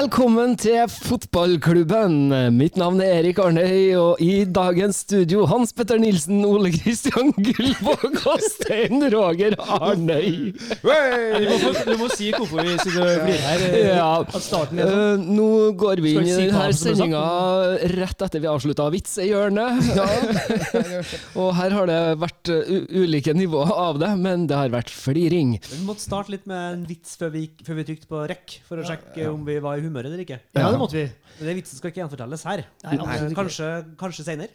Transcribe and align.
Velkommen 0.00 0.54
til 0.56 0.86
fotballklubben. 0.88 2.30
Mitt 2.56 2.78
navn 2.80 3.02
er 3.04 3.18
Erik 3.18 3.36
Arnøy, 3.42 3.90
og 4.00 4.20
i 4.24 4.46
dagens 4.48 5.02
studio 5.04 5.42
Hans 5.50 5.74
Petter 5.76 5.98
Nilsen, 6.00 6.38
Ole 6.48 6.70
Kristian 6.72 7.34
Gullvåg 7.36 8.06
og 8.30 8.40
Stein 8.46 9.02
Roger 9.12 9.58
Arnøy. 9.60 10.54
Du 10.56 10.86
må, 10.86 11.72
du 11.84 11.92
må 12.00 12.08
si 12.14 12.30
hvorfor 12.32 12.64
vi 12.64 12.78
sitter 12.80 13.02
og 13.02 13.26
blir 13.26 13.42
her. 13.44 13.64
eh, 13.66 13.90
Ja. 13.90 14.06
At 14.22 14.46
starten 14.46 14.80
er 14.80 14.88
sånn. 14.88 15.02
Eh, 15.20 15.26
nå 15.36 15.50
går 15.82 16.00
vi 16.06 16.14
inn 16.16 16.30
i 16.30 16.38
denne 16.48 16.70
sendinga 16.80 17.20
rett 17.98 18.24
etter 18.30 18.40
vi 18.40 18.50
avslutta 18.54 18.88
vitsehjørnet. 18.96 19.92
og 21.42 21.52
her 21.60 21.76
har 21.76 21.92
det 21.92 22.00
vært 22.24 22.54
eh, 22.56 22.72
u 22.72 23.04
ulike 23.04 23.36
nivåer 23.36 23.74
av 23.76 24.00
det, 24.00 24.14
men 24.24 24.48
det 24.48 24.56
har 24.62 24.72
vært 24.72 24.94
fliring. 24.96 25.58
Vi 25.68 25.84
måtte 25.84 26.06
starte 26.08 26.32
litt 26.38 26.48
med 26.48 26.64
en 26.78 26.88
vits 26.88 27.20
før 27.20 27.36
vi, 27.36 27.44
før 27.68 27.82
vi 27.82 27.88
trykte 27.92 28.08
på 28.16 28.24
rekk, 28.32 28.58
for 28.64 28.80
å 28.80 28.88
sjekke 28.88 29.28
om 29.34 29.44
vi 29.44 29.60
var 29.60 29.76
i 29.76 29.80
humør 29.82 29.88
eller 29.98 30.18
ikke. 30.24 30.38
Ja, 30.54 30.70
det 30.70 30.78
måtte 30.78 30.92
vi. 30.96 31.04
Men 31.40 31.46
Den 31.50 31.56
vitsen 31.58 31.76
skal 31.80 31.90
ikke 31.90 32.00
gjenfortelles 32.04 32.44
her. 32.44 32.64
Nei, 32.84 32.96
absolutt 32.98 33.30
ikke. 33.32 33.40
kanskje, 33.42 33.70
kanskje 33.98 34.24
senere. 34.24 34.48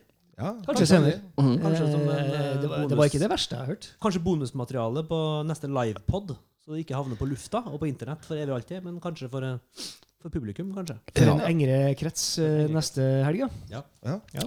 Kanskje 0.65 0.85
senere. 0.87 1.19
Kanskje 1.37 1.91
som 1.91 2.01
en, 2.01 2.09
Eh, 2.09 2.23
eh, 2.23 2.61
det, 2.61 2.69
var, 2.69 2.77
det 2.77 2.87
bonus. 2.89 2.97
var 2.97 3.05
ikke 3.11 3.19
det 3.23 3.29
verste 3.31 3.55
jeg 3.55 3.59
har 3.59 3.67
hørt. 3.75 3.89
Kanskje 4.01 4.23
bonusmateriale 4.23 5.03
på 5.07 5.19
neste 5.47 5.67
livepod, 5.67 6.35
så 6.65 6.73
det 6.75 6.85
ikke 6.85 6.95
havner 6.95 7.15
på 7.19 7.27
lufta 7.29 7.61
og 7.67 7.79
på 7.79 7.87
internett 7.87 8.23
for 8.25 8.35
evig 8.35 8.49
og 8.51 8.57
alltid, 8.61 8.83
men 8.83 8.99
kanskje 8.99 9.29
for, 9.29 9.43
eh, 9.43 9.57
for 10.21 10.29
publikum, 10.33 10.73
kanskje. 10.73 10.97
For 11.15 11.23
Ja. 11.23 11.33
en 11.37 11.41
engere 11.45 11.95
krets 11.95 12.39
eh, 12.39 12.67
neste 12.67 13.23
helg, 13.23 13.47
ja. 13.69 13.81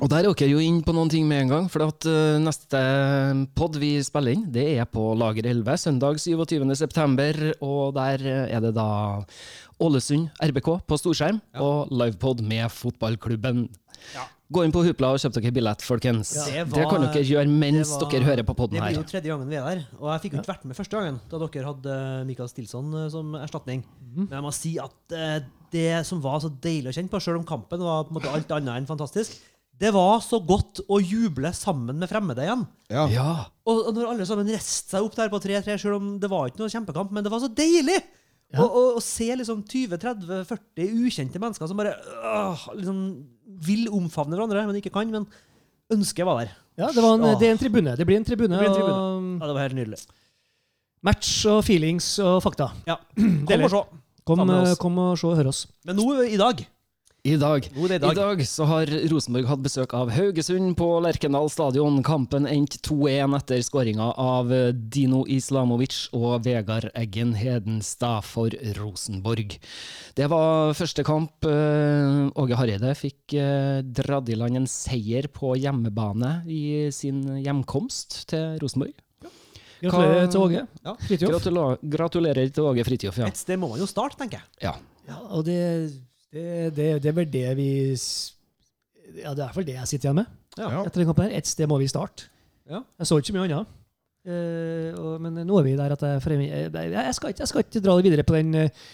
Og 0.02 0.09
der 0.11 0.19
er 0.27 0.33
dere 0.34 0.48
jo 0.50 0.59
inn 0.59 0.83
på 0.83 0.92
noen 0.92 1.09
ting 1.09 1.27
med 1.27 1.42
en 1.42 1.48
gang, 1.48 1.69
for 1.70 1.86
at 1.86 2.05
eh, 2.05 2.36
neste 2.42 3.47
pod 3.55 3.77
vi 3.77 4.02
spiller 4.02 4.33
inn, 4.34 4.50
det 4.52 4.78
er 4.78 4.84
på 4.84 5.14
Lager 5.16 5.47
11, 5.47 5.78
søndag 5.78 6.19
27. 6.20 6.75
september, 6.77 7.33
og 7.62 7.95
der 7.95 8.19
eh, 8.27 8.56
er 8.56 8.61
det 8.61 8.75
da 8.75 9.25
Ålesund 9.81 10.31
RBK 10.43 10.73
på 10.89 10.98
storskjerm, 10.98 11.39
og 11.62 11.93
livepod 11.95 12.43
med 12.43 12.67
fotballklubben. 12.73 13.69
Ja. 14.15 14.25
Gå 14.48 14.62
inn 14.65 14.73
på 14.73 14.81
Hupla 14.81 15.11
og 15.12 15.19
kjøp 15.21 15.34
dere 15.37 15.51
billett, 15.53 15.83
folkens. 15.84 16.31
Ja. 16.39 16.65
Det, 16.65 16.73
Det 16.73 16.84
kan 16.89 17.03
dere 17.05 17.21
gjøre 17.21 17.51
mens 17.53 17.91
var- 17.93 18.09
dere 18.11 18.25
hører 18.25 18.47
på 18.49 18.55
podden 18.56 18.79
Det 18.79 18.87
blir 18.87 18.97
jo 18.97 19.03
tredje 19.11 19.29
gangen 19.29 19.49
vi 19.51 19.56
er 19.61 19.65
der, 19.69 19.83
og 20.01 20.09
jeg 20.15 20.23
fikk 20.23 20.33
jo 20.33 20.41
ikke 20.41 20.53
vært 20.55 20.65
med 20.65 20.77
første 20.79 20.97
gangen, 20.97 21.21
da 21.29 21.39
dere 21.43 21.67
hadde 21.69 21.99
Mikael 22.31 22.49
Stilson 22.49 22.95
eh, 22.95 23.09
som 23.12 23.34
erstatning. 23.37 23.84
Men 24.17 24.33
jeg 24.39 24.43
må 24.47 24.53
si 24.56 24.73
at 24.81 25.12
eh, 25.12 25.41
det 25.71 26.06
som 26.09 26.23
var 26.25 26.41
så 26.41 26.49
deilig 26.49 26.89
å 26.89 26.97
kjenne 26.97 27.12
på, 27.12 27.21
selv 27.21 27.43
om 27.43 27.45
kampen 27.45 27.79
var 27.84 28.05
på 28.09 28.15
en 28.15 28.19
måte 28.23 28.33
alt 28.33 28.49
annet 28.56 28.81
enn 28.81 28.89
fantastisk, 28.89 29.37
det 29.79 29.93
var 29.95 30.19
så 30.25 30.41
godt 30.43 30.81
å 30.89 30.97
juble 30.99 31.53
sammen 31.55 32.01
med 32.01 32.09
fremmede 32.11 32.43
igjen. 32.43 32.65
Ja. 32.91 33.45
Og, 33.69 33.84
og 33.87 33.93
når 33.95 34.09
alle 34.15 34.27
sammen 34.27 34.49
reiste 34.49 34.91
seg 34.97 35.05
opp 35.05 35.15
der 35.15 35.29
på 35.29 35.39
3-3, 35.45 35.77
selv 35.79 36.01
om 36.01 36.17
det 36.19 36.31
var 36.33 36.49
ikke 36.49 36.65
noe 36.65 36.73
kjempekamp, 36.73 37.12
men 37.12 37.23
det 37.23 37.31
var 37.31 37.45
så 37.45 37.53
deilig! 37.53 38.01
Å 38.56 38.64
og, 38.64 38.94
og, 38.96 39.02
se 39.04 39.27
liksom 39.36 39.60
20-30-40 39.68 40.94
ukjente 41.04 41.41
mennesker 41.42 41.68
som 41.68 41.77
bare 41.77 41.92
øh, 42.00 42.62
liksom 42.78 43.02
vil 43.66 43.91
omfavne 43.92 44.38
hverandre, 44.38 44.62
men 44.70 44.78
ikke 44.78 44.92
kan, 44.94 45.10
men 45.12 45.27
ønsket 45.92 46.24
var 46.24 46.41
der. 46.41 46.54
ja 46.80 46.88
det, 46.94 47.02
var 47.04 47.19
en, 47.19 47.26
det 47.41 47.48
er 47.48 47.52
en 47.52 47.60
tribune. 47.60 47.92
Det 47.98 48.06
blir 48.08 48.16
en 48.16 48.24
tribune. 48.24 48.56
Det 48.56 48.64
blir 48.64 48.72
en 48.72 48.88
og 48.88 49.28
Ja, 49.42 49.50
det 49.50 49.54
var 49.58 49.66
helt 49.66 49.76
nydelig. 49.76 50.00
match 51.04 51.44
og 51.50 51.60
feelings 51.66 52.08
og 52.24 52.41
fakta. 52.44 52.70
Ja, 52.88 52.96
Kom 53.48 53.69
og 53.69 53.72
se. 53.74 53.84
Kom, 54.28 54.42
eh, 54.52 54.74
kom 54.80 54.98
og 55.04 55.14
se 55.20 55.28
og 55.28 55.38
hør 55.41 55.52
oss. 55.52 55.62
Men 55.88 56.00
nå 56.00 56.08
i 56.24 56.41
dag 56.41 56.64
I 57.29 57.37
dag. 57.37 57.67
God 57.75 57.91
dag. 58.01 58.12
i 58.12 58.15
dag. 58.15 58.41
så 58.47 58.65
har 58.65 58.87
Rosenborg 59.11 59.47
hatt 59.51 59.61
besøk 59.65 59.93
av 59.98 60.09
Haugesund 60.15 60.77
på 60.79 60.87
Lerkendal 61.05 61.51
stadion. 61.53 61.98
Kampen 62.07 62.47
endte 62.48 62.79
2-1 62.87 63.34
etter 63.37 63.61
skåringa 63.67 64.07
av 64.17 64.48
Dino 64.95 65.25
Islamovic 65.29 66.06
og 66.17 66.47
Vegard 66.47 66.87
Eggen 66.97 67.34
Hedenstad 67.37 68.23
for 68.25 68.55
Rosenborg. 68.79 69.59
Det 70.17 70.29
var 70.33 70.73
første 70.79 71.05
kamp. 71.05 71.45
eh, 71.45 72.31
Åge 72.38 72.56
Hareide 72.56 72.94
fikk 72.97 73.34
eh, 73.37 73.83
dratt 73.83 74.28
i 74.33 74.38
land 74.38 74.56
en 74.62 74.67
seier 74.71 75.28
på 75.28 75.53
hjemmebane 75.61 76.44
i 76.49 76.88
sin 76.94 77.21
hjemkomst 77.44 78.22
til 78.33 78.56
Rosenborg. 78.62 78.94
Gratulerer 79.83 80.25
Hva- 80.25 80.31
til 80.33 80.41
Åge. 80.47 80.62
Ja. 80.84 80.94
Fridtjof. 81.06 81.31
Gratulerer, 81.37 81.78
gratulerer 81.99 82.49
til 82.55 82.65
Åge 82.72 82.84
Fridtjof, 82.88 83.19
ja. 83.21 83.27
Et 83.28 83.37
sted 83.38 83.59
må 83.61 83.69
man 83.75 83.78
jo 83.83 83.87
starte, 83.91 84.17
tenker 84.19 84.41
jeg. 84.41 84.71
ja. 84.71 84.77
Ja, 85.09 85.22
og 85.33 85.47
det, 85.47 85.55
det, 86.34 86.75
det, 86.77 86.87
det 87.03 87.09
er 87.11 87.16
vel 87.16 87.31
det 87.33 87.47
vi 87.56 87.71
Ja, 89.22 89.33
det 89.34 89.47
er 89.47 89.55
fall 89.55 89.65
det 89.66 89.78
jeg 89.78 89.89
sitter 89.89 90.11
igjen 90.11 90.21
med 90.21 90.27
Ja. 90.59 90.83
etter 90.84 91.00
den 91.00 91.09
kampen. 91.09 91.28
her. 91.31 91.39
Et 91.39 91.47
sted 91.49 91.69
må 91.71 91.78
vi 91.81 91.89
starte. 91.89 92.28
Ja. 92.69 92.83
Jeg 93.00 93.09
så 93.09 93.19
ikke 93.21 93.33
mye 93.37 93.47
annet. 93.47 93.75
Uh, 94.28 94.93
og, 94.99 95.12
men 95.25 95.38
nå 95.47 95.56
er 95.61 95.65
vi 95.65 95.77
der 95.78 95.94
at 95.94 96.03
jeg, 96.05 96.21
for 96.21 96.34
jeg, 96.34 96.49
jeg, 96.50 96.91
jeg, 96.93 97.15
skal 97.17 97.31
ikke, 97.33 97.41
jeg 97.41 97.49
skal 97.49 97.62
ikke 97.65 97.81
dra 97.84 97.94
det 97.97 98.05
videre 98.05 98.25
på 98.28 98.34
den, 98.37 98.50
eh, 98.59 98.88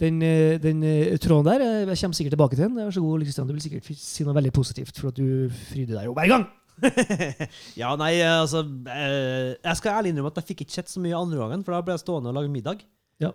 den, 0.00 0.22
eh, 0.24 0.54
den 0.62 0.80
tråden 1.20 1.44
der. 1.50 1.64
Jeg 1.90 1.98
kommer 2.00 2.16
sikkert 2.16 2.36
tilbake 2.38 2.56
til 2.56 2.64
den. 2.64 2.78
Vær 2.78 2.94
så 2.94 3.02
god, 3.04 3.26
Kristian. 3.26 3.50
Du 3.50 3.52
vil 3.52 3.64
sikkert 3.66 3.90
si 4.00 4.24
noe 4.24 4.36
veldig 4.38 4.54
positivt, 4.56 4.94
for 4.96 5.10
at 5.10 5.18
du 5.18 5.50
fryder 5.68 5.98
deg 5.98 6.08
jo 6.08 6.14
hver 6.16 6.30
gang. 6.30 6.46
ja, 7.82 7.90
nei, 7.98 8.12
altså 8.22 8.60
Jeg 8.86 9.76
skal 9.80 9.96
ærlig 9.98 10.12
innrømme 10.14 10.30
at 10.30 10.38
jeg 10.38 10.52
fikk 10.52 10.60
ikke 10.64 10.76
sett 10.78 10.92
så 10.92 11.02
mye 11.02 11.18
andre 11.18 11.40
gangen, 11.42 11.64
for 11.66 11.74
da 11.74 11.82
ble 11.84 11.96
jeg 11.98 12.04
stående 12.06 12.30
og 12.30 12.38
lage 12.38 12.52
middag. 12.54 12.86
Ja. 13.18 13.32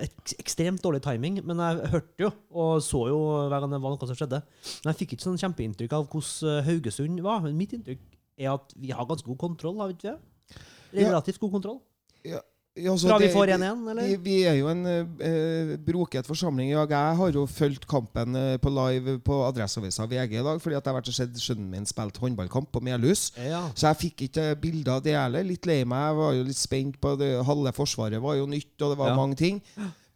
Et 0.00 0.32
ekstremt 0.40 0.80
dårlig 0.80 1.02
timing, 1.04 1.42
men 1.44 1.60
jeg 1.60 1.90
hørte 1.92 2.24
jo 2.24 2.30
og 2.56 2.78
så 2.84 3.02
jo 3.10 3.18
hver 3.50 3.60
gang 3.60 3.74
det 3.74 3.80
var 3.84 3.92
noe 3.92 4.08
som 4.08 4.16
skjedde. 4.16 4.40
Men 4.80 4.92
jeg 4.92 5.00
fikk 5.02 5.16
ikke 5.16 5.26
sånn 5.26 5.40
kjempeinntrykk 5.42 5.96
av 5.98 6.06
hvordan 6.08 6.54
eh, 6.54 6.68
Haugesund 6.70 7.20
var. 7.26 7.42
Men 7.44 7.58
mitt 7.58 7.74
inntrykk 7.76 8.00
er 8.40 8.54
at 8.54 8.72
vi 8.80 8.94
har 8.96 9.08
ganske 9.08 9.28
god 9.28 9.40
kontroll, 9.42 9.76
har 9.82 9.92
vi 9.92 9.98
ikke 9.98 10.14
det? 10.14 10.62
Relativt 10.96 11.40
god 11.42 11.52
kontroll. 11.58 11.80
Ja, 12.26 12.40
altså, 12.76 13.08
Fra 13.08 13.18
vi 13.18 13.28
får 13.32 13.52
1-1, 13.56 13.82
eller? 13.90 14.02
Vi, 14.10 14.16
vi 14.26 14.34
er 14.44 14.54
jo 14.58 14.68
en 14.68 14.82
eh, 14.86 15.72
broket 15.86 16.26
forsamling. 16.28 16.70
Ja, 16.74 16.84
jeg 16.90 17.16
har 17.16 17.32
jo 17.32 17.46
fulgt 17.48 17.86
kampen 17.88 18.36
eh, 18.36 18.56
på 18.60 18.68
live 18.72 19.18
på 19.24 19.38
Adresseavisa 19.48 20.06
VG 20.10 20.36
i 20.40 20.44
dag, 20.44 20.60
fordi 20.60 20.76
at 20.76 20.84
jeg 20.84 20.92
har 20.92 20.98
vært 21.00 21.08
og 21.12 21.16
sett 21.16 21.40
sønnen 21.40 21.70
min 21.72 21.88
spilt 21.88 22.20
håndballkamp 22.20 22.68
på 22.74 22.82
Melhus. 22.84 23.30
Ja. 23.40 23.64
Så 23.74 23.88
jeg 23.88 24.00
fikk 24.04 24.26
ikke 24.28 24.48
bilder 24.60 24.98
av 24.98 25.02
det 25.06 25.16
heller. 25.16 25.46
Litt 25.48 25.66
lei 25.66 25.80
meg. 25.88 26.04
Jeg 26.10 26.20
var 26.20 26.32
jo 26.36 26.46
litt 26.50 26.60
spent 26.60 27.00
på 27.00 27.16
det. 27.20 27.32
Halve 27.48 27.72
forsvaret 27.76 28.20
var 28.22 28.36
jo 28.36 28.46
nytt, 28.50 28.74
og 28.82 28.92
det 28.92 28.98
var 29.00 29.12
Ja. 29.14 29.16
mange 29.16 29.36
ting. 29.40 29.62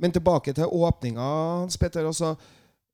Men 0.01 0.13
tilbake 0.13 0.53
til 0.57 0.65
åpninga, 0.65 1.21
Hans 1.65 1.77
Petter. 1.77 2.07
Altså, 2.09 2.35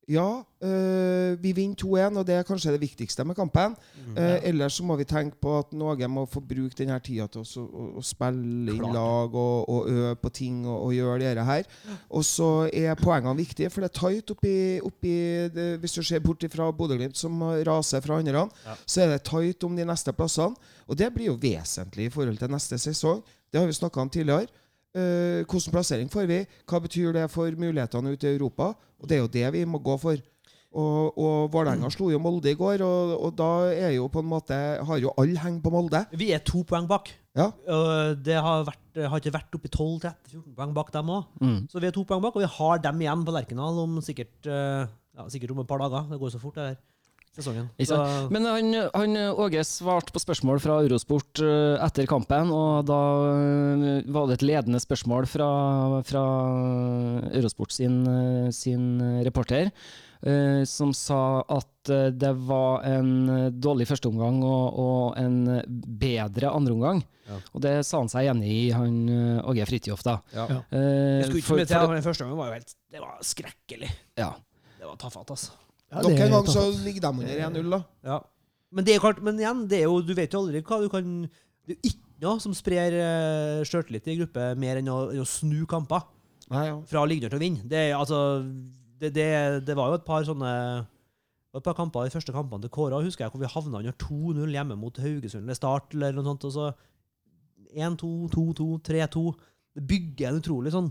ja, 0.09 0.43
øh, 0.63 1.37
vi 1.43 1.51
vinner 1.53 1.75
2-1, 1.75 2.19
og 2.21 2.27
det 2.27 2.35
er 2.37 2.45
kanskje 2.47 2.71
det 2.77 2.81
viktigste 2.81 3.25
med 3.27 3.35
kampen. 3.35 3.75
Eh, 4.17 4.37
ellers 4.49 4.77
så 4.79 4.85
må 4.87 4.95
vi 4.97 5.05
tenke 5.05 5.35
på 5.43 5.59
at 5.59 5.73
noen 5.75 6.11
må 6.11 6.23
få 6.31 6.41
bruke 6.41 6.77
denne 6.79 6.99
tida 7.03 7.27
til 7.27 7.43
å, 7.43 7.65
å, 7.67 7.87
å 7.99 8.03
spille 8.07 8.71
inn 8.77 8.85
lag 8.95 9.35
og, 9.35 9.65
og 9.69 9.89
øve 9.91 10.13
på 10.23 10.31
ting 10.39 10.61
og, 10.67 10.77
og 10.87 10.95
gjøre 10.95 11.33
det 11.41 11.47
her. 11.49 11.67
Og 12.11 12.23
så 12.25 12.51
er 12.71 12.95
poengene 13.01 13.35
viktige, 13.41 13.71
for 13.75 13.83
det 13.83 13.91
er 13.91 13.99
tight 13.99 14.31
oppi, 14.37 14.55
oppi 14.87 15.15
det, 15.57 15.67
Hvis 15.83 15.99
du 15.99 16.03
ser 16.07 16.23
bort 16.23 16.47
fra 16.55 16.71
Bodø-Glimt, 16.71 17.19
som 17.19 17.43
raser 17.67 18.01
fra 18.07 18.21
andre, 18.23 18.47
Ja. 18.67 18.77
så 18.87 19.03
er 19.03 19.09
det 19.17 19.25
tight 19.27 19.65
om 19.65 19.75
de 19.77 19.85
neste 19.85 20.13
plassene. 20.15 20.55
Og 20.87 20.97
det 20.97 21.11
blir 21.15 21.33
jo 21.33 21.39
vesentlig 21.43 22.07
i 22.07 22.15
forhold 22.15 22.39
til 22.39 22.49
neste 22.55 22.79
sesong. 22.79 23.25
Det 23.51 23.59
har 23.61 23.67
vi 23.67 23.73
snakka 23.75 24.01
om 24.01 24.11
tidligere. 24.11 24.47
Eh, 24.97 25.43
hvordan 25.45 25.75
plassering 25.75 26.09
får 26.13 26.29
vi? 26.31 26.41
Hva 26.65 26.81
betyr 26.81 27.13
det 27.17 27.27
for 27.33 27.53
mulighetene 27.61 28.15
ute 28.15 28.31
i 28.31 28.39
Europa? 28.39 28.73
Og 28.97 29.11
det 29.11 29.19
er 29.19 29.23
jo 29.25 29.35
det 29.35 29.53
vi 29.59 29.67
må 29.69 29.83
gå 29.85 29.99
for. 30.01 30.17
Og, 30.77 31.17
og 31.17 31.53
Vålerenga 31.53 31.89
slo 31.93 32.11
jo 32.13 32.21
Molde 32.21 32.51
i 32.53 32.57
går, 32.59 32.83
og, 32.85 33.13
og 33.29 33.37
da 33.37 33.51
er 33.73 33.95
jo 33.95 34.09
på 34.13 34.21
en 34.21 34.29
måte 34.29 34.57
har 34.85 34.99
jo 35.01 35.13
alle 35.21 35.41
heng 35.41 35.61
på 35.65 35.73
Molde. 35.73 36.03
Vi 36.17 36.33
er 36.37 36.43
to 36.45 36.65
poeng 36.69 36.89
bak. 36.89 37.13
Ja. 37.37 37.51
Og 37.53 38.21
det 38.25 38.37
har, 38.41 38.65
vært, 38.65 38.83
har 38.97 39.21
ikke 39.21 39.35
vært 39.37 39.57
oppi 39.57 39.71
12-13-14 39.73 40.57
poeng 40.57 40.75
bak 40.77 40.93
dem 40.93 41.13
òg. 41.13 41.31
Mm. 41.41 41.59
Så 41.73 41.81
vi 41.81 41.89
er 41.89 41.97
to 41.97 42.05
poeng 42.09 42.25
bak, 42.25 42.37
og 42.37 42.45
vi 42.45 42.53
har 42.59 42.85
dem 42.89 43.05
igjen 43.05 43.25
på 43.25 43.37
Lerkendal 43.37 43.81
om 43.85 43.97
sikkert, 44.05 44.37
eh, 44.49 44.85
ja, 45.17 45.29
sikkert 45.33 45.53
om 45.57 45.65
et 45.65 45.71
par 45.71 45.81
dager. 45.85 46.09
Det 46.13 46.21
går 46.21 46.33
så 46.35 46.43
fort, 46.43 46.57
det 46.57 46.69
her 46.71 46.79
sesongen. 47.37 47.69
Så, 47.85 47.99
Men 48.33 48.47
han, 48.49 48.73
han 48.95 49.17
Åge 49.37 49.63
svarte 49.69 50.13
på 50.15 50.23
spørsmål 50.23 50.61
fra 50.65 50.79
Eurosport 50.87 51.43
eh, 51.45 51.77
etter 51.85 52.09
kampen, 52.11 52.51
og 52.55 52.87
da 52.89 53.01
eh, 53.35 54.03
var 54.09 54.27
det 54.31 54.39
et 54.41 54.47
ledende 54.49 54.81
spørsmål 54.83 55.29
fra, 55.29 55.51
fra 56.09 56.25
Eurosport 57.37 57.73
sin, 57.77 58.01
eh, 58.09 58.51
sin 58.57 58.87
reporter, 59.27 59.71
eh, 60.23 60.63
som 60.69 60.93
sa 60.97 61.43
at 61.49 61.93
det 62.19 62.33
var 62.49 62.83
en 62.89 63.53
dårlig 63.63 63.87
førsteomgang 63.87 64.41
og, 64.43 64.79
og 64.83 65.21
en 65.21 65.37
bedre 66.01 66.51
andreomgang. 66.51 67.05
Ja. 67.27 67.37
Og 67.55 67.63
det 67.63 67.75
sa 67.87 67.99
han 68.01 68.11
seg 68.11 68.29
enig 68.31 68.49
i, 68.51 68.65
han 68.75 68.97
Åge 69.51 69.65
Fridtjof, 69.67 70.03
da. 70.07 70.17
Ja. 70.35 70.47
Ja. 70.51 70.59
Eh, 70.71 71.21
jeg 71.21 71.29
skulle 71.29 71.43
ikke 71.43 71.49
for- 71.53 71.63
for- 71.71 71.95
den 71.95 72.05
første 72.07 72.27
omgangen 72.27 72.39
var 72.43 72.51
jo 72.51 72.59
helt 72.61 72.75
Det 72.91 73.01
var 73.03 73.17
skrekkelig. 73.27 73.91
ja. 74.19 74.33
Det 74.79 74.87
var 74.87 74.97
tafatt, 75.01 75.31
altså. 75.35 75.51
Ja, 75.93 76.03
Nok 76.03 76.19
en 76.19 76.35
gang 76.35 76.49
så 76.51 76.65
ligger 76.83 77.05
de 77.05 77.13
under 77.23 77.45
1-0, 77.49 77.71
da. 77.71 77.83
Ja. 78.07 78.19
Men 78.75 78.87
det 78.87 78.97
er 78.97 79.05
klart, 79.05 79.23
men 79.23 79.39
igjen, 79.39 79.63
det 79.71 79.79
er 79.81 79.87
jo, 79.87 80.01
du 80.03 80.13
vet 80.19 80.33
jo 80.35 80.43
aldri 80.43 80.63
hva 80.67 80.81
du 80.83 80.89
kan 80.91 81.13
Det 81.67 81.77
er 81.77 81.79
jo 81.79 81.93
ikke 81.93 82.25
noe 82.27 82.43
som 82.43 82.57
sprer 82.57 82.97
uh, 82.97 83.63
sjøltillit 83.67 84.11
i 84.11 84.17
gruppe 84.19 84.51
mer 84.59 84.81
enn 84.81 84.91
å, 84.91 84.99
enn 85.13 85.23
å 85.23 85.29
snu 85.29 85.63
kamper. 85.71 86.05
Nei, 86.51 86.67
ja. 86.69 86.77
Fra 86.91 87.03
å 87.03 87.09
ligge 87.09 87.27
under 87.27 87.37
til 87.37 87.41
å 87.41 87.45
vinne. 87.45 87.65
Det, 87.71 87.85
altså, 87.95 88.19
det, 89.01 89.13
det, 89.15 89.31
det 89.67 89.77
var 89.79 89.93
jo 89.93 89.99
et 90.01 90.07
par 90.07 90.27
sånne 90.27 90.53
et 91.57 91.65
par 91.65 91.77
kamper, 91.77 92.05
De 92.05 92.13
første 92.13 92.35
kampene 92.35 92.67
til 92.67 92.73
Kåra 92.75 93.01
husker 93.01 93.25
jeg 93.25 93.33
hvor 93.33 93.41
vi 93.41 93.49
havna 93.49 93.81
under 93.81 93.95
2-0 94.03 94.53
hjemme 94.53 94.77
mot 94.77 94.99
Haugesund 95.01 95.47
eller 95.47 95.57
Start. 95.57 95.95
eller 95.95 96.13
noe 96.17 96.27
sånt, 96.27 96.45
og 96.45 96.53
så 96.53 96.67
1-2, 97.77 98.11
2-2, 98.35 98.67
3-2. 98.85 99.23
Det 99.77 99.85
bygger 99.89 100.29
en 100.29 100.41
utrolig 100.43 100.73
sånn 100.75 100.91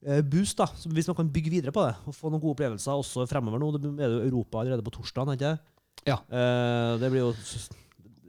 boost, 0.00 0.56
da. 0.56 0.66
Hvis 0.88 1.10
man 1.10 1.16
kan 1.18 1.28
bygge 1.32 1.50
videre 1.52 1.74
på 1.76 1.82
det 1.84 1.92
og 2.08 2.14
få 2.16 2.30
noen 2.30 2.40
gode 2.40 2.56
opplevelser 2.56 2.96
også 3.02 3.26
fremover 3.28 3.60
nå. 3.60 3.74
Det 3.76 3.90
er 4.00 4.14
jo 4.14 4.22
Europa 4.30 4.62
allerede 4.62 4.86
på 4.86 4.94
torsdag, 4.94 5.34
ikke 5.36 5.50
det? 5.50 5.58
Ja. 6.08 6.16
Eh, 6.32 6.94
det 7.00 7.10
blir 7.12 7.26
jo 7.26 7.34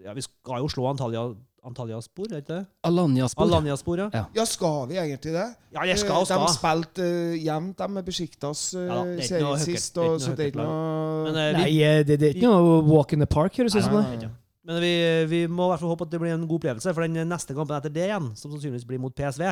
ja, 0.03 0.13
Vi 0.13 0.23
skal 0.25 0.59
jo 0.63 0.67
slå 0.71 0.87
Antalya, 0.89 1.23
Antalya-spor, 1.63 2.25
er 2.31 2.41
ikke 2.41 2.55
det? 2.55 2.63
Alanya-spor. 2.89 3.45
Alanya-spor, 3.45 4.01
ja. 4.01 4.25
Ja, 4.33 4.45
skal 4.49 4.87
vi 4.89 4.97
egentlig 4.97 5.35
det? 5.35 5.45
Ja, 5.75 5.85
jeg 5.85 5.99
skal 6.01 6.23
og 6.23 6.27
skal. 6.27 6.41
De 6.41 6.55
spilte 6.55 7.05
uh, 7.05 7.35
jevnt, 7.37 7.75
de 7.77 7.87
med 7.95 8.07
Besjiktas 8.07 8.63
uh, 8.73 8.81
Ja 8.81 8.97
da, 8.97 9.03
det 9.05 9.27
er 9.27 9.27
ikke 9.27 9.43
noe 9.45 9.59
serie 9.61 9.61
høyt- 9.61 9.67
sist, 9.67 9.93
det 9.93 10.01
er 10.01 10.07
ikke 10.09 10.15
og, 10.15 10.23
så 10.25 10.33
det 10.35 10.45
er 10.45 10.51
ikke 10.51 10.65
noe 10.65 11.31
eh, 11.31 11.51
Nei, 11.59 11.67
eh, 11.85 11.99
det, 12.01 12.17
det 12.17 12.31
er 12.31 12.39
ikke 12.39 12.49
noe 12.51 12.79
walk 12.89 13.13
in 13.13 13.21
the 13.21 13.29
park, 13.29 13.59
høres 13.61 13.77
det 13.77 13.85
ut 13.85 13.91
som. 13.91 14.31
Men 14.71 14.81
vi, 14.81 14.95
vi 15.29 15.43
må 15.49 15.67
i 15.67 15.71
hvert 15.71 15.81
fall 15.81 15.93
håpe 15.93 16.05
at 16.05 16.11
det 16.13 16.19
blir 16.21 16.33
en 16.33 16.49
god 16.49 16.59
opplevelse, 16.59 16.95
for 16.97 17.05
den 17.05 17.29
neste 17.29 17.55
kampen 17.57 17.77
etter 17.77 17.93
det 17.93 18.09
igjen, 18.09 18.33
som 18.37 18.51
sannsynligvis 18.51 18.89
blir 18.89 19.01
mot 19.01 19.13
PSV, 19.17 19.45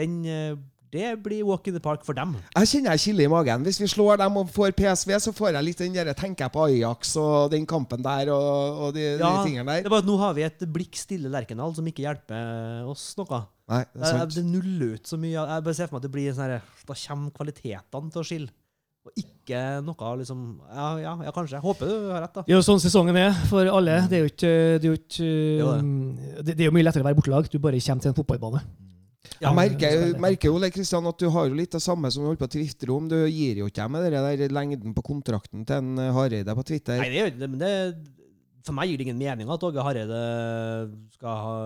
den, 0.00 0.20
eh, 0.28 0.54
det 0.94 1.10
blir 1.24 1.42
walk 1.46 1.66
in 1.68 1.74
the 1.74 1.82
park 1.82 2.04
for 2.06 2.16
dem. 2.16 2.36
Jeg 2.54 2.70
kjenner 2.70 2.94
jeg 2.94 3.02
kilde 3.08 3.26
i 3.26 3.30
magen. 3.32 3.64
Hvis 3.66 3.80
vi 3.82 3.88
slår 3.90 4.20
dem 4.22 4.38
og 4.40 4.52
får 4.54 4.74
PSV, 4.78 5.14
så 5.26 5.34
får 5.34 5.56
jeg 5.56 5.66
litt 5.66 5.82
den 5.82 5.96
der 5.96 6.12
tenker 6.16 6.46
jeg 6.46 6.54
på 6.54 6.66
Ajax 6.68 7.16
og 7.20 7.50
den 7.54 7.66
kampen 7.68 8.04
der 8.04 8.30
og, 8.34 8.82
og 8.86 8.94
de, 8.96 9.08
Ja, 9.16 9.18
de 9.26 9.48
tingene 9.48 9.80
Det 9.80 9.90
er 9.90 9.94
bare 9.94 10.04
at 10.04 10.10
Nå 10.10 10.18
har 10.22 10.36
vi 10.36 10.46
et 10.46 10.66
blikk 10.74 10.98
stille 10.98 11.32
Lerkendal 11.32 11.74
som 11.76 11.86
ikke 11.90 12.06
hjelper 12.06 12.86
oss 12.90 13.10
noe. 13.18 13.44
Nei, 13.72 13.80
det 13.94 14.04
er 14.04 14.20
sant. 14.20 14.36
det 14.36 14.44
nuller 14.44 14.98
ut 14.98 15.08
så 15.08 15.18
mye. 15.18 15.34
Jeg 15.34 15.64
bare 15.66 15.76
ser 15.76 15.88
for 15.88 15.96
meg 15.96 16.04
at 16.04 16.06
det 16.06 16.12
blir 16.14 16.36
sånn 16.36 16.46
her, 16.46 16.68
Da 16.84 16.98
kommer 17.06 17.34
kvalitetene 17.38 18.14
til 18.14 18.22
å 18.22 18.28
skille. 18.28 18.52
Og 19.04 19.20
ikke 19.20 19.60
noe 19.84 20.12
liksom 20.22 20.44
Ja, 20.70 20.86
ja, 21.02 21.12
ja 21.26 21.32
kanskje. 21.34 21.58
Jeg 21.58 21.64
håper 21.64 21.90
du 21.90 22.08
har 22.14 22.22
rett, 22.24 22.38
da. 22.38 22.44
Det 22.46 22.54
er 22.54 22.56
jo 22.56 22.64
sånn 22.64 22.80
sesongen 22.80 23.18
er 23.20 23.34
for 23.50 23.68
alle. 23.68 23.98
Det 24.08 24.16
er 24.16 24.24
jo 24.24 24.30
ikke 24.32 24.54
Det 24.78 24.88
er 24.88 24.90
jo, 24.92 24.98
ikke, 25.02 26.40
det, 26.40 26.54
det 26.54 26.60
er 26.62 26.70
jo 26.70 26.76
mye 26.76 26.86
lettere 26.86 27.04
å 27.04 27.10
være 27.10 27.18
bortelag. 27.20 27.50
Du 27.52 27.58
bare 27.60 27.82
kommer 27.84 28.06
til 28.06 28.14
en 28.14 28.18
fotballbane. 28.22 28.64
Ja, 29.44 29.50
Jeg 29.52 29.58
merker, 29.58 30.02
merker 30.22 30.48
jo 30.48 30.60
det, 30.62 30.70
Kristian, 30.72 31.04
at 31.10 31.20
du 31.20 31.26
har 31.28 31.50
jo 31.50 31.56
litt 31.58 31.74
det 31.74 31.82
samme 31.84 32.08
som 32.12 32.24
du 32.24 32.30
holdt 32.30 32.40
på 32.40 32.48
å 32.48 32.54
tvitre 32.54 32.94
om. 32.94 33.08
Du 33.10 33.16
gir 33.28 33.60
jo 33.60 33.68
ikke 33.68 33.82
dem 33.82 33.92
med 33.92 34.06
det 34.08 34.22
der 34.40 34.54
lengden 34.56 34.94
på 34.96 35.04
kontrakten 35.04 35.66
til 35.68 35.82
en 35.82 36.00
eh, 36.00 36.12
Hareide 36.16 36.54
på 36.56 36.64
Twitter. 36.64 37.02
Nei, 37.02 37.10
det, 37.12 37.18
gjør 37.20 37.32
ikke 37.34 37.42
det, 37.42 37.50
men 37.52 37.60
det, 37.60 37.72
for 38.64 38.78
meg 38.78 38.88
gir 38.88 39.00
det 39.02 39.06
ingen 39.08 39.20
mening 39.20 39.52
at 39.52 39.66
Åge 39.68 39.84
Hareide 39.84 40.22
skal 41.18 41.42
ha 41.44 41.58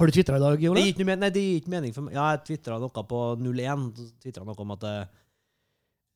Har 0.00 0.08
du 0.08 0.16
tvitra 0.16 0.38
i 0.40 0.44
dag, 0.46 0.56
Det 0.60 0.70
Ole? 0.72 0.86
gir 0.86 0.94
ikke, 0.94 1.08
nei, 1.12 1.30
det 1.34 1.44
gir 1.44 1.60
ikke 1.60 1.74
mening 1.76 1.92
for 1.96 2.08
meg. 2.08 2.16
Ja, 2.16 2.30
jeg 2.32 2.46
tvitra 2.48 2.80
noe 2.80 3.04
på 3.12 3.20
01. 3.42 3.86
så 4.00 4.08
Tvitra 4.24 4.48
noe 4.48 4.64
om 4.64 4.72
at 4.78 4.86
jeg, 4.88 5.08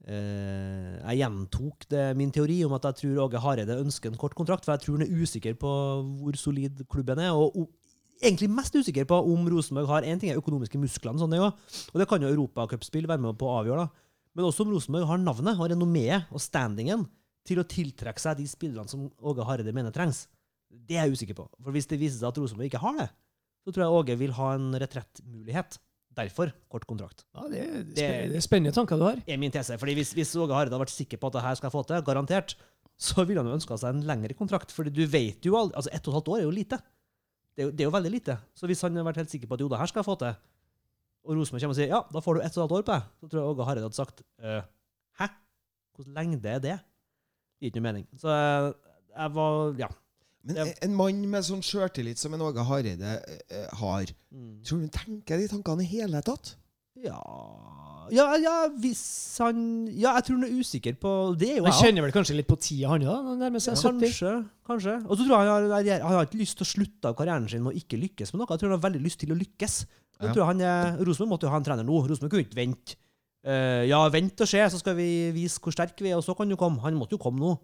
eh, 0.08 0.94
jeg 1.04 1.20
gjentok 1.20 1.84
det, 1.92 2.06
min 2.16 2.32
teori 2.32 2.62
om 2.64 2.78
at 2.78 2.88
jeg 2.88 3.02
tror 3.02 3.26
Åge 3.26 3.44
Hareide 3.44 3.76
ønsker 3.84 4.08
en 4.12 4.20
kort 4.20 4.38
kontrakt, 4.38 4.64
for 4.64 4.72
jeg 4.72 4.86
tror 4.86 4.96
han 4.98 5.06
er 5.06 5.20
usikker 5.20 5.60
på 5.60 5.74
hvor 6.22 6.40
solid 6.40 6.80
klubben 6.88 7.20
er. 7.20 7.36
og 7.36 7.68
Egentlig 8.20 8.50
mest 8.52 8.74
usikker 8.76 9.06
på 9.08 9.16
om 9.32 9.46
Rosenborg 9.48 9.88
har 9.88 10.06
en 10.10 10.20
ting 10.20 10.32
er 10.32 10.40
økonomiske 10.40 10.78
musklene, 10.80 11.20
sånn 11.20 11.32
det 11.32 11.40
og 11.40 11.96
det 11.96 12.06
kan 12.08 12.20
jo 12.20 12.28
europacupspill 12.28 13.08
være 13.08 13.22
med 13.24 13.38
på 13.40 13.48
å 13.48 13.60
avgjøre, 13.62 13.86
da. 13.86 14.26
men 14.36 14.48
også 14.48 14.66
om 14.66 14.74
Rosenborg 14.74 15.08
har 15.08 15.22
navnet 15.22 15.56
og 15.56 15.70
renommeet 15.72 16.28
og 16.28 16.42
standingen 16.44 17.06
til 17.48 17.62
å 17.62 17.66
tiltrekke 17.66 18.20
seg 18.20 18.36
de 18.38 18.46
spillerne 18.50 18.90
som 18.90 19.08
Åge 19.24 19.46
Hareide 19.48 19.72
mener 19.74 19.94
trengs. 19.94 20.26
Det 20.70 20.98
er 20.98 21.08
jeg 21.08 21.16
usikker 21.16 21.38
på. 21.38 21.46
For 21.64 21.74
hvis 21.74 21.88
det 21.90 21.98
viser 22.00 22.20
seg 22.20 22.28
at 22.28 22.40
Rosenborg 22.42 22.68
ikke 22.68 22.82
har 22.82 22.98
det, 23.00 23.08
så 23.64 23.72
tror 23.72 23.84
jeg 23.84 23.96
Åge 24.00 24.18
vil 24.20 24.36
ha 24.36 24.50
en 24.56 24.68
retrettmulighet. 24.82 25.80
Derfor 26.20 26.50
kort 26.68 26.84
kontrakt. 26.90 27.24
Ja, 27.36 27.46
det, 27.48 27.60
er 28.02 28.28
det 28.28 28.38
er 28.40 28.44
spennende 28.44 28.74
tanker 28.74 28.98
du 28.98 29.06
har. 29.06 29.20
er 29.24 29.38
min 29.40 29.52
tese. 29.54 29.76
Fordi 29.78 29.94
hvis, 29.96 30.12
hvis 30.16 30.34
Åge 30.36 30.52
Hareide 30.52 30.74
hadde 30.74 30.82
vært 30.82 30.94
sikker 30.94 31.20
på 31.22 31.30
at 31.30 31.38
det 31.38 31.44
her 31.44 31.58
skal 31.58 31.70
jeg 31.70 31.74
få 31.76 31.84
til, 31.86 32.02
garantert, 32.06 32.56
så 33.00 33.24
ville 33.24 33.40
han 33.40 33.48
jo 33.48 33.56
ønska 33.56 33.78
seg 33.80 33.94
en 33.94 34.06
lengre 34.08 34.36
kontrakt. 34.36 34.74
Fordi 34.74 34.92
du 34.94 35.04
vet 35.08 35.46
jo 35.46 35.56
aldri 35.58 35.78
Altså, 35.78 35.92
ett 35.94 36.02
og 36.02 36.12
et 36.12 36.18
halvt 36.18 36.32
år 36.34 36.40
er 36.40 36.48
jo 36.48 36.56
lite. 36.56 36.80
Det 37.56 37.62
er 37.64 37.66
jo, 37.66 37.70
det 37.74 37.80
er 37.84 37.88
jo 37.88 37.94
veldig 37.96 38.10
lite. 38.14 38.36
Så 38.56 38.66
hvis 38.70 38.80
han 38.86 38.94
hadde 38.94 39.04
vært 39.10 39.20
helt 39.22 39.32
sikker 39.32 39.48
på 39.50 39.56
at 39.58 39.60
jo, 39.64 39.68
det 39.72 39.78
her 39.80 39.90
skal 39.90 40.00
jeg 40.00 40.08
få 40.08 40.14
til, 40.20 40.34
og 41.24 41.36
Rosenborg 41.36 41.60
kommer 41.64 41.74
og 41.74 41.80
sier 41.80 41.90
ja, 41.92 41.98
da 42.14 42.20
får 42.24 42.38
du 42.38 42.40
ett 42.40 42.54
og 42.56 42.62
et 42.62 42.62
halvt 42.62 42.76
år 42.78 42.84
på 42.86 42.92
deg, 42.94 43.08
så 43.20 43.28
tror 43.28 43.40
jeg 43.42 43.50
Åge 43.54 43.64
Hareide 43.68 43.88
hadde 43.88 43.98
sagt 43.98 44.22
«Øh, 44.40 44.62
hæ? 45.20 45.26
Hvordan 45.98 46.14
lengde 46.16 46.48
er 46.48 46.62
det? 46.64 46.76
Det 46.80 47.66
gir 47.66 47.72
ikke 47.74 47.80
noe 47.82 47.88
mening. 47.90 48.06
Så 48.16 48.30
jeg, 48.32 48.70
jeg 49.18 49.34
var 49.36 49.74
Ja. 49.82 49.88
Men 50.48 50.56
en 50.86 50.94
mann 50.96 51.18
med 51.28 51.44
sånn 51.44 51.60
sjøltillit 51.60 52.16
som 52.16 52.32
en 52.32 52.40
Åge 52.46 52.64
Hareide 52.64 53.10
eh, 53.50 53.66
har, 53.82 54.14
Mm. 54.32 54.62
tror 54.64 54.78
du 54.78 54.86
han 54.86 54.94
tenker 54.94 55.36
de 55.42 55.48
tankene 55.50 55.82
i 55.84 55.90
hele 55.90 56.22
tatt? 56.24 56.54
Ja 57.04 57.18
Ja, 58.14 58.26
ja, 58.40 58.54
hvis 58.82 59.02
han 59.42 59.60
Ja, 59.88 60.14
jeg 60.18 60.26
tror 60.26 60.38
han 60.38 60.46
er 60.46 60.56
usikker 60.58 60.96
på 61.00 61.12
Det 61.38 61.48
er 61.48 61.58
jo 61.60 61.66
Han 61.66 61.74
jeg 61.74 61.86
kjenner 61.86 62.06
vel 62.06 62.14
kanskje 62.14 62.36
litt 62.38 62.48
på 62.50 62.58
tida, 62.60 62.90
han 62.92 63.04
når 63.06 63.38
nærmer 63.40 63.62
seg 63.62 63.78
70? 63.78 64.06
Kanskje. 64.06 64.34
kanskje. 64.66 64.96
Og 65.06 65.14
så 65.14 65.24
tror 65.26 65.34
jeg 65.34 65.50
han 65.50 65.74
har, 65.74 65.90
han 66.06 66.16
har 66.18 66.28
ikke 66.28 66.42
lyst 66.42 66.58
til 66.60 66.66
å 66.66 66.70
slutte 66.72 67.12
av 67.12 67.18
karrieren 67.18 67.48
sin 67.50 67.64
med 67.64 67.74
å 67.74 67.82
ikke 67.82 68.00
lykkes 68.00 68.34
med 68.34 68.42
noe. 68.42 68.50
Jeg 68.50 68.62
tror 68.62 68.72
han 68.72 68.78
har 68.78 68.86
veldig 68.88 69.04
lyst 69.04 69.22
til 69.22 69.34
å 69.34 69.38
lykkes. 69.38 69.76
Ja. 70.20 70.32
tror 70.34 70.50
han 70.50 70.60
Rosenborg 71.00 71.32
måtte 71.32 71.48
jo 71.48 71.54
ha 71.54 71.60
en 71.60 71.66
trener 71.66 71.86
nå. 71.86 72.02
Rosenborg 72.04 72.34
kunne 72.34 72.46
ikke 72.48 72.60
vente. 72.60 72.98
Uh, 73.40 73.88
ja, 73.88 74.00
vent 74.12 74.42
og 74.44 74.48
se, 74.48 74.60
så 74.68 74.78
skal 74.82 74.96
vi 74.98 75.08
vise 75.32 75.62
hvor 75.64 75.72
sterke 75.72 76.04
vi 76.04 76.10
er, 76.10 76.18
og 76.18 76.24
så 76.26 76.34
kan 76.36 76.50
du 76.50 76.58
komme. 76.60 76.82
Han 76.84 76.98
måtte 76.98 77.16
jo 77.16 77.22
komme 77.22 77.40
nå. 77.40 77.54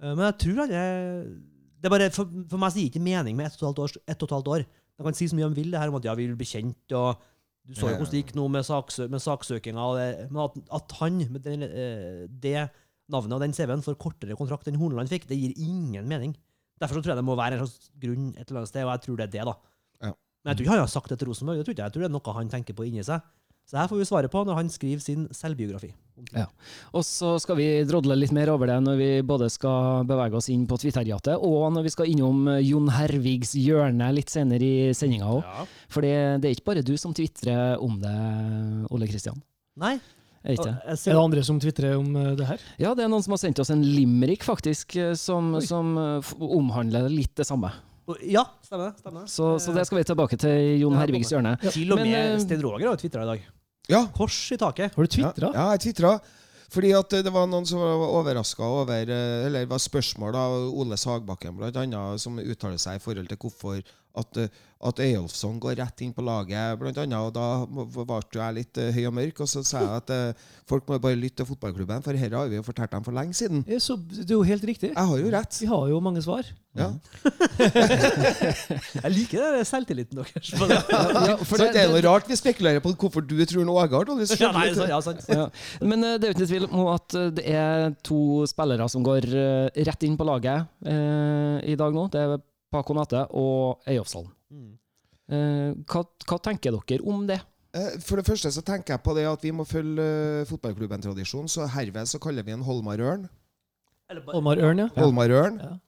Uh, 0.00 0.14
men 0.14 0.24
jeg 0.30 0.38
tror 0.46 0.62
han 0.64 0.76
er 0.78 0.94
det 1.82 1.90
er 1.90 1.92
bare, 1.96 2.12
For, 2.14 2.30
for 2.46 2.62
meg 2.62 2.70
så 2.70 2.78
gir 2.78 2.86
det 2.86 2.94
ikke 2.94 3.02
mening 3.02 3.36
med 3.36 3.48
ett 3.48 3.56
og 3.56 3.58
et 3.58 3.66
halvt 3.66 3.80
år. 3.82 3.94
Et 4.06 4.22
og 4.22 4.28
et 4.28 4.34
halvt 4.36 4.50
år. 4.54 4.64
De 4.94 5.06
kan 5.06 5.16
si 5.18 5.26
så 5.26 5.34
mye 5.34 5.48
om 5.48 5.56
vil, 5.56 5.72
det 5.72 5.80
her 5.80 5.90
om 5.90 5.98
at 5.98 6.04
ja, 6.06 6.14
vi 6.14 6.28
vil 6.28 6.38
bli 6.38 6.46
kjent, 6.46 6.94
og 6.94 7.24
du 7.62 7.76
så 7.78 7.92
jo 7.92 7.98
hvordan 8.00 8.10
det 8.10 8.22
gikk 8.24 8.32
nå 8.34 8.46
med, 8.50 8.64
saksø 8.66 9.06
med 9.12 9.22
saksøkinga. 9.22 9.82
Men 10.32 10.40
at, 10.44 10.56
at 10.78 10.94
han 10.98 11.20
med 11.30 11.44
den, 11.44 11.62
eh, 11.66 12.24
det 12.26 12.56
navnet 13.12 13.36
og 13.36 13.42
den 13.44 13.54
CV-en 13.54 13.84
får 13.84 13.98
kortere 14.02 14.36
kontrakt 14.38 14.66
enn 14.70 14.80
Horneland 14.80 15.10
fikk, 15.12 15.28
det 15.30 15.38
gir 15.38 15.54
ingen 15.60 16.08
mening. 16.10 16.34
Derfor 16.82 16.98
så 16.98 17.04
tror 17.04 17.14
jeg 17.14 17.20
det 17.20 17.28
må 17.28 17.36
være 17.38 17.58
en 17.58 17.62
slags 17.62 17.92
grunn 18.02 18.32
et 18.34 18.48
eller 18.48 18.62
annet 18.62 18.72
sted, 18.72 18.82
og 18.86 18.92
jeg 18.94 19.04
tror 19.04 19.20
det 19.20 19.26
er 19.28 19.32
det, 19.36 19.44
da. 19.46 19.54
Ja. 20.02 20.12
Men 20.42 20.50
jeg 20.50 20.58
tror 20.58 20.66
ikke 20.66 20.74
han 20.74 20.82
har 20.82 20.90
sagt 20.90 21.12
det 21.12 21.18
til 21.20 21.30
Rosenborg. 21.30 21.60
Jeg 21.60 21.68
tror, 21.68 21.78
jeg 21.78 21.94
tror 21.94 22.02
det 22.02 22.08
er 22.08 22.16
noe 22.16 22.36
han 22.38 22.52
tenker 22.52 22.78
på 22.78 22.86
inni 22.88 23.04
seg. 23.06 23.28
Så 23.72 23.78
her 23.80 23.88
får 23.88 24.02
vi 24.02 24.04
svaret 24.04 24.28
på 24.28 24.40
når 24.44 24.58
han 24.58 24.68
skriver 24.68 25.00
sin 25.00 25.22
selvbiografi. 25.32 25.94
Ja. 26.36 26.44
Og 26.92 27.06
så 27.08 27.38
skal 27.40 27.56
vi 27.56 27.66
drodle 27.88 28.18
litt 28.18 28.34
mer 28.36 28.50
over 28.52 28.68
det 28.68 28.76
når 28.84 28.98
vi 28.98 29.06
både 29.24 29.46
skal 29.48 30.04
bevege 30.04 30.36
oss 30.36 30.50
inn 30.52 30.66
på 30.68 30.76
Twitterjatet, 30.76 31.40
og 31.40 31.70
når 31.72 31.86
vi 31.86 31.92
skal 31.94 32.10
innom 32.12 32.50
eh, 32.52 32.60
Jon 32.68 32.90
Hervigs 32.92 33.54
hjørne 33.56 34.10
litt 34.12 34.28
senere 34.28 34.66
i 34.66 34.90
sendinga 34.96 35.30
òg. 35.38 35.46
Ja. 35.46 35.64
For 35.88 36.04
det, 36.04 36.12
er 36.42 36.50
ikke 36.52 36.68
bare 36.68 36.82
du 36.84 36.92
som 37.00 37.14
tvitrer 37.16 37.80
om 37.80 37.96
det, 38.02 38.12
Ole 38.92 39.08
Kristian. 39.08 39.40
Nei. 39.80 39.94
Er 40.42 40.58
Er 40.58 40.98
det 40.98 41.16
andre 41.16 41.46
som 41.46 41.56
tvitrer 41.62 41.96
om 41.96 42.12
eh, 42.12 42.28
det 42.36 42.50
her? 42.50 42.68
Ja, 42.76 42.92
det 42.98 43.06
er 43.06 43.08
noen 43.14 43.24
som 43.24 43.32
har 43.38 43.40
sendt 43.40 43.64
oss 43.64 43.72
en 43.72 43.86
limerick, 43.86 44.44
faktisk, 44.44 44.98
eh, 45.00 45.14
som, 45.16 45.54
som 45.64 45.96
omhandler 46.28 47.08
litt 47.08 47.32
det 47.40 47.48
samme. 47.48 47.72
ja, 48.20 48.44
stemmer 48.68 48.90
det. 48.92 49.00
Stemmer. 49.00 49.26
Så, 49.32 49.56
så 49.64 49.72
det 49.72 49.88
skal 49.88 50.02
vi 50.02 50.06
tilbake 50.12 50.36
til 50.44 50.76
Jon 50.84 50.92
Ja, 50.98 51.06
Hervigs 51.06 51.32
hjørne. 51.32 51.56
Til 51.70 51.96
og 51.96 52.04
med 52.04 52.12
Men, 52.12 52.40
Sten 52.44 52.60
Roger 52.68 52.92
har 52.92 53.00
tvitra 53.00 53.24
i 53.24 53.32
dag. 53.32 53.50
Ja. 53.90 54.04
Kors 54.14 54.36
i 54.54 54.58
taket. 54.60 54.94
Har 54.94 55.08
du 55.08 55.10
tvitra? 55.10 55.50
Ja, 55.50 55.58
ja 55.58 55.76
jeg 55.76 55.86
tvitra. 55.88 56.16
Fordi 56.72 56.92
at 56.96 57.16
det 57.24 57.32
var 57.32 57.48
noen 57.50 57.66
som 57.68 57.82
var 57.82 58.00
overraska 58.16 58.64
over 58.64 59.10
eh, 59.12 59.46
Eller 59.46 59.66
det 59.66 59.68
var 59.68 59.82
spørsmål 59.82 60.38
av 60.40 60.54
Ole 60.80 60.96
Sagbakken 60.96 61.58
blant 61.58 61.76
annet, 61.76 62.22
som 62.22 62.38
uttaler 62.40 62.80
seg 62.80 62.96
i 62.96 63.02
forhold 63.02 63.28
til 63.28 63.40
hvorfor 63.42 63.82
at, 64.18 64.38
eh, 64.40 64.48
at 64.82 64.98
Eyolfsson 64.98 65.60
går 65.62 65.76
rett 65.78 66.02
inn 66.02 66.12
på 66.14 66.24
laget, 66.26 66.78
blant 66.80 66.98
annet. 66.98 67.18
Og 67.22 67.32
da 67.34 67.46
ble 67.66 68.40
jeg 68.40 68.56
litt 68.56 68.80
eh, 68.82 68.90
høy 68.96 69.06
og 69.10 69.14
mørk, 69.18 69.44
og 69.44 69.50
så 69.50 69.62
sa 69.66 69.82
jeg 69.84 70.00
at 70.00 70.12
uh, 70.12 70.48
folk 70.68 70.88
må 70.88 70.98
bare 71.02 71.18
lytte 71.18 71.42
til 71.42 71.48
fotballklubben, 71.52 72.02
for 72.04 72.16
dette 72.16 72.34
har 72.34 72.50
vi 72.50 72.58
jo 72.58 72.66
fortalt 72.66 72.92
dem 72.92 73.06
for 73.06 73.16
lenge 73.16 73.36
siden. 73.38 73.62
Ja, 73.70 73.78
så 73.82 73.96
det 73.96 74.26
er 74.28 74.34
jo 74.34 74.42
helt 74.46 74.66
riktig. 74.66 74.90
Jeg 74.92 75.10
har 75.12 75.22
jo 75.22 75.32
rett. 75.32 75.60
Vi 75.62 75.70
har 75.70 75.86
jo 75.92 76.00
mange 76.02 76.24
svar. 76.24 76.50
Ja. 76.72 76.88
Jeg 79.02 79.10
liker 79.12 79.58
det 79.58 79.66
selvtilliten 79.68 80.22
deres. 80.22 80.52
Ja, 80.72 81.36
for 81.44 81.56
Så 81.60 81.68
det 81.68 81.82
er 81.82 81.90
noe 81.92 82.00
rart 82.04 82.28
vi 82.30 82.36
spekulerer 82.38 82.80
på 82.82 82.94
hvorfor 82.96 83.24
du 83.24 83.36
tror 83.44 83.68
Åge 83.72 83.92
har 83.92 84.06
dårlig 84.08 84.24
ja, 84.40 84.48
nei, 84.54 84.70
så, 84.74 84.86
ja, 84.88 84.98
sant. 85.04 85.20
Ja. 85.28 85.46
Men 85.84 86.04
uh, 86.04 86.14
det 86.16 86.26
er 86.26 86.32
jo 86.32 86.36
ikke 86.36 86.48
tvil 86.48 86.66
om 86.70 86.88
at 86.94 87.18
det 87.36 87.44
er 87.48 87.92
to 88.04 88.42
spillere 88.48 88.88
som 88.90 89.04
går 89.04 89.28
uh, 89.30 89.82
rett 89.86 90.08
inn 90.08 90.16
på 90.18 90.26
laget 90.26 90.66
eh, 90.86 91.58
i 91.72 91.76
dag 91.78 91.94
nå. 91.94 92.06
Det 92.12 92.20
er 92.20 92.40
Paco 92.72 92.96
Nate 92.96 93.26
og 93.36 93.82
Eyolfsson. 93.88 94.26
Mm. 94.52 94.70
Eh, 95.32 95.70
hva, 95.92 96.02
hva 96.28 96.38
tenker 96.44 96.74
dere 96.74 97.04
om 97.08 97.26
det? 97.28 97.38
Eh, 97.76 97.94
For 98.04 98.20
det 98.20 98.26
første 98.26 98.50
så 98.52 98.64
tenker 98.66 98.96
jeg 98.96 99.02
på 99.04 99.14
det 99.16 99.24
at 99.28 99.44
vi 99.46 99.52
må 99.54 99.64
følge 99.68 100.08
eh, 100.42 100.48
fotballklubben-tradisjon, 100.50 101.48
så 101.52 101.68
herved 101.72 102.10
så 102.10 102.20
kaller 102.20 102.44
vi 102.44 102.52
en 102.56 102.64
Holmar-ørn. 102.66 103.28
Holmar 104.32 104.58
Ørn, 104.60 104.82
ja. 104.82 104.88
Holmar-ørn. 104.98 105.60
ja. 105.62 105.78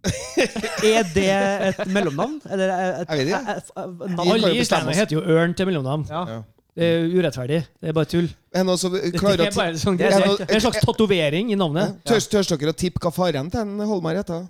Er 0.86 1.04
det 1.12 1.26
et 1.68 1.80
mellomnavn? 1.92 2.38
Eller 2.48 2.70
et, 2.72 3.10
Jeg 3.10 3.18
vet 3.18 3.26
ikke. 3.26 3.40
et- 3.52 3.58
et- 3.58 4.14
navn? 4.16 4.30
Alle 4.30 4.48
jo 4.48 4.54
i 4.54 4.58
bestemme 4.62 4.94
heter 4.96 5.16
jo 5.18 5.20
Ørn 5.34 5.52
til 5.54 5.66
mellomnavn. 5.68 6.06
Ja. 6.08 6.22
Ja. 6.30 6.38
Det 6.80 6.86
er 6.86 7.08
urettferdig. 7.18 7.58
Det 7.82 7.88
er 7.90 7.92
bare 7.92 8.08
tull. 8.08 8.28
Er 8.54 8.64
noen 8.64 8.78
som 8.80 8.92
Det 8.94 9.10
er 9.20 9.20
bare 9.52 9.74
sånn, 9.76 9.98
det 9.98 10.06
Er 10.06 10.20
det 10.24 10.46
er 10.48 10.54
en 10.54 10.60
slags 10.64 10.80
tatovering 10.86 11.50
i 11.52 11.58
navnet. 11.58 11.98
Tørs, 12.08 12.28
tørs 12.32 12.48
dere 12.48 12.72
å 12.72 12.76
tippe 12.78 13.02
hva 13.04 13.12
faren 13.12 13.50
til 13.52 13.84
Holmar 13.90 14.16
heter? 14.16 14.46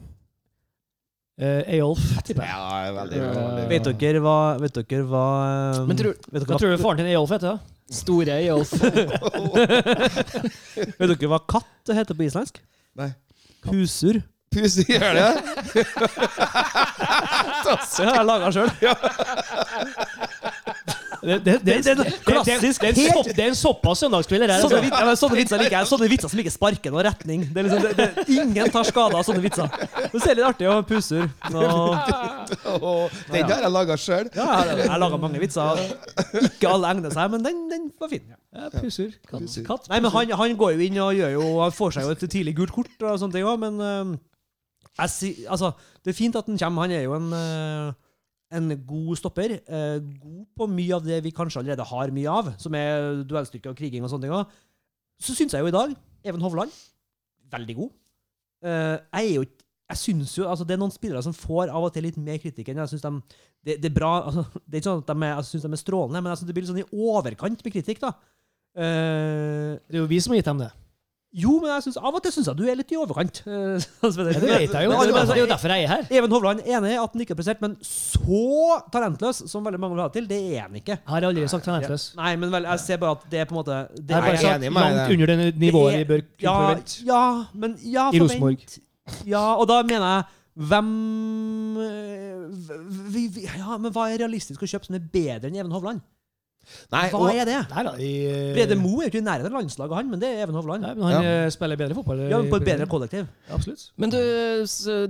Uh, 1.41 1.65
Eyolf. 1.73 1.97
Ja, 2.37 2.93
veldig, 2.93 3.17
veldig 3.17 3.65
Vet 3.71 3.87
dere 4.03 4.21
hva 4.21 4.61
Vet 4.61 4.75
dere 4.77 5.05
hva 5.09 5.23
um, 5.79 5.87
Men 5.89 5.97
tror, 5.97 6.13
vet, 6.29 6.45
Hva 6.45 6.59
tror 6.61 6.71
du 6.75 6.79
faren 6.83 6.99
til 7.01 7.09
Eyolf 7.09 7.31
heter? 7.33 7.49
da? 7.55 7.59
Store 7.91 8.31
Eyolf. 8.37 8.71
vet 11.01 11.01
dere 11.01 11.29
hva 11.33 11.41
katt 11.49 11.89
heter 11.97 12.15
på 12.15 12.23
islandsk? 12.29 12.61
Nei. 13.01 13.11
Pusur. 13.65 14.21
Pusur 14.53 14.85
gjør 14.91 15.15
det? 15.17 15.31
Det 17.61 18.07
har 18.07 18.15
jeg 18.17 18.25
laga 18.27 18.51
sjøl. 18.55 18.71
Det, 21.21 21.57
er 23.37 23.49
en 23.49 23.59
såpass 23.59 24.03
søndagskveld. 24.05 24.47
det 24.49 24.61
Sånne, 24.63 24.81
Altså. 24.81 25.09
ja, 25.11 25.17
sånne 25.19 25.39
vitser 25.39 25.61
liker 25.61 25.77
jeg. 25.79 25.89
Sånne 25.91 26.09
vitser 26.11 26.33
som 26.33 26.43
ikke 26.43 26.53
sparker 26.55 26.95
noen 26.95 27.07
retning. 27.09 27.45
Det 27.49 27.63
er 27.63 27.69
liksom, 27.69 27.83
det, 27.85 28.07
det, 28.17 28.25
ingen 28.37 28.73
tar 28.73 28.89
skade 28.89 29.19
av 29.19 29.27
sånne 29.27 29.43
vitser. 29.45 29.69
Det 30.13 30.23
ser 30.23 30.39
litt 30.39 30.47
artig 30.49 30.71
og 30.71 30.81
puser. 30.89 31.29
Og, 31.51 33.11
den 33.35 33.51
har 33.51 33.67
jeg 33.67 33.73
laga 33.75 33.99
sjøl. 34.01 34.31
ja, 34.37 34.49
jeg 34.71 34.89
har 34.93 35.03
laga 35.03 35.21
mange 35.21 35.43
vitser. 35.43 35.85
Ikke 36.41 36.73
alle 36.73 36.95
egner 36.95 37.15
seg, 37.15 37.37
men 37.37 37.45
den, 37.47 37.63
den 37.73 37.91
var 38.01 38.13
fin. 38.13 38.25
Ja. 38.31 38.71
Katt. 38.73 39.61
katt. 39.67 39.87
Nei, 39.93 40.01
men 40.01 40.11
han, 40.11 40.33
han 40.41 40.57
går 40.59 40.75
jo 40.75 40.89
inn 40.89 40.97
og 40.99 41.13
gjør 41.15 41.37
jo 41.37 41.45
Han 41.61 41.75
får 41.75 41.93
seg 41.95 42.09
jo 42.09 42.17
et 42.17 42.25
tidlig 42.25 42.57
gult 42.59 42.73
kort 42.75 43.05
og 43.07 43.21
sånne 43.23 43.37
ting 43.37 43.47
også, 43.47 43.69
men 43.69 44.19
jeg 45.01 45.47
altså, 45.49 45.71
det 46.05 46.13
er 46.13 46.17
fint 46.17 46.37
at 46.37 46.47
han 46.47 46.59
kommer. 46.59 46.83
Han 46.83 46.91
er 46.91 47.05
jo 47.07 47.15
en, 47.17 47.33
eh, 47.33 47.93
en 48.51 48.73
god 48.87 49.17
stopper. 49.21 49.57
eh, 49.63 49.99
god 50.01 50.47
på 50.57 50.67
mye 50.69 50.95
av 50.97 51.05
det 51.07 51.23
vi 51.25 51.31
kanskje 51.35 51.61
allerede 51.63 51.87
har 51.87 52.11
mye 52.11 52.31
av, 52.31 52.53
som 52.59 52.75
er 52.75 53.23
duellstyrke 53.25 53.71
og 53.71 53.77
kriging 53.79 54.05
og 54.05 54.11
sånne 54.11 54.27
ting. 54.27 54.55
Så 55.21 55.37
syns 55.37 55.53
jeg 55.55 55.63
jo 55.63 55.71
i 55.71 55.75
dag 55.77 55.95
Even 56.25 56.41
Hovland 56.41 56.73
veldig 57.51 57.77
god. 57.77 57.91
Eh, 58.65 58.97
jeg 58.99 59.31
er 59.31 59.35
jo 59.35 59.45
jeg 59.91 59.99
synes 59.99 60.37
jo, 60.39 60.45
altså 60.47 60.63
Det 60.65 60.77
er 60.77 60.79
noen 60.79 60.93
spillere 60.95 61.23
som 61.23 61.35
får 61.35 61.71
av 61.75 61.83
og 61.83 61.93
til 61.93 62.05
litt 62.07 62.17
mer 62.17 62.39
kritikk 62.39 62.69
enn 62.71 62.79
jeg 62.79 62.93
synes 62.93 63.03
de 63.03 63.11
det, 63.67 63.75
det 63.83 63.91
er 63.91 63.95
bra, 63.97 64.11
altså, 64.25 64.45
det 64.65 64.77
er 64.77 64.81
ikke 64.81 64.87
sånn 64.89 65.01
at 65.03 65.09
de 65.11 65.25
er, 65.27 65.33
jeg 65.35 65.45
synes 65.51 65.65
de 65.67 65.71
er 65.73 65.81
strålende, 65.83 66.21
men 66.23 66.31
jeg 66.31 66.39
synes 66.39 66.49
det 66.49 66.55
blir 66.57 66.65
litt 66.65 66.71
sånn 66.71 66.81
i 66.81 67.09
overkant 67.11 67.65
med 67.65 67.75
kritikk. 67.75 67.99
da. 68.01 68.13
Eh, 68.73 69.75
Det 69.85 69.99
er 69.99 70.01
jo 70.01 70.07
vi 70.09 70.21
som 70.21 70.33
har 70.33 70.39
gitt 70.41 70.49
dem 70.49 70.63
det. 70.63 70.71
Jo, 71.31 71.53
men 71.63 71.71
jeg 71.71 71.83
synes, 71.85 71.97
av 72.03 72.17
og 72.19 72.23
til 72.25 72.33
syns 72.35 72.49
jeg 72.51 72.59
du 72.59 72.65
er 72.67 72.79
litt 72.81 72.91
i 72.91 72.97
overkant. 72.99 73.43
Eh, 73.47 73.85
Ja, 74.03 74.09
det 74.11 74.41
vet 74.43 74.73
jeg 74.75 74.87
jo. 74.89 74.95
Det 74.99 75.37
er 75.37 75.39
jo 75.39 75.47
derfor 75.47 75.71
jeg 75.75 75.85
er 75.87 75.91
her. 75.93 76.09
Even 76.19 76.33
Hovland 76.35 76.63
er 76.65 76.79
enig 76.81 76.91
i 76.91 76.99
at 76.99 77.15
han 77.15 77.23
ikke 77.23 77.37
er 77.37 77.39
prestert, 77.39 77.61
men 77.63 77.77
så 77.87 78.81
talentløs 78.91 79.45
som 79.51 79.63
veldig 79.67 79.79
mange 79.83 79.95
vil 79.95 80.03
ha 80.03 80.09
det 80.11 80.19
til, 80.19 80.27
det 80.31 80.41
er 80.57 80.65
han 80.67 80.75
ikke. 80.81 80.97
Jeg 80.99 81.13
har 81.13 81.29
aldri 81.29 81.47
sagt 81.53 81.69
talentløs. 81.69 82.09
Nei, 82.19 82.33
men 82.41 82.51
vel, 82.55 82.67
jeg 82.73 82.83
ser 82.83 83.01
bare 83.05 83.15
at 83.19 83.29
det 83.31 83.45
er 83.45 83.47
på 83.51 83.55
en 83.55 83.61
måte 83.61 83.79
det 83.95 84.11
Jeg 84.11 84.17
har 84.17 84.27
bare 84.27 84.35
jeg 84.35 84.43
er 84.43 84.59
sagt 84.59 84.67
med 84.67 84.83
langt 84.91 85.15
under 85.15 85.33
det 85.35 85.57
nivået 85.63 85.99
vi 86.01 86.05
bør 86.11 86.25
kunne 86.27 86.49
ja, 86.49 86.59
forvente. 86.59 86.99
ja, 87.07 87.23
men 87.63 87.79
ja, 87.95 88.11
I 88.11 88.23
Rosenborg. 88.25 88.69
Ja, 89.27 89.45
og 89.55 89.69
da 89.71 89.81
mener 89.87 90.07
jeg 90.17 90.29
hvem 90.71 90.89
eh, 91.81 92.81
vi, 93.15 93.29
vi, 93.35 93.47
Ja, 93.47 93.79
men 93.79 93.93
hva 93.95 94.09
er 94.11 94.19
realistisk 94.25 94.63
å 94.67 94.69
kjøpe 94.69 94.91
som 94.91 94.99
er 94.99 95.07
bedre 95.15 95.49
enn 95.51 95.57
Even 95.63 95.73
Hovland? 95.75 96.03
Nei, 96.91 97.05
Hva 97.13 97.21
og, 97.21 97.29
er 97.31 97.49
det? 97.49 97.59
Nei 97.71 97.85
da, 97.87 97.93
i, 98.03 98.11
eh, 98.31 98.53
Brede 98.57 98.79
Moe 98.81 99.03
er 99.03 99.09
jo 99.09 99.13
ikke 99.13 99.23
i 99.23 99.27
nærheten 99.27 99.53
av 99.53 99.61
landslaget, 99.61 99.97
han, 99.99 100.09
men 100.11 100.23
det 100.23 100.31
er 100.31 100.45
Even 100.45 100.59
Hovland. 100.59 100.87
Nei, 100.87 100.95
men 100.97 101.07
han 101.07 101.27
ja. 101.27 101.51
spiller 101.55 101.81
bedre 101.81 101.99
fotball. 101.99 102.25
Ja, 102.31 102.41
men 102.41 102.51
på 102.53 102.61
et 102.61 102.67
bedre 102.67 102.89
kollektiv. 102.91 103.29
Ja, 103.49 103.59
absolutt. 103.59 103.85
Men 104.01 104.15
du, 104.15 104.21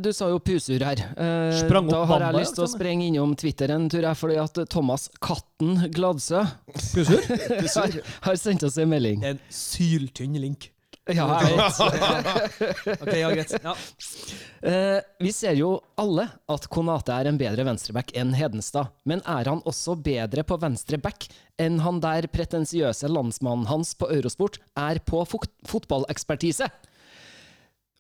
du 0.05 0.11
sa 0.17 0.31
jo 0.33 0.41
pusur 0.45 0.85
her. 0.87 1.05
Eh, 1.15 1.63
da 1.91 2.03
har 2.13 2.27
jeg 2.27 2.39
lyst 2.41 2.59
til 2.59 2.67
å 2.67 2.69
ja, 2.69 2.75
sprenge 2.75 3.09
innom 3.09 3.37
Twitteren, 3.39 3.89
tror 3.93 4.09
jeg, 4.11 4.21
fordi 4.21 4.41
at 4.43 4.61
Thomas 4.73 5.09
Katten 5.23 5.87
Gladsø 5.95 6.45
Pusur? 6.75 7.25
har, 7.79 7.97
har 8.27 8.41
sendt 8.41 8.67
oss 8.67 8.79
en 8.81 8.93
melding. 8.93 9.25
En 9.27 9.41
syltynn 9.53 10.37
link. 10.41 10.71
Ja, 11.09 11.25
jeg 11.41 11.57
vet. 11.57 13.01
Ok, 13.03 13.15
ja, 13.17 13.31
greit. 13.33 13.55
Ja. 13.65 13.73
Eh, 14.61 14.99
vi 15.25 15.33
ser 15.35 15.57
jo 15.59 15.71
alle 15.99 16.27
at 16.53 16.67
Konate 16.71 17.15
er 17.17 17.31
en 17.31 17.39
bedre 17.41 17.65
venstreback 17.67 18.13
enn 18.21 18.35
Hedenstad, 18.37 18.93
men 19.09 19.23
er 19.25 19.49
han 19.49 19.63
også 19.69 19.97
bedre 20.05 20.45
på 20.47 20.59
venstre 20.61 21.01
back 21.01 21.27
enn 21.61 21.81
han 21.83 22.03
der 22.05 22.29
pretensiøse 22.31 23.09
landsmannen 23.11 23.67
hans 23.71 23.95
på 23.99 24.11
Eurosport 24.13 24.61
er 24.79 25.01
på 25.03 25.25
fot 25.29 25.49
fotballekspertise? 25.69 26.69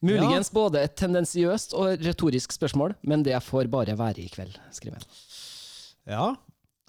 Muligens 0.05 0.49
både 0.53 0.85
et 0.87 0.95
tendensiøst 0.97 1.75
og 1.77 2.05
retorisk 2.05 2.55
spørsmål, 2.57 2.95
men 3.05 3.25
det 3.27 3.37
får 3.45 3.69
bare 3.73 3.97
være 3.99 4.23
i 4.23 4.31
kveld, 4.33 4.55
skriver 4.77 5.01
han. 5.01 5.11
ja. 6.09 6.29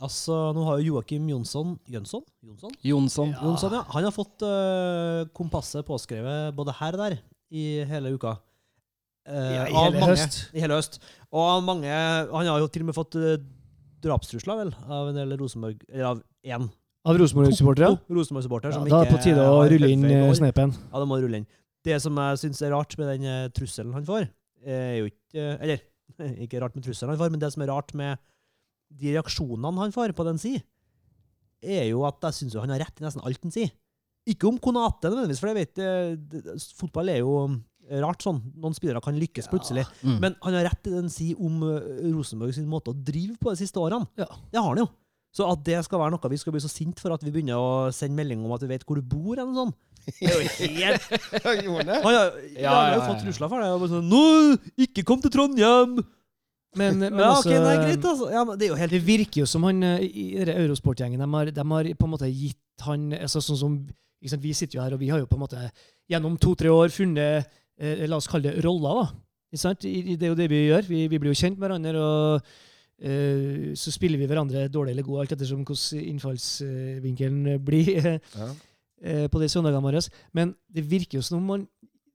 Altså, 0.01 0.37
nå 0.57 0.63
har 0.65 0.79
jo 0.81 0.95
Joakim 0.95 1.27
Jonsson 1.29 1.75
Jønsson? 1.89 2.23
Jonsson? 2.41 2.71
Jonsson. 2.81 3.33
Jonsson, 3.37 3.75
ja. 3.77 3.83
Han 3.93 4.07
har 4.07 4.13
fått 4.15 4.41
uh, 4.45 5.27
kompasset 5.37 5.85
påskrevet 5.85 6.55
både 6.57 6.73
her 6.79 6.97
og 6.97 7.03
der 7.03 7.17
i 7.53 7.65
hele 7.85 8.15
uka. 8.15 8.37
Uh, 9.29 9.35
Ja, 9.37 9.65
i 9.69 9.75
hele 9.75 9.99
mange, 10.01 10.15
høst. 10.15 10.39
I 10.57 10.63
hele 10.63 10.79
høst. 10.79 10.97
Og 11.29 11.61
mange 11.63 11.85
Han 11.87 12.49
har 12.49 12.63
jo 12.63 12.69
til 12.73 12.81
og 12.81 12.89
med 12.89 12.97
fått 12.97 13.19
uh, 13.21 13.35
drapstrusler, 14.01 14.57
vel, 14.63 14.71
av 14.89 15.11
en 15.11 15.19
del 15.19 15.35
Rosenborg 15.37 15.83
Eller 15.91 16.07
av 16.09 16.21
én 16.41 16.65
Av 17.05 17.17
Rosenborg-supportere? 17.17 17.95
Rosenborg-supporter. 18.13 18.73
Ja, 18.73 18.81
da 18.85 18.99
er 19.01 19.09
det 19.09 19.15
på 19.15 19.21
tide 19.23 19.45
å 19.45 19.61
rulle 19.65 19.87
inn 19.89 20.03
eh, 20.05 20.27
snepen. 20.37 20.73
Ja, 20.91 20.99
det 21.01 21.07
må 21.09 21.17
rulle 21.17 21.39
inn. 21.41 21.47
Det 21.85 21.95
som 22.03 22.17
jeg 22.21 22.41
syns 22.43 22.61
er 22.61 22.73
rart 22.75 22.93
med 22.99 23.09
den 23.09 23.23
eh, 23.25 23.47
trusselen 23.57 23.95
han 23.97 24.05
får, 24.05 24.27
er 24.61 24.99
jo 24.99 25.07
ikke 25.09 25.41
eh, 25.41 25.55
Eller 25.65 25.81
ikke 26.45 26.61
rart 26.61 26.77
med 26.77 26.85
trusselen 26.85 27.13
han 27.13 27.17
får, 27.21 27.31
men 27.33 27.41
det 27.41 27.49
som 27.55 27.65
er 27.65 27.71
rart 27.73 27.95
med 27.97 28.21
de 28.99 29.15
reaksjonene 29.15 29.85
han 29.85 29.95
får 29.95 30.13
på 30.17 30.25
den 30.27 30.41
si, 30.41 30.55
er 31.61 31.85
jo 31.91 32.03
at 32.07 32.21
jeg 32.27 32.39
syns 32.39 32.57
han 32.59 32.73
har 32.73 32.81
rett 32.83 33.01
i 33.01 33.05
nesten 33.05 33.23
alt 33.25 33.43
han 33.45 33.53
sier. 33.53 33.71
Ikke 34.29 34.49
om 34.49 34.57
Konate 34.61 35.09
nødvendigvis, 35.09 35.41
for 35.41 35.51
jeg 35.51 35.65
vet 35.65 36.73
fotball 36.77 37.09
er 37.09 37.21
jo 37.23 37.35
eh, 37.89 38.01
rart 38.03 38.21
sånn. 38.21 38.41
Noen 38.61 38.75
spillere 38.77 39.01
kan 39.01 39.17
lykkes 39.17 39.49
plutselig. 39.49 39.87
Mm. 40.05 40.17
Men 40.21 40.35
han 40.45 40.57
har 40.59 40.67
rett 40.69 40.85
i 40.85 40.93
det 40.93 40.99
han 40.99 41.13
sier 41.13 41.41
om 41.41 41.63
eh, 41.65 42.09
Rosenborg 42.11 42.53
sin 42.57 42.69
måte 42.69 42.93
å 42.93 42.97
drive 42.97 43.39
på 43.41 43.53
de 43.53 43.61
siste 43.63 43.81
årene. 43.81 44.05
Ja. 44.21 44.29
Det 44.53 44.61
har 44.61 44.69
han 44.69 44.83
jo. 44.83 44.89
Så 45.31 45.47
at 45.47 45.63
det 45.63 45.79
skal 45.87 46.01
være 46.01 46.13
noe 46.13 46.31
vi 46.33 46.37
skal 46.41 46.53
bli 46.53 46.61
så 46.61 46.69
sint 46.69 46.99
for 46.99 47.15
at 47.15 47.21
vi 47.23 47.31
begynner 47.31 47.57
å 47.57 47.89
sende 47.95 48.19
melding 48.19 48.43
om 48.43 48.51
at 48.53 48.65
vi 48.65 48.73
vet 48.73 48.83
hvor 48.85 48.99
du 48.99 49.05
bor, 49.05 49.33
eller 49.37 49.47
noe 49.49 49.61
sånt. 49.63 49.77
Det 50.17 50.27
er 50.27 50.33
jo 50.33 50.47
helt 50.81 51.05
han 52.65 52.73
har, 52.73 52.95
jo 52.97 53.03
fått 53.05 53.21
trusler 53.23 53.51
for 53.51 53.63
det. 53.63 53.69
Og 53.71 53.83
bare 53.83 53.93
sånn, 53.93 54.09
Nå, 54.11 54.23
ikke 54.85 55.05
kom 55.07 55.21
til 55.23 55.33
Trondheim! 55.33 56.01
Men, 56.79 56.99
men 56.99 57.19
ja, 57.19 57.29
altså, 57.33 57.49
ok, 57.49 57.55
nei, 57.65 57.75
greit, 57.81 58.05
altså. 58.07 58.27
Ja, 58.31 58.43
det 58.55 58.63
er 58.63 58.69
jo 58.71 58.75
helt 58.79 58.93
Det 58.95 59.01
virker 59.05 59.41
jo 59.41 59.47
som 59.51 59.63
han 59.67 59.83
eh, 59.83 60.05
i 60.07 60.25
Eurosport-gjengen 60.39 61.19
de, 61.19 61.27
har- 61.33 61.51
de 61.51 61.65
har 61.73 61.89
på 61.99 62.07
en 62.07 62.13
måte 62.13 62.29
gitt 62.31 62.85
han 62.85 63.09
altså 63.17 63.41
Sånn 63.43 63.57
som 63.59 63.73
ikke 64.21 64.29
sant, 64.31 64.43
Vi 64.45 64.53
sitter 64.53 64.77
jo 64.79 64.83
her, 64.85 64.93
og 64.95 65.01
vi 65.01 65.09
har 65.11 65.19
jo 65.19 65.27
på 65.27 65.35
en 65.35 65.43
måte 65.43 65.65
gjennom 66.09 66.37
to-tre 66.39 66.69
år 66.71 66.89
funnet 66.93 67.49
eh, 67.79 68.05
La 68.07 68.15
oss 68.21 68.27
kalle 68.31 68.51
det 68.53 68.63
roller, 68.63 69.01
da. 69.01 69.05
Ikke 69.51 69.63
sant? 69.65 69.83
I- 69.89 70.15
Det 70.15 70.23
er 70.23 70.31
jo 70.31 70.39
det 70.39 70.47
vi 70.51 70.61
gjør. 70.69 70.87
Vi, 70.87 71.07
vi 71.11 71.19
blir 71.19 71.33
jo 71.33 71.39
kjent 71.41 71.57
med 71.59 71.67
hverandre, 71.67 71.99
og 71.99 72.41
eh, 73.03 73.73
så 73.75 73.91
spiller 73.91 74.21
vi 74.21 74.29
hverandre 74.31 74.67
dårlig 74.71 74.93
eller 74.95 75.03
god, 75.09 75.19
alt 75.25 75.33
ettersom 75.35 75.65
hvordan 75.67 76.05
innfallsvinkelen 76.13 77.59
blir 77.65 78.19
Ja. 78.37 78.47
eh, 79.03 79.27
på 79.27 79.39
de 79.41 79.49
søndagene 79.49 79.81
våre. 79.83 79.99
Men 80.33 80.55
det 80.71 80.85
virker 80.87 81.17
jo 81.19 81.21
som 81.25 81.37
om 81.39 81.47
man 81.55 81.67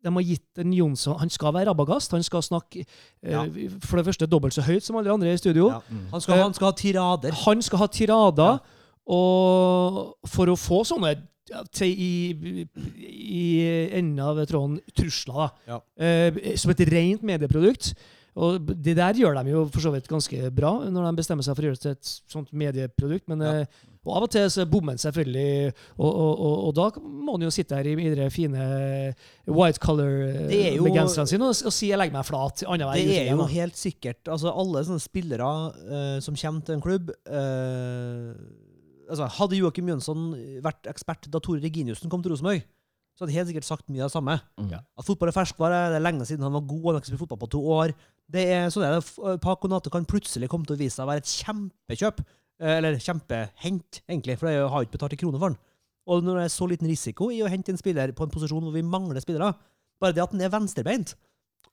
de 0.07 0.13
har 0.15 0.25
gitt 0.25 0.63
en 0.63 0.73
Jonsson 0.77 1.19
Han 1.21 1.31
skal 1.33 1.55
være 1.57 1.71
rabagast. 1.71 2.15
Han 2.15 2.25
skal 2.27 2.45
snakke 2.47 2.85
ja. 2.85 3.45
uh, 3.45 3.79
for 3.83 4.01
det 4.01 4.07
første 4.09 4.29
dobbelt 4.31 4.57
så 4.57 4.65
høyt 4.67 4.87
som 4.87 4.99
alle 5.01 5.13
andre 5.13 5.35
i 5.35 5.41
studio. 5.41 5.71
Ja. 5.75 5.81
Han 6.13 6.25
skal, 6.25 6.43
han 6.45 6.57
skal 6.57 6.71
ha 6.71 6.75
tirader. 6.79 7.39
Han 7.45 7.65
skal 7.65 7.83
ha 7.83 7.89
tirader, 7.93 8.61
og 9.07 10.31
for 10.31 10.51
å 10.51 10.59
få 10.59 10.83
sånne 10.87 11.15
ja, 11.51 11.63
til 11.75 11.93
i, 11.95 12.67
i 12.67 13.47
enden 13.95 14.23
av 14.23 14.41
tråden 14.51 14.81
trusler, 14.99 15.47
da. 15.47 15.75
Ja. 15.75 15.81
Eh, 16.03 16.55
som 16.59 16.73
et 16.75 16.83
rent 16.91 17.27
medieprodukt. 17.27 17.93
Og 18.37 18.69
det 18.69 18.99
der 18.99 19.17
gjør 19.17 19.39
de 19.39 19.55
jo 19.55 19.63
for 19.73 19.81
så 19.81 19.93
vidt 19.95 20.11
ganske 20.11 20.51
bra, 20.53 20.75
når 20.93 21.07
de 21.07 21.21
bestemmer 21.23 21.47
seg 21.47 21.57
for 21.57 21.65
å 21.65 21.71
gjøre 21.71 21.79
det 21.79 21.85
til 21.87 21.95
et 21.95 22.11
sånt 22.35 22.51
medieprodukt. 22.53 23.25
Men 23.33 23.47
Ja. 23.47 23.55
Eh, 24.07 24.11
og 24.11 24.17
av 24.17 24.23
og 24.29 24.31
til 24.31 24.47
så 24.55 24.65
bommer 24.71 24.95
han 24.95 24.99
selvfølgelig, 25.03 25.73
og, 25.99 26.07
og, 26.07 26.41
og, 26.47 26.55
og 26.69 26.75
da 26.79 26.87
må 27.03 27.35
han 27.37 27.43
jo 27.43 27.51
sitte 27.51 27.75
her 27.75 27.89
i, 27.91 27.95
i 28.07 28.15
de 28.15 28.29
fine 28.31 28.67
white 29.51 29.83
color 29.83 30.47
med 30.47 30.55
jo- 30.77 30.85
color-genserne 30.85 31.27
sine 31.29 31.45
og, 31.51 31.57
og 31.67 31.73
si 31.75 31.89
'jeg 31.91 31.99
legger 31.99 32.13
meg 32.15 32.25
flat'. 32.29 32.63
annenhver 32.67 32.95
Det 33.03 33.19
er 33.27 33.31
jo 33.33 33.43
da. 33.43 33.47
helt 33.47 33.77
sikkert 33.77 34.29
altså 34.29 34.53
Alle 34.55 34.85
sånne 34.85 35.01
spillere 35.03 35.51
uh, 35.91 36.21
som 36.21 36.35
kommer 36.39 36.63
til 36.65 36.75
en 36.75 36.81
klubb 36.87 37.11
uh, 37.11 38.33
altså 39.11 39.27
Hadde 39.39 39.59
Joakim 39.61 39.89
Jønsson 39.89 40.33
vært 40.65 40.87
ekspert 40.91 41.29
da 41.31 41.39
Tore 41.43 41.61
Reginiussen 41.63 42.11
kom 42.11 42.23
til 42.25 42.33
Rosenborg, 42.35 42.63
så 43.17 43.25
hadde 43.25 43.37
helt 43.37 43.49
sikkert 43.49 43.65
sagt 43.69 43.87
mye 43.89 44.03
av 44.03 44.11
det 44.11 44.17
samme. 44.17 44.35
Mm. 44.61 44.73
At 44.99 45.07
fotball 45.07 45.31
er 45.31 45.37
ferskvare, 45.37 45.79
det 45.93 45.97
er 46.01 46.05
lenge 46.05 46.27
siden 46.29 46.43
han 46.45 46.53
var 46.53 46.65
god, 46.69 46.83
han 46.85 46.95
har 46.97 47.01
ikke 47.01 47.13
spilt 47.13 47.23
fotball 47.23 47.39
på 47.45 47.49
to 47.55 47.61
år. 47.77 47.95
Det 48.29 48.43
er 48.51 48.67
sånn 48.75 48.85
er 48.85 48.97
det. 48.99 49.05
F- 49.07 49.39
Paco 49.41 49.69
Nate 49.71 49.93
kan 49.95 50.05
plutselig 50.05 50.51
komme 50.53 50.67
til 50.69 50.75
å 50.77 50.81
vise 50.83 50.99
seg 50.99 51.07
å 51.07 51.11
være 51.13 51.23
et 51.23 51.31
kjempekjøp. 51.39 52.21
Eh, 52.61 52.77
Eller 52.79 52.99
kjempehent, 52.99 54.03
egentlig, 54.09 54.39
for 54.41 54.51
jeg 54.51 54.69
har 54.73 54.85
ikke 54.87 54.97
betalt 54.99 55.17
en 55.17 55.23
krone 55.25 55.41
for 55.41 55.53
den. 55.53 55.59
Og 56.07 56.23
når 56.23 56.39
det 56.39 56.45
er 56.47 56.55
så 56.55 56.69
liten 56.71 56.91
risiko 56.91 57.31
i 57.35 57.43
å 57.43 57.51
hente 57.51 57.73
en 57.75 57.81
spiller 57.81 58.13
på 58.15 58.27
en 58.27 58.33
posisjon 58.33 58.63
hvor 58.63 58.75
vi 58.75 58.85
mangler 58.87 59.23
spillere, 59.23 59.55
bare 60.01 60.15
det 60.15 60.23
at 60.23 60.35
den 60.35 60.45
er 60.45 60.53
venstrebeint 60.53 61.17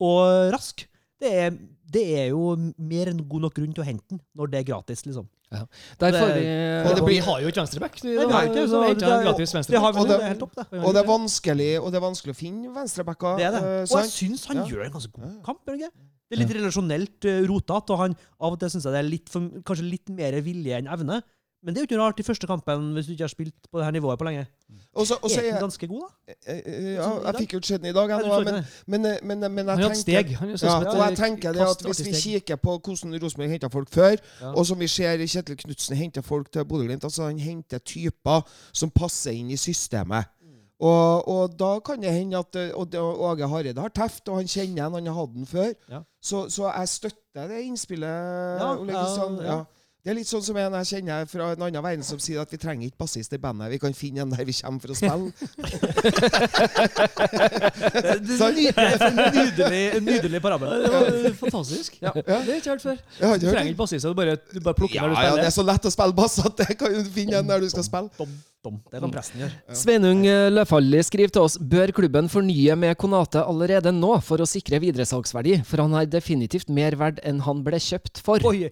og 0.02 0.50
rask, 0.54 0.88
det 1.24 1.32
er, 1.46 1.56
det 1.94 2.03
er 2.20 2.27
jo 2.34 2.44
mer 2.77 3.10
enn 3.12 3.22
god 3.30 3.42
nok 3.48 3.56
grunn 3.58 3.74
til 3.75 3.84
å 3.84 3.88
hente 3.88 4.06
den 4.13 4.20
når 4.38 4.51
det 4.53 4.60
er 4.62 4.68
gratis, 4.72 5.03
liksom. 5.08 5.27
Ja. 5.53 5.65
Derfor, 6.01 6.32
Det- 6.34 6.86
Og 6.89 6.96
det, 6.98 7.03
vi 7.06 7.18
har 7.22 7.42
jo 7.44 7.48
ikke 7.51 7.62
venstreback. 7.62 8.00
Vi 8.01 8.15
har 8.18 8.48
ikke 8.48 8.63
så 8.65 8.72
så 8.74 8.94
det 8.94 9.03
er- 9.03 9.24
gratis 9.27 9.53
venstreback. 9.53 9.98
Og 10.01 10.08
det- 10.08 10.20
er 10.20 10.27
helt 10.34 10.39
topp, 10.42 10.56
det. 10.56 10.65
Og 10.82 10.94
det 10.96 11.01
er 11.03 11.08
vanskelig, 11.08 11.70
og 11.82 11.92
det 11.94 11.98
er 12.01 12.06
vanskelig 12.08 12.34
å 12.34 12.39
finne 12.39 12.74
venstrebacker. 12.74 13.38
Det 13.38 13.46
er 13.46 13.51
det. 13.51 13.62
eh, 13.63 13.82
Og 13.94 14.01
jeg 14.01 14.10
syns 14.10 14.46
han 14.48 14.58
Ja. 14.58 14.65
gjør 14.65 14.86
en 14.86 14.92
ganske 14.92 15.12
god 15.13 15.44
kamp. 15.46 15.60
ikke? 15.68 15.92
Det 16.32 16.39
er 16.39 16.46
litt 16.48 16.58
relasjonelt 16.58 17.25
uh, 17.30 17.46
rotete, 17.46 17.89
og 17.94 17.98
han, 18.00 18.15
av 18.42 18.53
og 18.53 18.60
til 18.60 18.70
syns 18.70 18.84
jeg 18.86 18.94
det 18.94 19.06
er 19.06 19.10
litt 19.10 19.30
for, 19.30 19.42
kanskje 19.62 19.89
litt 19.92 20.10
mer 20.10 20.32
vilje 20.42 20.74
enn 20.80 20.88
evne. 20.89 21.22
Men 21.62 21.74
det 21.75 21.77
er 21.77 21.86
jo 21.86 21.96
ikke 21.96 22.01
rart 22.01 22.20
i 22.20 22.24
første 22.24 22.48
kampen 22.48 22.94
hvis 22.96 23.06
du 23.06 23.13
ikke 23.13 23.27
har 23.30 23.30
spilt 23.30 23.53
på 23.72 23.77
det 23.80 23.86
her 23.86 23.92
nivået 23.94 24.18
på 24.18 24.25
lenge. 24.25 24.48
Og 24.94 25.08
så 25.08 25.15
Er 25.24 25.42
den 25.42 25.60
ganske 25.60 25.88
god, 25.88 26.01
da? 26.27 26.34
eh, 26.46 26.58
eh, 26.65 26.94
ja, 26.94 27.08
Jeg 27.25 27.36
fikk 27.39 27.53
jo 27.53 27.58
ikke 27.62 27.68
sett 27.68 27.82
den 27.82 27.89
i 27.89 27.94
dag, 27.94 28.10
jeg, 28.10 28.18
Nei, 28.18 28.24
du 28.24 28.30
nå, 28.30 28.34
så 28.34 28.42
ikke 28.42 28.51
men, 28.51 29.01
men, 29.01 29.06
eh, 29.12 29.18
men, 29.24 29.51
men 29.53 29.68
jeg 29.68 29.98
tenker 30.06 30.22
ja, 30.62 30.75
og 30.92 31.00
jeg 31.10 31.18
tenker 31.18 31.51
det 31.58 31.62
at 31.65 31.82
Hvis 31.88 32.03
vi 32.06 32.13
kikker 32.20 32.56
på 32.62 32.77
hvordan 32.77 33.18
Rosenborg 33.24 33.50
henta 33.50 33.68
folk 33.74 33.89
før, 33.89 34.15
Ja. 34.42 34.51
og 34.53 34.65
som 34.65 34.80
vi 34.80 34.88
ser 34.88 35.18
Kjetil 35.25 35.58
Knutsen 35.58 35.96
henter 35.98 36.22
folk 36.22 36.51
til 36.51 36.65
Bodø-Glimt 36.65 37.03
altså 37.03 37.24
Han 37.32 37.39
henter 37.39 37.77
typer 37.80 38.42
som 38.74 38.89
passer 38.92 39.32
inn 39.32 39.50
i 39.51 39.58
systemet. 39.58 40.30
Og, 40.84 41.27
og 41.30 41.53
da 41.60 41.77
kan 41.80 42.01
det 42.01 42.12
hende 42.12 42.38
at 42.38 42.56
eh, 42.60 42.72
og 42.75 42.92
Åge 43.24 43.48
Hareide 43.48 43.80
har 43.82 43.89
teft, 43.96 44.27
og 44.30 44.42
han 44.42 44.48
kjenner 44.51 44.88
en, 44.89 44.94
han 44.98 45.06
har 45.08 45.13
hatt 45.15 45.32
den 45.36 45.46
før. 45.48 45.70
Ja. 45.89 46.01
Så, 46.22 46.50
så 46.51 46.68
jeg 46.75 46.89
støtter 46.92 47.48
det 47.48 47.62
innspillet, 47.70 48.60
Ja, 48.60 48.74
Ole 48.75 48.92
ja, 48.92 49.03
Kristian. 49.06 49.38
ja. 49.46 49.60
Ja. 50.03 50.10
Det 50.10 50.12
er 50.12 50.17
litt 50.17 50.27
sånn 50.27 50.41
som 50.43 50.57
en 50.60 50.74
jeg 50.81 50.88
kjenner 50.98 51.27
fra 51.31 51.45
en 51.53 51.62
annen 51.63 51.83
verden 51.86 52.01
som 52.03 52.19
sier 52.19 52.41
at 52.41 52.51
vi 52.51 52.57
trenger 52.60 52.89
ikke 52.89 53.00
bassist 53.05 53.31
i 53.31 53.38
bandet. 53.39 53.69
Vi 53.72 53.77
kan 53.79 53.93
finne 53.95 54.25
en 54.25 54.33
der 54.33 54.43
vi 54.43 54.51
kommer 54.57 54.83
for 54.83 54.91
å 54.91 54.98
spille. 55.00 55.31
Det 58.03 58.36
er 58.43 59.05
en 59.07 59.15
nydelig, 59.38 59.79
nydelig 60.03 60.41
parabel. 60.43 60.83
Det 60.83 60.91
var 60.91 61.38
fantastisk. 61.39 61.95
Ja. 62.03 62.12
Det 62.17 62.27
har 62.27 62.43
jeg 62.51 62.60
ikke 62.60 62.74
hørt 62.74 62.83
før. 62.83 63.00
Du 63.39 63.48
trenger 63.48 63.72
ikke 63.72 63.79
bassist, 63.79 64.03
du 64.03 64.17
bare, 64.19 64.36
du 64.51 64.60
bare 64.60 64.75
plukker 64.81 65.00
Ja, 65.00 65.07
når 65.07 65.15
du 65.15 65.15
spiller. 65.15 65.31
ja, 65.38 65.39
det 65.39 65.48
er 65.48 65.55
så 65.55 65.67
lett 65.72 65.88
å 65.88 65.95
spille 65.95 66.19
bass 66.19 66.39
at 66.43 66.60
det 66.60 66.77
kan 66.83 67.00
du 67.00 67.12
finne 67.15 67.39
en 67.39 67.48
der 67.55 67.63
du 67.63 67.72
skal 67.72 67.88
spille. 67.88 68.12
Dom, 68.19 68.38
dom. 68.67 68.79
Det 68.91 69.00
kan 69.07 69.17
presten 69.17 69.48
gjøre. 69.48 69.55
Sveinung 69.86 70.24
Løfalli 70.27 70.55
Løfaldli 70.60 71.03
skriver 71.07 71.38
til 71.39 71.48
oss 71.48 71.55
Bør 71.60 71.95
klubben 71.95 72.27
fornye 72.31 72.75
med 72.75 73.00
Konate 73.00 73.48
allerede 73.48 73.95
nå 73.95 74.17
for 74.19 74.43
å 74.43 74.51
sikre 74.51 74.83
videresalgsverdi, 74.83 75.62
for 75.63 75.88
han 75.88 75.95
er 76.01 76.12
definitivt 76.12 76.67
mer 76.67 77.00
verd 77.00 77.24
enn 77.24 77.39
han 77.48 77.63
ble 77.63 77.79
kjøpt 77.79 78.19
for. 78.25 78.43
Oi! 78.51 78.67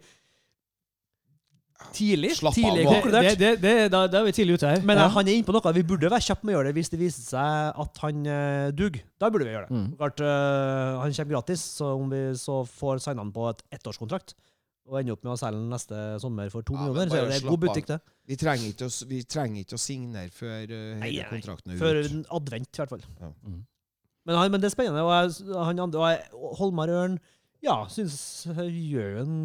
Tidlig. 1.95 2.31
Slapp 2.38 2.53
tidlig 2.55 2.85
av 2.85 2.91
Det, 2.93 3.01
konkludert. 3.01 3.25
det, 3.27 3.38
det, 3.39 3.50
det, 3.63 3.73
da, 3.91 4.01
da 4.07 4.19
er 4.21 4.27
vi 4.29 4.33
tidlig 4.38 4.55
ute 4.59 4.69
her. 4.69 4.81
Men 4.88 4.97
Ja. 4.97 5.05
eh, 5.07 5.15
han 5.15 5.27
er 5.27 5.33
inne 5.38 5.47
på 5.47 5.55
noe. 5.55 5.73
Vi 5.75 5.83
burde 5.83 6.09
være 6.11 6.23
kjappe 6.23 6.45
med 6.47 6.53
å 6.53 6.57
gjøre 6.59 6.69
det 6.71 6.75
hvis 6.77 6.89
det 6.93 7.00
viser 7.01 7.25
seg 7.25 7.81
at 7.83 7.97
han 8.05 8.21
uh, 8.27 8.69
duger. 8.71 9.01
Da 9.19 9.29
burde 9.33 9.45
vi 9.50 9.51
gjøre 9.55 9.67
det. 9.67 9.75
Mm. 9.75 9.89
Klart, 10.00 10.21
uh, 10.23 11.01
han 11.01 11.11
kommer 11.17 11.35
gratis, 11.35 11.65
så 11.81 11.89
om 11.97 12.07
vi 12.13 12.21
så 12.39 12.61
får 12.67 13.01
signa 13.03 13.25
han 13.25 13.33
på 13.35 13.50
et 13.51 13.61
ettårskontrakt 13.79 14.35
og 14.91 14.97
ender 15.00 15.13
opp 15.13 15.23
med 15.23 15.33
å 15.33 15.38
selge 15.39 15.59
den 15.59 15.69
neste 15.71 16.00
sommer 16.19 16.50
for 16.51 16.65
to 16.67 16.73
Ja, 16.73 16.88
millioner, 16.88 17.07
så 17.11 17.19
er 17.21 17.27
det 17.29 17.43
god 17.45 17.59
butikk, 17.61 17.85
det. 17.91 18.00
Vi 18.27 18.35
trenger 18.41 18.71
ikke 18.73 18.88
å, 18.89 18.95
vi 19.11 19.19
trenger 19.29 19.61
ikke 19.61 19.77
å 19.77 19.83
signere 19.83 20.31
før 20.33 20.63
uh, 20.73 20.79
Nei, 21.03 21.11
hele 21.11 21.27
nei. 21.27 21.29
kontrakten 21.35 21.75
er 21.75 21.77
For 21.83 22.00
ut. 22.00 22.09
Før 22.09 22.39
advent, 22.39 22.71
i 22.71 22.81
hvert 22.81 22.95
fall. 22.95 23.05
Ja. 23.21 23.29
Mm. 23.45 23.59
Men, 24.25 24.35
han, 24.38 24.51
men 24.53 24.61
det 24.63 24.67
er 24.71 24.73
spennende. 24.73 25.03
Og 25.05 25.13
jeg, 25.13 25.53
han 25.53 25.79
andre, 25.85 26.01
og 26.01 26.09
jeg, 26.11 26.41
Holmar 26.59 26.91
Ørn 26.93 27.19
ja, 27.61 27.77
syns 27.93 28.17
gjør 28.50 29.21
en 29.21 29.38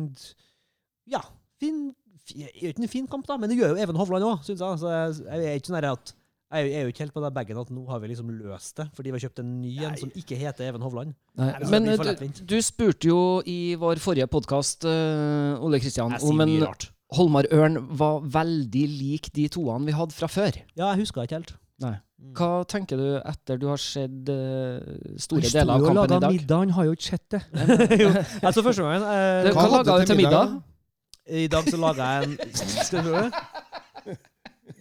Ja, 1.06 1.20
fin 1.60 1.90
fi- 1.92 2.05
Gjør 2.35 2.71
ikke 2.73 2.83
en 2.85 2.92
fin 2.92 3.09
kamp, 3.11 3.26
da, 3.28 3.37
men 3.40 3.52
det 3.52 3.59
gjør 3.61 3.75
jo 3.75 3.83
Even 3.85 3.99
Hovland 3.99 4.26
òg, 4.26 4.40
syns 4.47 4.62
jeg. 4.62 4.80
Så 4.83 4.92
jeg, 4.92 5.18
jeg 5.26 5.50
er 5.52 5.61
ikke 5.61 5.71
sånn 5.73 5.78
at 5.80 6.14
jeg 6.56 6.73
er 6.78 6.85
jo 6.87 6.92
ikke 6.92 7.02
helt 7.02 7.14
på 7.16 7.23
den 7.25 7.35
bagen 7.35 7.59
at 7.59 7.71
nå 7.75 7.85
har 7.90 7.99
vi 8.02 8.09
liksom 8.12 8.28
løst 8.30 8.76
det, 8.78 8.87
fordi 8.95 9.11
vi 9.11 9.18
har 9.18 9.25
kjøpt 9.26 9.40
en 9.42 9.54
ny 9.61 9.73
en 9.83 9.97
som 9.99 10.12
ikke 10.14 10.38
heter 10.38 10.68
Even 10.68 10.85
Hovland. 10.87 11.14
Nei, 11.38 11.49
Nei, 11.50 11.71
men 11.75 11.88
eh, 11.90 11.99
du, 11.99 12.42
du 12.54 12.56
spurte 12.62 13.11
jo 13.11 13.21
i 13.50 13.75
vår 13.80 13.99
forrige 14.02 14.28
podkast, 14.30 14.87
Ole 14.87 15.83
Kristian, 15.83 16.14
om 16.23 16.45
en. 16.47 16.54
Holmar 17.14 17.47
Ørn 17.54 17.78
var 17.99 18.25
veldig 18.35 18.87
lik 18.90 19.30
de 19.37 19.47
toene 19.52 19.87
vi 19.87 19.95
hadde 19.95 20.14
fra 20.16 20.26
før. 20.30 20.59
Ja, 20.75 20.88
jeg 20.90 21.04
husker 21.04 21.26
ikke 21.26 21.38
helt. 21.38 21.52
Nei. 21.83 21.97
Mm. 22.16 22.30
Hva 22.38 22.64
tenker 22.64 22.97
du 22.97 23.09
etter 23.21 23.59
du 23.61 23.66
har 23.68 23.80
sett 23.80 24.30
eh, 24.33 24.78
store 25.21 25.45
deler 25.45 25.75
av 25.75 25.85
kampen 25.85 26.33
i 26.33 26.38
dag? 26.40 26.62
han 26.62 26.73
har 26.78 26.87
jo 26.88 26.95
ikke 26.97 27.09
sett 27.11 27.26
det. 27.35 27.42
jo, 28.02 28.09
jeg 28.16 28.56
så 28.56 28.64
første 28.64 28.87
gangen 28.87 29.04
eh, 29.04 29.42
Det, 29.45 29.52
Hva 29.52 29.66
hva 29.66 29.83
laga 29.83 29.99
du 30.00 30.09
til 30.09 30.21
middag, 30.23 30.54
middag? 30.54 30.75
I 31.26 31.47
dag 31.50 31.66
så 31.66 31.78
laga 31.80 32.06
jeg 32.21 32.28
en 32.28 32.52
Skal 32.87 33.02
du 33.06 33.11
høre? 33.14 33.30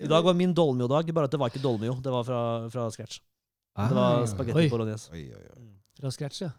I 0.02 0.10
dag 0.12 0.26
var 0.26 0.36
min 0.38 0.54
dolmio-dag, 0.54 1.08
bare 1.16 1.30
at 1.30 1.32
det 1.34 1.40
var 1.40 1.50
ikke 1.50 1.62
dolmio. 1.64 1.96
Det 2.04 2.12
var 2.12 2.24
fra, 2.28 2.40
fra 2.70 2.90
scratch. 2.92 3.20
Det 3.76 3.96
var 3.96 4.22
Ah. 4.22 4.26
spagetti 4.28 4.70
bolognese. 4.72 5.10
Oi, 5.14 5.24
oi, 5.32 5.46
oi. 5.56 5.66
Fra 6.00 6.12
scratch, 6.12 6.42
ja. 6.44 6.50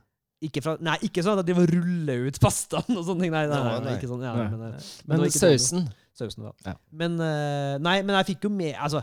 Ikke, 0.42 0.60
fra, 0.64 0.74
nei, 0.84 0.96
ikke 1.06 1.22
sånn 1.24 1.38
at 1.40 1.46
de 1.48 1.54
var 1.56 1.68
rulle 1.70 2.16
ut 2.28 2.38
pastaen 2.40 2.96
og 2.96 3.04
sånne 3.06 3.24
ting. 3.26 3.32
Nei, 3.32 3.46
nei, 3.48 3.60
nei, 3.62 3.76
Nei, 3.86 3.94
ikke 3.98 4.08
sånn. 4.10 4.24
Ja, 4.24 4.34
Nei. 4.36 4.48
men, 4.52 4.74
eh, 4.74 4.88
Men 5.06 5.22
sausen. 5.30 5.30
dolmio. 5.30 5.38
sausen 5.38 5.86
Sausen, 6.16 6.44
da. 6.48 6.52
Ja. 6.70 6.74
Men 6.92 7.20
eh, 7.20 7.76
Nei, 7.84 7.96
men 8.02 8.16
jeg 8.18 8.28
fikk 8.34 8.44
jo 8.48 8.50
med 8.52 8.74
Altså, 8.74 9.02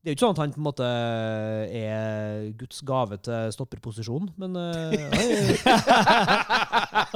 det 0.00 0.08
er 0.08 0.14
jo 0.14 0.16
ikke 0.16 0.24
sånn 0.24 0.32
at 0.32 0.38
han 0.40 0.52
på 0.54 0.60
en 0.62 0.64
måte 0.64 0.86
er 1.76 2.46
Guds 2.56 2.78
gave 2.88 3.18
til 3.20 3.50
stopperposisjon, 3.52 4.30
men 4.40 4.56
uh, 4.60 4.70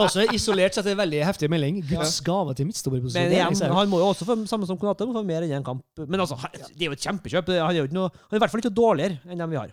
Også 0.05 0.27
isolert 0.37 0.77
sett 0.77 0.91
en 0.93 0.99
veldig 0.99 1.23
heftig 1.25 1.49
melding. 1.49 1.79
Guds 1.89 2.19
gave 2.27 2.53
til 2.59 2.69
midtstopperposisjon. 2.69 3.25
Men 3.25 3.33
igjen, 3.39 3.73
han 3.73 3.89
må 3.89 4.03
jo 4.03 4.11
også 4.11 4.29
få 4.29 4.37
samme 4.51 4.69
som 4.69 4.77
Konate, 4.77 5.09
må 5.09 5.17
få 5.17 5.25
mer 5.25 5.47
enn 5.47 5.57
én 5.63 5.65
kamp. 5.65 5.81
Men 6.05 6.21
altså, 6.27 6.37
det 6.53 6.85
er 6.85 6.91
jo 6.91 6.99
et 6.99 7.07
kjempekjøp. 7.09 7.55
Han 7.57 7.73
er 7.73 7.81
jo 7.81 7.89
ikke 7.89 7.97
noe, 7.97 8.13
han 8.13 8.37
er 8.37 8.43
i 8.43 8.45
hvert 8.45 8.53
fall 8.53 8.65
ikke 8.67 8.77
dårligere 8.77 9.17
enn 9.33 9.41
dem 9.41 9.55
vi 9.55 9.63
har. 9.63 9.73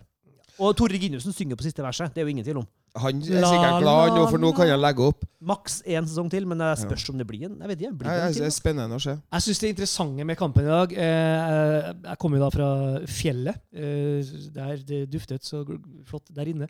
Og 0.62 0.72
Tore 0.78 0.96
Ginussen 1.02 1.36
synger 1.36 1.60
på 1.60 1.68
siste 1.68 1.84
verset. 1.84 2.14
Det 2.14 2.22
er 2.22 2.28
jo 2.28 2.32
ingen 2.32 2.48
tvil 2.48 2.62
om. 2.62 2.68
Han 3.00 3.22
er 3.24 3.44
sikkert 3.48 3.78
glad 3.80 4.10
nå, 4.12 4.24
for 4.28 4.42
nå 4.42 4.50
kan 4.52 4.68
han 4.68 4.80
legge 4.82 5.04
opp. 5.06 5.22
Maks 5.48 5.78
én 5.88 6.04
sesong 6.04 6.28
til, 6.32 6.44
men 6.48 6.60
det 6.60 6.74
spørs 6.82 7.06
om 7.08 7.16
det 7.16 7.24
blir 7.26 7.46
en. 7.48 7.54
Jeg 7.62 7.70
vet 7.70 7.84
ikke. 7.86 7.92
Blir 8.02 8.10
det 8.10 8.24
en 8.26 8.34
Det 8.36 8.48
er 8.50 8.52
spennende 8.52 8.98
å 8.98 9.02
se. 9.02 9.14
Jeg 9.16 9.46
syns 9.46 9.62
det 9.62 9.70
interessante 9.72 10.26
med 10.28 10.38
kampen 10.38 10.66
i 10.66 10.68
dag 10.68 10.92
eh, 10.92 11.88
Jeg 11.88 12.18
kommer 12.20 12.38
jo 12.38 12.44
da 12.44 12.50
fra 12.52 12.68
fjellet. 13.08 13.62
Eh, 13.72 14.34
der 14.54 14.84
det 14.90 15.00
duftet 15.12 15.48
så 15.48 15.64
flott 16.08 16.28
der 16.36 16.52
inne. 16.52 16.68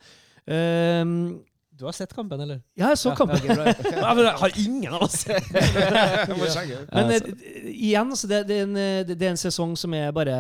Du 1.83 1.87
har 1.88 1.95
sett 1.97 2.12
kampen, 2.14 2.38
eller? 2.38 2.61
ja, 2.79 2.92
jeg 2.92 2.99
så 3.01 3.11
kampen. 3.18 3.40
Ja, 3.42 3.57
ok, 3.57 3.59
bra. 3.59 3.95
ja, 3.97 4.11
men 4.14 4.23
det 4.23 4.33
har 4.38 4.53
ingen 4.62 4.92
av 4.95 5.03
oss. 5.03 5.25
Jeg. 5.27 6.77
Men 6.92 7.11
eh, 7.16 7.25
igjen, 7.73 8.12
så 8.14 8.29
det, 8.31 8.38
det, 8.47 8.59
er 8.61 8.68
en, 8.68 8.77
eh, 8.79 9.01
det, 9.09 9.16
er 9.18 9.33
en 9.33 9.40
sesong 9.40 9.73
som 9.81 9.95
er 9.99 10.12
bare 10.14 10.37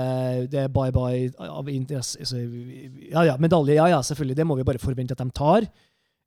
Det 0.52 0.60
er 0.60 0.70
bye-bye 0.70 1.32
av 1.48 1.70
interesse. 1.72 2.20
Altså, 2.22 2.38
ja 3.10 3.24
ja, 3.26 3.34
medalje, 3.42 3.74
ja 3.74 3.88
ja, 3.90 3.98
selvfølgelig. 4.06 4.38
Det 4.38 4.46
må 4.46 4.60
vi 4.60 4.68
bare 4.70 4.82
forvente 4.82 5.18
at 5.18 5.24
de 5.24 5.34
tar. 5.34 5.66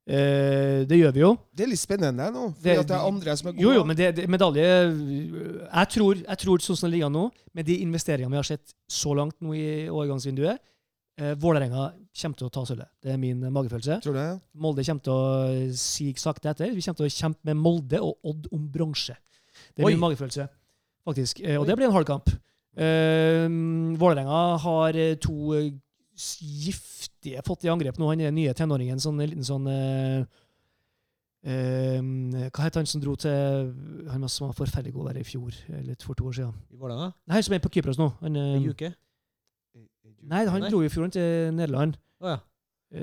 Uh, 0.06 0.84
det 0.86 1.00
gjør 1.00 1.16
vi 1.16 1.24
jo. 1.24 1.32
Det 1.56 1.64
er 1.66 1.72
litt 1.72 1.82
spennende 1.82 2.28
nå, 2.30 2.50
Fordi 2.54 2.68
Det- 2.68 2.78
det, 2.78 2.88
det 2.92 2.98
er 3.00 3.08
andre 3.08 3.38
som 3.40 3.48
er 3.48 3.56
gode. 3.56 3.64
Jo, 3.64 3.72
jo, 3.80 3.86
men 3.88 3.98
det, 3.98 4.12
det, 4.20 4.28
medalje 4.30 4.68
Jeg 4.68 5.88
tror, 5.96 6.20
jeg 6.28 6.38
tror 6.44 6.62
sånn 6.62 6.78
som 6.78 6.90
det 6.92 6.98
ligger 6.98 7.08
an 7.08 7.18
nå, 7.18 7.24
med 7.56 7.66
de 7.66 7.80
investeringene 7.88 8.36
vi 8.36 8.44
har 8.44 8.52
sett 8.52 8.76
så 8.92 9.16
langt 9.18 9.40
nå 9.42 9.56
i 9.56 9.88
overgangsvinduet 9.90 10.60
uh, 11.24 11.34
Vålerenga 11.42 11.88
kommer 12.16 12.40
til 12.40 12.48
å 12.48 12.54
ta 12.54 12.64
sølvet. 12.68 12.92
Det 13.04 13.14
er 13.14 13.22
min 13.22 13.44
magefølelse. 13.44 14.00
Tror 14.04 14.16
du 14.16 14.20
det? 14.20 14.30
Molde 14.66 14.86
kommer 14.88 15.06
til 15.06 15.14
å 15.14 15.72
sige 15.80 16.22
sakte 16.22 16.52
etter. 16.52 16.74
Vi 16.76 16.84
kommer 16.86 17.02
til 17.02 17.10
å 17.10 17.16
kjempe 17.16 17.50
med 17.52 17.60
Molde 17.60 18.02
og 18.04 18.30
Odd 18.32 18.50
om 18.56 18.68
bronse. 18.72 19.18
Det 19.76 19.84
er 19.84 19.90
Oi. 19.90 19.96
min 19.96 20.04
magefølelse, 20.04 20.48
faktisk. 21.08 21.42
Oi. 21.44 21.58
og 21.60 21.68
det 21.68 21.78
blir 21.80 21.90
en 21.90 21.96
hard 21.96 22.08
kamp. 22.10 22.32
Uh, 22.76 23.48
Vålerenga 23.96 24.40
har 24.60 24.98
eh, 25.00 25.14
to 25.24 25.54
eh, 25.56 25.70
giftige 26.16 27.44
fått 27.46 27.64
i 27.64 27.72
angrep 27.72 28.00
nå. 28.00 28.10
Han 28.12 28.24
er 28.24 28.32
den 28.32 28.40
nye 28.40 28.56
tenåringen, 28.56 29.00
sånn 29.00 29.20
en 29.20 29.32
liten 29.32 29.48
sånn 29.48 29.70
uh, 29.70 30.26
eh, 31.46 32.50
Hva 32.50 32.66
het 32.66 32.80
han 32.80 32.90
som 32.90 33.04
dro 33.04 33.16
til 33.20 33.72
Han 34.12 34.28
som 34.32 34.50
var 34.50 34.58
forferdelig 34.58 34.96
god 34.96 35.12
være 35.12 35.24
i 35.24 35.28
fjor, 35.28 35.56
eller 35.80 35.98
for 36.04 36.18
to 36.18 36.30
år 36.30 36.38
siden. 36.40 36.54
I 36.72 36.80
Vålerenga? 36.80 37.12
Nei, 37.32 37.42
som 37.46 37.56
er 37.58 37.64
på 37.64 37.72
Kypros 37.76 38.00
nå. 38.02 38.12
Han, 38.22 38.40
eh, 38.40 38.56
I 38.62 38.72
UK? 38.72 38.88
Nei, 40.32 40.44
han 40.50 40.68
dro 40.68 40.82
jo 40.84 40.90
i 40.90 40.92
fjor 40.94 41.12
til 41.14 41.56
Nederland. 41.56 41.98
Oh, 42.24 42.34
ja. 42.34 42.42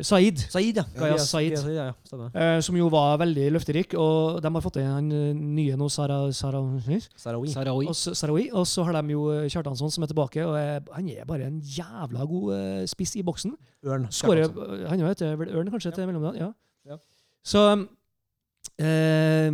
Said, 0.01 0.39
Saeed. 0.39 0.39
Saeed, 0.49 0.77
ja. 0.79 0.85
Gaya 0.97 1.17
Saeed. 1.21 1.57
Gaya 1.59 1.73
Ja, 1.75 1.85
ja. 1.91 2.29
Eh, 2.33 2.61
som 2.65 2.77
jo 2.79 2.87
var 2.89 3.19
veldig 3.21 3.51
løfterik. 3.53 3.97
Og 3.99 4.41
de 4.41 4.53
har 4.55 4.65
fått 4.65 4.79
inn 4.81 4.89
han 4.89 5.11
eh, 5.13 5.33
nye 5.37 5.77
nå, 5.77 5.89
Sara, 5.93 6.21
Sara, 6.33 6.63
Sarawi. 7.19 7.51
Sarawi. 7.53 7.89
og 7.91 7.97
Sarawi. 7.99 8.47
Og 8.57 8.65
så 8.71 8.87
har 8.89 8.97
de 9.01 9.13
jo 9.13 9.27
eh, 9.35 9.49
Kjartansson 9.53 9.93
som 9.93 10.07
er 10.07 10.13
tilbake. 10.13 10.47
Og 10.47 10.57
er, 10.57 10.81
han 10.95 11.11
er 11.13 11.29
bare 11.29 11.51
en 11.51 11.59
jævla 11.61 12.25
god 12.31 12.55
eh, 12.57 12.87
spiss 12.89 13.17
i 13.21 13.27
boksen. 13.27 13.53
Ørn. 13.85 14.07
Skårer 14.15 14.49
Han 14.55 14.79
eh, 14.79 14.89
Han 14.89 15.05
heter 15.11 15.37
vel 15.43 15.53
Ørn, 15.59 15.69
kanskje, 15.75 15.93
til 15.99 16.09
mellomdagen. 16.09 16.41
Ja. 16.47 16.95
Ja. 16.95 16.99
Så 17.45 17.67
eh, 18.79 19.51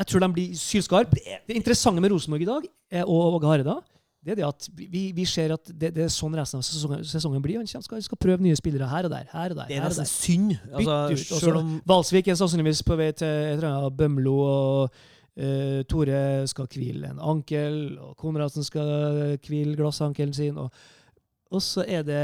jeg 0.00 0.06
tror 0.10 0.26
de 0.26 0.32
blir 0.34 0.58
sylskarpe. 0.58 1.16
Det, 1.16 1.56
interessante 1.56 2.02
med 2.02 2.12
Rosenborg 2.12 2.44
i 2.44 2.50
dag, 2.50 2.68
eh, 2.92 3.06
og 3.06 3.38
Åge 3.38 3.48
Hareide, 3.48 3.80
det 4.20 4.34
er 4.34 4.36
det 4.36 4.44
at 4.44 4.66
vi, 4.76 5.12
vi 5.16 5.24
ser 5.24 5.54
at 5.54 5.70
det, 5.72 5.94
det 5.96 6.02
er 6.04 6.10
sånn 6.12 6.34
resten 6.36 6.60
av 6.60 6.64
sesongen, 6.66 7.04
sesongen 7.08 7.40
blir. 7.40 7.56
Han 7.56 7.84
skal, 7.84 8.02
skal 8.04 8.20
prøve 8.20 8.44
nye 8.44 8.58
spillere 8.58 8.88
her 8.90 9.08
og 9.08 9.14
der. 9.14 9.30
her 9.32 9.54
og 9.54 9.56
der, 9.62 9.70
Det 9.70 9.78
er 9.78 9.86
nesten 9.86 10.10
synd. 10.10 10.50
Altså, 10.76 11.38
selv 11.40 11.60
om 11.62 11.70
Valsvik 11.88 12.28
er 12.28 12.36
sannsynligvis 12.36 12.84
på 12.84 12.98
vei 13.00 13.08
til 13.16 13.30
et 13.30 13.54
eller 13.54 13.70
annet 13.70 13.96
Bømlo, 13.96 14.36
og 14.44 15.00
uh, 15.40 15.80
Tore 15.88 16.20
skal 16.52 16.68
hvile 16.68 17.14
en 17.14 17.22
ankel, 17.32 17.96
og 17.96 18.12
Konradsen 18.20 18.66
skal 18.66 19.38
hvile 19.46 19.78
glassankelen 19.80 20.36
sin. 20.36 20.60
Og, 20.60 20.68
og 21.50 21.64
så 21.64 21.88
er 21.88 22.04
det 22.04 22.22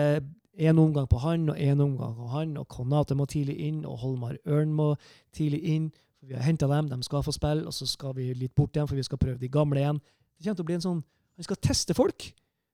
én 0.61 0.76
omgang 0.76 1.09
på 1.09 1.24
han 1.24 1.48
og 1.48 1.56
én 1.56 1.80
omgang 1.80 2.14
på 2.20 2.28
han, 2.37 2.56
og 2.61 2.68
Konate 2.68 3.16
må 3.16 3.24
tidlig 3.24 3.56
inn, 3.70 3.85
og 3.88 3.98
Holmar 4.04 4.37
Ørn 4.44 4.76
må 4.76 4.92
tidlig 5.32 5.64
inn. 5.64 5.90
Vi 6.20 6.37
har 6.37 6.44
henta 6.44 6.68
dem, 6.68 6.92
de 6.92 7.02
skal 7.04 7.24
få 7.24 7.32
spille, 7.32 7.64
og 7.64 7.72
så 7.72 7.88
skal 7.88 8.12
vi 8.16 8.35
litt 8.35 8.54
bort 8.54 8.76
igjen, 8.76 8.88
for 8.88 9.00
vi 9.00 9.09
skal 9.09 9.18
prøve 9.18 9.40
de 9.40 9.48
gamle 9.48 9.80
igjen. 9.80 10.00
Det 10.37 10.44
kommer 10.44 10.61
til 10.61 10.64
å 10.64 10.72
bli 10.72 10.82
en 10.82 10.90
sånn 10.92 11.04
Han 11.37 11.44
skal 11.46 11.61
teste 11.62 11.94
folk. 11.96 12.31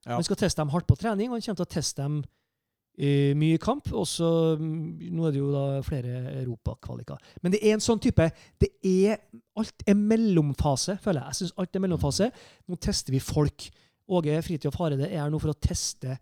Ja. 0.07 0.17
Han 0.17 0.25
skal 0.27 0.39
teste 0.41 0.63
dem 0.63 0.71
hardt 0.75 0.89
på 0.89 0.97
trening, 0.99 1.31
og 1.31 1.37
han 1.39 1.45
kommer 1.45 1.61
til 1.63 1.69
å 1.69 1.75
teste 1.75 2.03
dem 2.03 2.17
uh, 2.23 3.33
mye 3.39 3.59
i 3.59 3.61
kamp. 3.63 3.91
Og 3.95 4.07
så 4.09 4.31
mm, 4.59 5.13
Nå 5.15 5.29
er 5.29 5.35
det 5.35 5.43
jo 5.43 5.53
da 5.53 5.65
flere 5.87 6.25
europakvaliker. 6.43 7.21
Men 7.43 7.55
det 7.55 7.63
er 7.63 7.77
en 7.77 7.85
sånn 7.85 8.03
type 8.03 8.27
det 8.63 8.73
er, 8.87 9.23
Alt 9.59 9.87
er 9.87 9.99
mellomfase, 9.99 10.99
føler 11.03 11.23
jeg. 11.23 11.35
Jeg 11.35 11.41
synes 11.43 11.57
alt 11.63 11.79
er 11.79 11.85
mellomfase. 11.87 12.31
Nå 12.69 12.79
tester 12.83 13.15
vi 13.15 13.23
folk. 13.23 13.69
Åge 14.13 14.43
Fridtjof 14.45 14.77
Hareide 14.81 15.09
er 15.09 15.23
her 15.23 15.33
nå 15.33 15.39
for 15.41 15.55
å 15.55 15.59
teste 15.63 16.19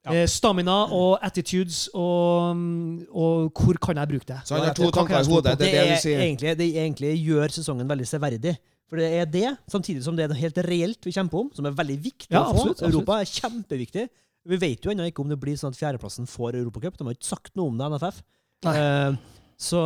Ja. 0.00 0.14
eh, 0.14 0.26
stamina 0.30 0.86
og 0.96 1.18
attitudes 1.26 1.88
og, 1.92 2.56
mm, 2.56 3.08
og 3.10 3.50
hvor 3.52 3.76
kan 3.82 3.98
jeg 4.00 4.08
bruke 4.14 4.28
det. 4.30 4.38
Så 4.48 4.56
han 4.56 4.68
har 4.70 4.74
to 4.78 4.90
tanker 4.94 5.18
i 5.18 5.26
hodet. 5.28 5.58
på? 5.58 5.64
Det 5.64 5.74
er 5.74 5.84
det 5.84 5.90
du 5.90 6.02
sier. 6.06 6.22
Egentlig, 6.24 6.54
det 6.56 6.68
egentlig 6.72 7.10
gjør 7.20 7.52
sesongen 7.58 7.90
veldig 7.90 8.06
severdig. 8.08 8.54
For 8.90 8.98
det 8.98 9.08
er 9.20 9.28
det, 9.30 9.50
samtidig 9.70 10.02
som 10.02 10.16
det 10.18 10.24
er 10.26 10.32
noe 10.32 10.40
helt 10.40 10.58
reelt 10.66 11.06
vi 11.06 11.14
kjemper 11.14 11.44
om, 11.44 11.50
som 11.54 11.66
er 11.68 11.76
veldig 11.78 11.98
viktig 12.02 12.34
Ja, 12.34 12.42
å 12.42 12.50
få. 12.50 12.56
absolutt, 12.56 12.80
absolutt. 12.80 12.94
Europa 12.94 13.20
er 13.22 13.30
kjempeviktig. 13.30 14.06
Vi 14.50 14.56
vet 14.58 14.82
jo 14.84 14.90
ennå 14.90 15.06
ikke 15.06 15.22
om 15.22 15.30
det 15.30 15.38
blir 15.38 15.58
sånn 15.60 15.70
at 15.70 15.78
fjerdeplassen 15.78 16.26
får 16.26 16.58
Europacup. 16.58 16.96
De 16.98 17.06
har 17.06 17.14
ikke 17.14 17.28
sagt 17.28 17.54
noe 17.54 17.70
om 17.70 17.78
det, 17.78 17.86
NFF. 17.94 18.22
Nei. 18.66 18.74
Uh, 18.80 19.20
så 19.60 19.80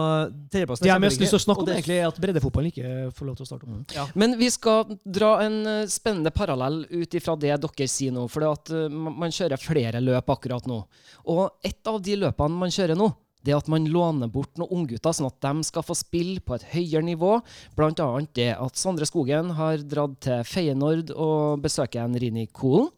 tredjeplassen 0.55 0.87
Det 0.87 0.91
jeg 0.93 1.03
mest 1.03 1.19
lyst 1.19 1.33
til 1.35 1.41
å 1.41 1.43
snakke 1.43 1.63
om, 1.65 1.67
det- 1.67 1.75
egentlig, 1.81 1.97
er 1.99 2.07
at 2.07 2.19
breddefotballen 2.23 2.71
ikke 2.71 3.13
får 3.13 3.27
lov 3.27 3.37
til 3.37 3.43
å 3.45 3.49
starte 3.49 3.67
opp. 3.67 4.13
Men 4.15 4.39
vi 4.39 4.49
skal 4.55 4.85
dra 5.03 5.41
en 5.43 5.67
eh, 5.67 5.87
spennende 5.91 6.31
parallell 6.31 6.85
ut 6.89 7.11
ifra 7.19 7.35
det 7.37 7.51
dere 7.59 7.89
sier 7.91 8.13
nå. 8.15 8.29
For 8.31 8.41
det 8.41 8.53
at 8.53 8.71
eh, 8.71 8.89
man 8.89 9.19
man 9.19 9.35
kjører 9.35 9.59
flere 9.59 10.01
løp 10.01 10.31
akkurat 10.31 10.65
nå. 10.71 10.79
Og 11.27 11.51
et 11.65 11.91
av 11.91 12.01
de 12.01 12.15
løpene 12.23 12.55
man 12.63 12.71
kjører 12.71 12.95
nå, 12.97 13.11
det 13.45 13.55
at 13.57 13.69
man 13.69 13.87
låner 13.91 14.31
bort 14.33 14.57
noen 14.61 14.73
unggutter, 14.81 15.13
sånn 15.15 15.29
at 15.29 15.39
de 15.45 15.65
skal 15.69 15.85
få 15.85 15.97
spille 15.99 16.41
på 16.45 16.57
et 16.57 16.65
høyere 16.73 17.05
nivå. 17.05 17.37
Annet 17.77 18.33
det 18.37 18.51
at 18.57 18.81
Sondre 18.81 19.07
Skogen 19.09 19.53
har 19.59 19.83
dratt 19.85 20.17
til 20.25 20.45
Feyenoord 20.49 21.13
og 21.13 21.61
besøker 21.65 22.05
en 22.05 22.17
Rini 22.21 22.47
Kolen. 22.49 22.89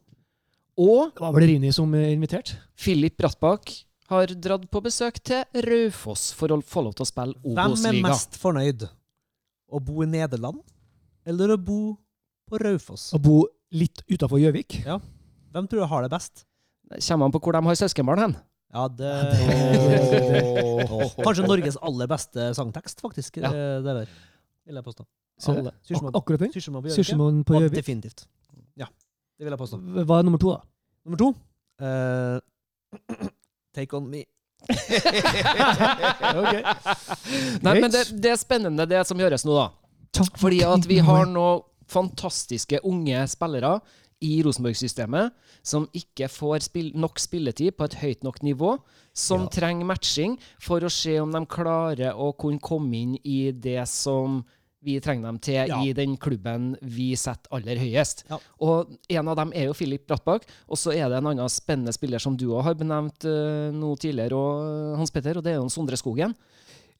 Og 0.77 1.13
Det 1.17 1.25
var 1.25 1.35
vel 1.35 1.49
Rini 1.49 1.73
som 1.73 1.93
invitert? 1.97 2.55
Filip 2.77 3.17
Brattbakk 3.19 3.73
har 4.13 4.31
dratt 4.39 4.69
på 4.71 4.83
besøk 4.85 5.19
til 5.25 5.43
Raufoss 5.67 6.31
for 6.37 6.53
å 6.55 6.61
få 6.63 6.85
lov 6.87 6.95
til 6.99 7.07
å 7.07 7.09
spille 7.09 7.57
Hvem 7.57 7.77
er 7.91 8.01
mest 8.05 8.37
fornøyd? 8.39 8.87
Å 9.67 9.81
bo 9.83 10.05
i 10.05 10.11
Nederland 10.11 10.61
eller 11.27 11.57
å 11.57 11.59
bo 11.59 11.97
på 12.47 12.61
Raufoss? 12.63 13.09
Å 13.17 13.19
bo 13.19 13.41
litt 13.75 14.05
utafor 14.07 14.39
Gjøvik? 14.39 14.83
Ja. 14.87 15.01
Hvem 15.57 15.67
tror 15.67 15.83
du 15.83 15.91
har 15.91 16.05
det 16.07 16.13
best? 16.13 16.45
Kommer 17.09 17.27
an 17.27 17.35
på 17.35 17.41
hvor 17.43 17.57
de 17.57 17.65
har 17.67 17.81
søskenbarn 17.81 18.23
hen. 18.23 18.37
Ja, 18.77 18.85
det 18.93 19.09
Åh. 20.93 21.13
Kanskje 21.25 21.47
Norges 21.49 21.79
aller 21.81 22.05
beste 22.11 22.51
sangtekst, 22.59 23.01
faktisk. 23.01 23.39
Ja. 23.41 23.49
eh, 23.49 23.79
Det 23.81 23.95
der, 24.03 24.07
vil 24.69 24.77
jeg 24.81 24.85
påstå. 24.85 25.03
Så- 25.41 25.53
Alle. 25.57 25.69
Ak 25.73 25.77
Sysselmann 25.85 26.15
akkurat 26.17 26.41
den? 26.41 26.53
Sysselmann 26.53 26.83
på 26.83 26.89
Gjøvik. 26.91 26.99
Sysselmann 27.05 27.45
på 27.45 27.53
Ja, 27.57 27.61
Gjøvik. 27.65 27.77
Definitivt. 27.81 28.27
Ja, 28.77 28.87
det 29.39 29.45
vil 29.47 29.51
jeg 29.53 29.59
påstå. 29.61 29.77
Hva 30.05 30.19
er 30.19 30.23
nummer 30.29 30.39
to, 30.41 30.49
da? 30.53 30.61
Nummer 31.05 31.19
to 31.21 31.29
eh, 31.81 32.39
Take 33.77 33.97
on 33.97 34.11
me. 34.11 34.25
Nei, 37.63 37.75
men 37.81 37.91
det, 37.93 38.05
det 38.23 38.31
er 38.33 38.37
spennende 38.41 38.87
det 38.89 39.03
som 39.09 39.19
gjøres 39.21 39.45
nå, 39.47 39.55
da. 39.59 39.67
Fordi 40.41 40.63
at 40.65 40.87
vi 40.89 40.99
har 41.05 41.27
noen 41.29 41.61
fantastiske 41.87 42.81
unge 42.89 43.27
spillere 43.31 43.77
i 44.25 44.43
Rosenborg-systemet 44.43 45.33
som 45.67 45.89
ikke 45.97 46.29
får 46.33 46.65
spill 46.71 46.93
nok 46.97 47.19
spilletid 47.21 47.77
på 47.77 47.85
et 47.85 47.97
høyt 48.01 48.25
nok 48.25 48.43
nivå, 48.43 48.79
som 49.13 49.43
Ja. 49.43 49.49
trenger 49.49 49.85
matching 49.85 50.39
for 50.59 50.81
å 50.81 50.91
se 50.91 51.19
om 51.21 51.33
de 51.33 51.45
klarer 51.47 52.15
å 52.15 52.33
kunne 52.37 52.61
komme 52.61 52.95
inn 52.95 53.19
i 53.25 53.51
det 53.53 53.87
som 53.89 54.45
vi 54.83 55.01
trenger 55.01 55.27
dem 55.27 55.39
til 55.39 55.69
Ja. 55.69 55.83
i 55.83 55.93
den 55.93 56.17
klubben 56.17 56.77
vi 56.81 57.15
setter 57.17 57.49
aller 57.51 57.77
høyest. 57.77 58.25
Ja. 58.31 58.39
Og 58.61 58.97
en 59.11 59.29
av 59.29 59.37
dem 59.37 59.53
er 59.55 59.67
jo 59.67 59.75
Filip 59.75 60.07
Brattbakk, 60.07 60.45
og 60.69 60.77
så 60.77 60.93
er 60.95 61.09
det 61.09 61.19
en 61.19 61.27
annen 61.27 61.49
spennende 61.49 61.93
spiller 61.93 62.19
som 62.21 62.37
du 62.37 62.47
òg 62.53 62.63
har 62.63 62.75
benevnt 62.75 63.25
uh, 63.25 63.73
nå 63.73 63.97
tidligere, 63.99 64.33
og, 64.33 64.97
Hans 64.97 65.11
Petter, 65.11 65.37
og 65.39 65.43
det 65.43 65.53
er 65.55 65.57
jo 65.57 65.69
Sondre 65.69 65.97
Skogen. 65.97 66.35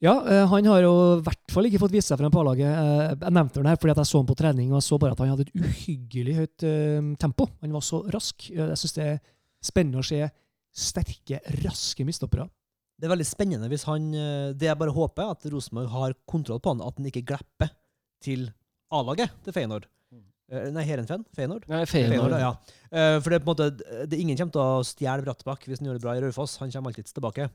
Ja, 0.03 0.13
eh, 0.29 0.43
han 0.51 0.67
har 0.69 0.83
jo 0.85 0.91
i 1.17 1.21
hvert 1.25 1.49
fall 1.53 1.65
ikke 1.69 1.79
fått 1.81 1.93
vist 1.95 2.11
seg 2.11 2.19
frem 2.19 2.29
på 2.33 2.41
A-laget. 2.43 2.69
Eh, 2.69 3.15
Jeg 3.25 3.33
nevnte 3.33 3.63
det 3.63 3.71
her 3.71 3.79
fordi 3.81 3.95
at 3.95 4.01
jeg 4.03 4.09
så 4.11 4.19
ham 4.21 4.27
på 4.29 4.35
trening, 4.37 4.69
og 4.71 4.77
jeg 4.77 4.85
så 4.91 4.99
bare 5.01 5.15
at 5.15 5.23
han 5.23 5.31
hadde 5.33 5.47
et 5.47 5.55
uhyggelig 5.57 6.35
høyt 6.37 6.65
eh, 6.69 7.07
tempo. 7.23 7.47
Han 7.63 7.73
var 7.73 7.81
så 7.87 8.03
rask. 8.13 8.49
Jeg 8.53 8.77
syns 8.77 8.93
det 8.99 9.07
er 9.07 9.17
spennende 9.65 10.03
å 10.03 10.05
se 10.05 10.21
sterke, 10.77 11.39
raske 11.63 12.05
mistoppere. 12.05 12.45
Det 12.97 13.05
er 13.07 13.13
veldig 13.13 13.25
spennende 13.29 13.67
hvis 13.69 13.83
han 13.85 14.07
Det 14.57 14.65
jeg 14.65 14.77
bare 14.77 14.93
håper, 14.93 15.21
er 15.27 15.35
at 15.35 15.45
Rosenborg 15.53 15.89
har 15.93 16.13
kontroll 16.29 16.59
på 16.61 16.73
han, 16.73 16.81
at 16.85 16.97
han 16.97 17.09
ikke 17.09 17.25
glipper 17.29 17.69
til 18.25 18.47
A-laget 18.93 19.33
til 19.45 19.53
Feyenoord. 19.53 19.85
Nei, 20.47 20.83
Heerenveen? 20.87 21.25
Feyenoord? 21.35 21.65
Nei, 21.67 21.81
Feyenoord, 21.89 22.31
Feyenoord. 22.31 22.39
ja. 22.39 22.51
Eh, 22.87 23.17
For 23.19 23.33
det 23.33 23.41
er 23.41 23.43
på 23.43 23.51
en 23.51 23.57
måte 23.57 24.07
det, 24.07 24.15
Ingen 24.21 24.37
kommer 24.39 24.53
til 24.55 24.61
å 24.63 24.85
stjele 24.87 25.25
Brattbakk 25.25 25.65
hvis 25.67 25.81
han 25.81 25.89
gjør 25.89 25.97
det 25.99 26.05
bra 26.05 26.13
i 26.15 26.21
Raufoss. 26.23 26.55
Han 26.61 26.71
kommer 26.71 26.93
alltid 26.93 27.09
tilbake. 27.11 27.49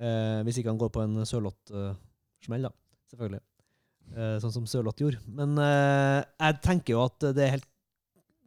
Eh, 0.00 0.40
hvis 0.46 0.58
ikke 0.60 0.72
han 0.72 0.80
går 0.80 0.90
på 0.94 1.02
en 1.04 1.18
Sørloth-smell, 1.28 2.68
da. 2.68 2.70
Selvfølgelig. 3.12 3.42
Eh, 4.16 4.36
sånn 4.42 4.54
som 4.54 4.66
Sørloth 4.68 5.02
gjorde. 5.02 5.20
Men 5.28 5.56
eh, 5.62 6.20
jeg 6.42 6.60
tenker 6.64 6.96
jo 6.96 7.02
at 7.06 7.18
det 7.36 7.44
er 7.46 7.54
helt 7.58 7.68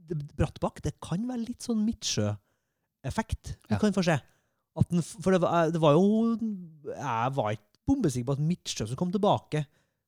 det, 0.05 0.17
Brattbakk 0.37 0.81
det 0.85 0.95
kan 1.01 1.23
være 1.29 1.45
litt 1.47 1.65
sånn 1.65 1.83
Midtsjø-effekt. 1.85 3.55
Vi 3.69 3.73
Ja. 3.75 3.79
kan 3.81 3.93
få 3.95 4.03
se. 4.05 4.19
Den, 4.91 5.01
for 5.01 5.31
det 5.31 5.39
var, 5.39 5.69
det 5.71 5.79
var 5.79 5.93
jo 5.95 6.35
Jeg 6.35 7.31
var 7.37 7.53
ikke 7.55 7.79
bombesikker 7.87 8.25
på 8.27 8.33
at 8.35 8.41
Midtsjø 8.43 8.87
som 8.89 8.97
kom 8.99 9.11
tilbake 9.13 9.61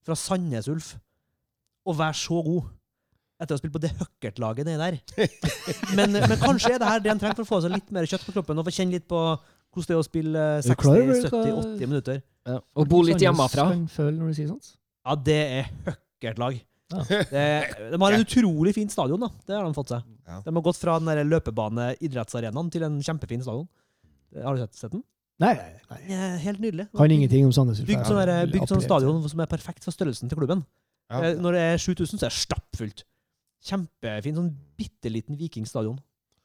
fra 0.04 0.16
Sandnes 0.20 0.68
Ulf 0.68 0.98
og 1.88 1.96
være 1.96 2.18
så 2.20 2.42
god 2.44 2.66
etter 3.40 3.54
å 3.54 3.56
ha 3.56 3.62
spilt 3.62 3.74
på 3.78 3.80
det 3.80 3.92
Huckert-laget 3.96 4.66
nedi 4.68 4.78
der. 4.82 4.98
Men, 5.98 6.12
men 6.18 6.40
kanskje 6.42 6.74
er 6.74 6.80
det 6.82 6.88
her 6.90 7.00
det 7.06 7.12
han 7.14 7.20
trenger 7.22 7.38
for 7.38 7.46
å 7.46 7.52
få 7.54 7.60
seg 7.64 7.72
litt 7.78 7.92
mer 7.96 8.08
kjøtt 8.10 8.26
på 8.26 8.34
kroppen 8.36 8.58
og 8.60 8.66
få 8.68 8.74
kjenne 8.76 8.98
litt 8.98 9.06
på 9.08 9.20
hvordan 9.78 9.88
det 9.92 9.96
er 9.96 10.02
å 10.02 10.08
spille 10.08 10.46
Er 10.58 10.62
du 10.66 10.76
klar 10.82 10.98
over 11.04 11.20
60-70-80 11.22 11.88
minutter. 11.92 12.22
Ja. 12.48 12.58
Og 12.76 12.88
bo 12.92 13.02
litt 13.06 13.22
hjemmefra. 13.24 13.68
Når 13.76 14.28
du 14.32 14.34
sier 14.38 14.50
sånt. 14.50 14.74
Ja, 15.08 15.16
det 15.30 15.38
er 15.60 15.70
høkkert 15.88 16.42
lag. 16.42 16.58
Ja. 16.92 17.02
Det- 17.04 17.92
De 17.92 17.98
har 18.00 18.14
en 18.16 18.24
utrolig 18.24 18.74
fint 18.76 18.92
stadion, 18.92 19.20
da. 19.20 19.28
Det 19.46 19.56
har 19.56 19.66
de 19.68 19.74
fått 19.76 19.90
seg. 19.92 20.04
Ja. 20.28 20.42
De 20.46 20.54
har 20.56 20.64
gått 20.64 20.78
fra 20.80 20.98
den 21.00 21.08
der 21.12 21.24
løpebane 21.28 21.90
idrettsarenaen 22.00 22.72
til 22.72 22.84
en 22.88 23.00
kjempefin 23.04 23.44
stadion. 23.44 23.68
Har 24.44 24.56
du 24.56 24.62
sett, 24.66 24.76
sett 24.76 24.92
den? 24.92 25.04
Nei, 25.40 25.54
nei, 25.54 25.74
nei. 25.92 26.00
Det 26.08 26.40
helt 26.42 26.60
nydelig. 26.64 26.88
Kan 26.98 27.12
ingenting 27.12 27.46
om 27.46 27.52
Sandnes. 27.54 27.80
Bygd 27.86 28.08
sånn, 28.10 28.26
der- 28.26 28.48
bygd 28.48 28.68
sånn 28.72 28.82
stadion 28.82 29.20
som 29.30 29.40
er 29.40 29.46
perfekt 29.52 29.84
for 29.84 29.92
størrelsen 29.92 30.28
til 30.32 30.38
klubben. 30.40 30.66
Ja. 31.12 31.22
Eh, 31.24 31.36
Når 31.36 31.52
det 31.54 31.62
er 31.62 31.78
7000, 31.78 32.18
så 32.20 32.26
er 32.26 32.32
det 32.34 32.40
stappfullt. 32.42 33.04
Kjempefin, 33.64 34.36
sånn 34.36 34.56
bitte 34.78 35.12
liten 35.12 35.38
vikingstadion. 35.38 36.00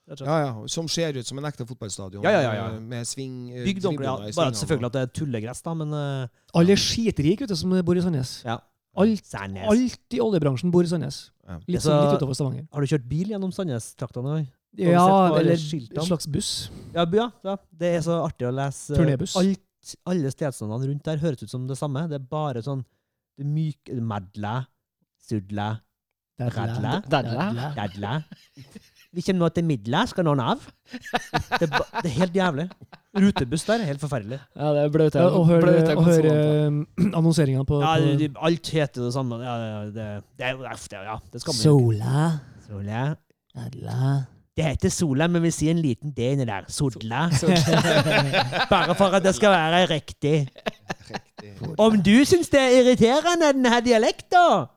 Ja, 0.09 0.37
ja. 0.43 0.67
Som 0.67 0.89
ser 0.91 1.15
ut 1.17 1.27
som 1.27 1.39
en 1.39 1.47
ekte 1.47 1.65
fotballstadion. 1.67 2.25
Ja, 2.27 2.31
ja, 2.35 2.41
ja, 2.43 2.53
ja. 2.59 2.65
eh, 2.75 2.81
Med 2.81 3.07
sving 3.07 3.51
eh, 3.53 3.63
Bygd 3.65 3.85
ordentlig. 3.87 4.09
Ja. 4.09 4.35
Bare 4.37 4.51
at 4.53 4.59
selvfølgelig 4.59 4.87
at 4.91 4.97
det 4.97 5.03
er 5.03 5.13
tullegress, 5.21 5.63
da, 5.63 5.75
men 5.79 5.95
uh, 5.95 6.27
Alle 6.59 6.75
er 6.75 6.81
skitrike 6.83 7.47
vet 7.47 7.53
du, 7.53 7.57
som 7.57 7.71
bor 7.87 7.97
i 7.97 8.03
Sandnes. 8.05 8.43
ja. 8.45 8.59
Alt, 8.93 9.25
Sandnes. 9.25 9.65
alt 9.73 10.13
i 10.13 10.19
oljebransjen 10.21 10.69
bor 10.75 10.85
i 10.85 10.89
Sandnes. 10.91 11.31
Ja. 11.49 11.55
Litt, 11.67 11.81
Så- 11.81 11.89
sånn, 11.89 12.03
litt 12.11 12.19
utover 12.21 12.37
Stavanger. 12.37 12.67
Har 12.75 12.85
du 12.85 12.91
kjørt 12.91 13.07
bil 13.09 13.31
gjennom 13.33 13.53
Sandnes-traktene? 13.57 14.35
du 14.75 14.83
Ja, 14.85 15.33
eller 15.39 15.57
skiltene? 15.57 16.03
en 16.03 16.09
slags 16.11 16.27
buss. 16.27 16.51
Ja, 16.93 17.07
ja, 17.09 17.31
ja. 17.45 17.57
Det 17.73 17.95
er 17.97 18.03
så 18.05 18.19
artig 18.27 18.49
å 18.49 18.53
lese. 18.53 18.93
Turnébuss. 18.97 19.37
Alt, 19.37 19.95
alle 20.05 20.29
stedsnavnene 20.35 20.91
rundt 20.91 21.05
der 21.09 21.17
høres 21.17 21.43
ut 21.43 21.49
som 21.51 21.67
det 21.67 21.79
samme. 21.79 22.05
Det 22.09 22.21
er 22.21 22.27
bare 22.29 22.61
sånn 22.63 22.85
det 23.39 23.47
sudle 25.25 25.81
Radla. 26.51 26.97
Dadla. 27.11 27.73
Dadla. 27.77 28.17
Vi 29.13 29.21
kommer 29.21 29.45
nå 29.45 29.49
til 29.53 29.65
Midla, 29.69 30.07
skal 30.09 30.25
noen 30.25 30.41
av. 30.41 30.63
Det, 31.61 31.67
det 31.69 32.09
er 32.09 32.15
helt 32.17 32.37
jævlig. 32.37 32.65
Rutebuss 33.13 33.67
der 33.69 33.83
er 33.83 33.91
helt 33.91 34.01
forferdelig. 34.01 34.39
Ja, 34.57 34.71
det 34.73 34.85
er 34.87 34.93
blaute 34.95 35.21
Ja, 35.21 35.27
og 35.37 35.45
hør, 35.51 35.67
hør 35.67 35.95
konsonanter. 35.99 36.87
eh, 37.03 37.11
annonseringa 37.19 37.65
på, 37.69 37.83
Ja, 37.83 38.17
de, 38.17 38.31
alt 38.41 38.71
heter 38.73 39.05
det 39.05 39.13
samme. 39.13 39.37
Ja, 39.45 39.57
ja, 39.61 39.83
det, 39.85 39.95
det, 39.95 40.07
det, 40.41 40.97
ja, 40.97 41.19
det 41.33 41.43
skal 41.43 41.53
man 41.53 41.61
Sola, 41.61 42.25
Sola. 42.69 43.03
Adla 43.67 44.25
Det 44.57 44.65
heter 44.65 44.89
Sola, 44.89 45.29
men 45.29 45.45
vi 45.45 45.53
sier 45.53 45.77
en 45.77 45.85
liten 45.85 46.17
D 46.17 46.33
inni 46.33 46.49
der. 46.49 46.65
Sodla. 46.73 47.27
Bare 48.73 48.97
for 48.97 49.13
at 49.13 49.25
det 49.29 49.35
skal 49.37 49.53
være 49.53 49.85
riktig. 49.93 50.47
Riktig. 51.13 51.53
Om 51.77 52.01
du 52.01 52.17
syns 52.25 52.49
det 52.49 52.61
er 52.65 52.79
irriterende, 52.81 53.53
den 53.59 53.69
her 53.69 53.85
dialekten 53.85 54.71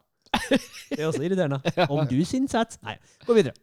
Det 0.49 0.99
er 0.99 1.07
også 1.09 1.23
irriterende. 1.25 1.59
Om 1.93 2.05
du 2.09 2.17
syns 2.27 2.55
at 2.59 2.77
Nei, 2.85 2.95
gå 3.25 3.37
videre. 3.37 3.55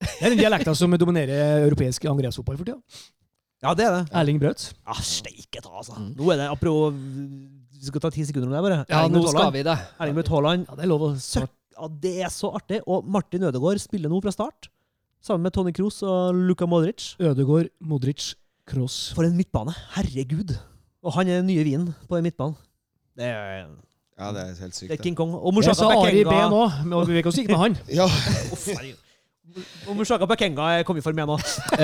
Det 0.00 0.26
er 0.26 0.32
den 0.34 0.40
dialekta 0.40 0.74
som 0.76 0.92
dominerer 1.00 1.64
europeisk 1.66 2.04
angrepsfotball 2.10 2.58
for 2.60 2.68
tida. 2.68 2.80
Ja, 3.64 3.72
det 3.74 3.86
er 3.86 3.94
det. 3.96 4.02
Erling 4.12 4.38
Braut. 4.40 4.68
Ja, 4.84 4.96
Steike 5.00 5.62
ta, 5.64 5.72
altså. 5.80 5.96
Nå 5.96 6.28
er 6.34 6.42
det 6.42 6.48
apropos 6.52 6.92
Vi 6.92 7.88
skal 7.88 8.02
ta 8.04 8.10
ti 8.12 8.24
sekunder 8.28 8.50
om 8.50 8.54
det, 8.54 8.62
bare. 8.66 8.80
Ja, 8.84 9.02
Erling 9.06 9.16
nå 9.16 9.30
skal 9.32 9.52
vi 9.54 9.64
det. 9.66 9.76
Erling 9.96 10.18
Braut 10.18 10.32
Haaland. 10.34 10.66
Ja, 10.68 10.76
det 10.76 10.84
er 10.84 10.90
lov 10.92 11.06
å 11.08 11.10
Søkk, 11.20 11.54
ja, 11.76 11.88
det 12.04 12.14
er 12.26 12.32
så 12.32 12.52
artig. 12.58 12.82
Og 12.84 13.08
Martin 13.08 13.48
Ødegaard 13.48 13.80
spiller 13.82 14.12
nå 14.12 14.20
fra 14.24 14.34
start. 14.34 14.68
Sammen 15.24 15.48
med 15.48 15.56
Tony 15.56 15.72
Kroos 15.74 16.02
og 16.06 16.36
Luka 16.36 16.68
Modric. 16.68 17.14
Ødegaard, 17.18 17.72
Modric, 17.80 18.34
Kroos. 18.68 19.00
For 19.16 19.26
en 19.26 19.36
midtbane. 19.38 19.74
Herregud. 19.96 20.52
Og 21.06 21.16
han 21.16 21.28
er 21.30 21.40
den 21.40 21.48
nye 21.50 21.64
vinen 21.66 21.90
på 22.06 22.18
den 22.18 22.28
midtbanen. 22.28 22.56
Det 23.16 23.28
er, 23.32 23.66
Ja, 24.16 24.30
det 24.32 24.42
er 24.42 24.54
helt 24.62 24.76
sykt. 24.76 24.90
det 24.90 24.98
er. 24.98 25.02
King 25.02 25.16
Kong. 25.16 25.34
Og 25.36 25.52
Mushaka 25.54 25.90
Ari 26.00 26.22
B 26.24 26.36
nå, 26.52 26.62
men 26.84 27.02
vi 27.08 27.18
vet 27.18 27.26
hvordan 27.26 27.36
det 27.36 27.42
gikk 27.42 27.50
med 27.52 27.60
han. 27.64 27.76
Ja, 28.00 28.06
Uff. 28.52 28.70
Og 29.88 29.96
Mushaka 29.96 30.26
Bakenga 30.28 30.64
er 30.78 30.82
kommet 30.84 31.04
for 31.04 31.16
meg 31.16 31.28
nå. 31.28 31.36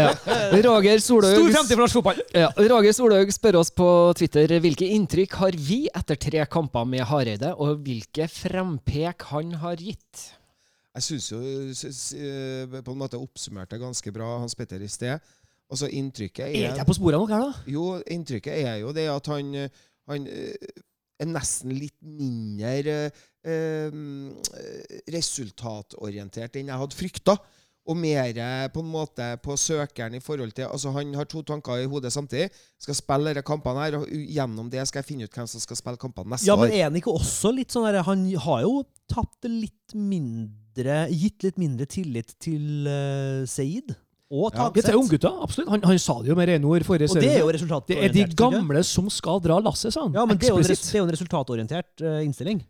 Roger 0.67 1.01
Solhaug 1.01 1.39
Stor 1.39 1.53
fremtid 1.55 1.73
for 1.77 1.83
norsk 1.85 1.97
fotball! 1.97 2.19
ja, 2.37 2.51
Roger 2.69 2.93
Solhaug 2.97 3.33
spør 3.33 3.61
oss 3.63 3.71
på 3.73 3.87
Twitter 4.19 4.53
hvilke 4.61 4.89
inntrykk 4.93 5.37
har 5.41 5.57
vi 5.57 5.79
etter 5.89 6.19
tre 6.21 6.45
kamper 6.53 6.85
med 6.89 7.07
Hareide, 7.09 7.55
og 7.57 7.81
hvilke 7.87 8.29
frempek 8.29 9.25
han 9.31 9.55
har 9.63 9.81
gitt. 9.81 10.27
Jeg 10.93 11.07
syns 11.07 11.31
jo 11.33 11.41
eh, 11.41 12.81
på 12.85 12.93
en 12.93 13.01
måte 13.01 13.17
oppsummerte 13.21 13.79
ganske 13.81 14.13
bra 14.13 14.35
Hans 14.43 14.57
Petter 14.59 14.83
i 14.85 14.91
sted. 14.93 15.23
Altså 15.73 15.89
Inntrykket 15.89 16.51
Er 16.51 16.73
er 16.75 16.81
jeg 16.83 16.85
på 16.89 16.99
sporet 16.99 17.17
nok 17.17 17.31
her, 17.33 17.47
da? 17.47 17.63
Jo, 17.73 17.87
inntrykket 18.05 18.59
er 18.67 18.83
jo 18.83 18.93
det 18.93 19.07
at 19.09 19.31
han, 19.33 19.55
eh, 19.57 19.85
han 20.11 20.27
eh, 21.23 21.27
er 21.27 21.33
nesten 21.33 21.75
litt 21.77 21.99
mindre 22.03 22.77
eh, 23.09 23.11
eh, 23.49 25.03
resultatorientert 25.15 26.59
enn 26.59 26.73
jeg 26.73 26.83
hadde 26.85 26.99
frykta. 26.99 27.39
Og 27.83 27.99
mer 27.99 28.37
eh, 28.39 28.69
på 28.71 28.79
en 28.79 28.91
måte 28.93 29.25
på 29.43 29.57
søkeren 29.59 30.15
i 30.15 30.23
forhold 30.23 30.53
til 30.55 30.69
Altså 30.69 30.93
Han 30.95 31.11
har 31.19 31.27
to 31.27 31.43
tanker 31.43 31.81
i 31.83 31.89
hodet 31.91 32.13
samtidig. 32.15 32.53
Skal 32.79 32.95
spille 32.95 33.33
disse 33.33 33.47
kampene 33.47 33.83
her, 33.83 33.97
og 33.99 34.07
gjennom 34.07 34.69
det 34.71 34.85
skal 34.87 35.03
jeg 35.03 35.09
finne 35.09 35.27
ut 35.27 35.35
hvem 35.35 35.49
som 35.51 35.63
skal 35.65 35.81
spille 35.81 35.99
kampene 35.99 36.37
neste 36.37 36.47
Ja, 36.47 36.57
men 36.61 36.71
er 36.71 36.87
han 36.87 36.99
ikke 37.01 37.17
også 37.17 37.51
litt 37.57 37.75
sånn 37.75 37.89
der, 37.89 38.05
Han 38.07 38.29
har 38.45 38.63
jo 38.63 38.85
tapt 39.11 39.51
litt 39.51 39.97
mindre 39.99 41.09
Gitt 41.11 41.43
litt 41.43 41.59
mindre 41.61 41.89
tillit 41.91 42.37
til 42.43 42.87
uh, 42.87 43.43
Seid 43.51 43.97
og 44.33 44.57
Ja. 44.57 44.71
Dette 44.73 44.91
er 44.95 44.97
unggutta, 44.97 45.31
absolutt. 45.45 45.69
Han, 45.75 45.83
han 45.85 45.99
sa 46.01 46.15
det 46.25 46.31
jo 46.33 46.37
med 46.39 46.49
rene 46.49 46.65
ord 46.65 46.85
forrige 46.89 47.11
og 47.13 47.21
det 47.21 47.35
er 47.35 47.43
jo 47.43 47.51
resultatorientert. 47.53 48.15
Det 48.17 48.23
er 48.23 48.33
de 48.33 48.37
gamle 48.41 48.83
som 48.89 49.11
skal 49.13 49.43
dra 49.45 49.59
lasset, 49.61 49.93
sa 49.93 50.07
han. 50.07 50.15
Ja, 50.17 50.25
men 50.25 50.41
det 50.41 50.49
er 50.49 50.55
jo 50.55 50.61
en, 50.63 50.65
Eksplisitt. 50.65 50.89
det 50.89 50.97
er 50.97 51.03
jo 51.03 51.09
en 51.09 51.15
resultatorientert 51.17 52.05
uh, 52.07 52.19
innstilling. 52.25 52.63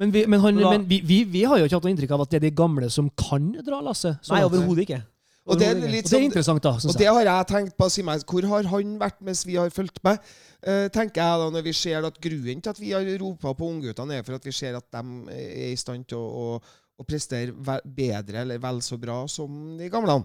Men, 0.00 0.10
vi, 0.12 0.26
men, 0.26 0.40
han, 0.42 0.56
Da- 0.60 0.70
men 0.74 0.84
vi, 0.90 1.00
vi, 1.06 1.22
vi 1.24 1.44
har 1.48 1.58
jo 1.58 1.64
ikke 1.68 1.78
hatt 1.78 1.86
noe 1.86 1.94
inntrykk 1.94 2.14
av 2.16 2.24
at 2.26 2.30
det 2.34 2.40
er 2.42 2.46
de 2.48 2.54
gamle 2.58 2.90
som 2.90 3.08
kan 3.16 3.52
dra 3.64 3.80
lasset. 3.80 4.18
sånn 4.26 4.36
Nei, 4.36 4.44
overhodet 4.44 4.84
ikke. 4.88 5.00
Og 5.44 5.58
det 5.60 5.66
er 5.68 5.76
litt 5.76 5.86
Og 5.86 5.92
det 5.92 5.98
er 6.00 6.08
sånn 6.08 6.26
interessant, 6.28 6.62
da. 6.64 6.72
Og 6.88 6.96
det 6.96 7.08
har 7.08 7.28
jeg 7.28 7.48
tenkt 7.50 7.74
på. 7.76 7.88
Si 7.92 8.04
meg, 8.04 8.22
hvor 8.28 8.46
har 8.48 8.68
han 8.72 8.94
vært 9.00 9.18
mens 9.24 9.42
vi 9.44 9.56
har 9.60 9.68
fulgt 9.72 10.00
med? 10.04 10.20
Uh, 10.64 10.86
tenker 10.92 11.20
jeg 11.20 11.40
da, 11.42 11.50
Når 11.52 11.66
vi 11.66 11.74
ser 11.76 12.06
at 12.08 12.20
grunnen 12.20 12.62
til 12.64 12.72
at 12.72 12.80
vi 12.80 12.92
har 12.96 13.04
ropa 13.20 13.52
på 13.56 13.68
ungguttene, 13.68 14.18
er 14.20 14.24
for 14.24 14.38
at 14.38 14.44
vi 14.48 14.52
ser 14.56 14.78
at 14.80 14.86
de 14.88 15.02
er 15.36 15.72
i 15.72 15.76
stand 15.80 16.08
til 16.08 16.16
å, 16.20 16.56
å, 16.56 16.78
å 16.96 17.04
prestere 17.08 17.52
bedre 17.84 18.40
eller 18.44 18.62
vel 18.62 18.80
så 18.84 18.96
bra 19.00 19.22
som 19.28 19.76
de 19.78 19.90
gamle. 19.92 20.22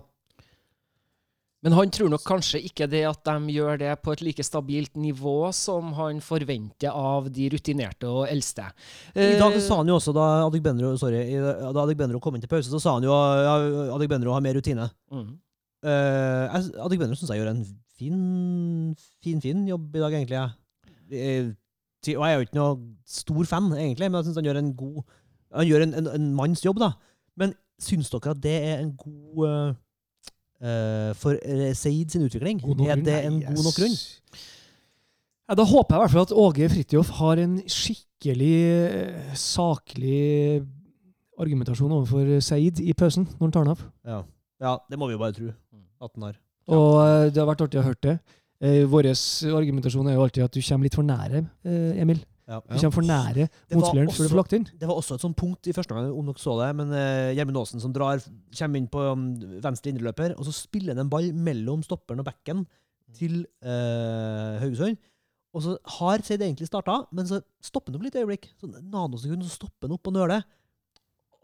Men 1.63 1.74
han 1.76 1.89
tror 1.91 2.08
nok 2.13 2.24
kanskje 2.24 2.62
ikke 2.63 2.86
det 2.88 3.02
at 3.10 3.19
de 3.28 3.52
gjør 3.52 3.80
det 3.82 3.91
på 4.00 4.13
et 4.15 4.22
like 4.24 4.43
stabilt 4.48 4.93
nivå 4.95 5.50
som 5.52 5.89
han 5.98 6.22
forventer 6.24 6.93
av 6.95 7.28
de 7.36 7.50
rutinerte 7.52 8.08
og 8.08 8.30
eldste. 8.32 8.69
I 9.12 9.34
dag 9.41 9.58
Eh, 9.58 9.60
sa 9.65 9.82
han 9.82 9.91
jo 9.91 9.98
også, 10.00 10.13
da 10.15 10.28
Adegbenro 10.45 10.93
sorry, 10.98 11.26
da 11.36 11.84
Adegbenro 11.84 12.22
kom 12.24 12.38
inn 12.38 12.41
til 12.45 12.48
pause, 12.52 12.72
så 12.72 12.80
sa 12.80 12.93
han 12.95 13.04
jo 13.04 13.12
at 13.12 13.91
Adegbenro 13.98 14.32
har 14.38 14.41
mer 14.45 14.56
rutine. 14.56 14.89
mm. 15.12 15.30
Uh, 15.80 16.52
Adegbenro 16.84 17.15
syns 17.15 17.30
jeg 17.32 17.39
gjør 17.39 17.52
en 17.54 17.62
fin, 17.95 18.95
fin, 19.24 19.39
fin 19.43 19.62
jobb 19.67 19.93
i 19.95 20.00
dag, 20.04 20.15
egentlig. 20.17 20.36
jeg. 20.39 20.50
Eh, 21.12 21.52
Og 22.15 22.24
jeg 22.24 22.32
er 22.34 22.36
jo 22.39 22.45
ikke 22.48 22.56
noe 22.60 22.74
stor 23.08 23.43
fan, 23.52 23.69
egentlig, 23.76 24.08
men 24.12 24.19
jeg 24.19 24.28
syns 24.30 24.39
han 24.39 24.48
gjør 24.48 24.60
en 24.63 24.74
god 24.76 25.04
Han 25.56 25.65
gjør 25.67 25.84
en, 25.84 25.93
en, 26.00 26.08
en 26.15 26.34
manns 26.36 26.63
jobb, 26.63 26.80
da. 26.80 26.91
Men 27.39 27.54
syns 27.82 28.12
dere 28.12 28.32
at 28.36 28.41
det 28.43 28.56
er 28.63 28.84
en 28.84 28.91
god 29.00 29.48
eh, 29.48 29.74
eh, 30.62 31.12
For 31.19 31.38
uh, 31.39 31.69
Seid 31.78 32.12
sin 32.13 32.26
utvikling? 32.28 32.62
Er 32.88 33.02
det 33.04 33.19
en 33.26 33.39
god 33.43 33.63
nok 33.65 33.78
grunn? 33.80 33.95
Ja, 35.50 35.56
da 35.58 35.65
håper 35.65 35.95
jeg 35.95 35.98
i 35.98 36.04
hvert 36.04 36.13
fall 36.13 36.28
at 36.28 36.36
Åge 36.38 36.67
Fridtjof 36.69 37.10
har 37.17 37.39
en 37.41 37.56
skikkelig 37.65 38.58
eh, 38.69 39.32
saklig 39.34 40.19
argumentasjon 41.39 41.95
overfor 41.95 42.36
Seid 42.45 42.82
i 42.84 42.93
pausen, 42.93 43.26
når 43.39 43.48
han 43.48 43.56
tar 43.56 43.65
den 43.65 43.74
av. 43.74 43.82
Ja. 44.06 44.19
ja, 44.62 44.76
det 44.91 45.00
må 45.02 45.10
vi 45.10 45.15
jo 45.17 45.22
bare 45.24 45.34
tro 45.34 45.50
at 45.50 46.12
han 46.13 46.28
har. 46.28 46.38
Og 46.69 47.00
eh, 47.02 47.32
det 47.34 47.41
har 47.41 47.50
vært 47.50 47.63
artig 47.65 47.82
å 47.82 47.86
høre 47.88 48.04
det. 48.06 48.15
Eh, 48.62 48.84
Vår 48.91 49.10
argumentasjon 49.58 50.12
er 50.12 50.17
jo 50.19 50.26
alltid 50.28 50.45
at 50.45 50.54
du 50.54 50.62
kommer 50.62 50.86
litt 50.89 50.98
for 51.00 51.08
nære, 51.08 51.43
eh, 51.65 52.02
Emil. 52.04 52.22
Ja. 52.49 52.59
Du 52.65 52.73
kommer 52.73 52.95
for 52.95 53.05
nære 53.05 53.45
motspilleren 53.77 54.09
før 54.09 54.25
du 54.25 54.31
får 54.31 54.39
lagt 54.39 54.55
inn. 54.57 54.65
Det 54.81 54.88
var 54.89 54.97
også 54.97 55.19
et 55.19 55.23
sånt 55.25 55.38
punkt 55.38 55.69
i 55.69 55.73
første 55.75 55.93
gang, 55.93 56.09
om 56.09 56.31
dere 56.31 56.41
så 56.41 56.55
det, 56.57 56.69
men 56.79 56.93
uh, 56.95 57.29
Gjermund 57.38 57.59
Aasen 57.62 57.83
som 57.83 57.93
drar, 57.93 58.23
kommer 58.57 58.81
inn 58.81 58.89
på 58.89 59.03
um, 59.05 59.27
venstre 59.62 59.93
indreløper, 59.93 60.33
og 60.33 60.47
så 60.47 60.55
spiller 60.57 60.95
han 60.95 61.05
en 61.05 61.12
ball 61.13 61.29
mellom 61.38 61.85
stopperen 61.85 62.23
og 62.23 62.29
bekken 62.31 62.65
til 63.19 63.43
uh, 63.62 64.57
Haugesund. 64.63 64.97
Og 65.53 65.65
så 65.65 65.75
har 65.97 66.25
Seid 66.25 66.43
egentlig 66.45 66.69
starta, 66.69 67.03
men 67.15 67.29
så 67.29 67.39
stopper 67.65 67.93
han 67.93 67.99
opp 67.99 68.05
litt 68.05 68.17
øyeblikk. 68.17 68.51
Så 68.57 68.69
nanosekund, 68.69 69.45
så 69.45 69.55
stopper 69.57 69.89
han 69.89 69.95
opp 69.97 70.09
og 70.09 70.17
nøler. 70.17 70.45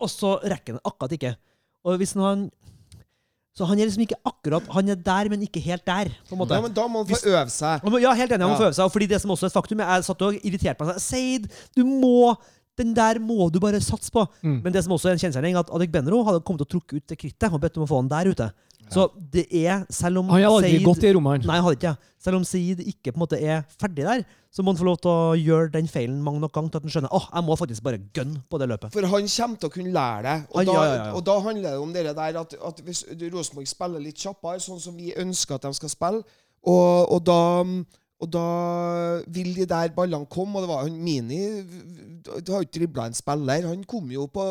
Og 0.02 0.12
så 0.12 0.36
rekker 0.46 0.78
han 0.78 0.86
akkurat 0.86 1.16
ikke. 1.18 1.34
Og 1.86 1.98
hvis 2.02 2.14
han 2.18 2.50
Så 3.56 3.64
han 3.70 3.80
er 3.80 3.88
liksom 3.88 4.04
ikke 4.04 4.18
akkurat 4.28 4.66
Han 4.76 4.92
er 4.92 4.98
der, 5.00 5.30
men 5.32 5.46
ikke 5.46 5.62
helt 5.64 5.86
der, 5.88 6.10
på 6.28 6.36
en 6.36 6.42
måte. 6.42 6.58
Ja, 6.58 6.64
men 6.66 6.74
da 6.76 6.88
må 6.92 7.04
han 7.04 7.08
få 7.08 7.22
øve 7.32 7.48
seg. 7.54 7.86
Ja, 8.04 8.12
helt 8.20 8.36
enig. 8.36 8.44
Han 8.44 8.52
må 8.52 8.60
få 8.60 8.68
øve 8.68 8.76
seg. 8.76 8.84
og 8.84 8.92
Fordi 8.92 9.08
det 9.08 9.22
som 9.24 9.32
også 9.32 9.48
er 9.48 9.54
et 9.54 9.56
faktum, 9.56 9.80
jeg 9.86 10.06
satt 10.10 10.26
og 10.28 10.36
irriterte 10.42 10.84
meg. 10.90 11.00
Seid, 11.04 11.48
du 11.76 11.86
må 11.88 12.36
Den 12.76 12.92
der 12.92 13.22
må 13.24 13.48
du 13.48 13.62
bare 13.64 13.80
satse 13.80 14.12
på. 14.12 14.26
Mm. 14.44 14.58
Men 14.66 14.74
det 14.76 14.82
som 14.84 14.92
også 14.92 15.08
er 15.08 15.14
en 15.16 15.22
kjensgjerning, 15.22 15.56
at 15.56 15.70
Adek 15.72 15.94
Benro 15.94 16.18
hadde 16.28 16.42
kommet 16.44 16.66
og 16.66 16.68
å 16.68 16.72
trukke 16.74 16.98
ut 17.00 17.06
det 17.08 17.16
krittet 17.22 17.48
og 17.48 17.62
bedt 17.64 17.78
om 17.80 17.86
å 17.86 17.88
få 17.88 18.02
han 18.02 18.10
der 18.12 18.28
ute. 18.28 18.50
Så 18.94 19.10
det 19.34 19.48
er, 19.66 19.86
selv 19.90 20.20
om 20.22 20.30
Han 20.30 20.42
har 20.44 20.50
aldri 20.52 20.76
Seid- 20.78 20.84
gått 20.86 21.04
i 21.04 21.14
rommet. 21.16 21.46
Nei, 21.46 21.56
han 21.58 21.64
hadde 21.66 21.78
ikke. 21.80 21.96
Selv 22.22 22.36
om 22.38 22.44
Seid 22.46 22.80
ikke 22.86 23.12
på 23.12 23.18
en 23.18 23.24
måte 23.26 23.40
er 23.42 23.64
ferdig 23.82 24.06
der, 24.06 24.24
så 24.54 24.64
må 24.64 24.72
han 24.72 24.78
få 24.80 24.86
lov 24.88 25.00
til 25.02 25.12
å 25.12 25.34
gjøre 25.36 25.72
den 25.74 25.88
feilen 25.88 26.22
mange 26.24 26.40
nok 26.40 26.54
ganger 26.54 26.70
til 26.72 26.78
at 26.78 26.84
han 26.86 26.94
skjønner 26.94 27.12
åh, 27.18 27.26
jeg 27.34 27.44
må 27.44 27.58
faktisk 27.60 27.84
bare 27.84 28.00
gønne 28.14 28.44
på 28.50 28.60
det 28.62 28.70
løpet. 28.70 28.94
For 28.94 29.02
han 29.12 29.28
kommer 29.28 29.58
til 29.60 29.70
å 29.70 29.74
kunne 29.74 29.92
lære 29.98 30.22
det. 30.24 30.38
Og, 30.52 30.58
Han- 30.58 30.66
da, 30.66 30.74
ja, 30.74 30.84
ja, 30.86 31.06
ja. 31.06 31.12
og 31.14 31.26
da 31.26 31.40
handler 31.40 31.70
det 31.72 31.80
om 31.80 31.94
det 31.94 32.06
der 32.16 32.40
at, 32.40 32.54
at 32.72 32.82
hvis 32.86 33.04
Rosenborg 33.34 33.68
spiller 33.68 34.00
litt 34.00 34.16
kjappere, 34.22 34.60
sånn 34.64 34.80
som 34.80 34.96
vi 34.96 35.14
ønsker 35.18 35.56
at 35.56 35.62
de 35.68 35.74
skal 35.74 35.90
spille, 35.90 36.24
og, 36.66 37.12
og 37.12 37.24
da 37.26 37.40
og 38.26 38.32
da 38.34 38.46
vil 39.38 39.52
de 39.56 39.66
der 39.70 39.94
ballene 39.96 40.26
komme. 40.32 40.58
Og 40.60 40.66
det 40.66 40.70
var 40.72 40.82
han 40.88 40.98
Mini 41.06 41.38
Du 42.26 42.52
har 42.56 42.66
ikke 42.66 42.80
dribla 42.80 43.06
en 43.12 43.14
spiller. 43.18 43.68
Han 43.70 43.84
kom 43.88 44.10
jo 44.12 44.26
på, 44.34 44.44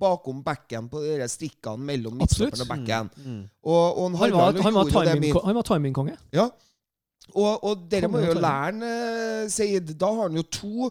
bakom 0.00 0.40
backen 0.46 0.86
på 0.92 1.02
de 1.02 1.26
strikkene 1.28 1.84
mellom 1.90 2.16
midtstopperen 2.20 2.64
og 2.64 2.70
backen. 2.70 3.10
Mm. 3.24 3.42
Og, 3.66 3.84
og 3.98 4.10
Han 4.22 4.32
var, 4.32 4.38
Harald 4.38 4.62
han 4.62 4.74
var 4.78 4.84
timing- 4.94 5.44
han 5.44 5.58
var 5.58 5.66
timingkonge. 5.72 6.16
Ja. 6.32 6.48
Og, 7.34 7.64
og 7.64 7.82
dere 7.90 8.08
må 8.08 8.22
jo 8.24 8.32
lære 8.38 8.64
han, 8.70 8.82
eh, 8.82 9.48
Seid. 9.52 9.90
Da 10.00 10.06
har 10.14 10.28
han 10.30 10.36
jo 10.38 10.44
to 10.48 10.88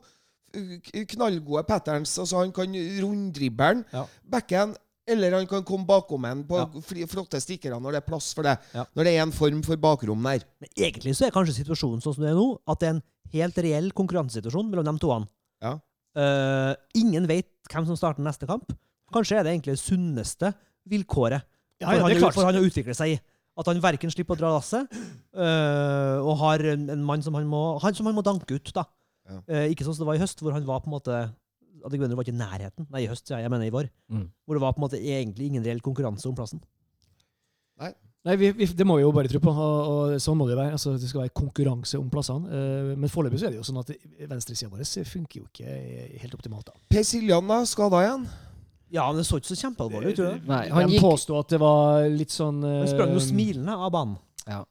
eh, 0.54 1.06
knallgode 1.10 1.64
patterns. 1.68 2.18
Altså 2.20 2.44
Han 2.44 2.52
kan 2.54 2.76
runddribbe 3.04 3.64
den, 3.72 3.86
Ja. 3.94 4.04
backen, 4.32 4.76
eller 5.08 5.36
han 5.38 5.48
kan 5.50 5.64
komme 5.68 5.88
bakom 5.88 6.26
en 6.28 6.44
på 6.48 6.58
Ja. 6.60 7.06
flotte 7.08 7.40
stikkere 7.42 7.80
når 7.82 7.96
det 7.96 8.02
er 8.04 8.08
plass 8.08 8.34
for 8.36 8.44
det. 8.44 8.58
Ja. 8.74 8.86
Når 8.96 9.04
det 9.08 9.14
er 9.16 9.22
en 9.24 9.32
form 9.32 9.62
for 9.64 9.78
bakrom 9.78 10.24
der. 10.24 10.44
Men 10.60 10.70
egentlig 10.76 11.16
så 11.16 11.28
er 11.28 11.32
kanskje 11.36 11.58
situasjonen 11.64 12.02
sånn 12.04 12.16
som 12.18 12.24
det 12.26 12.32
er 12.32 12.40
nå, 12.40 12.48
at 12.68 12.80
det 12.80 12.88
er 12.90 12.96
en 12.98 13.04
helt 13.34 13.58
reell 13.64 13.92
konkurransesituasjon 13.92 14.70
mellom 14.72 14.86
de 14.92 15.00
toene. 15.04 15.28
Ja. 15.64 15.78
Uh, 16.18 16.74
ingen 16.98 17.28
vet 17.30 17.48
hvem 17.72 17.86
som 17.86 17.98
starter 18.00 18.24
neste 18.26 18.48
kamp. 18.50 18.72
Kanskje 19.14 19.38
er 19.40 19.44
det 19.46 19.54
egentlig 19.54 19.76
det 19.78 19.84
sunneste 19.84 20.54
vilkåret 20.90 21.44
Ja, 21.80 21.92
for, 21.92 21.96
ja, 21.96 22.04
han, 22.08 22.32
for 22.34 22.48
han 22.48 22.58
å 22.60 22.66
utvikle 22.66 22.96
seg 22.98 23.16
i. 23.16 23.18
At 23.58 23.68
han 23.70 23.80
verken 23.82 24.12
slipper 24.14 24.36
å 24.36 24.40
dra 24.40 24.50
lasset, 24.54 24.86
øh, 25.34 26.18
og 26.26 26.38
har 26.44 26.62
en, 26.74 26.90
en 26.94 27.04
mann 27.06 27.24
som 27.26 27.34
han 27.38 27.48
må, 27.50 27.80
han, 27.82 27.96
som 27.98 28.06
han 28.10 28.16
må 28.18 28.24
danke 28.26 28.58
ut. 28.58 28.72
da. 28.76 28.84
Ja. 29.28 29.40
Eh, 29.48 29.72
ikke 29.74 29.86
sånn 29.86 29.96
som 29.98 30.06
det 30.06 30.10
var 30.12 30.20
i 30.20 30.22
høst, 30.22 30.42
hvor 30.42 30.54
han 30.56 30.66
var 30.68 30.84
på 30.84 30.92
en 30.92 30.96
måte 30.98 31.18
Adegbenro 31.86 32.18
var 32.18 32.26
ikke 32.26 32.36
i 32.36 32.40
nærheten. 32.40 32.88
Nei, 32.94 33.04
i 33.06 33.12
høst, 33.12 33.30
jeg, 33.30 33.52
mener 33.54 33.68
i 33.68 33.74
vår. 33.74 33.92
Mm. 34.14 34.26
Hvor 34.46 34.58
det 34.58 34.64
var 34.64 34.74
på 34.74 34.82
en 34.82 34.88
måte 34.88 35.02
egentlig 35.02 35.52
ingen 35.52 35.66
reell 35.66 35.84
konkurranse 35.86 36.30
om 36.30 36.38
plassen. 36.38 36.64
Nei, 38.28 38.36
vi, 38.36 38.50
vi, 38.52 38.66
Det 38.76 38.86
må 38.88 38.98
vi 38.98 39.06
jo 39.06 39.14
bare 39.16 39.30
tro 39.32 39.40
på, 39.40 39.52
og, 39.54 39.78
og 39.88 40.18
sånn 40.22 40.36
må 40.40 40.48
det 40.50 40.58
være. 40.58 40.74
Altså, 40.76 40.96
det 41.00 41.08
skal 41.08 41.24
være 41.24 41.36
konkurranse 41.38 42.00
om 42.00 42.10
plassene. 42.12 42.50
Uh, 42.52 42.92
men 43.00 43.12
foreløpig 43.12 43.40
er 43.40 43.54
det 43.54 43.62
jo 43.62 43.68
sånn 43.68 43.80
at 43.80 43.94
venstresida 44.28 44.72
vår 44.74 44.84
funker 45.08 45.42
jo 45.42 45.46
ikke 45.48 45.78
helt 46.24 46.36
optimalt. 46.36 46.68
da. 46.68 46.76
Per 46.92 47.06
Siljan, 47.08 47.48
da? 47.48 47.62
Skada 47.70 48.04
igjen? 48.04 48.26
Ja, 48.92 49.06
men 49.12 49.22
det 49.22 49.28
så 49.28 49.40
ikke 49.40 49.52
så 49.52 49.60
kjempealvorlig 49.62 50.12
ut. 50.12 50.20
gjorde? 50.20 50.42
Nei, 50.48 50.64
han 50.72 50.92
gikk 50.92 51.04
påsto 51.04 51.36
at 51.40 51.52
det 51.52 51.60
var 51.60 52.08
litt 52.12 52.32
sånn 52.32 52.62
uh... 52.64 52.82
Han 52.82 52.92
sprang 52.92 53.16
jo 53.16 53.24
smilende 53.24 53.76
av 53.76 53.92
banen. 53.96 54.20
Ja. 54.46 54.62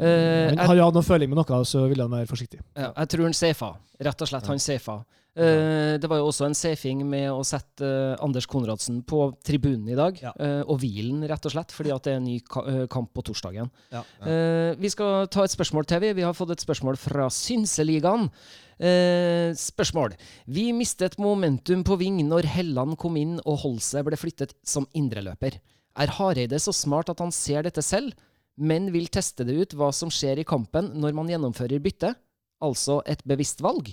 Men 0.00 0.08
jeg, 0.08 0.56
Hadde 0.56 0.76
han 0.78 0.86
hatt 0.86 0.96
noe 0.96 1.04
føling 1.04 1.28
med 1.28 1.40
noe, 1.40 1.60
så 1.68 1.84
ville 1.90 2.04
han 2.04 2.12
være 2.12 2.28
forsiktig. 2.28 2.60
ja, 2.72 2.92
jeg 2.94 3.12
tror 3.12 3.26
han 3.28 3.36
safa. 3.36 3.74
Rett 4.00 4.24
og 4.24 4.30
slett, 4.30 4.48
han 4.48 4.60
safa. 4.62 5.00
Eh, 5.38 5.94
det 6.02 6.08
var 6.10 6.18
jo 6.18 6.30
også 6.30 6.48
en 6.48 6.56
safing 6.58 7.04
med 7.06 7.28
å 7.30 7.44
sette 7.46 7.86
eh, 7.86 8.16
Anders 8.24 8.48
Konradsen 8.50 9.02
på 9.06 9.28
tribunen 9.46 9.88
i 9.92 9.98
dag. 9.98 10.18
Ja. 10.22 10.32
eh, 10.34 10.62
og 10.66 10.80
hvilen, 10.82 11.22
rett 11.30 11.46
og 11.46 11.54
slett, 11.54 11.74
fordi 11.74 11.92
at 11.94 12.06
det 12.06 12.16
er 12.16 12.18
en 12.22 12.26
ny 12.26 12.38
ka 12.42 12.64
kamp 12.90 13.12
på 13.14 13.24
torsdagen. 13.30 13.70
Ja. 13.94 14.02
Vi 14.80 14.90
skal 14.90 15.28
ta 15.30 15.44
et 15.46 15.54
spørsmål 15.54 15.86
til. 15.86 16.02
Vi 16.02 16.16
Vi 16.20 16.26
har 16.26 16.34
fått 16.36 16.56
et 16.56 16.64
spørsmål 16.64 16.98
fra 16.98 17.28
Synseligaen. 17.30 18.28
Eh, 18.80 19.52
spørsmål. 19.60 20.14
Vi 20.48 20.70
mistet 20.72 21.18
momentum 21.20 21.84
på 21.84 21.98
ving 22.00 22.22
når 22.24 22.48
Helland 22.48 22.96
kom 22.96 23.18
inn 23.20 23.36
og 23.44 23.60
Holse 23.60 24.00
ble 24.06 24.16
flyttet 24.16 24.54
som 24.64 24.86
indreløper. 24.96 25.58
Er 26.00 26.14
Hareide 26.16 26.56
så 26.62 26.72
smart 26.72 27.10
at 27.12 27.20
han 27.20 27.32
ser 27.34 27.66
dette 27.66 27.84
selv, 27.84 28.14
men 28.56 28.88
vil 28.94 29.10
teste 29.12 29.44
det 29.44 29.56
ut 29.58 29.76
hva 29.76 29.90
som 29.92 30.08
skjer 30.12 30.40
i 30.40 30.48
kampen 30.48 30.94
når 30.96 31.12
man 31.16 31.28
gjennomfører 31.28 31.82
bytte? 31.84 32.14
Altså 32.64 33.02
et 33.04 33.20
bevisst 33.28 33.60
valg? 33.60 33.92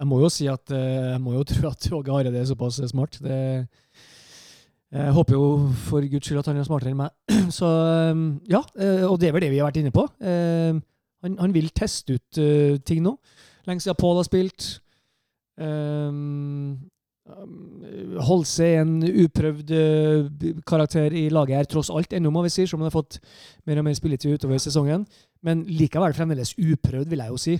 Jeg 0.00 0.08
må 0.08 0.20
jo 0.22 0.30
si 0.32 0.46
at 0.48 0.72
eh, 0.72 1.10
jeg 1.12 1.20
må 1.22 1.34
jo 1.36 1.44
tro 1.50 1.70
at 1.70 1.88
Åge 2.00 2.14
Hareide 2.14 2.40
er 2.40 2.48
såpass 2.48 2.80
smart. 2.90 3.18
Det, 3.20 3.40
jeg 4.90 5.12
håper 5.14 5.36
jo 5.36 5.48
for 5.86 6.06
guds 6.10 6.26
skyld 6.26 6.40
at 6.42 6.48
han 6.50 6.58
er 6.58 6.66
smartere 6.66 6.94
enn 6.94 7.02
meg. 7.02 7.12
Så 7.58 7.68
eh, 7.68 8.22
ja, 8.50 8.62
eh, 8.80 9.04
og 9.06 9.18
det 9.20 9.28
er 9.30 9.36
vel 9.36 9.44
det 9.46 9.52
vi 9.52 9.60
har 9.60 9.68
vært 9.68 9.82
inne 9.82 9.94
på. 9.94 10.06
Eh, 10.24 10.80
Han, 11.20 11.34
han 11.36 11.52
vil 11.52 11.68
teste 11.76 12.16
ut 12.16 12.38
eh, 12.40 12.78
ting 12.80 13.02
nå. 13.04 13.10
Lenge 13.68 13.84
siden 13.84 13.98
Paul 14.00 14.16
har 14.16 14.24
spilt. 14.24 14.70
Eh, 15.60 16.08
seg 17.30 18.24
Holse 18.26 18.64
er 18.66 18.80
en 18.80 18.94
uprøvd 19.04 19.68
eh, 19.76 20.54
karakter 20.66 21.12
i 21.14 21.26
laget 21.30 21.58
her, 21.60 21.68
tross 21.70 21.90
alt, 21.92 22.12
ennå, 22.16 22.32
må 22.32 22.42
vi 22.42 22.50
si, 22.50 22.64
selv 22.64 22.78
om 22.78 22.86
han 22.86 22.90
har 22.90 22.96
fått 22.96 23.20
mer 23.68 23.78
og 23.78 23.86
mer 23.86 23.94
spilletid 23.94 24.34
utover 24.34 24.58
sesongen. 24.58 25.04
Men 25.46 25.62
likevel 25.68 26.16
fremdeles 26.16 26.56
uprøvd, 26.56 27.06
vil 27.12 27.22
jeg 27.22 27.34
jo 27.34 27.38
si. 27.44 27.54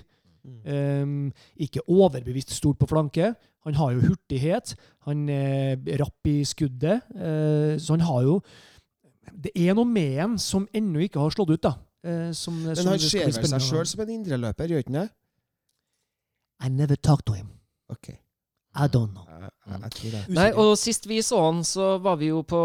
Um, 0.45 1.31
ikke 1.61 1.83
overbevist 1.89 2.55
stort 2.57 2.79
på 2.81 2.89
flanke. 2.89 3.35
Han 3.67 3.77
har 3.77 3.93
jo 3.93 4.07
hurtighet. 4.09 4.75
Han 5.09 5.29
er 5.29 5.77
rapp 6.01 6.31
i 6.31 6.41
skuddet. 6.49 7.05
Uh, 7.13 7.77
så 7.81 7.97
han 7.97 8.07
har 8.09 8.23
jo 8.29 8.41
Det 9.31 9.53
er 9.55 9.77
noe 9.79 9.87
med 9.87 10.17
han 10.19 10.39
som 10.43 10.67
ennå 10.75 11.05
ikke 11.07 11.21
har 11.23 11.31
slått 11.31 11.53
ut, 11.53 11.63
da. 11.63 11.77
Uh, 12.01 12.33
som, 12.33 12.57
Men 12.65 12.77
som 12.77 12.91
han 12.91 13.03
ser 13.03 13.29
vel 13.29 13.37
seg 13.37 13.67
sjøl 13.69 13.87
som 13.87 14.03
en 14.05 14.17
indreløper, 14.17 14.73
gjør 14.73 14.81
han 14.81 14.89
ikke 14.89 14.97
det? 14.97 15.09
I 16.61 16.69
never 16.69 16.97
talked 16.97 17.27
to 17.27 17.37
him. 17.37 17.49
Ok. 17.89 18.13
I 18.79 18.87
don't 18.87 19.11
know. 19.15 19.27
Det. 19.71 20.21
Nei, 20.35 20.49
og 20.59 20.73
sist 20.79 21.05
vi 21.07 21.21
så 21.23 21.39
han, 21.45 21.61
så 21.67 21.93
var 22.03 22.17
vi 22.19 22.29
jo 22.31 22.41
på 22.47 22.59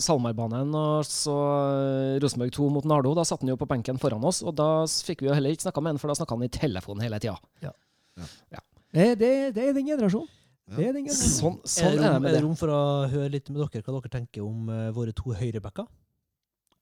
Salmarbanen 0.00 0.72
og 0.76 1.04
så 1.08 1.34
eh, 1.34 2.16
Rosenborg 2.22 2.52
2 2.56 2.68
mot 2.72 2.88
Nardo. 2.88 3.12
Da 3.16 3.24
satt 3.28 3.42
han 3.44 3.50
jo 3.52 3.56
på 3.60 3.68
benken 3.68 4.00
foran 4.00 4.24
oss, 4.28 4.40
og 4.44 4.54
da 4.56 4.68
fikk 4.86 5.24
vi 5.24 5.28
jo 5.30 5.36
heller 5.36 5.52
ikke 5.52 5.66
snakka 5.66 5.82
med 5.84 5.94
han, 5.94 6.00
for 6.02 6.12
da 6.12 6.16
snakka 6.20 6.36
han 6.38 6.46
i 6.46 6.50
telefonen 6.52 7.04
hele 7.04 7.20
tida. 7.22 7.36
Det, 8.92 9.06
det, 9.20 9.30
det 9.56 9.66
er 9.68 9.76
den 9.76 9.88
generasjonen. 9.88 10.28
Det 10.76 10.84
er 10.88 10.96
den 10.96 11.06
generasjonen. 11.08 11.60
Sånn, 11.60 11.60
Er 11.64 11.72
sånn 11.74 11.96
det, 11.96 12.00
er 12.00 12.02
det 12.02 12.08
rom, 12.12 12.22
med 12.22 12.28
er 12.28 12.32
det 12.32 12.40
det. 12.40 12.44
rom 12.46 12.56
for 12.60 12.72
å 12.72 12.80
høre 13.12 13.30
litt 13.36 13.48
med 13.52 13.60
dere 13.62 13.84
hva 13.84 13.96
dere 13.98 14.12
tenker 14.18 14.44
om 14.44 14.72
eh, 14.72 14.88
våre 14.96 15.14
to 15.16 15.32
høyrebacker? 15.36 15.88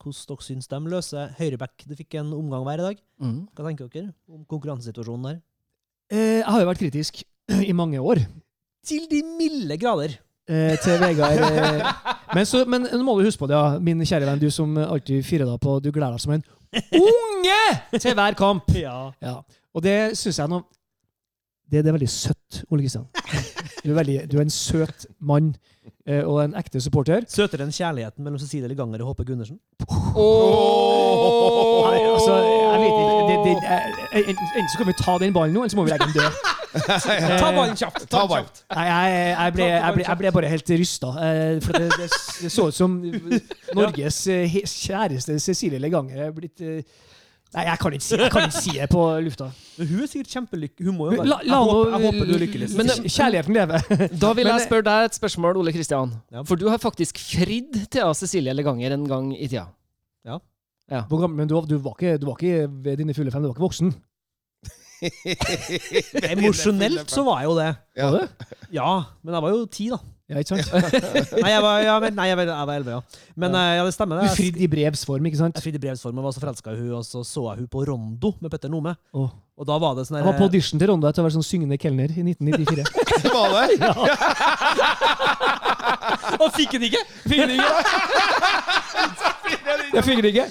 Hvordan 0.02 0.30
dere 0.30 0.46
syns 0.46 0.70
de 0.70 0.80
løser 0.92 1.36
høyreback? 1.38 1.86
Det 1.90 1.98
fikk 1.98 2.18
en 2.20 2.34
omgang 2.36 2.66
hver 2.66 2.82
i 2.82 2.88
dag. 2.92 3.04
Mm. 3.22 3.38
Hva 3.54 3.66
tenker 3.70 3.90
dere 3.94 4.10
om 4.30 4.42
konkurransesituasjonen 4.50 5.30
der? 5.30 5.38
Eh, 6.14 6.40
jeg 6.40 6.50
har 6.50 6.62
jo 6.62 6.70
vært 6.70 6.82
kritisk 6.82 7.22
i 7.70 7.74
mange 7.74 7.98
år 8.02 8.22
Til 8.86 9.06
de 9.10 9.22
milde 9.38 9.78
grader. 9.78 10.16
eh, 10.48 10.76
til 10.78 11.00
Vegard. 11.02 11.40
Eh, 11.42 11.86
men, 12.34 12.46
så, 12.46 12.64
men 12.70 12.86
nå 12.92 13.02
må 13.02 13.16
du 13.18 13.24
huske 13.26 13.40
på 13.42 13.48
det, 13.50 13.56
ja, 13.58 13.78
min 13.82 14.04
kjære 14.06 14.28
venn, 14.28 14.40
du 14.42 14.50
som 14.54 14.76
alltid 14.78 15.24
firer 15.26 15.48
deg 15.48 15.58
på 15.62 15.78
Du 15.82 15.90
gleder 15.90 16.14
deg 16.14 16.22
som 16.22 16.36
en 16.36 16.44
unge 16.94 17.98
til 17.98 18.14
hver 18.14 18.36
kamp! 18.38 18.70
Ja. 18.78 19.10
Ja. 19.22 19.36
Og 19.74 19.82
det 19.82 20.14
syns 20.18 20.38
jeg 20.38 20.50
nå 20.52 20.62
det, 21.66 21.80
det 21.82 21.90
er 21.90 21.96
veldig 21.96 22.08
søtt, 22.08 22.60
Ole 22.70 22.84
Kristian. 22.84 23.08
Du 23.82 23.90
du 23.90 24.36
er 24.38 24.44
en 24.44 24.50
søt 24.50 25.06
mann 25.20 25.56
og 26.06 26.44
en 26.44 26.54
ekte 26.58 26.80
supporter. 26.80 27.20
Søtere 27.28 27.62
enn 27.66 27.72
kjærligheten 27.74 28.22
mellom 28.22 28.38
Cecilie 28.38 28.68
Leganger 28.70 29.00
og 29.02 29.06
Håpe 29.14 29.24
Gundersen? 29.26 29.58
Nei, 29.86 32.00
altså, 32.12 32.32
jeg 32.36 32.78
vet 32.82 32.92
ikke 32.92 33.24
det, 33.30 33.38
det, 33.46 33.54
jeg- 33.62 33.94
Enten 34.26 34.68
så 34.72 34.76
kan 34.78 34.86
vi 34.86 34.92
ta 34.98 35.18
den 35.18 35.32
ballen 35.34 35.54
nå, 35.54 35.60
eller 35.64 35.70
så 35.74 35.76
må 35.76 35.84
vi 35.84 35.90
legge 35.92 36.06
den 36.06 36.14
død. 36.20 36.32
Ta 37.40 37.48
ballen 37.56 37.76
kjapt! 37.76 38.06
Ta 38.12 38.22
ballen. 38.28 38.48
Nei, 38.74 38.84
jeg, 38.86 39.36
jeg, 39.38 39.52
ble, 39.56 39.64
jeg, 39.70 39.92
ble, 39.96 40.02
jeg 40.08 40.16
ble 40.20 40.28
bare 40.38 40.48
helt 40.52 40.70
rysta. 40.80 41.08
Eh, 41.26 41.54
for 41.64 41.72
det, 41.80 41.88
så 42.52 42.62
ut 42.70 42.76
som 42.76 42.90
Norges 43.78 44.18
eh, 44.32 44.56
kjæreste 44.62 45.32
Cecilie 45.42 45.80
Leganger 45.82 46.18
er 46.28 46.32
blitt 46.36 46.58
eh, 46.64 46.80
Nei, 47.54 47.62
jeg 47.68 47.78
kan 47.80 47.94
ikke 47.96 48.04
si, 48.04 48.16
jeg 48.18 48.30
kan 48.34 48.42
ikke 48.48 48.58
si 48.60 48.72
det 48.76 48.86
på 48.90 49.02
lufta. 49.24 49.46
Men 49.78 49.88
hun 49.88 50.00
er 50.02 50.08
sikkert 50.10 50.32
kjempelykkelig. 50.34 50.86
Hun 50.88 50.96
må 50.98 51.06
jo 51.08 51.12
være 51.20 51.28
La, 51.30 51.36
la 51.38 51.44
jeg, 51.46 51.68
håper, 51.70 51.92
jeg 51.94 52.00
håper 52.06 52.26
du 52.26 52.32
er 52.34 52.42
lykkelig. 52.42 52.68
Men 52.76 52.90
kjærligheten 53.06 53.54
lever. 53.56 53.86
Da 54.24 54.32
vil 54.36 54.50
jeg 54.50 54.64
spørre 54.66 54.86
deg 54.88 55.06
et 55.08 55.14
spørsmål, 55.20 55.60
Ole 55.62 55.72
Kristian. 55.76 56.12
Ja. 56.34 56.42
For 56.48 56.60
du 56.60 56.66
har 56.68 56.82
faktisk 56.82 57.18
fridd 57.22 57.78
til 57.94 58.12
Cecilie 58.18 58.52
Leganger 58.58 58.96
en 58.98 59.06
gang 59.08 59.30
i 59.36 59.46
tida. 59.48 59.68
Hvor 60.86 61.18
gammel- 61.22 61.36
Men 61.40 61.48
du, 61.48 61.54
var- 61.56 61.66
du, 61.66 61.78
var 61.82 61.96
ikke, 61.98 62.18
du 62.22 62.26
var 62.28 62.36
ikke 62.38 62.68
ved 62.84 62.96
dine 63.00 63.14
fulle 63.14 63.30
fem, 63.34 63.42
du 63.42 63.48
var 63.48 63.56
ikke 63.56 63.66
voksen. 63.66 63.94
Emosjonelt 66.30 67.10
så 67.12 67.24
var 67.26 67.40
jeg 67.42 67.48
jo 67.50 67.56
det. 67.58 67.70
Ja. 67.96 68.10
Var 68.10 68.18
det? 68.20 68.28
Ja, 68.72 68.90
men 69.22 69.34
jeg 69.36 69.42
var 69.46 69.50
jo 69.54 69.64
ti, 69.66 69.88
da. 69.92 69.98
Ja, 70.26 70.40
ikke 70.42 70.56
sant? 70.56 70.66
Nei, 71.44 71.50
jeg 71.52 71.62
var, 71.62 71.76
ja, 71.84 71.92
men, 72.02 72.16
nei, 72.18 72.24
jeg 72.26 72.36
var, 72.40 72.48
jeg 72.50 72.66
var 72.66 72.78
11, 72.80 72.90
ja. 72.96 73.00
Men 73.38 73.54
Ja. 73.54 73.60
eh, 73.62 73.74
ja, 73.78 73.82
det 73.86 73.94
stemmer. 73.94 74.18
Du 74.18 74.24
det. 74.24 74.30
Jeg, 74.32 74.38
fridde 74.40 74.64
i 74.64 74.68
brevsform, 74.72 75.28
ikke 75.30 75.38
sant? 75.38 75.54
jeg 75.54 75.62
fridde 75.68 75.78
i 75.78 75.84
brevsform 75.84 76.18
og 76.18 76.26
var 76.26 76.34
så 76.34 76.42
forelska 76.42 76.74
i 76.74 76.80
hun, 76.80 76.88
og 76.98 77.04
så 77.06 77.22
så 77.22 77.44
jeg 77.52 77.62
hun 77.62 77.68
på 77.70 77.84
Rondo 77.86 78.32
med 78.42 78.50
Petter 78.50 78.72
Nome. 78.72 78.96
Oh. 79.14 79.30
Og 79.56 79.64
da 79.70 79.78
var 79.80 79.94
det 79.96 80.04
sånn 80.08 80.18
Jeg 80.18 80.26
var 80.26 80.34
på 80.36 80.48
audition 80.50 80.82
til 80.82 80.90
Rondo 80.90 81.06
etter 81.08 81.22
å 81.22 81.24
være 81.28 81.36
sånn 81.38 81.46
syngende 81.46 81.78
kelner 81.80 82.10
i 82.10 82.26
1994. 82.26 82.84
Var 83.36 83.48
det? 83.54 83.62
Og 86.42 86.50
fikk 86.52 86.74
den 86.76 86.90
ikke! 86.90 87.00
Fikk 87.24 87.40
den 87.40 87.54
ikke? 87.56 87.72
Jeg 89.94 90.04
fikk 90.04 90.20
den 90.20 90.30
ikke. 90.34 90.46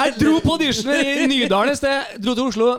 Jeg 0.00 0.16
dro 0.18 0.32
på 0.42 0.56
audition 0.56 0.90
i 0.96 1.28
Nydalen 1.30 1.76
et 1.76 1.78
sted. 1.78 2.16
Dro 2.24 2.34
til 2.34 2.48
Oslo. 2.48 2.72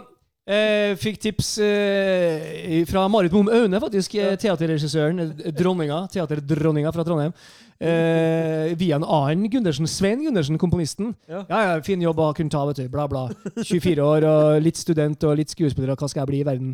Eh, 0.52 0.98
fikk 1.00 1.16
tips 1.24 1.54
eh, 1.64 2.82
fra 2.90 3.06
Marit 3.08 3.32
Mom 3.32 3.48
Aune, 3.48 3.80
faktisk. 3.80 4.18
Ja. 4.18 4.34
Teaterregissøren. 4.36 5.20
eh, 5.40 5.52
Dronninga. 5.56 6.02
Teaterdronninga 6.12 6.92
fra 6.92 7.06
Trondheim. 7.08 7.32
Eh, 7.80 8.74
via 8.78 8.98
en 9.00 9.06
annen 9.08 9.48
Gundersen. 9.50 9.88
Svein 9.88 10.20
Gundersen, 10.26 10.58
komponisten. 10.60 11.14
Ja. 11.30 11.46
Ja, 11.50 11.62
ja, 11.70 11.78
fin 11.86 12.02
jobb 12.04 12.20
å 12.20 12.34
kunne 12.36 12.52
ta, 12.52 12.66
vet 12.68 12.82
du. 12.84 12.90
Bla, 12.92 13.08
bla. 13.08 13.30
24 13.64 14.04
år 14.04 14.28
og 14.28 14.62
litt 14.66 14.78
student 14.82 15.24
og 15.30 15.38
litt 15.40 15.54
skuespiller, 15.56 15.94
og 15.94 16.04
hva 16.04 16.10
skal 16.12 16.26
jeg 16.26 16.32
bli 16.34 16.42
i 16.44 16.48
verden? 16.50 16.74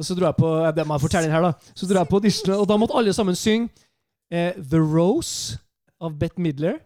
Og 0.00 0.06
så 0.08 0.16
dro 0.16 0.30
jeg 0.30 0.38
på 0.40 0.52
eh, 0.62 0.70
det 0.72 0.86
må 0.88 0.96
jeg 0.96 1.04
fortelle 1.04 1.28
her 1.34 1.44
da 1.44 1.52
Så 1.76 1.84
dro 1.86 2.00
jeg 2.00 2.08
på 2.08 2.16
audition, 2.22 2.54
og 2.56 2.64
da 2.70 2.78
måtte 2.80 2.96
alle 2.96 3.12
sammen 3.12 3.36
synge 3.36 3.68
eh, 4.32 4.56
The 4.56 4.80
Rose 4.80 5.58
av 6.00 6.16
Bette 6.18 6.40
Midler. 6.40 6.80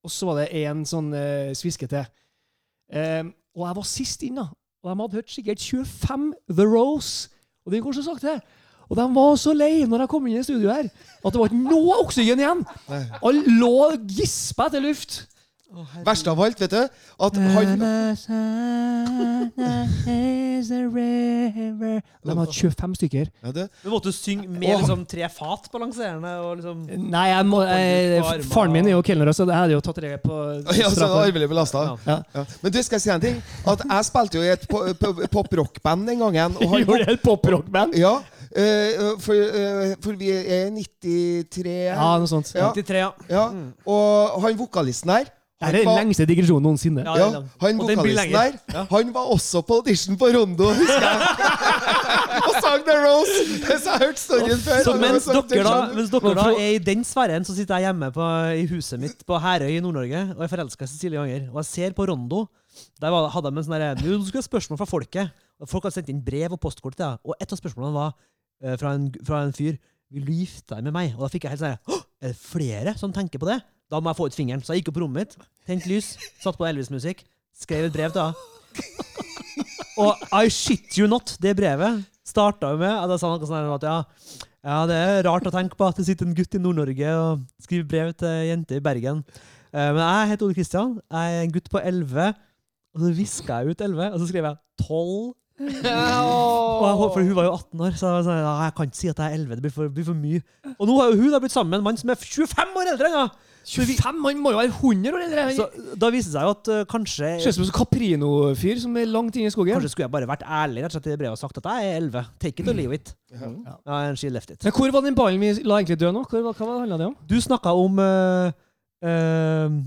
Og 0.00 0.08
så 0.14 0.24
var 0.30 0.40
det 0.40 0.48
en 0.64 0.86
sånn 0.88 1.12
eh, 1.12 1.52
sviske 1.58 1.84
til. 1.92 2.08
Eh, 2.96 3.28
og 3.54 3.66
jeg 3.68 3.76
var 3.76 3.86
sist 3.92 4.24
inn, 4.24 4.40
da. 4.40 4.48
Og 4.82 4.90
de 4.90 4.96
hadde 5.02 5.18
hørt 5.20 5.30
sikkert 5.30 5.60
25 5.60 6.34
The 6.48 6.66
Rose. 6.66 7.28
Og 7.66 7.72
det 7.72 7.82
går 7.84 7.92
så 7.98 8.02
sakte. 8.06 8.38
Og 8.88 8.96
de 8.96 9.04
var 9.14 9.34
så 9.38 9.52
lei 9.54 9.84
når 9.86 10.04
jeg 10.04 10.10
kom 10.10 10.26
inn 10.26 10.40
i 10.40 10.42
studio 10.42 10.70
her, 10.72 10.88
at 10.90 11.32
det 11.34 11.38
var 11.38 11.50
ikke 11.50 11.60
noe 11.62 11.98
oksygen 12.02 12.40
igjen. 12.42 12.64
Alle 13.22 13.58
lå 13.60 13.68
og 13.84 14.06
gispa 14.10 14.66
etter 14.70 14.82
luft. 14.82 15.20
Verst 16.04 16.26
av 16.26 16.40
alt, 16.42 16.58
vet 16.60 16.72
du, 16.72 16.80
at 17.26 17.36
han 17.36 17.82
De 22.24 22.34
hadde 22.36 22.52
25 22.52 22.94
stykker. 22.98 23.30
ja, 23.42 23.52
det, 23.54 23.66
Men 23.84 23.92
måtte 23.94 24.10
du 24.10 24.16
synge 24.16 24.48
med 24.50 24.66
liksom, 24.80 25.04
tre 25.08 25.28
fat 25.32 25.68
balanserende? 25.72 26.32
Liksom 26.58 26.82
Nei, 27.10 27.26
jeg 27.30 27.46
må, 27.48 27.62
jeg, 27.68 28.44
faren 28.50 28.74
min 28.74 28.90
er 28.90 28.96
jo 28.96 29.02
kelner, 29.06 29.30
så 29.36 29.46
jeg 29.48 29.56
hadde 29.56 29.76
jo 29.76 29.82
tatt 29.84 30.00
det 30.04 30.12
på 30.24 30.40
ja, 30.80 30.90
så 30.92 31.08
arvelig 31.20 31.48
belasta. 31.50 31.84
Ja. 31.86 31.96
Ja. 32.06 32.18
Ja. 32.40 32.44
Men 32.64 32.74
du, 32.74 32.80
skal 32.84 32.98
jeg 32.98 33.06
si 33.06 33.14
en 33.14 33.24
ting? 33.24 33.40
At 33.70 33.86
jeg 33.86 34.08
spilte 34.10 34.40
jo 34.40 34.44
i 34.46 34.52
et 34.56 34.66
po- 34.70 34.84
po- 35.00 35.26
pop-rock-band 35.38 36.08
den 36.10 36.20
gangen. 36.26 36.58
Og 36.60 36.74
han, 36.74 36.84
Gjorde 36.86 37.08
et 37.16 37.24
poprock-band? 37.24 37.96
ja, 38.00 38.18
Uh, 38.50 39.12
for, 39.22 39.38
uh, 39.38 39.92
for 40.02 40.16
vi 40.18 40.32
er 40.34 40.72
93 40.74 41.74
Ja, 41.86 42.06
noe 42.18 42.26
sånt. 42.26 42.48
Ja. 42.50 42.72
93, 42.74 42.96
ja. 42.98 43.10
Ja, 43.30 43.44
Og 43.86 44.40
han 44.42 44.56
vokalisten 44.58 45.12
her 45.14 45.28
Det 45.60 45.68
er 45.68 45.76
den 45.76 45.90
lengste 45.92 46.24
digresjonen 46.24 46.64
noensinne. 46.64 47.02
Ja, 47.04 47.14
ja, 47.20 47.24
er 47.28 47.66
han 47.66 47.80
Og 47.82 47.90
vokalisten 47.90 48.32
der, 48.32 48.54
der 48.72 48.86
Han 48.88 49.10
var 49.12 49.26
også 49.34 49.60
på 49.68 49.76
audition 49.82 50.16
på 50.16 50.30
Rondo, 50.32 50.70
husker 50.72 51.04
jeg. 51.04 51.18
og 52.46 52.54
sang 52.64 52.86
The 52.86 52.94
Rose! 53.02 53.34
Så 53.66 53.74
jeg 53.76 53.92
har 53.92 54.04
hørt 54.06 54.22
storyen 54.22 54.62
før. 54.64 54.78
Så 54.86 54.94
mens 55.02 55.26
dere, 55.28 55.64
da, 55.66 55.74
mens 55.98 56.12
dere 56.14 56.32
da 56.38 56.46
er 56.54 56.70
i 56.78 56.78
den 56.86 57.04
sfæren, 57.04 57.44
så 57.44 57.52
sitter 57.58 57.76
jeg 57.76 57.90
hjemme 57.90 58.08
på, 58.14 58.28
i 58.56 58.64
huset 58.70 59.02
mitt 59.02 59.20
på 59.28 59.40
Herøy 59.44 59.74
i 59.74 59.82
Nord-Norge 59.84 60.22
og 60.38 60.46
er 60.46 60.52
forelska 60.54 60.88
i 60.88 60.92
Cecilie 60.94 61.20
Ganger. 61.20 61.50
Og 61.52 61.58
jeg 61.60 61.68
ser 61.68 61.96
på 61.98 62.06
Rondo. 62.08 62.46
Der 63.02 63.12
var, 63.12 63.28
hadde 63.34 63.52
de 63.52 63.60
en 63.60 63.66
sånn 63.66 63.76
derre 63.76 63.90
«Nu, 64.00 64.14
skulle 64.24 64.40
ha 64.40 64.46
spørsmål 64.46 64.80
fra 64.80 64.88
folket. 64.88 65.42
Folk 65.68 65.84
hadde 65.84 65.98
sendt 65.98 66.08
inn 66.14 66.22
brev 66.24 66.56
og 66.56 66.62
postkort 66.62 66.96
til 66.96 67.04
deg. 67.04 67.20
Og 67.28 67.36
et 67.36 67.52
av 67.52 67.60
spørsmålene 67.60 67.98
var 67.98 68.14
eh, 68.64 68.78
fra, 68.80 68.94
en, 68.96 69.10
fra 69.28 69.42
en 69.44 69.52
fyr 69.52 69.76
Vil 70.10 70.24
du 70.24 70.32
gifte 70.32 70.72
deg 70.72 70.88
med 70.88 70.96
meg? 70.96 71.12
Og 71.18 71.26
da 71.26 71.30
fikk 71.34 71.44
jeg 71.44 71.58
helt 71.58 71.66
sånn 71.66 72.00
Er 72.24 72.32
det 72.32 72.40
flere 72.40 72.96
som 72.96 73.12
tenker 73.12 73.42
på 73.42 73.50
det? 73.50 73.60
Da 73.90 74.00
må 74.00 74.12
jeg 74.12 74.20
få 74.20 74.28
ut 74.30 74.38
fingeren. 74.38 74.62
Så 74.64 74.74
jeg 74.74 74.82
gikk 74.82 74.92
opp 74.92 75.00
på 75.00 75.04
rommet 75.04 75.24
mitt, 75.24 75.50
tente 75.66 75.90
lys, 75.90 76.14
satt 76.42 76.58
på 76.58 76.68
Elvis-musikk, 76.68 77.24
skrev 77.58 77.88
et 77.88 77.96
brev 77.96 78.14
til 78.14 78.28
henne. 78.28 78.48
Og 80.00 80.22
I 80.32 80.46
shit 80.48 80.96
you 80.96 81.08
not, 81.10 81.34
det 81.42 81.56
brevet 81.58 82.04
starta 82.30 82.70
jo 82.72 82.78
med 82.80 82.92
at 82.92 83.10
jeg 83.10 83.22
sa 83.22 83.32
noe 83.32 83.48
sånn 83.48 83.72
at 83.74 83.86
ja, 83.88 83.96
ja, 84.60 84.76
det 84.88 84.96
er 84.96 85.24
rart 85.26 85.48
å 85.48 85.52
tenke 85.54 85.76
på 85.78 85.88
at 85.88 85.98
det 85.98 86.06
sitter 86.06 86.28
en 86.28 86.36
gutt 86.36 86.54
i 86.56 86.60
Nord-Norge 86.62 87.16
og 87.16 87.42
skriver 87.64 87.88
brev 87.90 88.12
til 88.20 88.28
ei 88.28 88.50
jente 88.50 88.76
i 88.76 88.84
Bergen. 88.84 89.22
Eh, 89.72 89.90
men 89.90 90.00
jeg 90.02 90.30
heter 90.32 90.46
Ole 90.46 90.56
Kristian. 90.56 90.96
Jeg 91.10 91.36
er 91.36 91.44
en 91.46 91.54
gutt 91.54 91.70
på 91.72 91.80
11. 91.80 92.32
Og 92.90 93.04
så 93.04 93.12
viska 93.14 93.60
jeg 93.60 93.74
ut 93.74 93.84
11, 93.86 94.10
og 94.10 94.18
så 94.20 94.28
skrev 94.28 94.48
jeg 94.48 94.58
12. 94.82 94.96
Og 95.60 96.84
jeg, 96.88 96.96
for 96.98 97.20
hun 97.20 97.36
var 97.36 97.46
jo 97.46 97.52
18 97.54 97.84
år, 97.86 97.92
så 97.92 97.92
jeg, 97.92 98.00
sa, 98.00 98.24
sånn, 98.26 98.40
ja, 98.40 98.54
jeg 98.64 98.74
kan 98.76 98.90
ikke 98.90 99.00
si 99.00 99.10
at 99.12 99.22
jeg 99.22 99.30
er 99.30 99.38
11. 99.38 99.54
Det 99.54 99.64
blir 99.66 99.74
for, 99.74 99.92
blir 99.96 100.08
for 100.08 100.18
mye. 100.18 100.42
Og 100.76 100.88
nå 100.88 100.96
har 100.98 101.12
jo 101.12 101.20
hun 101.20 101.36
blitt 101.44 101.54
sammen 101.54 101.72
med 101.74 101.80
en 101.80 101.86
mann 101.88 102.00
som 102.00 102.12
er 102.12 102.20
25 102.20 102.80
år 102.82 102.92
eldre 102.94 103.12
henne! 103.12 103.48
25? 103.70 104.00
Han 104.04 104.40
må 104.42 104.52
jo 104.52 104.58
være 104.58 104.72
100 104.72 105.14
år 105.14 105.24
eldre! 105.26 105.44
Så 105.54 105.66
da 106.00 106.10
viser 106.10 106.32
det 106.32 106.34
seg 106.34 106.46
jo 106.48 106.54
at 106.56 106.70
uh, 106.72 106.80
kanskje 106.90 107.30
Ser 107.42 107.52
ut 107.52 107.58
som 107.58 107.66
en 107.66 107.72
Caprino-fyr 107.76 108.80
som 108.82 108.96
er 108.98 109.10
langt 109.10 109.38
inne 109.38 109.50
i 109.50 109.54
skogen. 109.54 109.76
Kanskje 109.76 109.92
skulle 109.92 110.08
jeg 110.08 110.14
bare 110.14 110.28
vært 110.30 110.42
ærlig 110.44 110.84
rett 110.84 110.90
og 110.90 110.98
slett 110.98 111.08
i 111.14 111.18
brevet 111.20 111.36
og 111.36 111.40
sagt 111.40 111.60
at 111.62 111.68
jeg 111.70 111.92
er 111.92 112.00
11. 112.00 112.26
Take 112.42 112.64
it 112.64 112.70
or 112.72 112.78
leave 112.78 112.98
it. 112.98 113.14
Ja. 113.30 113.52
Ja, 113.68 114.00
and 114.08 114.18
she 114.18 114.32
left 114.32 114.50
it. 114.50 114.64
Men 114.66 114.74
hvor 114.74 114.94
var 114.96 115.06
den 115.06 115.18
ballen 115.18 115.42
vi 115.42 115.52
la 115.62 115.78
egentlig 115.78 116.00
dø 116.02 116.10
nå? 116.14 116.24
Hvor, 116.30 116.44
hva 116.48 116.54
hva 116.58 116.80
handla 116.82 117.00
det 117.00 117.08
om? 117.12 117.16
Du 117.30 117.36
snakka 117.40 117.76
om 117.78 118.02
uh, 118.02 118.50
uh, 119.06 119.78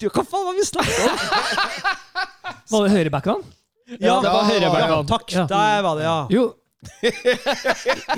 du, 0.00 0.08
Hva 0.08 0.24
faen 0.24 0.48
var 0.48 0.56
vi 0.56 0.66
snakka 0.68 1.12
om? 1.12 1.22
Var 2.72 2.84
det 2.84 2.96
høyrebackene? 2.96 3.54
Ja, 3.96 4.18
det 4.20 4.30
var 4.32 4.44
høyrebackene. 4.44 4.96
Ja, 4.96 5.04
takk. 5.08 5.30
Ja. 5.32 5.44
Der 5.48 5.84
var 5.84 5.96
det, 5.96 6.04
ja. 6.04 6.16
Jo, 6.32 6.48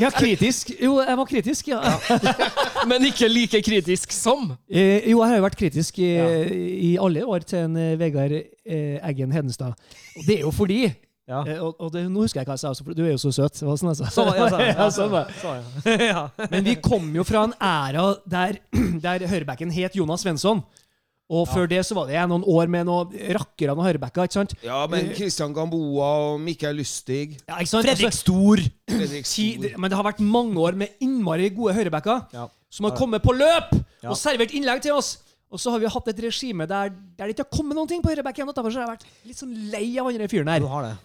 Ja, 0.01 0.11
kritisk. 0.13 0.71
Jo, 0.81 0.99
jeg 1.01 1.17
var 1.19 1.29
kritisk, 1.29 1.69
ja. 1.73 1.81
Men 2.91 3.05
ikke 3.09 3.29
like 3.31 3.61
kritisk 3.65 4.13
som. 4.15 4.53
Eh, 4.71 5.07
jo, 5.11 5.21
jeg 5.23 5.29
har 5.33 5.37
jo 5.41 5.45
vært 5.47 5.59
kritisk 5.61 6.01
i, 6.03 6.11
i 6.91 6.97
alle 7.01 7.25
år 7.27 7.47
til 7.49 7.65
en 7.67 7.79
eh, 7.81 7.95
Vegard 8.01 8.35
eh, 8.37 8.99
Eggen 9.01 9.33
Hedenstad. 9.35 9.73
Og 10.17 10.27
det 10.29 10.41
er 10.41 10.45
jo 10.47 10.53
fordi 10.55 10.83
Ja. 11.31 11.45
eh, 11.47 11.61
Og, 11.63 11.77
og 11.79 11.93
det, 11.95 12.05
nå 12.11 12.25
husker 12.25 12.41
jeg 12.41 12.49
hva 12.49 12.57
jeg 12.59 12.65
sa, 12.65 12.73
for 12.75 12.97
du 12.97 13.05
er 13.05 13.13
jo 13.15 13.21
så 13.23 13.31
søt. 13.33 13.55
Det 13.61 13.67
var 13.69 13.77
sånn 13.79 13.93
altså. 13.93 14.09
Sånn 14.11 14.31
ja, 14.39 14.49
sånn, 14.91 15.15
ja, 15.15 15.25
Ja, 15.45 15.95
ja. 15.95 16.09
ja. 16.11 16.47
Men 16.51 16.65
vi 16.67 16.75
kom 16.83 17.11
jo 17.17 17.25
fra 17.29 17.45
en 17.49 17.55
æra 17.63 18.09
der, 18.27 18.59
der 19.07 19.27
høyrebacken 19.31 19.71
het 19.75 19.95
Jonas 19.99 20.25
Svensson. 20.27 20.65
Og 21.31 21.47
før 21.47 21.69
det 21.71 21.85
så 21.87 21.95
var 21.95 22.09
det 22.11 22.19
noen 22.27 22.43
år 22.43 22.67
med 22.67 22.89
noen 22.89 23.13
rakkere 23.37 23.71
av 23.71 23.79
høyrebacker. 23.85 24.27
ikke 24.27 24.35
sant? 24.41 24.55
Ja, 24.67 24.81
men 24.91 25.13
Christian 25.15 25.53
Gamboa 25.55 26.09
og 26.33 26.41
Mikael 26.43 26.75
Lystig 26.81 27.37
Ja, 27.47 27.61
ikke 27.63 27.71
sant? 27.71 27.87
Fredrik 27.87 28.09
Altså, 28.09 28.25
Stor. 28.25 28.63
Fredrik 28.91 29.29
Stor. 29.31 29.69
men 29.79 29.91
det 29.93 29.97
har 30.01 30.07
vært 30.09 30.21
mange 30.27 30.59
år 30.59 30.75
med 30.75 30.97
innmari 31.01 31.51
gode 31.55 31.77
høyrebacker 31.79 32.27
Ja. 32.35 32.49
som 32.69 32.89
har 32.89 32.97
kommet 32.99 33.23
på 33.23 33.31
løp 33.37 33.71
Ja. 34.03 34.11
og 34.11 34.17
servert 34.19 34.51
innlegg 34.51 34.83
til 34.83 34.93
oss. 34.93 35.19
Og 35.53 35.59
så 35.59 35.71
har 35.71 35.79
vi 35.79 35.87
hatt 35.87 36.09
et 36.09 36.21
regime 36.23 36.67
der, 36.67 36.91
der 36.91 37.27
det 37.27 37.37
ikke 37.39 37.47
har 37.47 37.57
kommet 37.59 37.75
noen 37.77 37.89
ting 37.89 38.03
på 38.03 38.11
høyrebacken. 38.11 38.49
og 38.49 38.55
Derfor 38.55 38.71
så 38.71 38.81
har 38.83 38.87
jeg 38.89 38.97
vært 38.99 39.07
litt 39.27 39.37
sånn 39.39 39.71
lei 39.71 39.99
av 39.99 40.07
andre 40.07 40.27
fyren 40.31 40.49
her. 40.49 40.59
Du 40.61 40.67
har 40.67 40.83
det. 40.83 40.97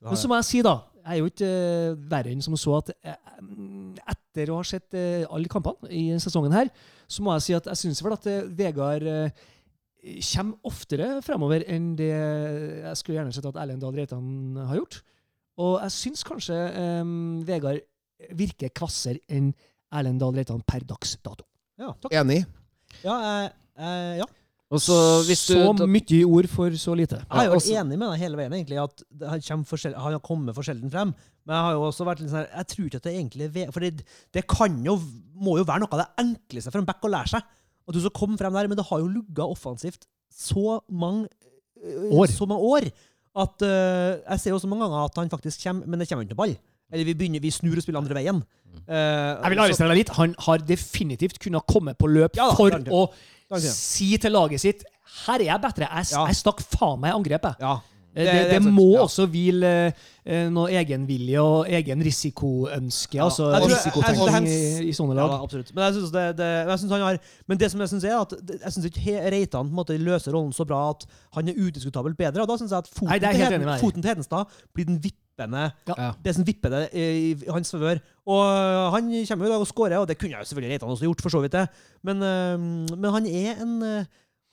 Du 0.00 0.06
har 0.06 0.12
Men 0.12 0.20
så 0.20 0.28
må 0.28 0.36
jeg 0.36 0.44
si, 0.44 0.62
da 0.62 0.82
Jeg 1.04 1.12
er 1.12 1.18
jo 1.20 1.26
ikke 1.28 1.48
uh, 1.92 2.08
verre 2.08 2.30
enn 2.32 2.42
som 2.42 2.54
så 2.56 2.78
at 2.78 2.88
uh, 3.04 3.16
etter 4.08 4.48
å 4.52 4.56
ha 4.56 4.64
sett 4.64 4.92
uh, 4.96 5.24
alle 5.32 5.48
kampene 5.52 5.88
i 5.92 6.04
sesongen 6.20 6.52
her, 6.52 6.70
så 7.08 7.20
må 7.24 7.34
jeg 7.36 7.42
si 7.44 7.56
at 7.56 7.66
jeg 7.66 7.76
syns 7.82 8.00
vel 8.02 8.14
at 8.16 8.26
eh, 8.26 8.46
Vegard 8.56 9.04
eh, 9.06 9.28
kommer 10.04 10.68
oftere 10.68 11.08
fremover 11.24 11.64
enn 11.70 11.94
det 11.96 12.10
jeg 12.12 13.00
skulle 13.00 13.18
gjerne 13.20 13.34
sett 13.34 13.46
at 13.48 13.58
Erlend 13.62 13.80
Dahl 13.84 13.96
Reitan 13.96 14.58
har 14.68 14.76
gjort. 14.78 15.00
Og 15.64 15.78
jeg 15.84 15.94
syns 15.94 16.24
kanskje 16.26 16.56
um, 17.00 17.42
Vegard 17.46 17.80
virker 18.36 18.72
kvassere 18.74 19.22
enn 19.32 19.52
Erlend 19.94 20.20
Dahl 20.22 20.36
Reitan 20.36 20.62
per 20.66 20.84
dags 20.86 21.16
dato. 21.24 21.46
Enig. 22.12 22.44
Ja, 23.02 23.14
eh, 23.18 23.52
eh, 23.78 24.16
ja. 24.22 24.26
Og 24.74 24.80
så 24.82 24.96
hvis 25.28 25.44
du 25.46 25.54
så 25.54 25.86
mye 25.86 26.20
ord 26.26 26.48
for 26.50 26.74
så 26.80 26.94
lite. 26.98 27.20
Jeg 27.20 27.36
har 27.36 27.46
jo 27.46 27.56
vært 27.58 27.68
enig 27.78 27.98
med 28.00 28.08
deg 28.08 28.22
hele 28.24 28.38
veien, 28.40 28.54
egentlig, 28.56 28.78
at 28.82 29.02
det- 29.10 29.28
han, 29.28 29.40
kommer 29.40 29.64
for 29.66 29.94
har 29.94 30.20
kommet 30.20 30.54
for 30.54 30.66
sjelden 30.66 30.90
frem. 30.90 31.14
Men 31.46 31.54
jeg 31.56 31.64
har 31.64 31.72
jo 31.76 31.82
også 31.90 32.06
vært 32.08 32.20
litt 32.20 32.30
sånn 32.32 32.48
jeg 32.48 32.66
tror 32.72 32.86
ikke 32.86 32.96
at 32.96 33.02
det 33.02 33.14
egentlig 33.14 33.66
er 33.66 33.70
For 33.70 33.80
det, 33.80 34.04
det 34.32 34.46
kan 34.48 34.82
jo, 34.84 34.96
må 35.34 35.58
jo 35.58 35.64
være 35.64 35.80
noe 35.84 35.92
av 35.92 36.00
det 36.02 36.24
enkleste 36.24 36.72
for 36.72 36.78
en 36.78 36.88
back 36.88 37.04
å 37.04 37.12
lære 37.12 37.28
seg. 37.28 37.42
At 37.88 37.94
du 37.94 38.00
skal 38.00 38.14
komme 38.16 38.38
frem 38.40 38.52
der, 38.52 38.68
Men 38.68 38.78
det 38.78 38.86
har 38.88 38.98
jo 39.02 39.08
lugga 39.08 39.42
offensivt 39.44 40.06
så 40.32 40.80
mange 40.90 41.28
øh, 41.82 42.12
År. 42.12 42.26
Så 42.32 42.46
mange 42.46 42.62
år 42.62 42.86
at 43.34 43.62
uh, 43.66 44.22
Jeg 44.30 44.40
ser 44.40 44.50
jo 44.54 44.58
så 44.62 44.68
mange 44.70 44.84
ganger 44.86 45.04
at 45.04 45.16
han 45.18 45.30
faktisk 45.30 45.62
kommer, 45.64 45.86
men 45.86 46.00
det 46.00 46.08
kommer 46.08 46.22
ikke 46.24 46.38
ball. 46.38 46.56
Eller 46.92 47.04
vi, 47.04 47.14
begynner, 47.14 47.40
vi 47.42 47.50
snur 47.50 47.74
og 47.76 47.82
spiller 47.82 48.00
andre 48.00 48.14
veien. 48.14 48.42
Uh, 48.86 48.94
Jeg 48.94 49.50
vil 49.50 49.58
så- 49.58 49.64
arrestere 49.64 49.88
deg 49.90 49.96
litt. 50.02 50.12
Han 50.18 50.34
har 50.38 50.58
definitivt 50.58 51.38
kunnet 51.42 51.66
komme 51.66 51.94
på 51.98 52.06
løp 52.06 52.36
Ja 52.36 52.46
da, 52.50 52.54
for 52.54 52.70
å 53.54 53.60
si 53.60 54.16
til 54.18 54.32
laget 54.32 54.60
sitt 54.62 54.84
her 55.26 55.40
er 55.40 55.44
jeg 55.50 55.60
bedre. 55.62 55.88
Jeg, 55.90 56.06
Ja. 56.12 56.26
jeg 56.26 56.36
stakk 56.36 56.60
faen 56.62 57.00
meg 57.00 57.12
i 57.12 57.16
angrepet. 57.18 57.60
Ja. 57.60 57.78
Det, 58.14 58.22
Det- 58.26 58.32
det, 58.34 58.50
det 58.50 58.62
sant, 58.62 58.74
må 58.74 58.84
ja. 58.94 59.00
også 59.02 59.24
hvile 59.26 59.70
eh, 60.24 60.44
noe 60.54 60.70
egenvilje 60.70 61.40
og 61.42 61.66
egen 61.66 62.02
risikoønske. 62.06 63.16
Ja, 63.18 63.24
altså 63.26 63.48
jeg 63.50 63.70
risikotenking 63.72 64.46
i, 64.48 64.88
i 64.88 64.92
sånne 64.96 65.16
lag. 65.18 65.32
Ja, 65.34 65.40
absolutt. 65.42 65.72
Men 65.74 65.84
jeg 65.88 65.96
synes 65.98 66.12
det, 66.14 66.24
det, 66.38 66.50
jeg 66.70 66.78
synes 66.78 66.92
han 66.94 67.00
har 67.08 67.18
Men 67.50 67.58
det 67.60 67.70
som 67.72 67.80
jeg 67.82 67.88
synes 67.88 68.04
er 68.04 68.20
at 68.20 68.36
jeg 68.62 68.72
synes 68.72 68.86
ikke 68.90 69.18
Reitan 69.34 69.66
på 69.66 69.72
en 69.72 69.76
måte 69.80 69.98
løser 69.98 70.32
rollen 70.36 70.52
så 70.54 70.64
bra 70.68 70.90
at 70.94 71.06
han 71.34 71.48
er 71.50 71.58
udiskutabelt 71.58 72.16
bedre. 72.16 72.42
Og 72.42 72.48
da 72.48 72.56
synes 72.56 72.70
jeg 72.70 72.78
at 72.78 72.88
foten, 72.92 73.08
Nei, 73.10 73.18
jeg 73.22 73.34
til, 73.34 73.44
Heden, 73.58 73.78
foten 73.82 74.02
til 74.02 74.08
Hedenstad 74.14 74.44
blir 74.74 74.84
den 74.92 75.02
vippende 75.02 75.20
Ja. 75.34 76.12
Det 76.24 76.30
som 76.36 76.44
vipper 76.46 76.70
det 76.70 76.82
i 76.94 77.32
i 77.34 77.50
hans 77.50 77.70
favør. 77.74 77.98
Og 78.30 78.92
han 78.94 79.08
kommer 79.28 79.44
jo 79.44 79.50
i 79.50 79.54
dag 79.54 79.60
og 79.60 79.66
skårer, 79.66 79.98
og 79.98 80.06
det 80.08 80.14
kunne 80.18 80.30
jo 80.30 80.44
selvfølgelig 80.46 80.74
Reitan 80.76 80.88
også 80.94 81.04
gjort, 81.04 81.20
for 81.20 81.28
så 81.34 81.40
vidt 81.42 81.52
det. 81.52 81.64
Men, 82.06 82.22
øh, 82.22 82.60
men 82.98 83.10
han 83.12 83.26
er 83.26 83.62
en 83.62 83.82
øh, 83.82 84.04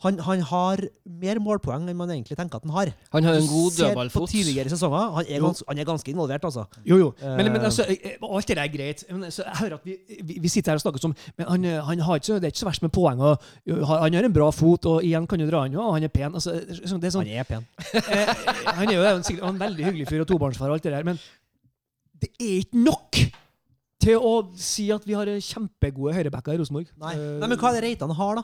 han, 0.03 0.19
han 0.25 0.41
har 0.51 0.81
mer 1.05 1.39
målpoeng 1.43 1.87
enn 1.89 1.97
man 1.97 2.11
egentlig 2.13 2.37
tenker 2.39 2.59
at 2.59 2.65
han 2.67 2.73
har. 2.75 2.91
Han 3.13 3.27
har 3.27 3.37
en 3.39 3.47
god 3.47 3.61
god 3.61 3.71
ser 3.71 3.87
dødballfot. 3.91 4.21
På 4.21 4.29
tidligere 4.31 4.69
sesonger. 4.69 5.11
Han 5.17 5.25
er, 5.27 5.39
gans, 5.43 5.63
han 5.67 5.81
er 5.81 5.87
ganske 5.87 6.11
involvert, 6.11 6.45
altså. 6.45 6.65
Jo, 6.85 6.97
jo. 6.97 7.09
Men, 7.21 7.45
Eh. 7.45 7.51
men 7.51 7.61
altså, 7.61 7.85
eh, 7.89 8.17
alt 8.21 8.47
det 8.47 8.57
der 8.57 8.63
er 8.63 8.71
greit. 8.73 9.03
Men, 9.11 9.23
altså, 9.23 9.43
jeg 9.45 9.57
hører 9.59 9.73
at 9.77 9.85
vi, 9.85 9.97
vi, 10.23 10.37
vi 10.41 10.47
sitter 10.47 10.71
her 10.71 10.79
og 10.79 10.81
snakker 10.81 10.99
som 11.03 11.15
Men 11.37 11.47
han, 11.47 11.65
eh, 11.65 11.83
han 11.85 11.99
har 11.99 12.15
ikke, 12.15 12.33
det 12.33 12.43
er 12.49 12.53
ikke 12.53 12.63
så 12.63 12.69
verst 12.69 12.81
med 12.81 12.91
poeng. 12.91 13.21
Og, 13.21 13.37
han 13.87 14.13
har 14.13 14.23
en 14.25 14.33
bra 14.33 14.49
fot, 14.51 14.85
og 14.85 15.03
igjen 15.03 15.27
kan 15.27 15.39
du 15.39 15.47
dra 15.49 15.61
han 15.65 15.75
og 15.75 15.93
han 15.93 16.03
er 16.03 16.13
pen. 16.13 16.33
Altså, 16.33 16.51
det 16.51 16.81
er 16.81 17.13
sånn, 17.13 17.25
Han 17.25 17.27
er 17.27 17.43
pen. 17.43 17.67
eh, 17.93 18.33
han 18.65 18.89
er 18.89 18.95
jo 18.95 19.05
en, 19.05 19.23
sikkert 19.23 19.49
en 19.49 19.61
veldig 19.61 19.85
hyggelig 19.85 20.07
fyr 20.09 20.25
og 20.25 20.27
tobarnsfar 20.27 20.69
og 20.69 20.79
alt 20.79 20.83
det 20.87 20.95
der, 20.95 21.07
men 21.07 21.21
det 22.21 22.29
er 22.39 22.57
ikke 22.61 22.77
nok 22.85 23.17
til 24.01 24.17
å 24.17 24.33
si 24.57 24.87
at 24.93 25.05
vi 25.05 25.13
har 25.17 25.29
kjempegode 25.45 26.15
høyrebacker 26.17 26.55
i 26.55 26.61
Rosenborg. 26.61 26.89
Nei. 27.01 27.13
Eh, 27.17 27.37
Nei, 27.41 27.47
men 27.51 27.57
hva 27.61 27.69
er 27.71 27.79
det 27.79 27.85
Reitan 27.85 28.13
har, 28.17 28.41
da? 28.41 28.43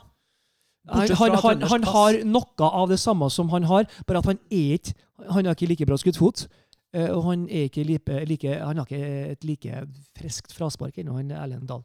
Han, 0.88 1.12
han, 1.20 1.36
han, 1.42 1.66
han 1.72 1.84
har 1.84 2.22
noe 2.24 2.70
av 2.70 2.88
det 2.90 2.98
samme 3.00 3.28
som 3.32 3.50
han 3.52 3.68
har, 3.68 3.84
bare 4.08 4.22
at 4.22 4.32
han 4.32 4.40
er 4.50 4.78
ikke 4.78 4.96
Han 5.28 5.44
har 5.44 5.56
ikke 5.56 5.66
like 5.66 5.86
bra 5.86 5.96
skuddfot. 5.98 6.44
fot, 6.46 7.08
Og 7.10 7.24
han 7.26 7.48
er 7.50 7.66
ikke 7.66 7.82
like, 7.84 8.20
like 8.28 8.52
Han 8.62 8.78
har 8.78 8.86
ikke 8.86 9.32
et 9.32 9.44
like 9.44 9.80
friskt 10.16 10.54
fraspark 10.54 10.96
ennå, 11.02 11.16
han 11.18 11.32
Erlend 11.34 11.66
Dahl. 11.68 11.82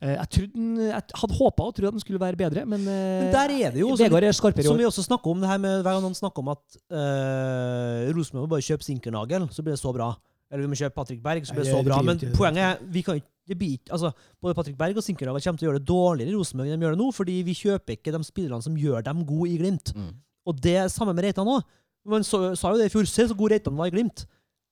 Eh, 0.00 0.14
Jeg, 0.14 0.28
trodde 0.30 0.86
jeg 0.86 1.02
hadde 1.22 1.38
håpa 1.40 1.66
og 1.66 1.74
trodde 1.74 1.90
at 1.90 1.98
han 1.98 2.04
skulle 2.04 2.20
være 2.22 2.36
bedre, 2.36 2.64
men, 2.64 2.80
eh, 2.80 3.24
Men 3.24 3.32
der 3.34 3.56
er 3.66 3.74
det 3.74 3.82
jo 3.82 3.96
Vegard 3.98 4.24
er 4.24 4.32
skarpere 4.32 4.64
i 4.64 4.70
Som 4.70 4.78
vi 4.78 4.86
også 4.88 5.02
snakker 5.02 5.30
om, 5.30 5.40
det 5.40 5.48
her 5.50 5.58
med 5.58 5.82
hver 5.82 5.98
gang 5.98 6.06
han 6.08 6.14
snakker 6.14 6.38
om 6.38 6.48
at 6.54 6.64
uh, 6.92 8.14
Rosenborg 8.14 8.46
må 8.46 8.52
bare 8.54 8.64
kjøpe 8.64 8.86
Sinkernagel, 8.86 9.48
så 9.50 9.62
blir 9.62 9.74
det 9.76 9.82
så 9.82 9.92
bra. 9.92 10.12
Eller 10.50 10.64
vi 10.64 10.70
må 10.72 10.78
kjøpe 10.80 10.94
Patrick 10.96 11.22
Berg, 11.22 11.44
så 11.44 11.52
blir 11.52 11.66
det 11.66 11.74
så 11.74 11.82
bra. 11.84 12.00
Men 12.02 12.22
poenget 12.32 12.64
er 12.64 12.86
vi 12.88 13.02
kan 13.04 13.20
ikke 13.20 13.34
blir 13.56 13.92
altså, 13.94 14.10
Både 14.42 14.56
Patrick 14.58 14.76
Berg 14.78 14.98
og 14.98 15.04
Sinkernagel 15.04 15.44
kommer 15.44 15.60
til 15.60 15.68
å 15.68 15.70
gjøre 15.70 15.80
det 15.80 15.88
dårligere 15.88 16.32
i 16.32 16.36
Rosenborg 16.36 16.72
enn 16.72 16.80
de 16.80 16.86
gjør 16.86 16.96
det 16.96 17.02
nå, 17.02 17.08
fordi 17.16 17.36
vi 17.46 17.56
kjøper 17.56 17.96
ikke 17.96 18.14
de 18.14 18.22
spillerne 18.26 18.64
som 18.64 18.76
gjør 18.76 19.04
dem 19.06 19.22
gode 19.28 19.52
i 19.52 19.58
Glimt. 19.60 19.92
Mm. 19.96 20.10
Og 20.48 20.60
det 20.64 20.74
er 20.82 20.90
samme 20.92 21.14
med 21.16 21.24
Reitan 21.24 21.48
òg. 21.48 21.62
Man 22.08 22.24
så, 22.24 22.54
sa 22.56 22.72
jo 22.72 22.80
det 22.80 22.88
i 22.88 22.92
fjor, 22.92 23.08
se 23.08 23.28
så 23.30 23.36
god 23.38 23.54
Reitan 23.54 23.78
var 23.78 23.90
i 23.90 23.94
Glimt. 23.94 24.26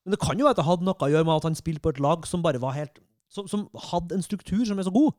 Men 0.05 0.15
det 0.15 0.21
kan 0.23 0.39
jo 0.39 0.47
være 0.47 0.57
at 0.57 0.61
det 0.61 0.69
hadde 0.69 0.87
noe 0.87 1.07
å 1.07 1.13
gjøre 1.13 1.27
med 1.27 1.41
at 1.41 1.49
han 1.49 1.59
spilte 1.59 1.83
på 1.85 1.95
et 1.95 2.03
lag 2.03 2.27
som 2.29 2.45
bare 2.45 2.63
var 2.63 2.77
helt 2.77 3.01
som, 3.33 3.49
som 3.51 3.67
hadde 3.91 4.17
en 4.17 4.25
struktur 4.25 4.63
som 4.69 4.79
er 4.79 4.87
så 4.87 4.93
god. 4.95 5.15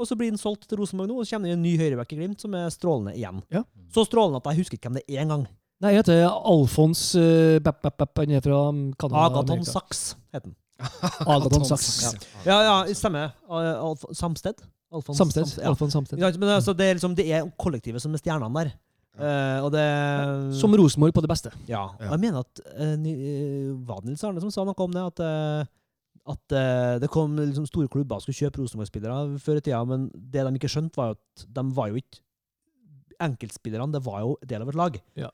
Og 0.00 0.08
så 0.08 0.16
blir 0.16 0.30
han 0.30 0.40
solgt 0.40 0.68
til 0.68 0.80
Rosenborg 0.80 1.10
nå, 1.10 1.16
og 1.20 1.26
så 1.26 1.36
kommer 1.36 1.50
det 1.50 1.58
en 1.58 1.64
ny 1.64 1.74
høyreback 1.76 2.14
i 2.14 2.20
Glimt 2.20 2.40
som 2.40 2.54
er 2.56 2.70
strålende 2.72 3.16
igjen. 3.18 3.42
Ja. 3.52 3.64
Så 3.92 4.06
strålende 4.08 4.40
at 4.40 4.48
jeg 4.52 4.62
husker 4.62 4.78
ikke 4.78 4.88
hvem 4.88 5.00
det 5.00 5.04
er 5.10 5.24
engang. 5.26 5.44
Nei, 5.80 5.94
jeg 5.94 6.02
heter 6.02 6.26
Alfons 6.28 7.02
uh, 7.16 7.56
Bepp, 7.64 7.80
Bepp, 7.84 7.96
Bepp, 8.00 8.18
Han 8.20 8.32
er 8.36 8.42
fra 8.44 8.58
Canada. 9.00 9.22
Agaton. 9.26 9.64
Sachs 9.64 10.02
het 10.32 10.44
han. 10.44 10.56
Agaton 11.30 11.64
Sachs. 11.68 12.14
Ja, 12.44 12.60
ja, 12.62 12.76
ja 12.88 12.94
stemmer. 12.96 13.34
Alf 13.48 14.04
Samsted? 14.16 14.62
Alfons 14.90 15.18
Samsted. 15.18 15.46
Ja. 15.58 15.68
Alfons 15.70 15.92
Samsted. 15.92 16.18
Sant, 16.18 16.38
Men 16.40 16.48
altså, 16.56 16.74
det, 16.74 16.86
er 16.86 16.96
liksom, 16.98 17.14
det 17.14 17.26
er 17.30 17.50
kollektivet 17.60 18.02
som 18.02 18.14
er 18.14 18.22
stjernene 18.22 18.64
der. 18.64 18.72
Uh, 19.20 19.66
og 19.66 19.72
det 19.74 19.84
Som 20.56 20.74
Rosenborg 20.78 21.12
på 21.14 21.22
det 21.22 21.30
beste. 21.30 21.52
Ja. 21.68 21.82
Og 21.98 22.14
jeg 22.14 22.22
mener 22.22 22.44
at 22.44 22.60
uh, 22.62 22.94
Var 23.84 24.00
det 24.00 24.08
Nils 24.08 24.22
Arne 24.24 24.40
som 24.40 24.52
sa 24.54 24.64
noe 24.64 24.86
om 24.86 24.94
det? 24.94 25.02
At, 25.12 25.22
uh, 25.22 26.30
at 26.34 26.54
uh, 26.56 26.94
det 27.02 27.10
kom 27.12 27.36
liksom, 27.38 27.66
store 27.68 27.90
klubber 27.92 28.18
og 28.18 28.24
skulle 28.24 28.38
kjøpe 28.38 28.62
Rosenborg-spillere 28.62 29.38
før 29.42 29.60
i 29.60 29.64
tida, 29.66 29.82
men 29.86 30.08
det 30.14 30.46
de 30.46 30.54
ikke 30.58 30.70
skjønte, 30.72 30.96
var 30.98 31.12
jo 31.12 31.18
at 31.18 31.46
de 31.58 31.66
var 31.76 31.92
jo 31.92 32.02
ikke 32.02 32.24
Enkeltspillerne 33.20 33.92
det 33.92 34.00
var 34.00 34.22
jo 34.24 34.30
del 34.48 34.62
av 34.64 34.70
et 34.72 34.76
lag. 34.80 34.94
Ja. 35.20 35.26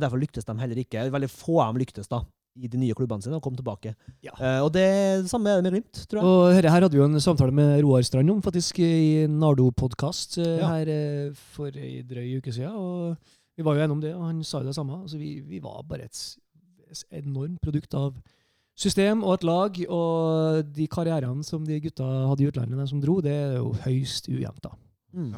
Derfor 0.00 0.16
lyktes 0.16 0.46
de 0.48 0.54
heller 0.56 0.78
ikke. 0.80 1.02
Veldig 1.12 1.28
få 1.28 1.58
av 1.60 1.74
dem 1.74 1.82
lyktes 1.82 2.08
da 2.08 2.22
i 2.56 2.68
de 2.70 2.78
nye 2.78 2.94
klubbene 2.94 3.22
sine 3.24 3.34
og 3.38 3.42
kom 3.42 3.56
tilbake. 3.58 3.94
Ja. 4.22 4.30
Uh, 4.38 4.60
og 4.66 4.72
det, 4.74 4.84
det 5.24 5.30
samme 5.30 5.50
er 5.50 5.58
det 5.58 5.64
med 5.66 5.72
Glimt, 5.74 6.02
tror 6.10 6.20
jeg. 6.20 6.24
Og 6.30 6.54
her, 6.54 6.68
her 6.70 6.84
hadde 6.86 6.92
vi 6.94 7.00
jo 7.02 7.08
en 7.08 7.20
samtale 7.20 7.50
med 7.54 7.80
Roar 7.82 8.02
Strand 8.06 8.30
om, 8.30 8.42
faktisk, 8.44 8.78
i 8.78 9.24
Nardo-podkast 9.30 10.38
Ja. 10.38 10.68
her 10.76 10.90
uh, 10.92 11.34
for 11.56 11.74
ei 11.74 12.02
drøy 12.06 12.38
uke 12.38 12.52
siden. 12.54 12.70
Og 12.78 13.16
vi 13.58 13.64
var 13.66 13.74
jo 13.74 13.82
enige 13.84 13.96
om 13.98 14.00
det, 14.04 14.14
og 14.14 14.24
han 14.28 14.44
sa 14.46 14.60
jo 14.62 14.68
det 14.70 14.74
samme. 14.78 15.00
Altså, 15.02 15.18
vi, 15.18 15.40
vi 15.46 15.58
var 15.62 15.82
bare 15.88 16.06
et 16.06 16.14
s- 16.14 17.04
enormt 17.10 17.60
produkt 17.62 17.94
av 17.98 18.14
system 18.78 19.22
og 19.24 19.34
et 19.40 19.44
lag. 19.50 19.82
Og 19.88 20.70
de 20.74 20.86
karrierene 20.90 21.42
som 21.46 21.66
de 21.66 21.80
gutta 21.84 22.06
hadde 22.30 22.42
i 22.46 22.48
utlandet, 22.50 22.78
de 22.78 22.86
som 22.90 23.02
dro, 23.02 23.20
det 23.22 23.34
er 23.34 23.56
jo 23.58 23.72
høyst 23.84 24.30
ujevnt, 24.30 24.62
da. 24.62 24.72
Mm. 25.14 25.34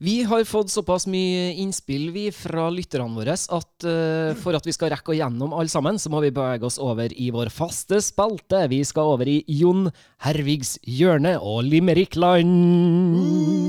Vi 0.00 0.22
har 0.24 0.44
fått 0.48 0.70
såpass 0.72 1.04
mye 1.12 1.50
innspill 1.60 2.06
vi 2.14 2.30
fra 2.32 2.70
lytterne 2.72 3.12
våre 3.12 3.34
at 3.36 3.84
uh, 3.84 4.30
for 4.40 4.56
at 4.56 4.64
vi 4.64 4.72
skal 4.72 4.94
rekke 4.94 5.12
å 5.12 5.16
gjennom 5.18 5.52
alle 5.52 5.68
sammen, 5.68 6.00
så 6.00 6.08
må 6.08 6.22
vi 6.24 6.30
bevege 6.32 6.64
oss 6.64 6.78
over 6.80 7.12
i 7.12 7.26
vår 7.34 7.52
faste 7.52 7.98
spalte. 8.00 8.62
Vi 8.72 8.80
skal 8.88 9.12
over 9.12 9.28
i 9.28 9.42
Jon 9.60 9.90
Hervigs 10.20 10.74
hjørne 10.84 11.38
og 11.40 11.62
Limerickland. 11.64 12.50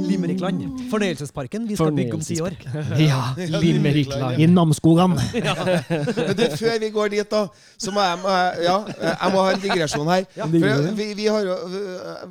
Limerickland. 0.10 0.64
Fornøyelsesparken 0.92 1.68
vi 1.70 1.78
skal 1.80 1.94
bygge 1.96 2.18
om 2.18 2.24
ti 2.28 2.38
år. 2.44 2.58
Ja, 3.00 3.22
Limerickland. 3.64 4.36
I 4.42 4.50
Namsskogan. 4.52 5.16
Men 5.16 6.36
du, 6.36 6.44
før 6.60 6.76
vi 6.84 6.90
går 6.92 7.14
dit, 7.16 7.32
da, 7.32 7.46
så 7.80 7.94
må 7.96 8.04
jeg, 8.04 8.20
må 8.26 8.36
jeg, 8.36 8.68
ja, 8.68 8.76
jeg 9.08 9.32
må 9.34 9.46
ha 9.48 9.56
en 9.56 9.64
digresjon 9.64 10.12
her. 10.12 10.28
For 10.36 10.92
vi, 11.00 11.08
vi, 11.22 11.30
har 11.32 11.48
jo, 11.48 11.58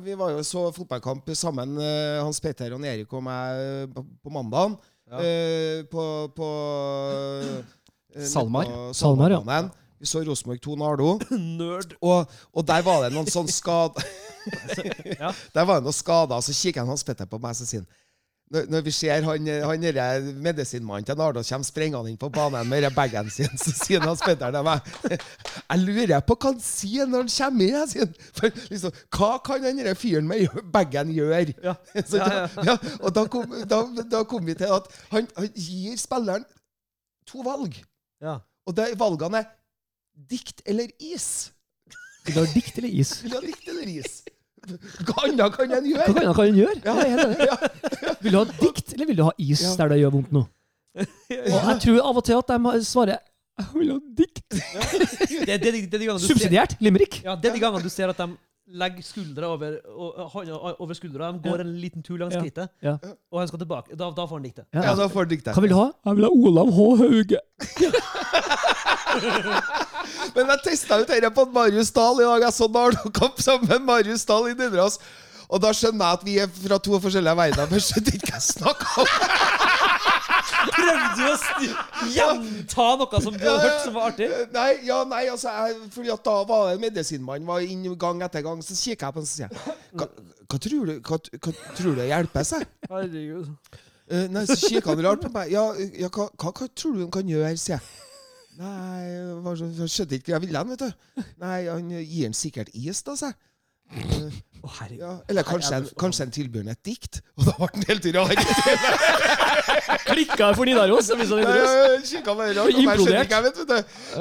vi 0.05 0.17
var 0.21 0.35
jo 0.37 0.45
så 0.45 0.67
fotballkamp 0.75 1.33
sammen, 1.37 1.73
eh, 1.81 2.21
Hans 2.21 2.41
Petter 2.45 2.77
og 2.77 2.85
Erik 2.85 3.11
og 3.17 3.25
meg, 3.25 3.89
på- 3.95 4.05
på 4.21 4.33
mandagen. 4.37 4.77
Ja. 5.11 5.17
eh, 5.25 5.81
På, 5.91 6.05
på 6.37 6.47
eh, 7.41 8.23
Salmar. 8.29 8.69
på 8.69 8.91
Salmar, 8.95 9.33
ja. 9.33 9.41
Vi 10.01 10.09
så 10.09 10.23
Rosenborg 10.25 10.61
2 10.61 10.75
Nardo. 10.81 11.19
Nerd. 11.61 11.95
Og, 12.01 12.25
og 12.53 12.67
der 12.67 12.81
var 12.85 13.03
det 13.05 13.13
noen 13.13 13.29
sånn 13.29 13.49
skade 13.51 14.01
Ja. 15.21 15.29
Der 15.53 15.65
var 15.69 15.77
det 15.77 15.85
noen 15.85 15.93
skader, 15.93 16.39
og 16.39 16.45
så 16.45 16.55
kikker 16.57 16.81
han 16.81 16.89
Hans 16.89 17.05
Petter 17.05 17.29
på 17.29 17.37
meg 17.41 17.53
og 17.53 17.69
sier 17.69 17.85
når, 18.51 18.65
når 18.67 18.81
vi 18.83 18.91
ser 18.91 19.23
han, 19.23 19.45
han 19.47 19.83
medisinmannen 20.43 21.05
til 21.07 21.15
Nardo 21.15 21.43
kommer 21.47 21.67
sprengende 21.67 22.11
inn 22.11 22.17
på 22.19 22.27
banen 22.33 22.67
med 22.67 22.89
bagen 22.95 23.29
sin, 23.31 23.47
så 23.55 23.71
sier 23.71 24.03
Hans 24.03 24.23
Petter 24.25 24.51
til 24.51 24.65
meg 24.67 24.89
Jeg 25.07 25.79
lurer 25.85 26.25
på 26.25 26.35
hva 26.35 26.51
han 26.51 26.59
sier 26.65 27.07
når 27.07 27.23
han 27.23 27.31
kommer 27.37 27.69
inn. 27.69 27.87
Sier, 27.93 28.09
for 28.35 28.59
liksom, 28.73 28.97
Hva 29.15 29.29
kan 29.45 29.63
den 29.63 29.95
fyren 29.95 30.27
med 30.27 30.59
bagen 30.73 31.13
gjøre? 31.15 31.55
Ja. 31.63 31.77
Så 32.09 32.19
Ja, 32.19 32.49
ja. 32.65 32.75
og 32.99 33.15
da 33.15 33.23
kom, 33.31 33.55
da, 33.71 33.81
da 34.11 34.23
kom 34.27 34.43
vi 34.49 34.57
til 34.59 34.73
at 34.81 34.91
han, 35.13 35.31
han 35.37 35.49
gir 35.55 35.95
spilleren 36.01 36.43
to 37.29 37.45
valg. 37.47 37.79
Ja. 38.19 38.41
Og 38.67 38.75
de 38.75 38.91
valgene 38.99 39.45
er 39.45 39.49
dikt 40.31 40.61
eller 40.65 40.91
is. 40.99 41.51
Vil 42.25 42.35
du 42.35 42.39
ha 42.43 42.47
dikt 42.53 42.77
eller 42.77 42.89
is? 43.01 43.15
Vil 43.23 43.31
du 43.33 43.37
ha 43.39 43.41
dikt 43.45 43.67
eller 43.71 43.87
is? 43.95 44.21
Hva 45.07 45.23
annet 45.25 45.55
kan 45.55 45.71
en 45.73 45.87
Hva 45.89 46.05
gjøre? 46.05 46.33
kan 46.37 46.45
en 46.45 46.59
gjøre? 46.59 46.81
Ja. 46.85 46.93
Jeg 47.01 47.13
er. 47.17 47.67
Vil 48.21 48.35
du 48.35 48.37
ha 48.37 48.45
dikt, 48.59 48.93
eller 48.93 49.07
vil 49.09 49.17
du 49.17 49.23
ha 49.25 49.31
is 49.41 49.61
Ja. 49.65 49.71
der 49.79 49.89
det 49.95 49.97
gjør 50.03 50.11
vondt 50.19 50.31
nå? 50.35 50.43
Og 51.01 51.57
jeg 51.57 51.79
tror 51.81 52.01
av 52.11 52.19
og 52.19 52.25
til 52.27 52.37
at 52.37 52.51
de 52.51 52.73
svarer 52.85 53.17
jeg 53.61 53.67
vil 53.73 53.89
ha 53.91 53.97
dikt. 54.17 54.45
Det, 54.51 55.57
det, 55.61 55.73
det, 55.73 55.99
det 56.01 56.21
Subsidiert 56.21 56.75
limerick. 56.81 57.19
ja, 57.25 57.35
det 57.35 57.49
er 57.49 57.53
de 57.57 57.59
gangene 57.61 57.83
du 57.83 57.89
ser 57.93 58.09
at 58.13 58.17
de 58.21 58.29
legger 58.73 59.01
skuldra 59.03 59.45
over, 59.55 59.77
og- 59.87 60.75
over 60.81 60.93
skuldra. 60.93 61.31
De 61.33 61.39
går 61.49 61.59
en 61.63 61.73
liten 61.81 62.03
tur 62.03 62.17
langs 62.17 62.33
Ja. 62.35 62.39
skrittet, 62.41 62.69
Ja. 62.81 62.97
og 63.31 63.39
han 63.39 63.47
skal 63.47 63.59
tilbake. 63.59 63.95
Da, 63.97 64.09
da 64.11 64.25
får 64.25 64.35
han 64.39 64.43
diktet. 64.43 64.65
Ja, 64.73 64.95
da 64.95 65.07
får 65.07 65.19
han 65.25 65.29
diktet. 65.29 65.53
Hva 65.55 65.61
vil 65.61 65.69
du 65.69 65.75
ha? 65.75 65.91
Jeg 66.05 66.15
vil 66.15 66.25
ha 66.25 66.29
Olav 66.31 66.71
H. 66.71 66.97
Hauge. 67.01 67.37
Men 70.35 70.47
jeg 70.47 70.59
testa 70.63 70.95
ut 71.01 71.07
dette 71.11 71.29
på 71.35 71.45
Marius 71.51 71.91
Dahl 71.91 72.21
i 72.21 72.23
dag. 72.27 72.41
Jeg 72.47 72.53
så 72.55 72.67
Nardo-kamp 72.71 73.41
sammen 73.43 73.67
med 73.67 73.81
Marius 73.87 74.23
Dahl 74.25 74.47
i 74.51 74.53
Nidaros. 74.55 74.99
Og 75.51 75.59
da 75.59 75.71
skjønner 75.75 76.05
jeg 76.05 76.13
at 76.19 76.23
vi 76.25 76.37
er 76.39 76.47
fra 76.47 76.77
to 76.79 76.95
forskjellige 77.03 77.35
verdener. 77.35 77.67
Men 77.71 77.79
skjønner 77.83 78.13
ikke 78.15 78.31
hva 78.31 78.39
jeg 78.39 78.47
snakker 78.55 78.87
om. 79.03 79.07
Prøvde 80.61 81.09
du 81.17 81.23
å 81.25 82.07
gjenta 82.13 82.87
noe 83.01 83.21
som 83.23 83.35
du 83.37 83.45
hadde 83.45 83.63
hørt 83.65 83.83
som 83.85 83.95
var 83.97 84.11
artig? 84.11 84.27
Nei, 84.53 84.67
ja, 84.87 84.99
nei, 85.09 85.21
altså 85.31 85.53
jeg, 85.55 85.77
Fordi 85.95 86.11
at 86.13 86.23
da 86.27 86.35
var 86.49 86.67
det 86.69 86.75
en 86.77 86.83
medisinmann 86.85 87.47
var 87.47 87.65
inn 87.65 87.85
gang 88.01 88.21
etter 88.25 88.43
gang. 88.45 88.61
Så 88.65 88.77
kikker 88.77 89.07
jeg 89.07 89.15
på 89.15 89.21
han 89.21 89.27
og 89.27 89.31
sier 89.31 89.49
hva, 89.97 90.07
hva, 90.51 90.59
tror 90.67 90.91
du, 90.91 90.93
hva, 90.99 91.19
hva 91.47 91.55
tror 91.79 91.97
du 91.97 92.03
hjelper 92.05 92.47
seg? 92.53 92.67
Herregud. 92.91 93.51
Eh, 94.11 94.25
nei, 94.31 94.45
Så 94.49 94.57
kikker 94.67 94.91
han 94.93 95.03
rart 95.07 95.21
på 95.25 95.31
meg. 95.33 95.51
Ja, 95.53 95.65
ja 95.97 96.09
hva, 96.11 96.29
hva, 96.35 96.51
hva 96.51 96.69
tror 96.75 96.97
du 96.97 97.05
han 97.05 97.13
kan 97.13 97.29
gjøre, 97.31 97.53
sier 97.57 97.77
jeg. 97.77 98.07
Nei, 98.59 99.05
han 99.15 99.39
var 99.45 99.55
så- 99.57 99.69
jeg 99.71 99.89
skjønte 99.93 100.17
ikke 100.19 100.33
hva 100.33 100.39
jeg 100.39 100.45
ville, 100.49 100.63
vet 100.73 100.83
du. 100.83 101.23
Nei, 101.41 101.59
han 101.69 101.87
gir 102.01 102.25
han 102.27 102.35
sikkert 102.37 102.69
is, 102.75 103.01
da, 103.07 103.15
sier 103.15 103.31
jeg. 103.31 103.39
Herregud. 103.91 105.01
Ja, 105.01 105.11
eller 105.27 105.43
kanskje 105.43 105.75
en, 105.79 105.87
kanskje 105.99 106.25
en 106.27 106.31
tilbyr 106.31 106.67
et 106.69 106.79
dikt? 106.85 107.17
Og 107.39 107.47
da 107.47 107.55
ble 107.57 107.69
han 107.73 107.85
helt 107.89 108.05
rar. 108.15 108.33
Klikka 110.05 110.51
for 110.53 110.69
Nidaros. 110.69 111.09
Ja, 111.09 111.17
ja, 111.17 111.95
Kikka 112.05 112.35
bare 112.37 112.53
rart 112.57 112.77
Implodert. 112.77 113.31
jeg, 113.33 113.43
vet 113.47 113.57
du. 113.57 113.73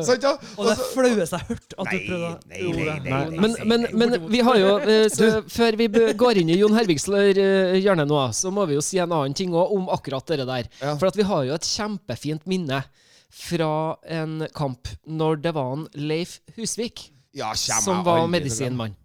Sant, 0.06 0.24
ja? 0.24 0.32
Og 0.56 0.70
det 0.70 0.76
flaueste 0.94 1.36
jeg 1.36 1.44
har 1.44 1.48
hørt. 1.50 1.76
At 1.76 1.84
du 1.84 1.90
Nei, 1.90 2.00
prøvde 2.06 2.30
nei, 2.48 2.62
nei, 2.78 2.96
nei, 3.04 3.40
Men, 3.44 3.56
men, 3.68 3.86
men 4.00 4.16
vi 4.32 4.40
har 4.46 4.58
jo 4.60 4.70
eh, 4.80 5.06
så, 5.12 5.30
Før 5.50 5.78
vi 5.80 5.88
går 6.24 6.40
inn 6.42 6.52
i 6.54 6.58
Jon 6.60 6.76
Hervigs 6.76 7.06
eh, 7.20 7.76
hjørne 7.80 8.06
nå, 8.08 8.22
så 8.36 8.52
må 8.54 8.66
vi 8.70 8.78
jo 8.78 8.84
si 8.84 9.00
en 9.02 9.12
annen 9.12 9.36
ting 9.36 9.54
òg 9.56 9.76
om 9.76 9.90
akkurat 9.92 10.34
det 10.34 10.48
der. 10.48 10.70
For 10.96 11.10
at 11.10 11.20
vi 11.20 11.26
har 11.28 11.46
jo 11.48 11.56
et 11.56 11.68
kjempefint 11.68 12.48
minne 12.50 12.82
fra 13.30 13.72
en 14.10 14.40
kamp 14.56 14.88
når 15.06 15.44
det 15.44 15.54
var 15.54 15.76
en 15.76 15.86
Leif 15.94 16.40
Husvik 16.56 17.10
Ja, 17.36 17.52
som 17.54 18.02
var 18.06 18.24
medisinmann. 18.30 18.96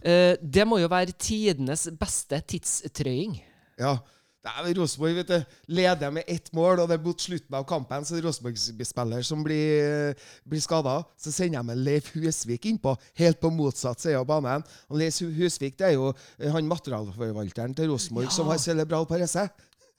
Eh, 0.00 0.36
det 0.40 0.66
må 0.68 0.80
jo 0.80 0.88
være 0.90 1.16
tidenes 1.16 1.88
beste 2.00 2.40
tidstrøying. 2.52 3.38
Ja. 3.80 3.98
Nei, 4.40 4.70
Rosenborg 4.72 5.18
vet 5.18 5.28
du, 5.28 5.56
leder 5.76 6.12
med 6.16 6.24
ett 6.32 6.46
mål, 6.56 6.80
og 6.80 6.86
det 6.88 6.96
er 6.96 7.02
mot 7.04 7.20
slutten 7.20 7.56
av 7.58 7.66
kampen 7.68 8.06
så 8.08 8.14
er 8.14 8.22
det 8.22 8.30
Rosenborg-spiller 8.30 9.26
som 9.28 9.42
blir, 9.44 10.14
blir 10.48 10.62
skada. 10.64 10.94
Så 11.20 11.32
sender 11.34 11.60
de 11.60 11.68
med 11.68 11.82
Leif 11.84 12.08
Husvik 12.14 12.70
innpå, 12.70 12.94
helt 13.20 13.40
på 13.42 13.50
motsatt 13.52 14.00
side 14.00 14.16
av 14.16 14.24
banen. 14.30 14.64
Og 14.88 14.96
Leif 15.02 15.20
Husvik 15.20 15.76
det 15.76 15.90
er 15.90 15.98
jo 15.98 16.14
eh, 16.14 16.48
han 16.54 16.70
materialforvalteren 16.70 17.76
til 17.76 17.92
Rosenborg 17.92 18.32
som 18.32 18.48
har 18.48 18.62
cerebral 18.62 19.04
parese. 19.10 19.44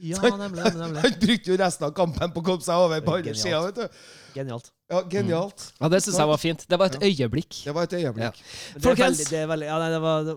Ja, 0.01 0.17
nemlig. 0.37 0.63
nemlig. 0.75 1.01
Han 1.05 1.15
brukte 1.21 1.51
jo 1.53 1.57
resten 1.61 1.85
av 1.87 1.91
kampen 1.97 2.31
på 2.33 2.41
å 2.41 2.45
komme 2.47 2.65
seg 2.65 2.81
over 2.87 3.03
på 3.05 3.13
andre 3.19 3.35
Genialt. 3.37 3.75
sida. 3.77 3.89
Genialt. 4.35 4.71
Ja, 4.91 5.01
genialt. 5.11 5.67
Ja, 5.79 5.89
Det 5.93 5.99
syns 6.03 6.17
jeg 6.19 6.27
var 6.31 6.39
fint. 6.41 6.65
Det 6.67 6.79
var 6.79 6.89
et 6.91 6.97
øyeblikk. 7.03 7.61
Det 7.67 7.73
var 7.75 7.83
et 7.87 7.93
øyeblikk. 7.99 8.41
Er 8.41 8.79
Folkens. 8.83 9.05
veldig, 9.05 9.29
det 9.29 9.39
er 9.43 9.47
veldig, 9.53 9.67
ja, 9.69 9.77
nei, 9.83 9.89
det 9.93 10.01
var 10.03 10.31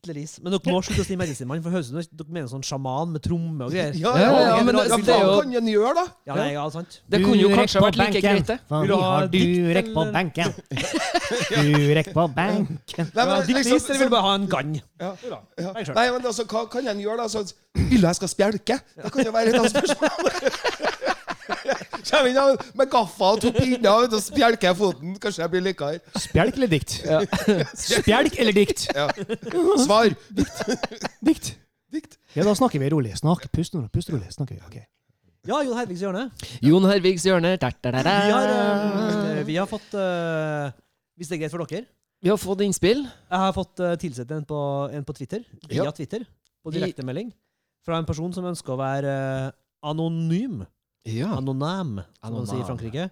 det, 0.00 0.08
var 0.08 0.08
dikt 0.08 0.08
eller 0.08 0.22
is. 0.22 0.38
Men 0.42 0.52
dere 0.52 0.72
må 0.72 0.80
slutte 0.82 1.02
å 1.02 1.06
si 1.06 1.16
medisinmann, 1.16 1.62
for 1.62 1.70
høres 1.70 1.90
ut 1.90 1.92
som 1.92 2.16
dere 2.16 2.32
mener 2.32 2.48
sånn 2.48 2.62
sjaman 2.64 3.12
med 3.12 3.22
tromme 3.22 3.64
og 3.66 3.70
greier. 3.72 3.94
Ja, 3.94 4.14
Ja, 4.16 4.30
ja, 4.30 4.56
ja, 4.56 4.64
men 4.64 4.74
hva 4.74 4.86
jo- 4.86 5.40
kan 5.40 5.54
en 5.54 5.66
gjøre, 5.66 5.94
da? 5.94 6.04
Ja, 6.26 6.34
nei, 6.34 6.52
ja, 6.52 6.68
sant. 6.70 7.00
Det 7.08 7.20
kunne 7.22 7.40
jo 7.40 7.48
kanskje 7.50 7.80
vært 7.80 7.96
like 7.96 8.20
greit, 8.20 8.46
det. 8.46 8.58
Vil 8.70 8.88
du 8.88 8.96
ha 8.96 9.26
du 9.26 9.74
rekk 9.74 9.92
på 9.94 10.12
benken? 10.12 10.54
Du 11.30 11.94
rekk 11.94 12.12
på 12.12 12.24
benken. 12.34 13.10
Nei, 13.14 13.24
men 13.26 13.46
dikt 13.46 13.56
liksom- 13.56 13.72
eller 13.72 13.76
is, 13.76 13.90
eller 13.90 13.98
vil 14.00 14.10
bare 14.10 14.22
ha 14.22 14.34
en 14.34 14.46
gann? 14.48 14.80
Ja. 15.00 15.14
Nei, 15.94 16.10
men 16.10 16.22
altså, 16.26 16.44
hva 16.44 16.68
kan 16.70 16.86
en 16.88 17.00
gjøre, 17.00 17.16
da? 17.18 17.28
Så, 17.28 17.44
vil 17.76 18.00
du 18.00 18.06
jeg 18.06 18.14
skal 18.16 18.28
spjelke? 18.28 18.80
Det 18.96 19.12
kan 19.12 19.24
jo 19.24 19.32
være 19.32 19.48
et 19.48 19.60
annet 19.60 19.70
spørsmål. 19.70 20.96
Kommer 22.08 22.30
inn 22.30 22.60
med 22.80 22.90
gaffa 22.92 23.32
og 23.34 23.42
to 23.44 23.50
pinner 23.54 24.06
og 24.06 24.16
spjelker 24.22 24.76
foten. 24.78 25.16
Kanskje 25.20 25.42
jeg 25.44 25.52
blir 25.52 25.64
likere. 25.68 26.00
Spjelk 26.16 26.56
eller 26.60 26.70
dikt? 26.72 26.96
Spjelk 27.84 28.38
eller 28.40 28.56
dikt? 28.56 28.86
Ja. 28.96 29.08
Svar. 29.84 30.14
Dikt. 31.24 31.52
Dikt. 31.90 32.16
Ja, 32.36 32.44
da 32.46 32.54
snakker 32.54 32.78
vi 32.82 32.88
rolig. 32.92 33.16
Snakk, 33.18 33.48
pust. 33.52 33.74
Pust 33.92 34.10
rolig. 34.14 34.30
Snakker 34.34 34.56
vi. 34.56 34.62
ok. 34.66 34.80
Ja, 35.48 35.62
Jon 35.64 35.76
Hervigs 35.78 36.02
hjørne. 36.04 36.26
Jon 36.62 36.84
Hervigs 36.86 37.24
hjørne. 37.26 37.54
Da, 37.60 37.70
da, 37.72 37.92
da, 37.96 38.02
da. 38.04 38.16
Vi 38.26 38.34
har, 38.36 38.50
uh, 38.52 39.40
vi 39.48 39.56
har 39.56 39.68
fått 39.70 39.94
uh, 39.96 40.68
Hvis 41.16 41.30
det 41.30 41.38
er 41.38 41.42
greit 41.44 41.54
for 41.54 41.64
dere 41.64 41.86
Vi 42.20 42.28
har 42.28 42.36
fått 42.40 42.60
innspill. 42.66 43.06
Jeg 43.08 43.40
har 43.44 43.54
fått 43.56 43.80
uh, 43.80 43.94
tilsett 44.00 44.30
en 44.36 44.44
på, 44.44 44.58
en 44.92 45.06
på 45.08 45.16
Twitter, 45.16 45.42
via 45.64 45.86
Ja. 45.88 45.94
Twitter, 45.96 46.26
på 46.60 46.74
direktemelding, 46.74 47.32
fra 47.86 47.96
en 47.96 48.04
person 48.08 48.34
som 48.36 48.44
ønsker 48.50 48.74
å 48.76 48.78
være 48.82 49.14
uh, 49.48 49.56
anonym. 49.90 50.60
Ja. 51.08 51.32
Anonym, 51.38 52.00
som 52.20 52.36
man 52.36 52.48
sier 52.48 52.62
i 52.62 52.68
Frankrike. 52.68 53.08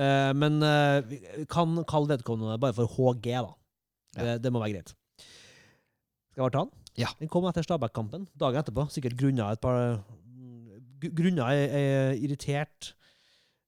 Eh, 0.00 0.30
men 0.38 0.58
eh, 0.66 1.00
vi 1.06 1.18
kan 1.50 1.78
kalle 1.88 2.16
vedkommende 2.16 2.58
bare 2.62 2.76
for 2.76 2.90
HG, 2.90 3.30
da. 3.36 3.52
Det, 4.16 4.36
det 4.42 4.52
må 4.52 4.62
være 4.62 4.78
greit. 4.78 4.94
Skal 6.30 6.40
jeg 6.40 6.46
bare 6.46 6.54
ta 6.56 6.64
den? 6.64 6.76
Ja. 6.98 7.10
Den 7.20 7.30
kom 7.30 7.46
etter 7.48 7.64
Stabæk-kampen, 7.64 8.26
dagen 8.38 8.60
etterpå. 8.62 8.88
Sikkert 8.92 9.18
grunna 9.18 9.52
et 9.54 9.62
par 9.62 10.00
Grunna 11.00 11.46
ei, 11.54 11.60
ei 11.64 12.16
irritert, 12.26 12.90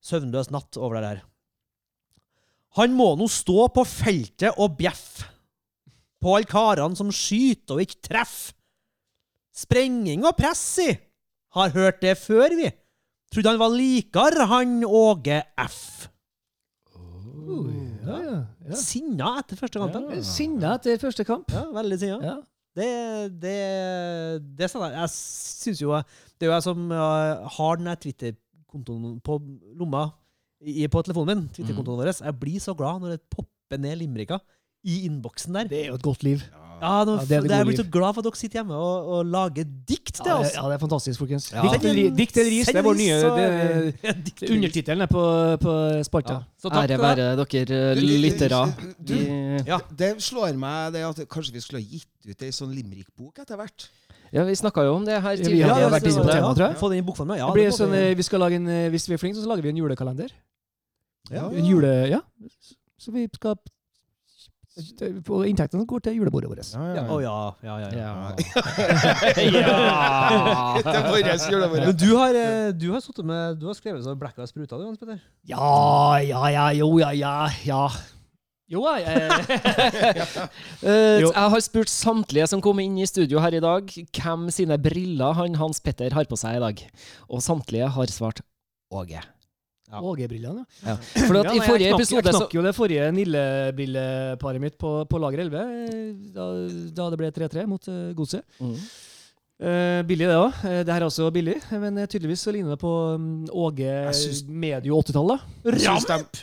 søvnløs 0.05 0.51
natt 0.53 0.77
over 0.77 0.99
det 0.99 1.07
der. 1.07 1.21
Han 2.77 2.93
må 2.97 3.07
nå 3.17 3.25
stå 3.29 3.67
på 3.73 3.81
feltet 3.89 4.59
og 4.61 4.75
bjeffe 4.77 5.31
på 6.23 6.35
alle 6.37 6.47
karene 6.47 6.97
som 6.97 7.09
skyter 7.13 7.77
og 7.77 7.83
ikke 7.83 8.03
treffer. 8.05 8.53
Sprenging 9.53 10.23
og 10.25 10.33
press, 10.37 10.61
si! 10.79 10.87
Har 11.53 11.73
hørt 11.75 11.99
det 12.01 12.15
før, 12.17 12.55
vi. 12.57 12.71
Trodde 13.33 13.49
han 13.49 13.61
var 13.61 13.73
likere, 13.73 14.45
han 14.45 14.83
Åge 14.85 15.41
F. 15.57 16.09
Ja, 18.03 18.17
ja, 18.19 18.39
ja. 18.67 18.77
Sinna 18.77 19.37
etter 19.39 19.57
første 19.57 19.79
kampen. 19.81 20.09
Ja, 20.11 20.23
Sinna 20.27 20.73
etter 20.77 20.99
første 21.01 21.25
kamp. 21.27 21.51
Ja, 21.53 21.63
veldig 21.73 21.97
sinna. 22.01 22.19
Ja. 22.21 22.35
Det, 22.73 22.89
det, 23.41 23.57
det 24.57 24.69
sa 24.71 24.81
jeg. 24.87 24.95
Jeg 24.97 25.11
syns 25.13 25.81
jo 25.83 25.93
Det 25.93 26.45
er 26.45 26.49
jo 26.49 26.55
jeg 26.55 26.65
som 26.65 26.87
uh, 26.89 27.45
har 27.57 27.77
den 27.79 27.91
Twitter-kontoen 28.05 29.19
på 29.25 29.37
lomma 29.77 30.07
i, 30.63 30.87
på 30.87 31.03
telefonen 31.05 31.43
min. 31.43 31.45
Twitter-kontoen 31.53 32.01
vår. 32.01 32.13
Jeg 32.17 32.39
blir 32.41 32.63
så 32.63 32.75
glad 32.77 33.03
når 33.03 33.15
det 33.15 33.23
popper 33.33 33.81
ned 33.81 33.99
limericker 34.01 34.41
i 34.83 35.03
innboksen 35.07 35.59
der. 35.59 35.69
Det 35.69 35.83
er 35.83 35.91
jo 35.91 35.99
et 35.99 36.05
godt 36.05 36.25
liv. 36.25 36.45
Ja, 36.49 36.62
nå, 36.83 37.13
Ja, 37.19 37.25
det 37.25 37.37
er 37.37 37.41
det 37.47 37.57
jeg 37.57 37.65
blir 37.69 37.77
så 37.79 37.85
glad 37.91 38.13
for 38.15 38.19
at 38.21 38.27
dere 38.27 38.39
sitter 38.39 38.59
hjemme 38.59 38.75
og, 38.75 39.07
og 39.15 39.25
lager 39.31 39.65
dikt 39.87 40.13
til 40.19 40.25
Ja, 40.27 40.35
oss. 40.39 40.49
det- 40.51 40.55
ja, 40.57 40.63
det 40.67 40.75
er 40.75 40.81
fantastisk, 40.83 41.19
folkens. 41.23 41.45
Ja. 41.53 41.61
Dikt 41.63 41.85
eller 41.89 42.15
Dikt 42.17 42.37
eller 42.41 42.51
ris, 42.51 42.67
det 42.67 42.75
er 42.81 42.87
vår 42.87 42.97
nye 42.99 43.17
det, 43.21 43.45
Ja, 44.03 44.13
er. 44.13 44.53
Undertittelen 44.57 45.01
er 45.05 45.11
på, 45.11 45.23
på 45.63 45.73
spalta. 46.07 46.33
Ja. 46.33 46.43
Så 46.59 46.69
takk 46.73 46.89
Ære 46.89 46.99
være 46.99 47.27
dere 47.39 47.81
eh, 47.95 48.03
lyttere. 48.25 48.61
Ja. 49.67 49.79
Det 50.03 50.11
slår 50.23 50.55
meg 50.59 50.93
det 50.97 51.03
at 51.07 51.23
kanskje 51.31 51.53
vi 51.55 51.61
skulle 51.63 51.83
ha 51.83 51.87
gitt 51.87 52.09
ut 52.29 52.41
ei 52.47 52.51
sånn 52.55 52.71
limerickbok 52.75 53.39
etter 53.43 53.59
hvert. 53.59 53.87
Ja, 54.33 54.43
vi 54.47 54.55
snakka 54.57 54.81
jo 54.87 54.95
om 54.97 55.03
det 55.05 55.19
her 55.21 55.35
vi 55.37 55.43
tidligere. 55.45 55.73
har 55.75 55.81
Ja, 55.85 55.89
vært 55.93 56.07
inne 56.09 56.23
på 56.23 56.29
ja, 56.31 56.39
temaet, 56.39 56.57
tror 56.57 56.67
jeg. 56.71 56.77
Få 56.79 56.89
den 56.89 56.97
i 57.03 57.05
bokform, 57.05 57.35
ja. 57.37 57.45
det 57.47 57.53
blir 57.53 57.67
det 57.69 57.75
sånn, 57.77 57.91
vi- 57.93 58.11
eh, 58.17 58.23
skal 58.25 58.39
lage 58.41 58.55
en, 58.57 58.67
eh, 58.67 58.89
hvis 58.89 59.05
vi 59.07 59.13
er 59.13 59.21
flinke, 59.21 59.37
så 59.37 59.45
lager 59.51 59.61
vi 59.61 59.69
en 59.69 59.77
julekalender. 59.77 60.31
Ja. 61.29 61.47
En 61.53 61.65
jule... 61.65 61.91
Ja. 62.09 62.19
Så 62.99 63.11
vi 63.13 63.27
skal 63.35 63.55
På 65.25 65.43
inntektene 65.45 65.85
går 65.85 66.01
til 66.07 66.15
julebordet 66.17 66.49
vårt. 66.49 66.63
Ja, 66.73 66.81
Ja, 66.81 66.93
ja, 66.97 67.03
Å 67.13 67.17
ja. 67.21 67.33
ja, 67.61 67.75
ja, 67.83 67.89
ja, 67.93 67.99
ja. 67.99 68.33
Ja. 69.53 70.81
Det 70.87 70.95
er 70.97 71.05
våres. 71.11 71.45
Men 71.75 71.93
du 71.99 72.09
har, 72.17 72.39
eh, 72.39 72.71
du 72.73 72.87
har, 72.95 73.23
med, 73.23 73.59
du 73.61 73.67
har 73.69 73.77
skrevet 73.77 74.01
så 74.05 74.15
blekka 74.17 74.47
spruta, 74.49 74.79
du, 74.79 74.87
Hans 74.87 74.97
Petter. 74.97 75.21
Ja, 75.45 76.17
ja, 76.25 76.41
ja, 76.49 76.65
jo, 76.79 76.89
ja, 77.03 77.13
ja, 77.13 77.35
ja. 77.67 77.85
Jo, 78.73 78.81
ja, 78.87 78.95
jeg, 78.97 79.29
Eh, 80.83 81.21
jeg 81.21 81.49
har 81.53 81.61
spurt 81.63 81.91
samtlige 81.91 82.47
som 82.49 82.61
kom 82.63 82.81
inn 82.81 82.97
i 82.97 83.05
studio 83.07 83.39
her 83.43 83.53
i 83.55 83.61
dag, 83.63 83.93
hvem 84.17 84.49
sine 84.51 84.79
briller 84.81 85.37
han 85.37 85.59
Hans 85.59 85.83
Petter 85.83 86.15
har 86.17 86.25
på 86.27 86.39
seg 86.39 86.57
i 86.57 86.63
dag. 86.63 86.81
Og 87.29 87.45
samtlige 87.45 87.91
har 87.93 88.11
svart 88.11 88.41
Åge. 88.93 89.21
Ja. 89.93 90.01
Åge-brillene, 90.01 90.65
Ja. 90.81 90.95
For 90.97 91.37
at 91.37 91.45
Ja, 91.45 91.53
i 91.53 91.61
forrige 91.61 91.85
jeg 91.85 91.93
knakk, 91.93 92.01
episode 92.01 92.25
Jeg 92.25 92.33
knakk 92.33 92.53
jo 92.57 92.61
det 92.65 92.73
forrige 92.73 93.09
Nille-brilleparet 93.13 94.61
mitt 94.63 94.77
på, 94.81 94.93
på 95.09 95.19
lager 95.21 95.43
11, 95.45 95.63
eh, 95.63 96.13
da, 96.33 96.47
da 96.97 97.09
det 97.13 97.19
ble 97.21 97.31
3-3 97.35 97.65
mot 97.69 97.89
uh, 97.91 98.13
Godset. 98.17 98.41
Mm. 98.59 98.73
Uh, 99.63 100.01
billig, 100.09 100.25
det 100.27 100.35
òg. 100.35 100.63
det 100.83 100.91
her 100.91 101.03
er 101.03 101.05
også 101.07 101.29
billig, 101.31 101.59
men 101.71 102.01
eh, 102.01 102.07
tydeligvis 102.09 102.41
så 102.43 102.51
ligner 102.51 102.73
det 102.73 102.81
på 102.81 102.93
um, 103.13 103.45
Åge 103.53 103.93
syns- 104.17 104.41
medio 104.49 104.97
80-tallet. 104.99 105.45
Ramp! 105.77 106.41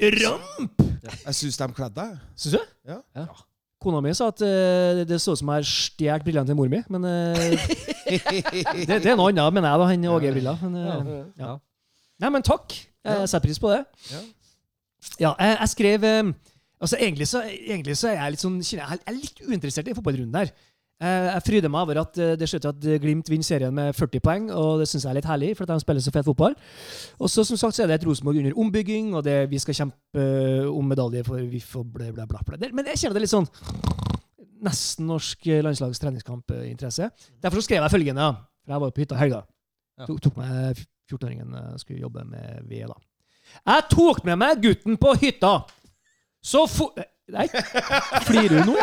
det. 0.00 0.10
Ramp! 0.24 0.82
jeg 1.04 1.38
syns 1.42 1.60
de 1.60 1.68
kledde 1.76 1.94
deg. 2.00 2.18
Syns 2.40 2.56
du? 2.56 2.74
Ja. 2.88 3.28
Kona 3.78 4.00
mi 4.02 4.10
sa 4.16 4.32
at 4.32 4.40
eh, 4.42 5.04
det 5.06 5.20
så 5.22 5.36
ut 5.36 5.38
som 5.38 5.52
jeg 5.52 5.60
har 5.60 5.68
stjålet 5.68 6.24
brillene 6.26 6.50
til 6.50 6.56
mor 6.58 6.70
mi, 6.72 6.80
men 6.90 7.04
eh, 7.06 7.68
det, 8.88 8.96
det 9.04 9.12
er 9.12 9.18
noe 9.18 9.30
annet, 9.30 9.54
mener 9.54 9.70
jeg, 9.70 9.78
da, 9.78 9.90
enn 9.94 10.06
Åge-briller. 10.16 10.64
Men, 10.64 10.78
eh, 10.82 11.24
Ja. 11.44 11.52
Nei, 12.18 12.30
men 12.34 12.42
takk. 12.46 12.74
Jeg 13.08 13.28
setter 13.30 13.46
pris 13.46 13.60
på 13.62 13.70
det. 13.72 13.82
Ja. 14.12 14.22
Ja, 15.22 15.30
jeg, 15.38 15.56
jeg 15.62 15.68
skrev 15.76 16.04
eh, 16.04 16.32
Altså, 16.78 16.96
egentlig 16.98 17.26
så, 17.30 17.40
egentlig 17.46 17.94
så 17.98 18.08
er 18.10 18.16
jeg 18.20 18.32
litt 18.34 18.42
sånn 18.42 18.56
Jeg 18.62 18.82
er 19.06 19.14
litt 19.14 19.40
uinteressert 19.46 19.88
i 19.90 19.94
fotballrunden 19.94 20.34
der. 20.34 20.50
Eh, 21.02 21.28
Jeg 21.32 21.42
fryder 21.46 21.70
meg 21.70 21.86
over 21.86 22.00
at 22.02 22.18
eh, 22.22 22.32
det 22.38 22.48
ser 22.50 22.58
ut 22.58 22.66
til 22.66 22.72
at 22.74 23.00
Glimt 23.02 23.30
vinner 23.30 23.46
serien 23.46 23.74
med 23.74 23.94
40 23.98 24.22
poeng, 24.22 24.48
og 24.54 24.80
det 24.82 24.88
syns 24.90 25.06
jeg 25.06 25.10
er 25.12 25.18
litt 25.20 25.26
herlig, 25.30 25.52
for 25.58 25.66
at 25.66 25.72
de 25.72 25.82
spiller 25.82 26.02
så 26.02 26.12
fet 26.14 26.26
fotball. 26.26 26.54
Og 27.22 27.30
så 27.30 27.44
som 27.46 27.58
sagt 27.58 27.78
så 27.78 27.82
er 27.86 27.90
det 27.92 28.00
et 28.00 28.06
Rosenborg 28.10 28.38
under 28.42 28.58
ombygging, 28.58 29.12
og 29.14 29.22
det, 29.26 29.36
vi 29.50 29.58
skal 29.62 29.78
kjempe 29.78 30.22
eh, 30.26 30.66
om 30.70 30.90
medalje 30.90 31.22
for 31.26 31.38
VIF 31.54 31.70
og 31.78 31.86
bla, 31.94 32.10
bla, 32.14 32.26
bla. 32.30 32.42
bla. 32.46 32.58
Men 32.74 32.90
jeg 32.92 33.02
kjenner 33.04 33.18
det 33.20 33.26
litt 33.26 33.34
sånn 33.36 33.48
Nesten 34.66 35.06
norsk 35.06 35.46
eh, 35.46 35.60
landslags 35.62 36.00
treningskampinteresse. 36.02 37.06
Derfor 37.42 37.60
så 37.62 37.68
skrev 37.68 37.84
jeg 37.86 37.94
følgende. 37.94 38.26
ja. 38.26 38.38
For 38.66 38.74
jeg 38.74 38.82
var 38.82 38.90
på 38.96 39.02
hytta 39.04 39.14
i 39.14 39.20
helga. 39.22 39.42
Ja. 39.98 40.06
Tok, 40.10 40.18
tok 40.26 40.38
med 40.42 40.80
14-åringen 41.08 41.54
jeg 41.56 41.82
skulle 41.82 42.00
jobbe 42.00 42.24
med 42.28 42.64
ved. 42.68 42.88
da. 42.88 42.98
Jeg 43.66 43.86
tok 43.90 44.24
med 44.28 44.40
meg 44.40 44.62
gutten 44.62 44.98
på 45.00 45.14
hytta! 45.20 45.54
Så 46.44 46.66
fo... 46.70 46.92
Nei, 47.28 47.44
flirer 48.24 48.62
du 48.62 48.70
nå? 48.70 48.76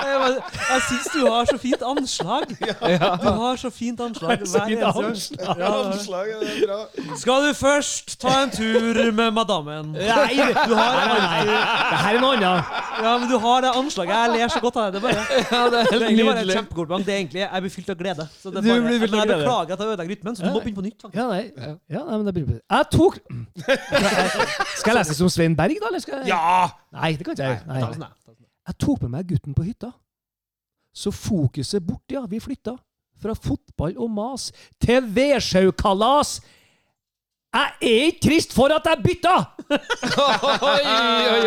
Jeg, 0.00 0.34
jeg 0.70 0.82
syns 0.88 1.08
du 1.14 1.20
har 1.26 1.48
så 1.50 1.58
fint 1.60 1.82
anslag. 1.92 2.54
Du 3.20 3.28
har 3.40 3.56
så 3.60 3.70
fint 3.70 4.00
anslag 4.00 4.42
Så 4.48 4.62
fint 4.66 4.82
anslag. 4.82 5.58
Ja, 5.58 5.70
anslag 5.90 6.30
er 6.34 6.66
bra. 6.66 6.78
Skal 7.20 7.46
du 7.48 7.50
først 7.58 8.16
ta 8.20 8.34
en 8.44 8.52
tur 8.54 9.00
med 9.16 9.30
madammen? 9.36 9.92
Nei, 9.96 10.36
du 10.66 10.74
har 10.76 10.96
nei, 10.96 11.20
nei. 11.20 11.42
Det 11.48 12.00
her 12.04 12.18
er 12.18 12.22
noe 12.24 12.36
annet. 12.38 12.72
Ja, 13.00 13.14
men 13.20 13.28
du 13.30 13.36
har 13.42 13.64
det 13.66 13.72
anslaget. 13.80 14.14
Jeg 14.16 14.34
ler 14.36 14.54
så 14.54 14.62
godt 14.64 14.80
av 14.80 14.92
det. 14.92 15.00
Det 15.00 15.00
er, 15.00 15.06
bare, 15.06 15.44
Ja, 15.50 15.62
det 15.70 15.80
er 15.80 15.90
det 15.90 16.00
er 16.00 16.06
egentlig 16.08 16.26
bare 16.26 16.44
et. 16.44 17.06
Det 17.06 17.14
er 17.14 17.18
egentlig, 17.18 17.42
Jeg 17.44 17.64
blir 17.66 17.74
fylt 17.76 17.90
av 17.94 18.00
glede. 18.00 18.28
Så 18.40 18.50
det 18.50 18.62
er 18.62 18.68
bare, 18.68 18.80
blir 18.86 19.04
fylt 19.04 19.14
av 19.14 19.20
men 19.20 19.28
jeg 19.28 19.38
beklager 19.38 19.72
at 19.74 19.80
jeg 19.80 19.94
ødelegger 19.94 20.14
rytmen, 20.16 20.36
så 20.36 20.44
du 20.44 20.50
må 20.50 20.60
begynne 20.64 20.80
på 20.80 20.86
nytt. 20.86 21.08
Ja, 21.14 21.26
nei. 21.30 21.42
Ja, 21.90 22.04
nei 22.06 22.20
men 22.20 22.26
det 22.28 22.34
blir. 22.36 22.60
Jeg 22.60 22.90
tok 22.94 23.18
Skal 24.80 24.92
jeg 24.92 24.96
lese 24.98 25.12
det 25.12 25.18
som 25.18 25.30
Svein 25.32 25.56
Berg, 25.58 25.76
da? 25.80 25.90
Eller 25.90 26.02
skal 26.02 26.20
jeg? 26.20 26.30
Ja! 26.32 26.68
Nei, 26.94 27.12
det 27.18 27.26
kan 27.26 27.36
ikke 27.36 27.50
jeg. 27.50 27.60
Nei. 27.68 28.08
Jeg. 28.68 28.76
Tok 28.80 29.02
med 29.06 29.10
meg 29.16 29.28
gutten 29.30 29.54
på 29.56 29.64
hytta. 29.66 29.92
Så 30.94 31.12
fokuset 31.14 31.84
bort, 31.86 32.04
ja. 32.12 32.24
Vi 32.30 32.40
flytta. 32.42 32.76
Fra 33.20 33.34
fotball 33.36 33.96
og 34.00 34.08
mas 34.10 34.48
til 34.80 35.04
Vedsjaukalas. 35.14 36.38
Jeg 37.50 37.72
er 37.82 38.04
ikke 38.06 38.20
trist 38.28 38.52
for 38.54 38.70
at 38.70 38.84
jeg 38.86 39.00
bytta! 39.02 39.32
Oi, 40.70 40.82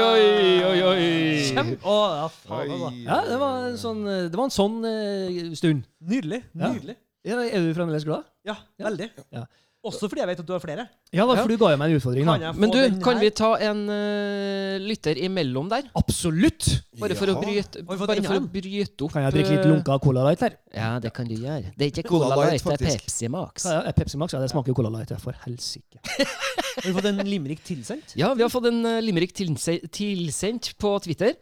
oi, 0.03 0.63
oi, 0.67 0.81
oi. 0.89 1.05
Kjempe- 1.47 1.77
Å, 1.87 1.93
ja, 2.17 2.25
faen, 2.43 2.73
altså. 2.75 2.89
Oi. 2.89 3.03
Ja, 3.05 3.19
det 3.29 3.37
var 3.39 3.67
en 3.69 3.77
sånn, 3.79 4.01
det 4.09 4.35
var 4.35 4.49
en 4.49 4.53
sånn 4.57 4.75
uh, 4.83 5.53
stund. 5.55 5.85
Nydelig. 6.11 6.41
Nydelig. 6.59 6.97
Ja, 7.23 7.37
er 7.47 7.63
du 7.63 7.71
fremdeles 7.77 8.03
glad? 8.03 8.27
Ja, 8.43 8.57
veldig. 8.83 9.07
Ja. 9.31 9.45
Også 9.83 10.07
fordi 10.07 10.21
jeg 10.23 10.29
vet 10.29 10.39
at 10.39 10.47
du 10.47 10.53
har 10.55 10.61
flere. 10.63 10.85
Ja, 11.11 11.25
da, 11.27 11.33
Ja. 11.35 11.41
for 11.43 11.51
du 11.51 11.57
ga 11.59 11.71
jo 11.73 11.77
meg 11.81 11.91
en 11.91 11.97
utfordring, 11.99 12.25
Kan 12.25 12.39
da. 12.39 12.51
Men 12.55 12.71
du, 12.71 12.79
kan 13.03 13.17
her? 13.17 13.23
vi 13.25 13.29
ta 13.35 13.49
en 13.67 13.81
uh, 13.89 14.77
lytter 14.79 15.19
imellom 15.25 15.67
der? 15.69 15.89
Absolutt! 15.99 16.69
Bare 17.01 17.17
for 17.19 17.27
å 17.27 17.35
bryte, 17.41 17.83
bare 17.83 17.99
for 17.99 18.07
å 18.07 18.39
bryte 18.47 19.03
opp 19.03 19.11
Kan 19.11 19.25
jeg 19.25 19.35
drikke 19.35 19.51
litt 19.57 19.65
eh, 19.65 19.71
lunka 19.73 19.97
Cola 19.99 20.23
Light 20.29 20.45
her? 20.45 20.55
Ja, 20.71 20.93
det 21.03 21.11
kan 21.13 21.27
du 21.27 21.35
gjøre. 21.35 21.73
Det 21.75 21.89
er 21.89 21.91
ikke 21.91 22.07
Cola 22.07 22.31
Cola 22.31 22.53
Light, 22.53 22.63
det 22.63 22.79
er. 22.79 22.95
Pepsi 22.95 23.27
Max. 23.33 23.67
Ja, 23.67 23.81
ja, 23.83 23.95
Pepsi 23.97 24.21
Max, 24.21 24.37
ja, 24.37 24.39
det 24.39 24.51
smaker 24.53 24.71
jo 24.71 24.77
Cola 24.79 24.93
Light, 24.93 25.11
ja, 25.11 25.19
for 25.19 25.35
helsike. 25.43 25.99
Har 26.73 26.87
vi 26.87 26.93
fått 26.95 27.05
en 27.11 27.21
limerick 27.27 27.61
tilsendt? 27.67 28.15
Ja, 28.17 28.31
vi 28.33 28.41
har 28.41 28.49
fått 28.49 28.65
en 28.71 28.79
uh, 28.87 28.97
limerick 29.03 29.35
tilsendt 29.35 30.71
på 30.81 30.95
Twitter. 31.05 31.35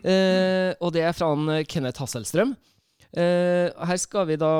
Eh, 0.00 0.70
og 0.80 0.92
det 0.94 1.02
er 1.04 1.16
fra 1.16 1.30
eh, 1.56 1.64
Kenneth 1.68 2.00
Hasselstrøm. 2.02 2.54
Eh, 3.10 3.66
her 3.74 3.98
skal 3.98 4.28
vi 4.28 4.36
da 4.38 4.50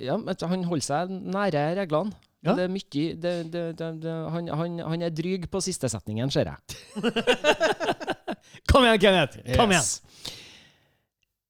Ja, 0.00 0.16
han 0.16 0.64
holder 0.64 0.86
seg 0.86 1.10
nære 1.12 1.64
reglene. 1.82 2.16
Ja. 2.40 2.54
Det 2.56 2.64
er 2.64 2.70
mye 2.72 3.06
det, 3.20 3.32
det, 3.52 3.64
det, 4.00 4.12
han, 4.32 4.46
han, 4.48 4.78
han 4.80 5.02
er 5.04 5.12
dryg 5.12 5.44
på 5.52 5.60
siste 5.60 5.90
setningen, 5.92 6.30
ser 6.32 6.48
jeg. 6.48 7.12
Kom 8.70 8.86
igjen, 8.86 9.02
Kenneth! 9.02 9.42
Kom 9.58 9.74
igjen! 9.74 9.84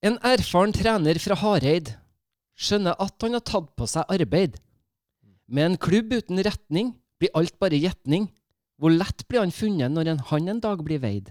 En 0.03 0.17
erfaren 0.27 0.75
trener 0.75 1.21
fra 1.23 1.37
Hareid 1.39 1.93
skjønner 2.61 2.99
at 3.01 3.23
han 3.23 3.37
har 3.37 3.45
tatt 3.47 3.71
på 3.79 3.87
seg 3.89 4.11
arbeid. 4.11 4.59
Med 5.47 5.69
en 5.69 5.81
klubb 5.81 6.11
uten 6.17 6.43
retning 6.43 6.95
blir 7.21 7.33
alt 7.39 7.55
bare 7.63 7.79
gjetning. 7.79 8.27
Hvor 8.81 8.91
lett 8.91 9.27
blir 9.29 9.45
han 9.45 9.55
funnet 9.55 9.93
når 9.93 10.15
en, 10.15 10.23
han 10.33 10.49
en 10.49 10.63
dag 10.65 10.83
blir 10.85 11.03
veid? 11.03 11.31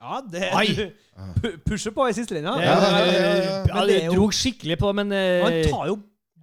Ja, 0.00 0.20
det 0.30 0.50
Ai. 0.52 0.66
du 0.74 1.56
pusher 1.64 1.90
på 1.96 2.04
i 2.08 2.12
siste 2.12 2.34
linja. 2.36 2.52
Det, 2.56 2.64
Ja, 2.66 2.74
ja, 2.80 3.64
ja, 3.66 3.86
det 3.86 4.04
jo- 4.04 4.12
drog 4.12 4.32
skikkelig 4.36 4.76
på, 4.78 4.92
men 4.94 5.10
eh, 5.12 5.42
Han 5.42 5.56
tar 5.72 5.86
jo 5.88 5.96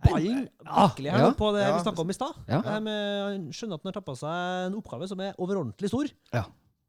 ballen 0.03 0.47
virkelig 0.65 1.11
her 1.11 1.19
Ja. 1.19 1.31
på 1.37 1.51
det 1.53 1.61
Ja. 1.67 1.77
vi 1.77 1.83
snakka 1.83 2.01
om 2.01 2.09
i 2.09 2.13
stad. 2.13 2.33
Med- 2.47 2.63
Han 2.65 3.51
skjønner 3.53 3.75
at 3.75 3.81
han 3.83 3.91
har 3.93 4.01
tatt 4.01 4.05
på 4.05 4.15
seg 4.17 4.65
en 4.67 4.75
oppgave 4.81 5.07
som 5.07 5.19
er 5.19 5.33
overordentlig 5.37 5.87
stor. 5.89 6.05
Ja. 6.33 6.43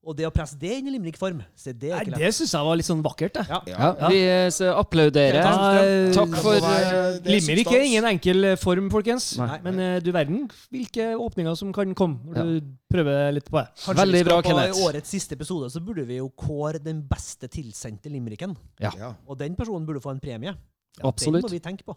Og 0.05 0.17
det 0.19 0.27
å 0.29 0.31
presse 0.35 0.57
det 0.61 0.71
inn 0.79 0.89
i 0.91 0.93
limerick-form, 0.95 1.41
se 1.57 1.73
det 1.73 1.91
er 1.91 2.03
ikke 2.03 2.13
lett. 2.13 2.21
det 2.21 2.31
syns 2.37 2.53
jeg 2.53 2.67
var 2.67 2.77
litt 2.77 2.89
sånn 2.89 3.01
vakkert. 3.05 3.39
Det. 3.39 3.45
Ja. 3.49 3.61
Ja, 3.71 3.89
Ja. 4.01 4.11
Vi 4.13 4.19
eh, 4.29 4.49
så 4.53 4.71
applauderer. 4.77 5.41
Ja, 5.41 5.69
eh, 5.81 6.13
Takk 6.15 6.37
for 6.45 6.59
eh, 6.59 6.77
er 6.85 7.19
Limerick 7.25 7.73
er 7.73 7.85
ingen 7.87 8.09
enkel 8.11 8.51
eh, 8.51 8.57
form, 8.61 8.91
folkens. 8.93 9.31
Nei. 9.41 9.59
Men 9.65 9.81
uh, 9.81 9.97
du 10.05 10.11
verden 10.15 10.45
hvilke 10.75 11.11
åpninger 11.17 11.57
som 11.59 11.73
kan 11.75 11.97
komme 11.97 12.37
når 12.37 12.53
du 12.53 12.71
prøver 12.93 13.35
litt 13.39 13.49
på 13.49 13.59
det. 13.63 13.67
Kanskje 13.81 13.99
Veldig 14.03 14.21
vi 14.21 14.23
skal 14.23 14.31
bra, 14.31 14.39
på 14.41 14.53
Kenneth. 14.53 14.79
I 14.79 14.87
årets 14.91 15.15
siste 15.17 15.39
episode 15.41 15.73
så 15.73 15.83
burde 15.85 16.07
vi 16.09 16.21
jo 16.21 16.31
kåre 16.37 16.83
den 16.85 17.03
beste 17.09 17.49
tilsendte 17.53 18.13
limericken. 18.13 18.57
Ja. 18.85 19.15
Og 19.27 19.41
den 19.41 19.57
personen 19.59 19.89
burde 19.89 20.05
få 20.05 20.13
en 20.15 20.23
premie. 20.23 20.55
Den 20.95 21.09
Absolutt. 21.09 21.49
må 21.49 21.57
vi 21.57 21.65
tenke 21.65 21.87
på. 21.89 21.97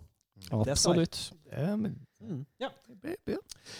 det 0.63 0.77
Absolutt. 0.77 1.27
Ja, 1.51 1.75
men, 1.75 1.97
Mm. 2.17 2.45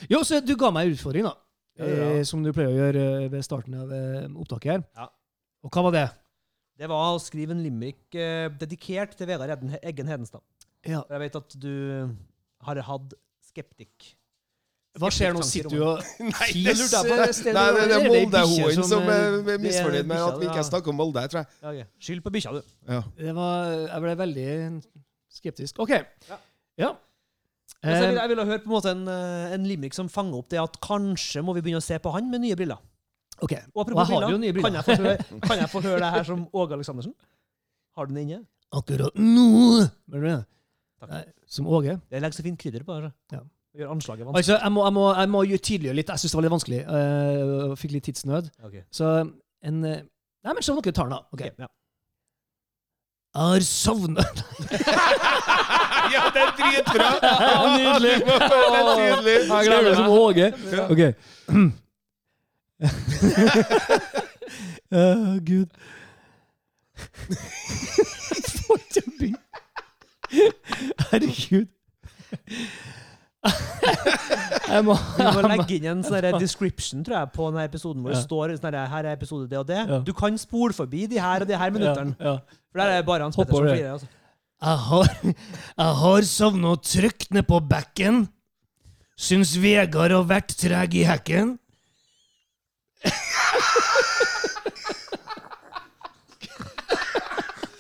Jo, 0.10 0.22
så 0.24 0.40
du 0.46 0.54
ga 0.60 0.70
meg 0.74 0.88
en 0.88 0.94
utfordring, 0.98 1.26
da. 1.26 1.34
Ja. 1.78 1.88
Eh, 2.18 2.24
som 2.28 2.44
du 2.46 2.52
pleier 2.56 2.72
å 2.72 2.78
gjøre 2.78 3.04
eh, 3.24 3.28
ved 3.34 3.46
starten 3.46 3.78
av 3.78 3.92
eh, 3.94 4.26
opptaket 4.34 4.74
her. 4.74 4.86
Ja. 4.98 5.10
Og 5.66 5.74
hva 5.74 5.88
var 5.88 5.96
det? 5.96 6.08
Det 6.78 6.90
var 6.90 7.16
å 7.16 7.22
skrive 7.22 7.56
en 7.56 7.64
limerick 7.66 8.16
eh, 8.18 8.48
dedikert 8.62 9.16
til 9.18 9.30
Vegard 9.30 9.66
Eggen 9.82 10.10
Hedenstad. 10.10 10.44
Ja. 10.86 11.02
For 11.04 11.18
Jeg 11.18 11.26
vet 11.26 11.40
at 11.42 11.58
du 11.62 11.74
har 12.68 12.82
hatt 12.90 13.18
skeptikk. 13.50 14.14
Hva 14.98 15.10
skjer 15.14 15.34
nå? 15.36 15.44
Sitter 15.46 15.74
du 15.74 15.82
og 15.86 16.02
Nei, 16.32 16.48
det, 16.66 16.74
det 16.74 16.88
det, 16.90 17.54
Nei, 17.54 17.66
det 17.78 17.98
er 17.98 18.06
Molde-hoen 18.10 18.80
som, 18.82 19.10
er 19.14 19.60
misfornøyd 19.62 20.10
med 20.10 20.24
at 20.26 20.40
vi 20.42 20.48
ikke 20.50 20.64
snakker 20.66 20.94
om 20.94 20.98
Molde, 20.98 21.26
tror 21.30 21.44
jeg. 21.44 21.50
Okay. 21.62 21.90
Skyld 22.08 22.24
på 22.26 22.34
bikkja, 22.34 22.54
du. 22.58 22.78
Ja. 22.90 23.04
Det 23.20 23.36
var, 23.38 23.76
jeg 23.84 24.06
ble 24.06 24.16
veldig 24.24 24.48
skeptisk. 25.38 25.84
OK. 25.86 25.94
Ja. 26.32 26.40
Ja. 26.82 26.96
Jeg, 27.88 28.02
vil, 28.02 28.18
Eh, 28.18 28.22
jeg 28.22 28.30
ville 28.32 28.46
høre 28.46 28.60
på 28.64 28.70
en 28.70 28.76
måte 28.76 28.92
en, 28.92 29.08
eh, 29.08 29.56
en 29.56 29.66
limerick 29.68 29.96
som 29.96 30.10
fanger 30.12 30.38
opp 30.42 30.50
det 30.52 30.60
at 30.62 30.78
kanskje 30.84 31.44
må 31.46 31.56
vi 31.56 31.64
begynne 31.66 31.82
å 31.82 31.86
se 31.86 31.98
på 32.04 32.12
han 32.14 32.30
med 32.32 32.44
nye 32.44 32.56
briller. 32.60 32.78
ok. 33.42 33.54
Og 33.76 33.94
Og 33.94 34.08
har 34.08 34.30
jo 34.32 34.38
nye 34.38 34.54
briller. 34.54 34.82
Kan, 34.84 34.98
jeg 34.98 34.98
få 34.98 35.04
høre, 35.04 35.42
kan 35.48 35.58
jeg 35.58 35.70
få 35.70 35.82
høre 35.82 36.00
det 36.04 36.12
her 36.18 36.24
som 36.24 36.48
Åge 36.54 36.74
Aleksandersen? 36.74 37.14
Har 37.96 38.06
du 38.06 38.14
den 38.14 38.24
inne? 38.28 38.46
Akkurat 38.74 39.16
nå. 39.16 39.88
Nei, 41.08 41.24
Som 41.46 41.68
Åge. 41.68 42.02
Jeg 42.12 42.22
legger 42.22 42.36
så 42.36 42.44
fint 42.44 42.60
krydder 42.60 42.84
på 42.84 43.00
det. 43.02 43.12
Ja. 43.32 43.40
Gjør 43.78 43.92
anslaget 43.94 44.26
vanskelig. 44.26 44.38
Altså, 44.42 44.58
jeg 44.64 44.72
må, 44.74 44.84
jeg 44.84 44.94
må, 44.94 45.06
jeg 45.14 45.30
må 45.30 45.44
jo 45.46 45.58
tydeliggjøre 45.58 45.96
litt. 45.96 46.10
Jeg 46.10 46.20
syns 46.20 46.32
det 46.34 46.38
var 46.38 46.46
litt 46.48 46.56
vanskelig. 46.56 46.80
Uh, 46.90 47.76
fikk 47.78 47.92
litt 47.94 48.08
tidsnød. 48.10 48.50
Okay. 48.66 48.84
Så 48.92 49.32
en 49.62 49.82
Nei, 50.48 50.54
men 50.56 50.64
så 50.64 50.74
dere 50.80 50.96
tar 50.96 51.10
den, 51.10 51.18
da. 51.18 51.26
Ok. 51.34 51.42
Ok, 51.44 51.60
ja. 51.60 51.68
Har 53.38 53.60
sovnet. 53.60 54.46
ja, 56.14 56.22
det 56.34 56.42
er 56.42 56.52
dritbra! 56.58 57.10
Nydelig. 57.78 58.16
Det 58.26 58.40
tydelig. 58.98 59.36
Jeg 59.50 59.66
glemmer 59.68 59.90
det 59.90 59.98
som 59.98 60.10
Åge. 60.10 60.48
Ok. 60.90 61.02
Å, 64.98 65.04
Gud. 65.46 65.70
Får 68.66 68.78
ikke 68.82 69.02
begynne. 69.20 69.42
Herregud. 71.12 71.68
Jeg 74.68 74.84
må, 74.84 74.96
Vi 75.18 75.28
må 75.38 75.44
legge 75.48 75.78
inn 75.78 75.88
en 75.94 76.04
sånn 76.06 76.28
description 76.44 77.04
tror 77.08 77.22
jeg, 77.22 77.32
på 77.36 77.50
denne 77.50 77.66
episoden 77.68 78.04
hvor 78.04 78.16
det 78.16 78.22
står 78.24 78.56
sånn 78.60 78.78
her 78.78 79.06
er 79.06 79.14
episode 79.14 79.48
det 79.52 79.60
og 79.60 79.68
det. 79.70 79.82
Ja. 79.88 80.00
Du 80.04 80.14
kan 80.18 80.38
spole 80.42 80.76
forbi 80.76 81.06
de 81.10 81.20
her 81.22 81.46
og 81.46 81.50
de 81.50 81.60
her 81.60 81.74
minuttene. 81.74 82.16
Ja, 82.20 82.38
ja. 82.38 82.64
For 82.72 82.82
der 82.82 82.94
er 82.94 83.02
det 83.02 83.08
bare 83.08 83.28
Hans 83.28 83.40
Petter 83.40 83.56
som 83.56 83.70
flirer. 83.70 83.94
Altså. 83.96 84.10
Jeg 84.58 84.78
har, 84.88 85.14
jeg 85.78 85.94
har 86.02 86.28
sovna 86.28 86.74
trygt 86.82 87.32
ned 87.32 87.46
på 87.48 87.62
bekken. 87.70 88.26
Syns 89.18 89.56
Vegard 89.62 90.14
har 90.14 90.28
vært 90.30 90.56
treg 90.60 90.98
i 90.98 91.06
hekken. 91.08 91.56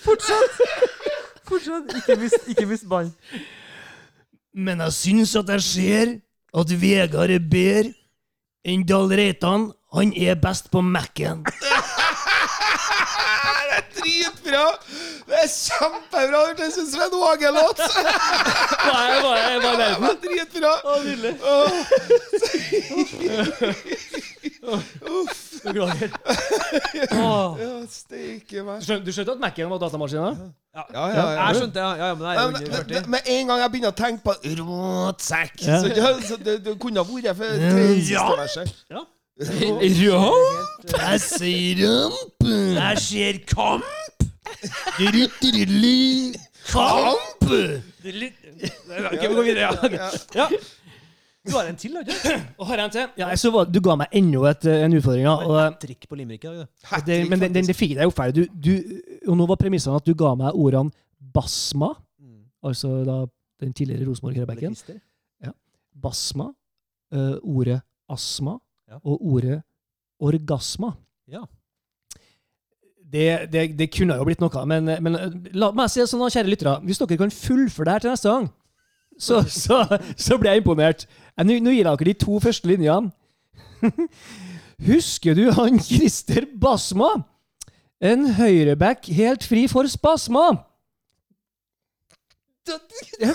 Fortsett. 0.07 1.95
Ikke 1.97 2.15
mist, 2.22 2.47
ikke 2.51 2.65
mist 2.70 2.88
ballen. 2.89 3.13
Men 4.58 4.80
jeg 4.88 4.93
syns 4.95 5.36
at 5.38 5.49
jeg 5.53 5.62
ser 5.62 6.14
at 6.58 6.72
Vegard 6.82 7.30
er 7.30 7.43
bedre 7.51 7.91
enn 8.66 8.86
Dahl 8.89 9.12
Reitan. 9.14 9.68
Han 9.93 10.14
er 10.18 10.39
best 10.41 10.72
på 10.74 10.82
Mac-en. 10.82 11.45
Det 13.68 13.76
er 13.78 13.84
dritbra! 13.93 14.66
Det 15.28 15.38
er 15.43 15.49
kjempebra! 15.51 16.39
Det 16.58 16.64
høres 16.66 16.78
ut 16.82 16.89
som 16.89 17.01
en 17.05 17.14
Åge-låt! 17.28 17.80
Det 18.88 19.91
var 20.01 20.16
dritbra! 20.24 20.74
Beklager. 25.63 26.09
Åh. 27.11 27.57
Ja, 27.63 27.74
steike 27.89 28.63
meg. 28.68 28.82
Du 29.05 29.11
skjønte 29.11 29.36
at 29.36 29.41
Mac-en 29.41 29.70
var 29.72 29.80
datamaskina? 29.82 30.32
Ja. 30.78 30.84
Ja, 30.93 31.05
ja, 31.09 31.09
ja. 31.09 31.47
Jeg 31.47 31.55
skjønte, 31.55 31.80
ja. 31.80 31.91
ja 31.95 32.13
men 32.13 32.22
det 32.22 32.30
er 32.30 32.41
jo 32.41 32.47
Men, 32.47 32.55
under 32.55 32.78
men, 32.78 32.89
40. 32.89 33.09
med 33.09 33.20
en 33.34 33.47
gang 33.47 33.61
jeg 33.61 33.72
begynner 33.74 33.93
å 33.93 33.97
tenke 33.97 34.22
på 34.28 34.34
rotsekk 34.59 35.63
Ja. 35.65 35.80
Så, 35.82 35.93
ja, 35.95 36.11
så 36.28 36.38
det, 36.45 36.57
det 36.65 36.76
kunne 36.82 37.01
ha 37.01 37.07
vært 37.09 37.39
for 37.39 37.63
tre 37.63 37.86
siste 37.95 38.36
verset. 38.43 38.76
Ja. 38.93 39.05
Jeg 40.97 41.20
sier 41.22 41.82
rumpe. 41.84 42.53
Jeg 42.74 43.01
ser 43.01 43.38
kamp. 43.49 43.86
Kamp. 46.72 47.45
Ok, 47.47 49.22
vi 49.22 49.34
går 49.36 49.43
videre. 49.43 49.61
Ja. 49.61 50.11
ja. 50.36 50.47
Du 51.48 51.54
har 51.56 51.68
en 51.70 51.76
til, 51.80 51.95
har 51.95 52.04
du 52.04 52.12
ikke? 52.12 52.34
Og 52.60 52.68
har 52.68 52.82
en 52.84 52.91
til? 52.93 53.08
Ja, 53.18 53.28
jeg 53.32 53.39
så 53.41 53.52
var, 53.54 53.66
du 53.72 53.80
ga 53.84 53.95
meg 53.95 54.08
enda 54.20 54.43
et, 54.52 54.66
eh, 54.68 54.84
en 54.86 54.93
utfordring. 54.98 55.24
ja, 55.24 55.36
Og, 55.48 55.80
Trikk 55.82 56.08
på 56.10 56.16
limerick 56.20 56.43
Ja. 56.43 56.66
det. 57.06 57.30
men 57.30 57.39
den, 57.39 57.54
den, 57.54 57.66
det 57.68 57.76
fikk 57.76 57.95
jeg 57.95 58.04
jo 58.04 58.12
ferdig. 58.12 58.48
Du, 58.50 58.62
du, 58.70 59.02
og 59.28 59.38
nå 59.38 59.48
var 59.48 59.56
premissene 59.62 59.95
at 59.95 60.06
du 60.06 60.14
ga 60.14 60.36
meg 60.36 60.54
ordene 60.56 60.91
basma, 61.34 61.93
Mm. 62.20 62.43
altså 62.64 63.06
da 63.06 63.18
den 63.62 63.74
tidligere 63.74 64.06
Rosenborg-Krebekken. 64.10 64.76
Ja. 65.43 65.52
Basma, 66.02 66.52
uh, 67.14 67.36
ordet 67.43 67.82
astma 68.10 68.60
Ja. 68.89 69.00
og 69.04 69.20
ordet 69.26 69.62
orgasma. 70.20 70.93
Ja. 71.28 71.41
Det, 73.12 73.52
det, 73.52 73.78
det 73.80 73.88
kunne 73.95 74.16
jo 74.20 74.26
blitt 74.28 74.41
noe, 74.43 74.66
men, 74.68 74.89
men 75.04 75.16
eh, 75.16 75.36
la 75.56 75.70
meg 75.72 75.88
si 75.91 76.02
det 76.02 76.10
sånn, 76.12 76.26
kjære 76.28 76.52
lyttere. 76.52 76.74
Hvis 76.84 77.00
dere 77.00 77.18
kan 77.22 77.32
fullføre 77.32 77.86
det 77.88 77.93
her 77.93 78.04
til 78.04 78.12
neste 78.12 78.34
gang, 78.34 78.50
så, 79.20 79.41
så, 79.49 79.82
så 80.18 80.38
blir 80.38 80.51
jeg 80.55 80.63
imponert. 80.63 81.05
Eh, 81.38 81.45
Nå, 81.45 81.57
gir 81.72 81.84
jeg 81.84 81.86
dere 81.88 82.09
de 82.09 82.13
to 82.26 82.39
første 82.43 82.70
linjene. 82.70 83.11
Husker 84.91 85.34
du 85.38 85.47
han 85.57 85.80
Christer 85.82 86.45
Basma? 86.61 87.11
En 88.01 88.28
høyreback 88.38 89.07
helt 89.18 89.45
fri 89.47 89.65
for 89.72 89.88
spasma. 89.89 90.51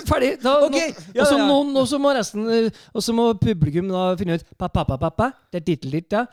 Ferdig. 0.07 0.35
Da, 0.43 0.51
Ok, 0.67 0.75
ja, 0.77 0.87
ja, 1.15 1.23
og 1.25 1.73
ja. 1.73 1.85
så 1.89 1.97
må 1.99 2.11
resten 2.13 2.43
eh, 2.53 2.67
Og 2.93 3.01
så 3.01 3.15
må 3.17 3.31
publikum 3.41 3.87
da 3.89 4.11
finne 4.19 4.35
ut 4.37 4.43
pa, 4.59 4.67
pa, 4.69 4.83
pa, 4.85 4.97
pa, 5.01 5.09
pa. 5.09 5.29
Det 5.51 5.61
er 5.61 5.65
tittel 5.71 5.95
ditt, 5.97 6.13
ja. 6.13 6.25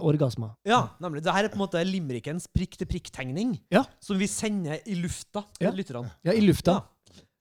Orgasma. 0.00 0.52
Ja, 0.66 0.78
nemlig. 1.02 1.24
Det 1.26 1.32
her 1.34 1.44
er 1.44 1.52
på 1.52 1.58
en 1.58 1.64
måte 1.64 1.82
limerickens 1.84 2.46
prikk-til-prikk-tegning, 2.54 3.56
Ja. 3.74 3.82
som 4.00 4.16
vi 4.18 4.28
sender 4.30 4.78
i 4.86 4.94
lufta 4.94 5.42
til 5.58 5.66
Ja. 5.66 5.72
lytterne. 5.74 6.10
Ja, 6.24 6.32
i 6.32 6.40
lufta. 6.40 6.78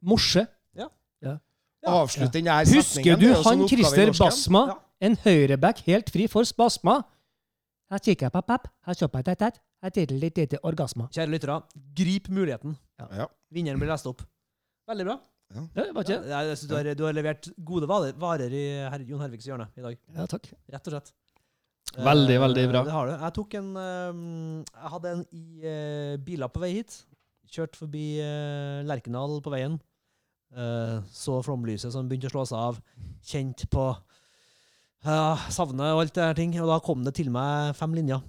Morse. 0.01 0.47
Avslutt 1.85 2.33
den 2.33 2.49
der 2.49 2.65
Husker 2.65 3.19
du 3.19 3.27
Det 3.27 3.43
han 3.45 3.67
Christer. 3.69 4.11
Basma? 4.17 4.63
Ja. 4.71 4.77
En 5.07 5.15
høyreback 5.23 5.83
helt 5.85 6.09
fri 6.09 6.25
for 6.31 6.47
spasma. 6.47 7.03
Her 7.91 8.01
kikker 8.03 8.27
jeg 8.27 8.33
på 8.33 8.41
papp, 8.43 8.67
her 8.87 8.97
kjøper 8.97 9.21
jeg 9.23 9.39
tett, 9.39 9.59
her 9.83 9.93
tittel 9.93 10.19
ditt 10.19 10.41
heter 10.41 10.63
orgasma. 10.67 11.07
Kjære 11.13 11.31
lyttere, 11.31 11.61
grip 11.95 12.27
muligheten. 12.33 12.75
Ja. 12.99 13.27
Vinneren 13.53 13.79
blir 13.79 13.93
lest 13.93 14.09
opp. 14.09 14.25
Veldig 14.89 15.05
bra. 15.07 15.19
Ja, 15.55 15.85
var 15.95 16.03
ikke? 16.03 16.17
Ja, 16.27 16.41
jeg 16.43 16.57
synes 16.57 16.69
du, 16.69 16.75
har, 16.75 16.89
du 16.97 17.05
har 17.05 17.15
levert 17.15 17.47
gode 17.63 17.87
varer, 17.87 18.17
varer 18.19 18.51
i 18.51 18.65
her, 18.91 19.05
Jon 19.07 19.23
Herviks 19.23 19.47
hjørne 19.47 19.69
i 19.77 19.85
dag. 19.85 19.95
Ja, 20.17 20.25
takk. 20.27 20.49
Rett 20.73 20.89
og 20.89 20.97
slett. 20.97 21.13
Veldig, 21.95 22.35
Eh, 22.35 22.41
veldig 22.43 22.65
bra. 22.67 22.81
Det 22.83 22.91
har 22.91 23.07
du. 23.07 23.13
Jeg 23.13 23.33
tok 23.37 23.53
en 23.55 23.69
eh, 23.79 24.17
Jeg 24.73 24.91
hadde 24.93 25.13
en 25.13 25.21
i 25.31 25.45
uh, 25.63 26.17
biler 26.25 26.51
på 26.51 26.59
vei 26.59 26.73
hit. 26.75 26.97
Kjørt 27.47 27.79
forbi 27.79 28.19
uh, 28.19 28.83
Lerkendal 28.83 29.39
på 29.41 29.53
veien. 29.53 29.79
Eh, 30.55 30.99
så 31.11 31.41
flomlyset 31.43 31.91
som 31.93 32.07
begynte 32.07 32.29
å 32.29 32.33
slå 32.33 32.45
seg 32.47 32.63
av. 32.69 32.79
Kjent 33.27 33.65
på 33.73 33.85
uh, 33.91 35.47
savnet 35.53 35.93
og 35.93 36.03
alt 36.05 36.15
det 36.15 36.25
her 36.29 36.37
ting. 36.37 36.55
Og 36.63 36.71
da 36.71 36.79
kom 36.83 37.03
det 37.05 37.15
til 37.19 37.31
meg 37.33 37.75
fem 37.77 37.95
linjer. 37.97 38.23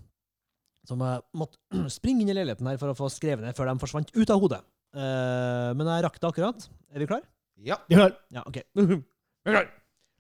Som 0.89 1.05
jeg 1.05 1.25
måtte 1.39 1.85
springe 1.99 2.25
inn 2.25 2.33
i 2.33 2.37
leiligheten 2.37 2.69
her 2.71 2.81
for 2.81 2.93
å 2.93 2.99
få 2.99 3.11
skrevet 3.13 3.45
ned 3.47 3.57
før 3.59 3.71
de 3.71 3.79
forsvant 3.83 4.15
ut 4.17 4.35
av 4.35 4.43
hodet. 4.43 4.63
Uh, 4.97 5.75
men 5.79 5.89
jeg 5.93 6.07
rakk 6.07 6.21
det 6.21 6.31
akkurat. 6.33 6.71
Er 6.95 7.05
vi 7.05 7.11
klar? 7.11 7.27
Ja. 7.65 7.79
Har 7.93 8.17
Ja, 8.35 8.45
OK. 8.47 8.63
Vi 8.79 9.53
er 9.53 9.55
klar. 9.55 9.69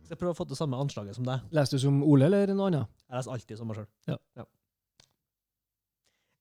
Skal 0.08 0.14
jeg 0.14 0.20
prøve 0.22 0.32
å 0.32 0.38
få 0.38 0.46
til 0.48 0.56
samme 0.56 0.78
anslaget 0.80 1.18
som 1.18 1.26
deg. 1.26 1.42
Leste 1.52 1.76
du 1.76 1.82
som 1.82 1.98
Ole 2.06 2.30
eller 2.30 2.48
noe 2.54 2.70
annet? 2.70 2.92
Jeg 3.10 3.18
leser 3.18 3.34
alltid 3.34 3.58
som 3.58 3.68
meg 3.68 3.76
sjøl. 3.76 3.88
Ja. 4.08 4.46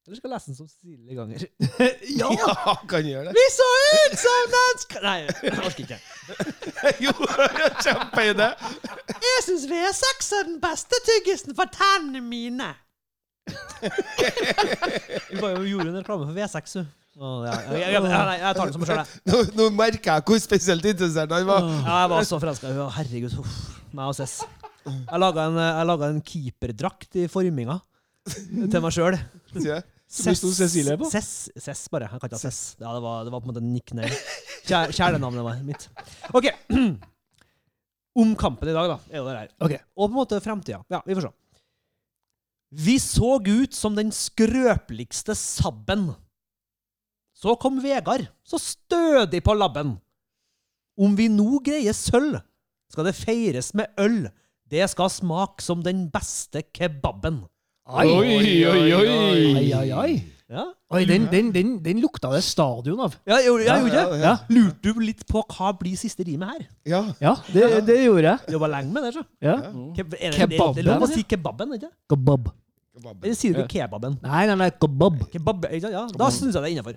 Eller 0.08 0.22
skal 0.22 0.30
jeg 0.30 0.38
lese 0.38 0.48
den 0.48 0.56
som 0.56 0.68
Cecilie 0.72 1.16
Ganger? 1.18 1.42
ja, 2.22 2.76
kan 2.88 3.04
gjøre 3.04 3.28
det. 3.28 3.34
Vi 3.36 3.42
så 3.52 3.66
ut 3.84 4.14
som 4.22 4.54
dansk... 4.54 4.94
Nei, 5.04 5.16
jeg 5.20 5.56
orker 5.68 5.82
ikke. 5.84 5.98
jo, 7.04 7.12
kjempeidé. 7.84 8.48
Jeg 9.26 9.42
syns 9.44 9.66
V6 9.68 10.30
er 10.38 10.46
den 10.48 10.62
beste 10.64 11.00
tyggisen 11.10 11.58
for 11.58 11.68
tennene 11.76 12.22
mine. 12.24 12.70
Vi 15.28 15.42
bare 15.42 15.58
jo 15.58 15.66
gjorde 15.74 15.92
en 15.92 16.00
reklame 16.00 16.30
for 16.30 16.40
V6, 16.40 16.78
du. 16.78 16.96
Oh, 17.18 17.44
ja, 17.44 17.58
jeg, 17.66 17.82
jeg, 17.82 17.92
jeg, 17.98 18.40
jeg 18.46 18.56
tar 18.62 18.64
den 18.64 18.74
som 18.78 18.84
meg 18.86 18.92
sjøl, 18.94 19.02
jeg. 19.02 19.22
Nå, 19.28 19.42
nå 19.58 19.68
merker 19.76 20.14
jeg 20.14 20.28
hvor 20.30 20.40
spesielt 20.46 20.88
interessert 20.88 21.36
han 21.36 21.52
var. 21.52 21.68
Ja, 21.82 22.00
jeg 22.06 22.14
var 22.14 22.30
så 22.32 22.40
forelska. 22.46 22.72
Herregud. 23.02 23.38
Uff, 23.44 23.60
meg 23.92 24.14
og 24.14 24.16
Cess. 24.22 24.40
Jeg 24.88 25.20
laga 25.20 25.50
en, 25.52 26.08
en 26.14 26.24
keeperdrakt 26.24 27.20
i 27.20 27.28
forminga 27.28 27.82
til 28.32 28.80
meg 28.88 28.96
sjøl. 28.96 29.20
Som 30.08 30.30
det 30.32 30.38
sto 30.40 30.50
Cecilie 30.56 30.96
på? 31.00 31.10
Cess, 31.12 31.50
Cess 31.60 31.88
bare. 31.92 32.08
Jeg 32.08 32.22
kan 32.22 32.30
ikke 32.30 32.38
ha 32.40 32.44
Cess. 32.46 32.60
Ja, 32.80 32.94
det, 32.96 33.02
var, 33.04 33.26
det 33.28 33.32
var 33.34 33.42
på 33.44 33.50
en 33.50 33.54
måte 33.54 33.64
nickname. 33.66 34.20
Kjæ- 34.68 34.92
Kjælenavnet 34.96 35.44
var 35.44 35.58
mitt. 35.68 35.90
OK. 36.34 36.48
Om 38.22 38.32
kampen 38.40 38.72
i 38.72 38.74
dag, 38.74 38.88
da, 38.90 38.96
er 39.12 39.20
jo 39.20 39.26
det 39.28 39.36
her. 39.38 39.50
Okay. 39.62 39.82
Og 39.98 40.08
på 40.08 40.14
en 40.14 40.16
måte 40.18 40.40
framtida. 40.42 40.80
Ja, 40.90 41.02
vi 41.06 41.18
får 41.18 41.28
se. 41.28 41.34
Vi 42.88 42.96
så 43.00 43.34
ut 43.48 43.76
som 43.78 43.96
den 43.96 44.10
skrøpeligste 44.16 45.36
sabben. 45.38 46.10
Så 47.38 47.54
kom 47.62 47.78
Vegard, 47.84 48.26
så 48.48 48.58
stødig 48.60 49.44
på 49.46 49.54
labben. 49.56 49.98
Om 50.98 51.14
vi 51.20 51.28
nå 51.30 51.60
greier 51.64 51.94
sølv, 51.94 52.40
skal 52.90 53.06
det 53.06 53.14
feires 53.20 53.74
med 53.78 53.92
øl. 54.02 54.24
Det 54.68 54.88
skal 54.90 55.12
smake 55.14 55.62
som 55.64 55.84
den 55.86 56.08
beste 56.12 56.64
kebaben. 56.76 57.44
Oi, 57.88 58.08
oi, 58.12 58.66
oi, 58.68 58.94
oi. 58.94 59.14
oi, 59.56 59.70
oi, 59.74 59.92
oi! 59.96 60.16
Ja, 60.48 60.64
Oi, 60.96 61.02
den, 61.04 61.26
den, 61.28 61.50
den, 61.52 61.72
den 61.84 61.98
lukta 62.00 62.30
det 62.32 62.40
stadion 62.44 63.00
av. 63.04 63.16
ja 63.28 63.36
jeg, 63.42 63.50
gjorde- 63.50 63.66
jeg 63.68 63.82
gjorde 63.84 64.04
det. 64.14 64.20
ja. 64.22 64.32
Lurte 64.56 64.94
du 64.96 65.00
litt 65.04 65.26
på 65.28 65.42
hva 65.44 65.74
blir 65.76 65.98
siste 66.00 66.24
rimet 66.24 66.48
her? 66.54 66.62
Ja. 66.88 67.02
Ja, 67.20 67.34
det, 67.52 67.64
det 67.90 67.98
gjorde 68.06 68.24
jeg. 68.30 68.54
Jobba 68.56 68.70
lenge 68.72 68.94
med 68.96 69.04
det, 69.04 69.12
så. 69.18 69.24
Ja. 69.44 69.56
Er 69.58 70.08
det, 70.08 70.32
Kebaben, 70.38 70.76
Det 70.78 70.86
er 70.86 70.88
lov 70.88 71.04
å 71.04 71.10
si 71.12 71.24
kebaben, 71.28 71.74
ikke 71.76 71.90
Kebab. 72.14 72.48
Eller 73.24 73.36
sier 73.36 73.54
du 73.60 73.66
kebaben? 73.68 74.16
Nei, 74.24 74.46
nei, 74.48 74.56
nei, 74.64 74.70
kebab. 74.72 75.20
Kebab? 75.36 75.68
Ja, 75.76 76.06
da 76.08 76.30
syns 76.32 76.56
jeg 76.56 76.64
det 76.64 76.72
er 76.72 76.76
innafor. 76.78 76.96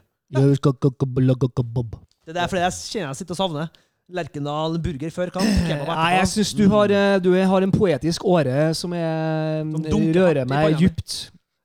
Kebab. 1.59 1.99
Det 2.31 2.37
er 2.39 2.47
fordi 2.47 2.63
jeg 2.63 2.73
kjenner 2.87 3.11
jeg 3.11 3.17
sitter 3.25 3.35
og 3.35 3.41
savner. 3.43 3.69
Lerkendal 4.17 4.79
burger 4.83 5.13
før 5.15 5.33
kamp. 5.35 5.49
Nei, 5.71 6.09
jeg 6.17 6.31
syns 6.35 6.55
du, 6.59 6.65
har, 6.73 6.93
eh, 6.95 7.19
du 7.23 7.31
har 7.35 7.67
en 7.67 7.75
poetisk 7.75 8.25
åre 8.29 8.71
som 8.77 8.95
er, 8.97 9.63
Som 9.91 10.09
rører 10.17 10.49
meg 10.51 10.75
dypt. 10.75 10.83
djupt. 10.83 11.19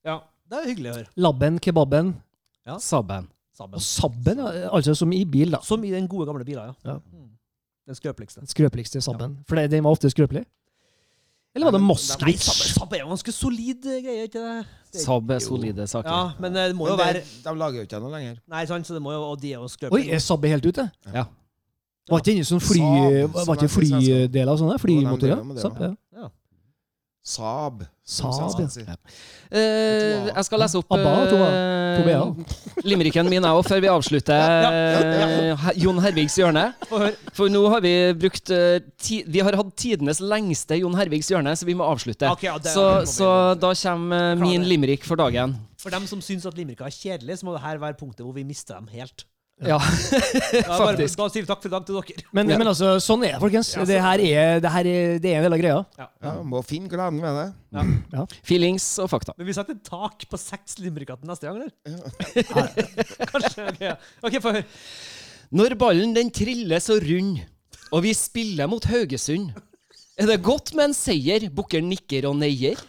Ja, 0.06 0.20
det 0.52 0.62
er 0.62 0.70
hyggelig 0.72 0.91
å 0.91 0.98
høre. 1.00 1.10
Labben, 1.28 1.60
kebaben 1.60 2.14
Sabben. 2.82 3.30
Sabben. 3.56 3.78
og 3.78 3.82
sabben. 3.82 4.39
Altså 4.72 4.96
som 4.98 5.12
i 5.14 5.24
bil, 5.24 5.52
da. 5.54 5.62
Som 5.64 5.84
i 5.86 5.91
den 5.93 6.08
gode, 6.10 6.26
gamle 6.28 6.46
bilen, 6.46 6.74
ja. 6.74 6.93
Ja. 6.93 6.98
Mm. 7.14 7.30
Den 7.86 7.96
skrøpeligste. 7.96 8.41
Den 8.41 8.50
skrøpeligste 8.50 9.02
sabben. 9.02 9.38
For 9.48 9.56
den 9.56 9.84
var 9.86 9.93
ofte 9.93 10.10
skrøpelig. 10.10 10.46
Eller 11.56 11.70
var 11.70 11.72
det 11.78 11.86
Moskvich? 11.86 12.41
Saab 12.43 12.74
Saab 12.76 12.93
er 12.98 13.06
jo 13.06 13.12
ganske 13.14 13.32
solid 13.32 13.86
eh, 13.88 14.02
greie, 14.04 14.26
ikke 14.28 14.41
det? 14.43 14.66
det? 14.91 15.04
Er 15.06 15.39
solide 15.39 15.86
saker. 15.88 16.10
Ja, 16.10 16.34
men 16.43 16.58
eh, 16.58 16.68
det 16.68 16.76
må 16.76 16.89
jo 16.89 16.98
Men 16.98 17.06
være 17.06 17.22
de 17.46 17.54
lager 17.62 17.80
jo 17.80 17.86
ikke 17.88 18.02
noe 18.04 18.12
lenger. 18.12 18.41
Nei, 18.52 18.66
sant, 18.68 18.88
så 18.88 18.98
det 18.98 19.02
må 19.06 19.14
jo 19.14 19.22
Og 19.24 19.39
de 19.39 19.54
er 19.54 19.62
jo 19.62 19.70
skrøpelige. 19.72 20.10
Oi, 20.10 20.18
er 20.18 20.24
Saab 20.26 20.48
helt 20.52 20.68
ute? 20.68 20.89
Ja. 21.14 21.24
Var 22.10 22.22
ikke 22.22 22.34
inne 22.36 22.45
sånn 22.45 22.62
fly, 22.62 22.80
Saab, 22.80 23.32
var 23.34 23.45
som 23.45 23.53
ikke 23.56 23.66
er 23.66 23.74
flydeler 23.76 24.51
og 24.53 24.60
sånne? 24.62 24.76
Flymotorer? 24.84 25.95
Ja. 26.14 26.28
Saab. 27.26 27.80
Saab, 28.06 28.60
ja. 28.86 28.95
Eh, 29.49 30.28
jeg 30.30 30.43
skal 30.45 30.60
lese 30.62 30.78
opp 30.78 30.91
eh, 30.93 30.99
limericken 32.86 33.26
min 33.32 33.47
òg, 33.49 33.64
før 33.66 33.82
vi 33.82 33.89
avslutter 33.89 34.38
eh, 34.70 35.66
Jon 35.82 35.97
Hervigs 36.03 36.36
hjørne. 36.38 36.68
For 37.34 37.49
nå 37.49 37.64
har 37.74 37.82
vi 37.82 37.95
brukt 38.22 38.51
eh, 38.53 38.78
ti 39.01 39.24
Vi 39.26 39.41
har 39.41 39.58
hatt 39.58 39.74
tidenes 39.82 40.22
lengste 40.22 40.78
Jon 40.78 40.93
Hervigs 40.99 41.32
hjørne, 41.34 41.56
så 41.58 41.66
vi 41.66 41.74
må 41.74 41.88
avslutte. 41.89 42.30
Ok, 42.30 42.43
ja, 42.45 42.60
det- 42.62 42.76
så, 42.78 42.86
så 43.10 43.32
da 43.58 43.74
kommer 43.74 44.36
eh, 44.36 44.43
min 44.45 44.68
limerick 44.70 45.03
for 45.10 45.18
dagen. 45.18 45.58
For 45.82 45.89
dem 45.89 46.06
som 46.06 46.22
syns 46.22 46.45
at 46.45 46.53
limericker 46.58 46.86
er 46.86 46.93
kjedelig, 46.93 47.39
så 47.41 47.45
må 47.49 47.58
det 47.58 47.64
her 47.66 47.82
være 47.82 47.97
punktet 47.97 48.22
hvor 48.26 48.34
vi 48.38 48.43
mister 48.45 48.78
dem 48.78 48.88
helt. 48.93 49.26
Ja, 49.64 49.78
bare, 50.68 50.97
faktisk. 50.97 51.16
da 51.16 51.26
sier 51.32 51.45
vi 51.45 51.47
takk 51.47 51.62
for 51.64 51.70
i 51.70 51.72
dag 51.72 51.86
til 51.88 51.95
dere. 51.95 52.24
Men, 52.36 52.49
Ja. 52.51 52.58
men 52.60 52.68
altså, 52.68 52.89
sånn 52.99 53.22
er 53.24 53.38
det, 53.38 53.39
folkens. 53.39 53.70
Ja, 53.78 53.86
Det 53.88 53.99
her 54.03 54.24
er, 54.26 54.60
det 54.60 54.72
her 54.74 54.89
er, 54.91 55.14
det 55.24 55.30
er 55.32 55.38
en 55.39 55.45
del 55.47 55.56
av 55.56 55.62
greia. 55.62 55.78
Ja, 56.01 56.34
må 56.43 56.60
finne 56.68 56.91
gleden 56.91 57.22
ved 57.24 57.38
det. 57.39 57.45
Ja. 58.12 58.26
Feelings 58.43 58.88
og 58.99 59.08
fakta. 59.14 59.32
Men 59.39 59.47
vi 59.47 59.56
setter 59.56 59.78
tak 59.88 60.26
på 60.28 60.39
seks 60.41 60.76
limericker 60.84 61.16
til 61.22 61.32
neste 61.32 61.47
gang, 61.47 61.62
eller? 61.64 61.72
Kanskje? 63.32 63.70
ok, 63.72 63.80
ja. 63.86 63.93
Ok, 64.28 64.36
få 64.43 64.51
høre. 64.58 64.66
Når 65.56 65.78
ballen 65.80 66.12
den 66.18 66.34
triller 66.36 66.84
så 66.84 66.97
rund, 66.99 67.39
og 67.95 68.03
vi 68.03 68.12
spiller 68.18 68.68
mot 68.68 68.84
Haugesund, 68.91 69.53
er 70.20 70.30
det 70.34 70.38
godt 70.43 70.74
med 70.76 70.89
en 70.89 70.97
seier, 70.97 71.47
bukker 71.56 71.84
nikker 71.86 72.28
og 72.28 72.36
neier. 72.41 72.80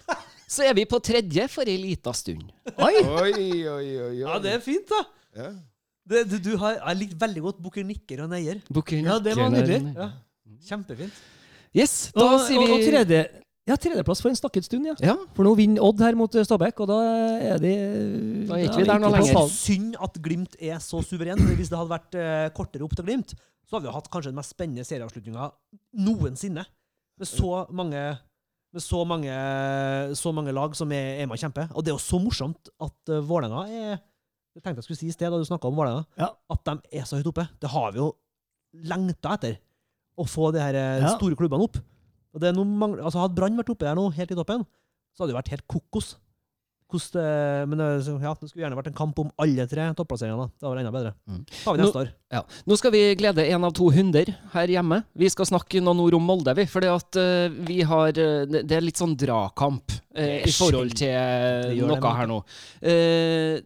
Så 0.51 0.67
er 0.67 0.75
vi 0.79 0.85
på 0.87 0.99
tredje 1.03 1.47
for 1.51 1.67
ei 1.67 1.79
lita 1.79 2.11
stund. 2.15 2.43
Oi! 2.75 2.93
Oi, 3.03 3.33
oi, 3.39 3.63
oi. 3.71 3.89
oi. 4.11 4.13
Ja, 4.21 4.37
det 4.43 4.53
er 4.59 4.61
fint, 4.67 4.87
da. 4.91 5.01
Ja. 5.39 5.49
Det, 6.07 6.23
du, 6.31 6.37
du 6.39 6.53
har, 6.61 6.77
jeg 6.79 7.01
likte 7.01 7.19
veldig 7.19 7.43
godt 7.49 7.65
Bukker 7.65 7.87
Nikker 7.87 8.23
og 8.25 8.31
Neier. 8.31 8.61
Bukker 8.71 9.01
Ja, 9.03 9.19
det 9.23 9.35
var 9.39 9.51
nydelig. 9.51 9.81
Ja. 9.97 10.13
Kjempefint. 10.69 11.25
Yes, 11.77 11.97
da 12.15 12.25
Og, 12.25 12.39
sier 12.47 12.63
og, 12.63 12.77
og 12.77 12.85
tredje, 12.87 13.25
ja, 13.67 13.75
tredjeplass 13.75 14.21
for 14.23 14.31
en 14.31 14.39
snakket 14.39 14.69
stund, 14.69 14.87
ja. 14.87 14.95
Ja, 15.03 15.17
For 15.35 15.43
nå 15.43 15.57
vinner 15.59 15.83
Odd 15.83 15.99
her 16.05 16.15
mot 16.19 16.31
Stabæk, 16.31 16.85
og 16.85 16.91
da 16.93 16.99
er 17.51 17.59
de 17.59 17.73
Da 18.47 18.61
gikk 18.63 18.79
vi 18.79 18.87
der 18.87 19.03
nå 19.03 19.11
ikke 19.11 19.25
lenger. 19.27 19.51
Synd 19.51 19.99
at 20.07 20.21
Glimt 20.23 20.55
er 20.63 20.79
så 20.85 21.03
suveren. 21.03 21.43
Hvis 21.59 21.73
det 21.73 21.81
hadde 21.81 21.91
vært 21.91 22.15
uh, 22.15 22.47
kortere 22.55 22.87
opp 22.87 22.95
til 22.95 23.09
Glimt, 23.09 23.35
så 23.67 23.77
hadde 23.77 23.89
vi 23.89 23.97
hatt 23.97 24.07
kanskje 24.13 24.31
den 24.31 24.39
mest 24.39 24.55
spennende 24.55 24.87
serieavslutninga 24.87 25.51
noensinne. 26.07 26.63
Med 27.19 27.31
så 27.33 27.65
mange 27.75 28.07
med 28.77 28.85
så 28.85 29.03
mange, 29.09 29.35
så 30.19 30.31
mange 30.37 30.53
lag 30.53 30.75
som 30.77 30.91
er, 30.93 31.23
er 31.23 31.27
med 31.27 31.35
og 31.35 31.43
kjemper. 31.43 31.71
Og 31.75 31.83
det 31.83 31.91
er 31.91 31.97
jo 31.97 32.03
så 32.07 32.21
morsomt 32.23 32.71
at 32.87 33.13
uh, 33.17 33.23
Vålerenga 33.27 33.67
er 33.67 33.99
Jeg 34.57 34.65
tenkte 34.65 34.81
jeg 34.81 34.87
skulle 34.89 35.01
si 35.03 35.11
i 35.11 35.15
sted 35.15 35.29
da 35.33 35.37
du 35.39 35.45
snakka 35.45 35.69
om 35.69 35.77
Vålerenga, 35.77 36.07
Ja. 36.17 36.31
at 36.51 36.65
de 36.65 36.79
er 36.97 37.05
så 37.05 37.19
høyt 37.21 37.29
oppe. 37.29 37.45
Det 37.61 37.69
har 37.71 37.93
vi 37.93 38.01
jo 38.01 38.11
lengta 38.89 39.35
etter. 39.37 39.59
Å 40.17 40.25
få 40.25 40.51
de 40.55 40.61
her 40.65 40.75
eh, 40.75 41.01
Ja. 41.05 41.17
store 41.19 41.37
klubbene 41.37 41.63
opp. 41.69 41.77
Og 42.33 42.41
det 42.41 42.49
er 42.49 42.57
noe 42.57 42.97
altså 43.05 43.21
Hadde 43.21 43.37
Brann 43.37 43.57
vært 43.57 43.69
oppe 43.73 43.85
der 43.85 43.95
nå, 43.95 44.11
helt 44.17 44.31
i 44.33 44.35
toppen, 44.39 44.65
så 45.17 45.23
hadde 45.25 45.33
det 45.35 45.39
vært 45.45 45.53
helt 45.53 45.67
kokos. 45.69 46.17
Det, 46.87 47.67
men 47.67 47.77
det, 47.81 47.87
ja, 48.23 48.31
det 48.39 48.47
skulle 48.49 48.63
gjerne 48.63 48.77
vært 48.79 48.87
en 48.93 48.95
kamp 48.97 49.19
om 49.19 49.31
alle 49.43 49.65
tre 49.67 49.89
topplasseringene. 49.99 50.47
Det 50.55 50.61
Det 50.63 50.69
var 50.71 50.77
enda 50.79 50.93
bedre. 50.95 51.15
Mm. 51.29 51.41
tar 51.65 51.75
vi 51.75 51.79
Nå- 51.81 51.85
neste 51.85 51.99
år. 51.99 52.11
Ja. 52.31 52.43
Nå 52.65 52.77
skal 52.79 52.93
vi 52.93 53.15
glede 53.17 53.45
en 53.51 53.65
av 53.65 53.73
to 53.75 53.91
hunder 53.91 54.25
her 54.53 54.67
hjemme. 54.69 55.05
Vi 55.17 55.29
skal 55.29 55.47
snakke 55.47 55.83
noen 55.83 55.99
ord 56.01 56.15
om 56.15 56.23
Molde, 56.23 56.55
vi. 56.55 56.65
For 56.65 56.81
vi 56.81 56.87
eh, 57.83 58.47
Det 58.47 58.63
det 58.69 58.73
er 58.77 58.81
litt 58.87 58.97
sånn 58.97 59.17
dragkamp 59.19 59.91
eh, 60.15 60.47
i 60.47 60.53
forhold 60.53 60.95
til 60.95 61.11
noe 61.89 62.15
her 62.17 62.27
nå. 62.31 62.45
Eh, 62.81 63.61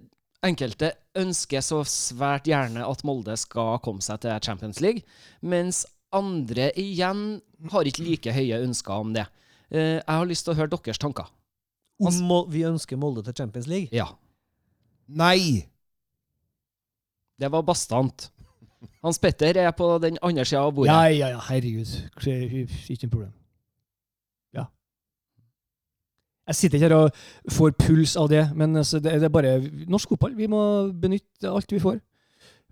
enkelte 0.47 0.93
ønsker 1.21 1.63
så 1.65 1.83
svært 1.89 2.49
gjerne 2.49 2.85
at 2.87 3.05
Molde 3.05 3.37
skal 3.39 3.81
komme 3.85 4.05
seg 4.05 4.23
til 4.23 4.39
Champions 4.45 4.81
League, 4.81 5.05
mens 5.43 5.85
andre 6.17 6.71
igjen 6.81 7.41
har 7.71 7.87
ikke 7.87 8.07
like 8.07 8.35
høye 8.35 8.63
ønsker 8.65 9.05
om 9.05 9.13
det. 9.15 9.27
Eh, 9.71 9.99
jeg 10.01 10.09
har 10.09 10.27
lyst 10.27 10.47
til 10.47 10.55
å 10.55 10.59
høre 10.59 10.73
deres 10.75 10.99
tanker. 10.99 11.29
Om 12.01 12.23
vi 12.51 12.65
ønsker 12.65 12.97
Molde 12.97 13.23
til 13.27 13.37
Champions 13.37 13.69
League. 13.69 13.93
Ja. 13.93 14.09
Nei! 15.07 15.67
Det 17.41 17.49
var 17.53 17.65
bastant. 17.65 18.31
Hans 19.05 19.19
Petter 19.21 19.57
er 19.61 19.71
på 19.77 19.87
den 20.01 20.17
andre 20.25 20.45
sida 20.49 20.63
av 20.65 20.73
bordet. 20.77 20.93
Ja, 20.93 21.09
ja, 21.13 21.29
ja, 21.35 21.41
herregud. 21.51 21.93
Ikke 22.17 23.07
noe 23.07 23.13
problem. 23.13 23.33
Ja. 24.57 24.67
Jeg 26.49 26.57
sitter 26.59 26.79
ikke 26.79 26.89
her 26.89 26.97
og 26.97 27.53
får 27.53 27.75
puls 27.79 28.17
av 28.19 28.31
det, 28.33 28.45
men 28.59 28.77
altså, 28.81 28.99
det, 28.99 29.19
det 29.21 29.29
er 29.29 29.35
bare 29.35 29.59
norsk 29.91 30.15
fotball. 30.15 30.33
Vi 30.39 30.49
må 30.51 30.63
benytte 31.03 31.51
alt 31.51 31.73
vi 31.73 31.83
får. 31.83 32.01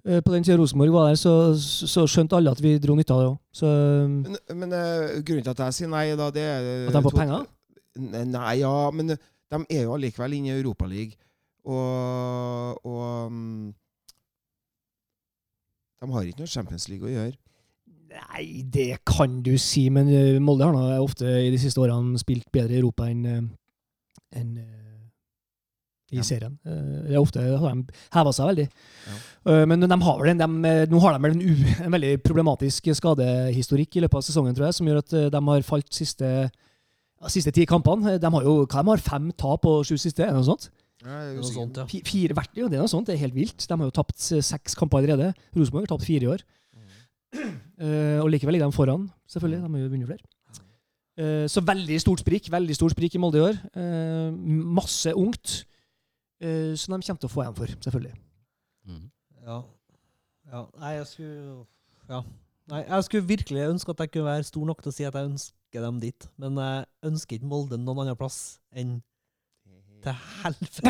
Eh, 0.09 0.23
På 0.25 0.33
den 0.33 0.45
tida 0.47 0.57
Rosenborg 0.59 0.93
var 0.93 1.09
der, 1.09 1.19
så, 1.21 1.33
så 1.59 2.07
skjønte 2.11 2.37
alle 2.39 2.51
at 2.55 2.63
vi 2.63 2.77
dro 2.83 2.97
nytte 2.99 3.15
av 3.15 3.23
det 3.23 3.31
òg. 3.31 3.39
Så 3.53 3.73
Men, 4.09 4.37
men 4.63 4.75
uh, 4.75 5.19
grunnen 5.21 5.45
til 5.47 5.53
at 5.53 5.65
jeg 5.67 5.79
sier 5.79 5.93
nei, 5.93 6.05
da, 6.19 6.31
det 6.35 6.45
er 6.45 6.69
At 6.89 6.97
de 6.97 7.03
får 7.07 7.19
penger? 7.19 7.49
Nei, 7.99 8.55
ja, 8.63 8.77
men 8.95 9.15
eh, 9.15 9.27
de 9.53 9.65
er 9.75 9.85
jo 9.85 9.97
allikevel 9.97 10.39
inne 10.39 10.55
i 10.55 10.61
Europaligaen. 10.61 11.19
Og, 11.69 12.87
og 12.87 13.27
um, 13.29 13.75
De 16.01 16.09
har 16.15 16.29
ikke 16.31 16.41
noe 16.41 16.51
Champions 16.51 16.87
League 16.89 17.05
å 17.05 17.13
gjøre. 17.13 17.37
Nei, 18.09 18.63
det 18.65 18.99
kan 19.07 19.43
du 19.45 19.53
si, 19.61 19.89
men 19.93 20.09
eh, 20.09 20.39
Molde 20.41 20.65
har 20.65 20.73
nå 20.73 20.85
ofte 21.05 21.27
i 21.29 21.51
de 21.53 21.59
siste 21.61 21.81
årene 21.83 22.17
spilt 22.21 22.47
bedre 22.55 22.73
i 22.77 22.81
Europa 22.81 23.09
enn 23.11 23.27
en, 23.29 23.49
enn, 24.33 24.53
eh, 24.63 24.75
i 26.09 26.17
Ja. 26.17 26.23
serien. 26.25 26.55
Eh, 26.65 27.03
Det 27.05 27.13
er 27.13 27.21
ofte 27.21 27.43
har 27.45 27.75
de 27.75 27.85
heva 28.17 28.33
seg 28.33 28.49
veldig. 28.49 28.65
Ja. 29.11 29.19
Eh, 29.53 29.65
Men 29.69 29.81
de 29.85 29.99
har 30.07 30.19
vel 30.23 30.31
en, 30.33 30.39
de, 30.41 30.69
eh, 30.71 30.87
nå 30.89 31.01
har 31.05 31.13
de 31.19 31.23
vel 31.27 31.37
en, 31.37 31.43
u, 31.43 31.85
en 31.85 31.93
veldig 31.93 32.15
problematisk 32.25 32.89
skadehistorikk 32.97 33.97
i 33.97 34.01
løpet 34.07 34.15
av 34.23 34.25
sesongen, 34.25 34.55
tror 34.57 34.71
jeg, 34.71 34.75
som 34.81 34.87
gjør 34.89 35.03
at 35.05 35.13
eh, 35.13 35.29
de 35.37 35.45
har 35.51 35.63
falt 35.69 35.93
siste, 35.93 36.51
siste 37.29 37.53
ti 37.53 37.67
kampene. 37.69 38.17
De 38.19 38.31
har 38.33 38.43
jo 38.49 38.65
hva 38.65 38.81
de 38.83 38.89
har 38.95 39.05
fem 39.05 39.29
tap 39.37 39.61
på 39.67 39.83
sju 39.85 39.99
siste, 40.01 40.25
er 40.25 40.33
det 40.33 40.41
noe 40.41 40.49
sånt? 40.49 40.71
Jeg 41.05 41.13
er 41.13 41.35
Noe 41.37 41.45
sånt, 41.47 41.77
ja. 41.77 41.85
Fi- 41.87 42.03
Fire, 42.09 42.33
hvert, 42.35 42.57
jo, 42.57 42.67
det 42.73 42.79
er 42.81 42.83
noe 42.83 42.91
sånt, 42.91 43.07
det 43.07 43.15
er 43.19 43.25
helt 43.29 43.37
vilt. 43.37 43.69
De 43.69 43.77
har 43.77 43.85
jo 43.85 43.91
tapt 44.01 44.17
eh, 44.33 44.41
seks 44.41 44.75
kamper 44.81 44.99
allerede. 45.05 45.35
Rosenborg 45.55 45.85
har 45.87 45.93
tapt 45.99 46.09
fire 46.09 46.25
i 46.25 46.33
år. 46.33 46.43
Eh, 47.79 48.19
og 48.23 48.31
likevel 48.33 48.57
ligger 48.57 48.71
de 48.71 48.75
foran, 48.75 49.07
selvfølgelig. 49.31 49.63
De 49.63 49.71
har 49.71 49.85
jo 49.85 49.93
vunnet 49.95 50.11
flere. 50.11 50.35
Uh, 51.19 51.49
så 51.51 51.59
veldig 51.67 51.97
stort 51.99 52.21
sprik 52.23 52.47
veldig 52.47 52.75
stort 52.77 52.93
sprik 52.95 53.15
i 53.15 53.19
Molde 53.19 53.41
i 53.41 53.43
år. 53.43 53.57
Uh, 53.75 54.31
masse 54.79 55.15
ungt. 55.15 55.65
eh, 56.41 56.77
som 56.79 56.95
de 56.95 57.07
kommer 57.07 57.19
til 57.19 57.27
å 57.27 57.33
få 57.33 57.43
igjen 57.43 57.57
for, 57.57 57.73
selvfølgelig. 57.83 58.13
Mm. 58.87 59.11
Ja. 59.43 59.57
ja. 60.53 60.61
Nei, 60.79 60.93
jeg 61.01 61.07
skulle 61.07 61.65
Ja. 62.09 62.21
Nei, 62.69 62.85
jeg 62.85 63.05
skulle 63.05 63.27
virkelig 63.27 63.67
ønske 63.67 63.91
at 63.91 64.01
jeg 64.05 64.11
kunne 64.13 64.29
være 64.29 64.47
stor 64.47 64.65
nok 64.69 64.83
til 64.83 64.93
å 64.93 64.95
si 64.95 65.07
at 65.09 65.15
jeg 65.19 65.31
ønsker 65.33 65.83
dem 65.83 66.01
dit, 66.01 66.29
men 66.39 66.61
jeg 66.63 66.85
ønsker 67.11 67.37
ikke 67.37 67.51
Molde 67.51 67.79
noen 67.81 68.05
annen 68.05 68.17
plass 68.17 68.61
enn 68.71 69.01
til 70.05 70.15
helvete. 70.45 70.83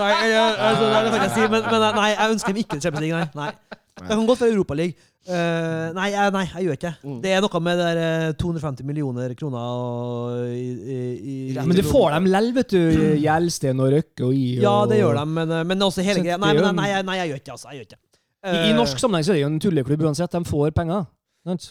nei, 0.00 0.12
jeg, 0.32 0.56
altså, 0.56 0.84
det 0.88 1.12
kan 1.12 1.20
jeg 1.20 1.32
si, 1.34 1.48
men, 1.52 1.66
men 1.68 1.88
nei, 1.98 2.10
jeg 2.14 2.30
ønsker 2.30 2.54
dem 2.54 2.62
ikke 2.62 2.78
til 2.78 2.86
Champions 2.86 3.04
League, 3.04 3.18
nei. 3.20 3.50
nei. 3.52 3.80
Det 3.94 4.10
kan 4.10 4.26
godt 4.26 4.40
være 4.42 4.54
Europaliga. 4.56 5.10
Uh, 5.24 5.88
nei, 5.96 6.10
jeg, 6.12 6.32
nei, 6.34 6.42
jeg 6.50 6.66
gjør 6.66 6.76
ikke 6.76 6.88
det. 6.90 7.08
Mm. 7.08 7.20
Det 7.24 7.30
er 7.32 7.44
noe 7.44 7.60
med 7.64 7.78
det 7.80 7.84
der 7.86 8.00
eh, 8.28 8.32
250 8.42 8.84
millioner 8.84 9.32
kroner 9.38 9.62
og, 9.62 10.40
i, 10.52 10.66
i, 10.74 10.96
i, 11.16 11.36
Ja, 11.54 11.64
men 11.64 11.78
det 11.78 11.86
får 11.86 12.10
dem 12.12 12.26
lell, 12.28 12.50
vet 12.58 12.74
du. 12.74 12.80
Gjelsten 13.22 13.80
og 13.80 13.94
Røkke 13.94 14.26
og 14.26 14.34
I. 14.36 14.42
Og, 14.58 14.66
Ja, 14.66 14.74
det 14.90 14.98
gjør 15.00 15.16
de, 15.20 15.24
men, 15.38 15.54
eh, 15.56 15.64
men 15.70 15.86
også 15.86 16.04
hele 16.04 16.26
greia 16.26 16.36
Nei, 16.42 16.52
nei, 16.58 16.74
nei, 16.76 16.90
nei, 17.08 17.16
jeg 17.22 17.32
gjør 17.32 17.40
ikke 17.40 17.54
altså. 17.56 17.70
Jeg 17.72 17.80
gjør 17.80 17.88
ikke 17.92 18.02
Uh, 18.44 18.52
I, 18.52 18.56
I 18.68 18.70
Eh, 18.74 18.76
norsk 18.76 19.00
sammenheng 19.00 19.24
så 19.24 19.32
er 19.32 19.38
det 19.38 19.44
jo 19.46 19.48
en 19.48 19.60
tulleklubb 19.64 20.02
uansett. 20.04 20.34
De 20.36 20.44
får 20.44 20.74
penger. 20.76 21.06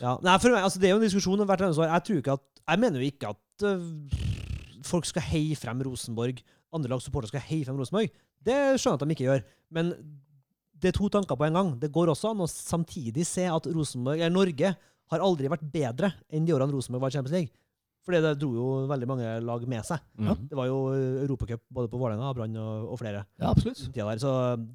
Ja, 0.01 0.15
nei, 0.25 0.33
for 0.41 0.49
meg, 0.49 0.63
altså, 0.65 0.79
Det 0.81 0.89
er 0.89 0.95
jo 0.95 0.99
en 0.99 1.05
diskusjon 1.05 1.45
hvert 1.45 1.61
eneste 1.61 1.83
år. 1.83 1.91
Jeg 1.91 2.05
tror 2.07 2.21
ikke 2.23 2.35
at, 2.39 2.43
jeg 2.63 2.81
mener 2.81 3.03
jo 3.03 3.09
ikke 3.11 3.29
at 3.29 3.65
uh, 3.69 4.23
folk 4.89 5.05
skal 5.05 5.25
heie 5.29 5.57
frem 5.59 5.83
Rosenborg. 5.85 6.41
Andre 6.73 6.89
lags 6.89 7.05
supportere 7.05 7.29
skal 7.29 7.45
heie 7.51 7.67
frem 7.67 7.77
Rosenborg. 7.77 8.09
Det 8.41 8.57
skjønner 8.81 8.97
jeg 8.97 9.01
at 9.01 9.05
de 9.05 9.17
ikke 9.17 9.27
gjør. 9.29 9.45
Men 9.77 9.93
det 10.83 10.91
er 10.91 10.97
to 10.99 11.09
tanker 11.11 11.39
på 11.39 11.47
en 11.47 11.57
gang. 11.57 11.73
Det 11.79 11.91
går 11.93 12.11
også 12.11 12.33
an 12.33 12.43
å 12.43 12.49
samtidig 12.49 13.25
se 13.27 13.47
at 13.47 13.69
Norge 14.33 14.75
har 15.13 15.23
aldri 15.23 15.51
vært 15.51 15.65
bedre 15.71 16.13
enn 16.33 16.47
de 16.47 16.55
årene 16.55 16.73
Rosenborg 16.75 17.05
var 17.05 17.13
i 17.13 17.17
Champions 17.17 17.37
League. 17.37 17.53
Fordi 18.03 18.19
det 18.19 18.33
dro 18.41 18.49
jo 18.51 18.69
veldig 18.89 19.07
mange 19.07 19.27
lag 19.47 19.61
med 19.71 19.85
seg. 19.87 20.01
Ja. 20.19 20.33
Det 20.35 20.57
var 20.59 20.67
jo 20.67 20.79
Europacup 21.23 21.61
både 21.71 21.87
på 21.87 21.99
Vålerenga, 22.01 22.33
Brann 22.35 22.57
og, 22.59 22.89
og 22.91 22.99
flere. 22.99 23.21
Ja, 23.39 23.53
absolutt. 23.53 23.79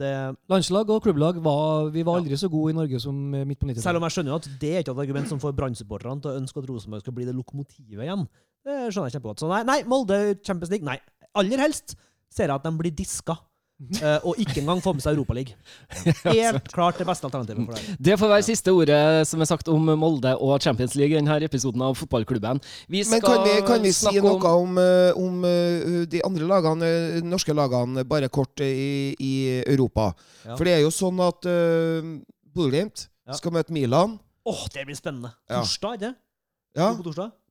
det, 0.01 0.13
Landslag 0.49 0.89
og 0.95 1.03
klubblag 1.05 1.43
var 1.45 1.91
Vi 1.93 2.07
var 2.09 2.23
aldri 2.23 2.39
så 2.41 2.49
gode 2.49 2.73
i 2.73 2.79
Norge 2.79 3.01
som 3.05 3.19
eh, 3.37 3.45
midt 3.45 3.61
på 3.61 3.69
90-tallet. 3.69 3.85
Selv 3.85 4.01
om 4.01 4.07
jeg 4.09 4.17
skjønner 4.17 4.33
jo 4.33 4.39
at 4.41 4.49
det 4.63 4.71
er 4.73 4.81
ikke 4.81 4.95
et 4.97 5.03
argument 5.05 5.29
som 5.29 5.43
får 5.43 5.53
Brann-supporterne 5.61 6.25
til 6.25 6.33
å 6.33 6.41
ønske 6.41 6.63
at 6.63 6.71
Rosenborg 6.73 7.05
skal 7.05 7.17
bli 7.19 7.29
det 7.29 7.37
lokomotivet 7.37 8.07
igjen. 8.07 8.25
Det 8.65 8.79
skjønner 8.89 9.11
jeg 9.11 9.19
kjempegodt. 9.19 9.45
Så 9.45 9.53
nei, 9.53 9.61
nei, 9.69 9.79
Molde 9.93 10.23
Champions 10.41 10.73
League, 10.73 10.89
nei. 10.89 10.97
Aller 11.37 11.67
helst 11.69 11.99
ser 12.33 12.49
jeg 12.49 12.57
at 12.57 12.65
de 12.65 12.73
blir 12.81 12.97
diska 12.97 13.37
eh, 14.03 14.19
og 14.27 14.39
ikke 14.43 14.59
engang 14.63 14.81
få 14.83 14.93
med 14.97 15.05
seg 15.05 15.15
Europaligaen. 15.15 15.59
Helt 16.25 16.71
klart 16.75 16.99
det 16.99 17.07
beste 17.07 17.29
alternativet 17.29 17.63
for 17.63 17.79
deg. 17.79 17.99
Det 18.09 18.17
får 18.19 18.33
være 18.33 18.47
siste 18.47 18.75
ordet 18.75 19.01
som 19.31 19.45
er 19.45 19.51
sagt 19.51 19.71
om 19.73 19.93
Molde 20.01 20.35
og 20.35 20.59
Champions 20.65 20.97
League 20.99 21.15
i 21.15 21.21
denne 21.21 21.39
episoden 21.47 21.85
av 21.87 21.95
Fotballklubben. 21.99 22.63
Vi 22.91 23.05
Men 23.11 23.23
kan 23.23 23.45
vi, 23.47 23.55
kan 23.67 23.85
vi 23.85 23.95
si 23.95 24.15
noe 24.25 24.55
om, 24.65 24.79
eh, 24.83 25.13
om 25.19 25.45
eh, 25.47 26.05
de 26.11 26.23
andre 26.27 26.51
lagene, 26.51 26.93
norske 27.27 27.55
lagene, 27.55 28.07
bare 28.09 28.29
kort 28.29 28.61
i, 28.67 29.15
i 29.15 29.35
Europa? 29.63 30.11
Ja. 30.45 30.57
For 30.57 30.67
det 30.67 30.79
er 30.79 30.83
jo 30.83 30.91
sånn 30.95 31.21
at 31.23 31.47
uh, 31.47 32.17
Bodø-Glimt 32.55 33.07
Ja. 33.29 33.37
skal 33.37 33.53
møte 33.53 33.75
Milan. 33.77 34.17
Åh, 34.49 34.63
det 34.73 34.87
blir 34.89 34.97
spennende. 34.97 35.35
Ja. 35.51 35.61
Torsdag, 35.61 36.01
ikke 36.01 36.15
Ja, 36.79 36.95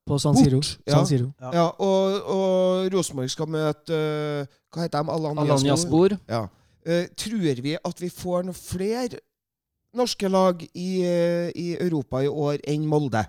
På 0.08 0.18
San 0.22 0.38
Siro. 0.39 0.62
Bort, 0.62 0.74
ja. 0.88 0.95
San 0.95 1.08
Siro. 1.10 1.30
Ja. 1.41 1.51
ja 1.53 1.66
og, 1.84 2.30
og 2.34 2.93
Rosenborg 2.93 3.32
skal 3.34 3.49
møte 3.51 3.95
uh, 3.97 4.60
Hva 4.72 4.86
heter 4.86 5.03
de? 5.03 5.16
Alanya 5.16 5.43
Alanya 5.43 5.78
Spor? 5.80 6.16
Spor. 6.16 6.20
Ja. 6.32 6.43
Uh, 6.88 7.05
tror 7.20 7.64
vi 7.64 7.76
at 7.76 8.03
vi 8.03 8.12
får 8.14 8.47
noen 8.47 8.58
flere 8.58 9.20
norske 9.97 10.30
lag 10.32 10.64
i, 10.72 10.89
uh, 11.03 11.49
i 11.51 11.74
Europa 11.76 12.24
i 12.24 12.32
år 12.32 12.64
enn 12.68 12.88
Molde? 12.88 13.26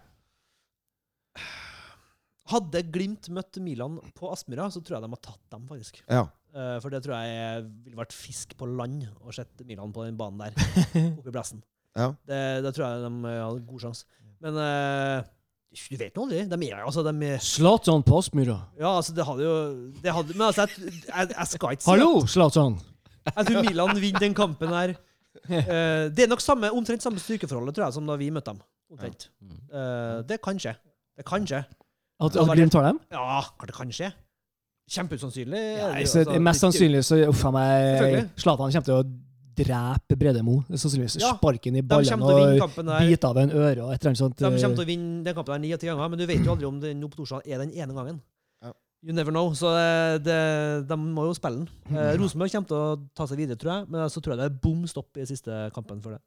Hadde 2.48 2.84
Glimt 2.88 3.28
møtt 3.34 3.58
Milan 3.60 3.98
på 4.16 4.30
Aspmyra, 4.32 4.70
så 4.72 4.80
tror 4.80 4.98
jeg 4.98 5.04
de 5.04 5.12
har 5.12 5.24
tatt 5.24 5.42
dem, 5.52 5.66
faktisk. 5.68 5.98
Ja. 6.06 6.28
Uh, 6.54 6.78
for 6.80 6.94
det 6.94 7.02
tror 7.04 7.18
jeg 7.20 7.66
ville 7.84 7.98
vært 7.98 8.14
fisk 8.16 8.54
på 8.56 8.70
land 8.70 9.02
å 9.20 9.34
sette 9.36 9.66
Milan 9.68 9.92
på 9.92 10.06
den 10.06 10.16
banen 10.16 10.46
der, 10.46 10.56
oppe 11.18 11.28
i 11.28 11.34
plassen. 11.34 11.60
Ja. 11.98 12.12
Det, 12.28 12.40
det 12.64 12.72
tror 12.76 12.86
jeg 12.86 13.04
de 13.04 13.34
hadde 13.34 13.66
god 13.68 13.84
sjanse. 13.84 14.06
Men 14.44 14.58
eh, 14.62 15.26
du 15.68 15.96
vet 16.00 16.16
nå 16.16 16.24
det. 16.30 16.44
De 16.48 16.68
er 16.68 16.78
altså 16.80 17.02
de 17.04 17.12
er, 17.28 17.40
Zlatan 17.44 18.02
på 18.02 18.18
Aspmyra. 18.18 18.56
Ja, 18.78 18.96
altså, 18.96 19.12
det 19.16 19.26
hadde 19.26 19.44
jo 19.44 19.56
det 20.02 20.14
hadde, 20.14 20.36
Men 20.36 20.46
altså, 20.48 20.64
jeg, 20.64 20.92
jeg, 21.08 21.28
jeg 21.34 21.46
skal 21.46 21.74
ikke 21.76 21.84
si 21.84 21.90
Hallo, 21.90 22.12
Zlatan! 22.26 22.78
at 23.28 23.36
Jeg 23.36 23.50
tror 23.50 23.66
Milan 23.66 24.00
vinner 24.00 24.22
den 24.24 24.34
kampen 24.34 24.72
her. 24.72 24.94
Uh, 25.48 26.08
det 26.12 26.24
er 26.24 26.30
nok 26.30 26.40
samme, 26.40 26.70
omtrent 26.72 27.04
samme 27.04 27.20
styrkeforholdet 27.20 27.76
tror 27.76 27.84
jeg, 27.84 27.98
som 27.98 28.08
da 28.08 28.16
vi 28.16 28.30
møtte 28.32 28.54
dem. 28.54 28.62
Omtrent. 28.92 29.28
Uh, 29.68 30.24
det 30.28 30.40
kan 30.44 30.60
skje. 30.60 30.72
Det 31.16 31.26
kan 31.28 31.44
skje. 31.46 31.60
At, 32.18 32.36
at 32.36 32.50
Glimt 32.56 32.72
tar 32.72 32.88
dem? 32.88 33.00
Ja, 33.12 33.42
klart 33.58 33.68
det 33.68 33.76
kan 33.76 33.92
skje. 33.92 34.10
Jo, 34.88 35.04
så 36.08 36.24
altså, 36.24 36.38
mest 36.40 36.64
sannsynlig 36.64 37.02
så 37.04 37.18
uff 37.28 37.44
a 37.44 37.52
meg. 37.52 38.30
Zlatan 38.40 38.72
kommer 38.72 38.86
til 38.88 38.96
å 38.96 39.02
drepe 39.58 40.16
Bredemo. 40.18 40.60
Sannsynligvis 40.70 41.18
Ja, 41.22 41.34
sparke 41.36 41.70
ham 41.70 41.78
i 41.80 41.84
ballene 41.84 42.18
ballen 42.22 42.58
og 42.62 43.04
bite 43.04 43.30
av 43.30 43.40
en 43.42 43.52
øre 43.52 43.84
og 43.84 43.92
et 43.92 44.00
eller 44.00 44.12
annet 44.12 44.22
sånt. 44.22 44.38
De 44.38 44.44
kommer 44.46 44.58
eh, 44.58 44.74
til 44.74 44.84
å 44.84 44.88
vinne 44.88 45.22
den 45.26 45.36
kampen 45.36 45.54
der 45.54 45.62
ni 45.64 45.72
av 45.74 45.82
ti 45.82 45.90
ganger, 45.90 46.10
men 46.12 46.20
du 46.20 46.26
vet 46.28 46.44
jo 46.44 46.54
aldri 46.54 46.68
om 46.68 46.82
det 46.82 46.94
nå 46.98 47.10
på 47.12 47.20
torsdag 47.22 47.46
er 47.48 47.64
den 47.64 47.72
ene 47.74 47.96
gangen. 47.96 48.20
Ja. 48.64 48.74
You 49.06 49.16
never 49.16 49.34
know. 49.34 49.52
Så 49.58 49.72
det, 49.74 50.24
det, 50.26 50.40
de 50.90 50.98
må 51.02 51.28
jo 51.28 51.36
spille 51.38 51.62
den. 51.62 51.70
Eh, 51.94 52.12
Rosenborg 52.20 52.54
kommer 52.54 52.72
til 52.72 52.78
å 52.78 52.98
ta 53.16 53.28
seg 53.30 53.42
videre, 53.42 53.60
tror 53.60 53.74
jeg, 53.74 53.88
men 53.94 54.12
så 54.12 54.22
tror 54.22 54.34
jeg 54.36 54.42
det 54.42 54.50
er 54.50 54.60
bom 54.68 54.84
stopp 54.90 55.18
i 55.20 55.26
siste 55.28 55.64
kampen 55.76 56.02
for 56.04 56.16
det. 56.16 56.22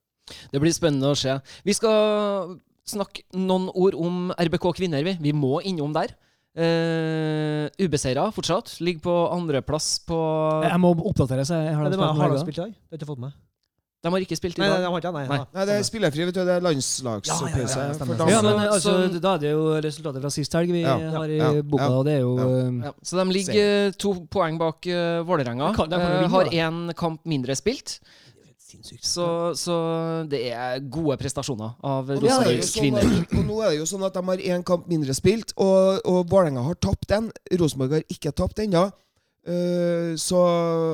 Det 0.51 0.61
blir 0.63 0.75
spennende 0.75 1.11
å 1.11 1.17
se. 1.17 1.33
Vi 1.67 1.75
skal 1.75 2.57
snakke 2.87 3.23
noen 3.37 3.69
ord 3.77 3.97
om 3.99 4.31
RBK 4.35 4.71
kvinner, 4.79 5.03
vi. 5.05 5.17
Vi 5.21 5.33
må 5.35 5.59
innom 5.67 5.93
der. 5.95 6.13
Uh, 6.51 7.69
Ubeseira 7.79 8.25
fortsatt. 8.35 8.73
Ligger 8.83 9.05
på 9.05 9.13
andreplass 9.31 9.93
på 10.03 10.17
Jeg 10.65 10.81
må 10.83 10.91
oppdatere 10.99 11.45
seg. 11.47 11.63
Jeg 11.69 11.77
har 11.77 11.87
dem 11.87 11.93
det 11.95 12.01
spilt 12.01 12.19
har 12.19 12.33
de 12.35 12.43
spilt 12.43 12.59
i 12.59 12.61
dag? 12.65 12.75
Det 12.75 12.91
har 12.91 12.99
ikke 13.01 13.11
fått 13.13 13.23
med. 13.23 13.39
De 14.01 14.09
har 14.09 14.23
ikke 14.25 14.35
spilt 14.39 14.57
i 14.57 14.61
Nei, 14.63 14.67
nei, 14.67 14.77
dag. 14.81 15.01
de 15.03 15.05
har 15.05 15.13
nei, 15.13 15.25
Nei. 15.29 15.37
Nei, 15.53 15.65
det 15.69 15.73
er 15.77 15.83
spillerfri, 15.85 16.23
vet 16.25 16.37
du. 16.39 16.41
Det 16.47 16.55
er 16.55 16.63
landslagspause. 16.65 17.51
Ja, 17.53 17.59
ja, 17.61 17.67
ja, 17.69 18.15
ja, 18.17 18.29
Ja, 18.33 18.39
men 18.41 18.61
altså, 18.65 18.95
Da 19.21 19.35
er 19.35 19.43
det 19.43 19.51
jo 19.51 19.67
resultatet 19.85 20.23
fra 20.25 20.31
sist 20.33 20.57
helg 20.57 20.73
vi 20.73 20.81
Ja, 20.81 20.95
har 21.13 21.29
i 21.29 21.37
ja, 21.37 21.51
boka, 21.61 21.85
ja, 21.85 21.99
og 21.99 22.07
det 22.07 22.15
er 22.17 22.23
jo 22.25 22.31
ja. 22.39 22.47
eh, 22.63 22.79
Ja, 22.87 22.93
så 23.05 23.19
de 23.21 23.25
ligger 23.37 23.93
to 24.01 24.15
poeng 24.33 24.57
bak 24.57 24.89
uh, 24.89 25.21
Vålerenga. 25.29 25.69
Har 26.33 26.49
én 26.49 26.81
kamp 26.97 27.21
mindre 27.29 27.55
spilt. 27.59 27.99
Sinnssykt. 28.71 29.05
Så, 29.05 29.27
så 29.59 29.75
det 30.31 30.41
er 30.53 30.81
gode 30.93 31.17
prestasjoner 31.21 31.75
av 31.83 32.09
Rosenborgs 32.15 32.71
sånn 32.71 32.87
kvinner. 32.87 33.07
at, 33.21 33.35
og 33.35 33.47
nå 33.47 33.61
er 33.61 33.73
det 33.73 33.79
jo 33.81 33.87
sånn 33.89 34.05
at 34.07 34.17
de 34.17 34.23
har 34.31 34.43
én 34.55 34.65
kamp 34.67 34.87
mindre 34.91 35.15
spilt, 35.17 35.55
og, 35.57 36.01
og 36.07 36.21
Vålerenga 36.31 36.63
har 36.69 36.79
tapt 36.79 37.09
den. 37.11 37.31
Rosenborg 37.59 37.99
har 37.99 38.07
ikke 38.13 38.33
tapt 38.35 38.63
ennå. 38.63 38.87
Uh, 39.41 40.13
så, 40.21 40.39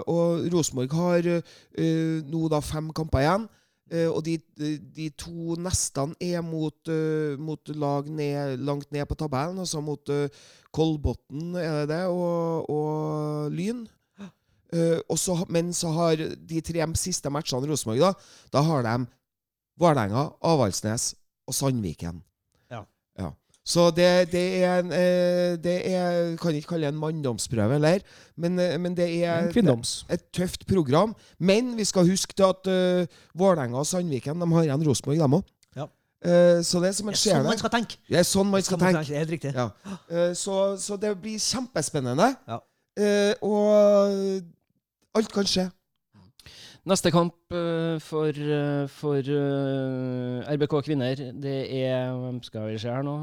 og 0.08 0.48
Rosenborg 0.54 0.96
har 0.96 1.26
uh, 1.28 2.18
nå 2.32 2.48
da 2.52 2.64
fem 2.64 2.90
kamper 2.96 3.26
igjen. 3.26 3.48
Uh, 3.88 4.10
og 4.12 4.20
de, 4.26 4.36
de, 4.60 5.08
to 5.16 5.56
nestene 5.64 6.16
er 6.20 6.42
mot, 6.44 6.76
eh, 6.92 7.38
mot 7.40 7.70
lag 7.72 8.10
ned, 8.12 8.58
langt 8.68 8.90
ned 8.92 9.06
på 9.08 9.16
tabellen, 9.16 9.62
altså 9.64 9.80
mot 9.80 10.12
uh, 10.12 10.28
Kolbotn, 10.76 11.54
er 11.56 11.86
det 11.86 11.94
det, 11.94 12.02
og, 12.12 12.68
og 12.68 13.54
Lyn. 13.56 13.86
Og 14.74 15.16
så, 15.16 15.38
men 15.48 15.70
så 15.74 15.92
har 15.96 16.20
de 16.20 16.62
tre 16.66 16.84
siste 17.00 17.32
matchene 17.32 17.64
i 17.64 17.70
Rosenborg, 17.72 18.02
da, 18.04 18.10
da 18.52 18.64
har 18.68 18.84
de 18.84 18.96
Vålerenga, 19.78 20.32
Avaldsnes 20.42 21.12
og 21.48 21.56
Sandviken. 21.56 22.22
Ja. 22.72 22.82
Ja. 23.20 23.32
Så 23.68 23.90
det, 23.92 24.32
det 24.32 24.46
er 24.64 24.80
en 24.80 24.94
eh, 24.96 25.58
Det 25.62 25.76
er 25.92 26.36
Kan 26.42 26.56
ikke 26.56 26.74
kalle 26.74 26.88
det 26.88 26.96
en 26.96 27.02
manndomsprøve, 27.02 27.78
eller? 27.78 28.02
Men, 28.36 28.60
eh, 28.60 28.78
men 28.80 28.98
det 28.98 29.08
er 29.24 29.52
kvinndoms. 29.52 30.06
et 30.10 30.24
tøft 30.34 30.66
program. 30.68 31.16
Men 31.40 31.76
vi 31.78 31.86
skal 31.86 32.10
huske 32.10 32.34
til 32.34 32.44
at 32.50 32.68
uh, 32.68 33.06
Vålerenga 33.38 33.78
og 33.78 33.86
Sandviken 33.86 34.42
de 34.42 34.52
har 34.54 34.64
igjen 34.64 34.88
Rosenborg, 34.88 35.20
dem 35.20 35.40
òg. 35.40 35.54
Ja. 35.78 35.86
så 36.66 36.80
det 36.82 36.90
er 36.90 36.94
som 36.98 37.08
en 37.08 37.14
er 37.14 37.20
skjer 37.22 37.36
sånn 37.38 37.46
man 37.46 37.60
skal 37.60 37.70
tenke. 37.70 37.98
Det 38.10 38.18
er 38.18 38.24
sånn 38.26 38.48
man 38.50 38.64
skal 38.66 38.80
Sånn 38.80 38.88
tenke. 38.88 39.04
Det 39.06 39.14
er 39.14 39.20
helt 39.22 39.34
riktig. 39.36 39.52
Ja. 39.54 40.34
Så, 40.34 40.56
så 40.82 40.98
det 40.98 41.12
blir 41.22 41.38
kjempespennende. 41.38 42.32
Ja. 42.50 42.58
Og 43.46 44.42
alt 45.16 45.32
kan 45.34 45.48
skje. 45.48 45.70
Neste 46.88 47.12
kamp 47.12 47.36
eh, 47.52 47.98
for, 48.00 48.32
eh, 48.32 48.86
for 48.88 49.20
eh, 49.20 50.54
RBK 50.56 50.76
kvinner, 50.88 51.20
det 51.36 51.58
er 51.82 52.14
hvem 52.16 52.40
Skal 52.46 52.70
vi 52.70 52.78
se 52.80 52.92
her 52.92 53.04
nå 53.04 53.18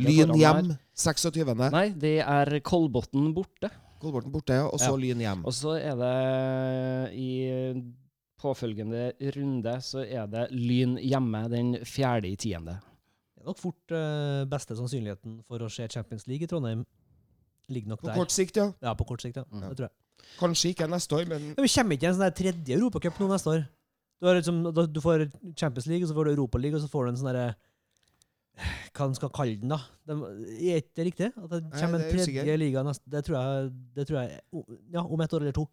Lyn 0.00 0.32
hjem, 0.38 0.70
26. 0.96 1.50
Nei, 1.74 1.88
det 1.98 2.20
er 2.22 2.52
Kolbotn 2.64 3.32
borte. 3.34 3.68
Kolbotn 4.00 4.30
borte, 4.32 4.60
ja, 4.60 4.68
og 4.70 4.78
så 4.80 4.94
Ja. 4.94 5.00
Lyn 5.02 5.24
hjem. 5.24 5.42
Og 5.44 5.52
så 5.52 5.74
er 5.80 5.98
det 5.98 7.14
i 7.18 7.32
påfølgende 8.40 9.10
runde 9.36 9.74
så 9.84 10.04
er 10.06 10.30
det 10.30 10.46
Lyn 10.54 10.94
hjemme 11.02 11.42
den 11.52 11.74
fjerde 11.84 12.30
i 12.30 12.38
tiende. 12.40 12.78
Det 13.34 13.42
er 13.42 13.50
nok 13.50 13.60
fort 13.60 13.92
uh, 13.96 14.46
beste 14.48 14.76
sannsynligheten 14.78 15.40
for 15.48 15.64
å 15.64 15.68
se 15.72 15.88
Champions 15.90 16.26
League 16.28 16.46
i 16.46 16.48
Trondheim. 16.48 16.86
Ligger 17.70 17.92
nok 17.92 18.02
På 18.04 18.10
der. 18.10 18.18
kort 18.22 18.32
sikt, 18.34 18.56
ja. 18.56 18.70
Ja, 18.82 18.94
på 18.94 19.04
kort 19.08 19.22
sikt, 19.26 19.36
ja. 19.36 19.44
Mm. 19.50 19.66
Det 19.66 19.76
tror 19.78 19.88
jeg. 19.90 19.96
Kanskje 20.40 20.72
ikke 20.74 20.88
neste 20.90 21.16
år, 21.18 21.26
men 21.30 21.50
Det 21.56 21.64
vi 21.66 21.72
kommer 21.74 21.96
ikke 21.96 22.06
i 22.06 22.10
en 22.10 22.16
sånn 22.16 22.26
der 22.26 22.36
tredje 22.38 22.76
Europacup 22.76 23.18
nå 23.20 23.28
neste 23.32 23.52
år. 23.54 23.66
Du, 24.20 24.26
har 24.28 24.36
liksom, 24.36 24.62
du 24.92 25.00
får 25.00 25.26
Champions 25.56 25.86
League, 25.88 26.04
og 26.04 26.10
så 26.10 26.16
får 26.16 26.28
du 26.28 26.32
Europa 26.34 26.58
League, 26.60 26.76
og 26.76 26.82
så 26.84 26.90
får 26.92 27.06
du 27.06 27.10
en 27.12 27.20
sånn 27.20 27.30
derre 27.32 27.50
Hva 28.92 29.06
man 29.08 29.14
skal 29.16 29.30
kalle 29.32 29.56
den, 29.60 29.70
da? 29.72 29.78
De, 30.04 30.16
er 30.68 30.82
ikke 30.82 30.96
det 30.98 31.06
riktig? 31.06 31.28
At 31.32 31.52
det 31.54 31.60
Nei, 31.64 31.78
kommer 31.80 32.02
det 32.02 32.08
er 32.08 32.10
en 32.10 32.18
usikker. 32.20 32.42
tredje 32.42 32.56
liga 32.60 32.82
neste 32.84 33.12
Det 33.14 33.22
tror 33.24 33.36
jeg, 33.38 33.70
det 33.96 34.04
tror 34.10 34.18
jeg 34.20 34.64
Ja, 34.92 35.04
om 35.06 35.22
et 35.24 35.36
år 35.38 35.46
eller 35.46 35.56
to. 35.56 35.64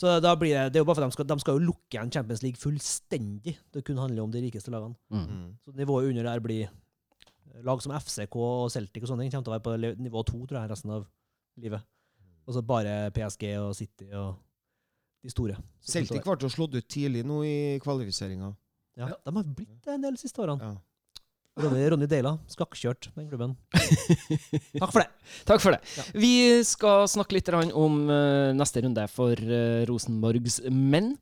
Så 0.00 0.16
da 0.24 0.32
blir 0.40 0.50
det, 0.56 0.72
det 0.72 0.80
er 0.80 0.82
jo 0.82 0.88
bare 0.88 0.98
for 0.98 1.04
de 1.06 1.14
skal, 1.14 1.28
de 1.30 1.36
skal 1.44 1.58
jo 1.58 1.66
lukke 1.68 1.94
igjen 1.94 2.10
Champions 2.10 2.42
League 2.42 2.58
fullstendig. 2.58 3.54
Det 3.70 3.84
kun 3.86 4.00
handler 4.00 4.24
om 4.24 4.32
de 4.32 4.40
rikeste 4.42 4.72
lagene. 4.72 4.96
Mm. 5.12 5.52
Så 5.62 5.74
nivået 5.76 6.08
under 6.10 6.26
der 6.30 6.42
blir 6.42 6.70
Lag 7.62 7.82
som 7.84 7.92
FCK 7.92 8.34
og 8.40 8.70
Celtic 8.72 9.04
og 9.04 9.10
sånne 9.10 9.26
ting 9.26 9.34
kommer 9.34 9.44
til 9.44 9.52
å 9.52 9.56
være 9.58 9.66
på 9.66 10.02
nivå 10.02 10.22
to 10.24 10.38
tror 10.48 10.62
jeg, 10.62 10.70
resten 10.72 10.90
av 10.96 11.02
livet. 11.60 11.84
Og 12.46 12.56
så 12.56 12.62
bare 12.66 13.10
PSG 13.14 13.44
og 13.60 13.74
City 13.78 14.08
og 14.18 14.34
de 15.22 15.30
store. 15.30 15.58
Celtic 15.80 16.24
ble 16.24 16.50
slått 16.50 16.74
ut 16.74 16.88
tidlig 16.90 17.22
nå 17.26 17.42
i 17.46 17.56
kvalifiseringa. 17.82 18.50
Ja, 18.98 19.08
de 19.14 19.34
har 19.36 19.44
blitt 19.46 19.78
det 19.84 19.94
en 19.94 20.02
del 20.04 20.18
de 20.18 20.20
siste 20.20 20.42
årene. 20.42 20.72
Ja. 20.72 20.91
Ronny, 21.60 21.84
Ronny 21.92 22.06
Deila, 22.08 22.38
skakkjørt 22.48 23.10
den 23.12 23.26
klubben. 23.28 23.50
Takk 24.80 24.88
for 24.88 25.02
det. 25.02 25.08
Takk 25.44 25.60
for 25.60 25.74
det. 25.74 25.82
Ja. 25.98 26.04
Vi 26.16 26.34
skal 26.64 27.04
snakke 27.12 27.36
litt 27.36 27.50
om 27.52 27.98
eh, 28.08 28.52
neste 28.56 28.80
runde 28.86 29.04
for 29.12 29.36
eh, 29.36 29.82
Rosenborgs 29.88 30.62
menn. 30.72 31.12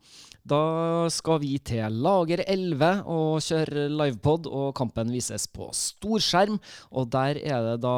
Da 0.47 1.09
skal 1.12 1.43
vi 1.43 1.57
til 1.59 1.99
Lager 2.01 2.45
11 2.47 3.03
og 3.11 3.43
kjøre 3.45 3.89
livepod, 3.91 4.47
og 4.47 4.70
kampen 4.78 5.11
vises 5.12 5.49
på 5.51 5.66
storskjerm. 5.74 6.61
Og 6.95 7.11
der 7.11 7.43
er 7.43 7.66
det 7.66 7.81
da 7.83 7.97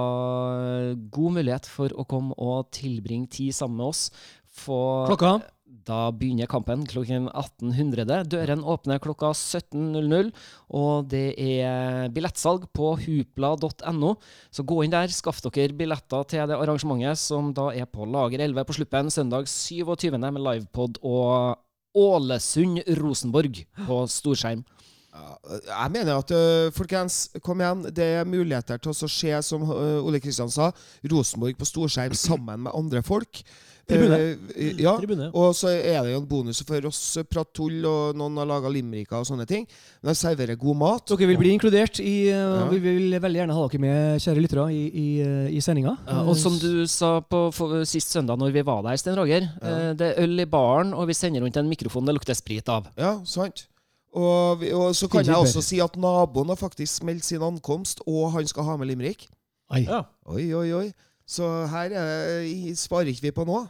god 1.12 1.36
mulighet 1.36 1.68
for 1.68 1.92
å 1.92 2.08
komme 2.08 2.32
og 2.40 2.72
tilbringe 2.74 3.28
tid 3.28 3.52
sammen 3.60 3.82
med 3.82 3.92
oss. 3.92 4.08
Få 4.52 4.80
Klokka? 5.12 5.36
Da 5.72 6.10
begynner 6.12 6.48
kampen 6.50 6.82
klokken 6.84 7.30
1800. 7.32 8.26
Døren 8.28 8.60
åpner 8.68 9.00
klokka 9.02 9.30
17.00, 9.32 10.28
og 10.76 11.08
det 11.08 11.32
er 11.40 12.12
billettsalg 12.12 12.66
på 12.76 12.92
hupla.no. 13.00 14.12
Så 14.52 14.66
gå 14.68 14.82
inn 14.84 14.92
der, 14.92 15.08
skaff 15.14 15.40
dere 15.46 15.72
billetter 15.78 16.28
til 16.28 16.44
det 16.50 16.58
arrangementet 16.58 17.20
som 17.22 17.50
da 17.56 17.70
er 17.72 17.88
på 17.88 18.04
Lager 18.04 18.44
11 18.44 18.68
på 18.68 18.76
Sluppen 18.76 19.10
søndag 19.14 19.48
27. 19.48 20.12
med 20.20 20.42
livepod 20.44 21.00
og 21.00 21.56
Ålesund-Rosenborg 21.96 23.64
på 23.86 24.04
storskjerm. 24.12 24.64
Jeg 25.12 25.92
mener 25.92 26.16
at 26.16 26.30
øh, 26.32 26.70
folkens, 26.72 27.26
kom 27.44 27.60
igjen. 27.60 27.84
Det 27.92 28.04
er 28.20 28.28
muligheter 28.28 28.80
til 28.80 28.92
å 28.92 29.08
se, 29.12 29.32
som 29.44 29.64
øh, 29.68 30.00
Ole 30.00 30.20
Kristian 30.24 30.52
sa, 30.52 30.70
Rosenborg 31.04 31.58
på 31.60 31.68
storskjerm 31.68 32.16
sammen 32.16 32.64
med 32.64 32.72
andre 32.76 33.02
folk. 33.04 33.42
Tribune. 33.88 34.18
Uh, 34.56 34.80
ja. 34.80 34.92
Tribune. 34.96 35.28
Og 35.34 35.54
så 35.58 35.72
er 35.74 35.98
det 36.04 36.12
jo 36.12 36.20
en 36.20 36.26
bonus 36.28 36.62
for 36.66 36.86
oss 36.88 37.00
eh, 37.18 37.26
og 37.26 38.16
noen 38.16 38.38
har 38.38 38.48
laga 38.48 38.70
limericker 38.72 39.18
og 39.18 39.26
sånne 39.26 39.46
ting. 39.48 39.66
Men 40.02 40.12
de 40.12 40.18
serverer 40.18 40.58
god 40.60 40.78
mat. 40.78 41.06
Dere 41.10 41.28
vil 41.32 41.40
bli 41.40 41.54
inkludert 41.56 42.00
i 42.00 42.28
eh, 42.30 42.38
Ja. 42.38 42.68
Vi 42.70 42.78
vil 42.84 43.18
veldig 43.20 43.42
gjerne 43.42 43.56
ha 43.56 43.66
dere 43.66 43.82
med, 43.82 44.22
kjære 44.22 44.44
lyttere, 44.44 44.68
i, 44.72 44.84
i, 44.86 45.06
eh, 45.24 45.50
i 45.56 45.60
sendinga. 45.64 45.96
Ja, 46.06 46.22
og 46.22 46.38
som 46.38 46.56
du 46.62 46.86
sa 46.90 47.16
på 47.20 47.44
for, 47.54 47.82
sist 47.88 48.14
søndag 48.14 48.38
når 48.40 48.54
vi 48.54 48.64
var 48.66 48.82
der, 48.86 48.96
Sten 49.00 49.18
Roger. 49.18 49.48
eh, 49.62 49.92
Det 49.98 50.12
er 50.12 50.22
øl 50.22 50.40
i 50.40 50.48
baren, 50.48 50.94
og 50.94 51.08
vi 51.10 51.18
sender 51.18 51.42
rundt 51.44 51.56
en 51.58 51.68
mikrofon 51.70 52.06
det 52.06 52.14
lukter 52.16 52.38
sprit 52.38 52.68
av. 52.72 52.88
Ja, 52.96 53.18
sant. 53.26 53.66
Og, 54.12 54.60
vi, 54.60 54.72
og 54.76 54.92
så 54.94 55.08
kan 55.08 55.24
jeg 55.24 55.34
også 55.34 55.62
si 55.64 55.78
at 55.80 55.94
naboen 55.96 56.52
har 56.52 56.60
faktisk 56.60 57.02
meldt 57.08 57.24
sin 57.24 57.42
ankomst, 57.42 58.02
og 58.06 58.32
han 58.34 58.46
skal 58.46 58.66
ha 58.68 58.76
med 58.76 58.90
limerick. 58.92 59.26
Oi. 59.72 59.86
Ja. 59.86 60.02
Oi, 60.28 60.50
oi, 60.54 60.68
oi. 60.76 60.86
Så 61.32 61.46
her 61.72 61.92
er, 61.96 62.48
sparer 62.76 63.08
ikke 63.08 63.24
vi 63.30 63.30
på 63.32 63.44
noe. 63.48 63.62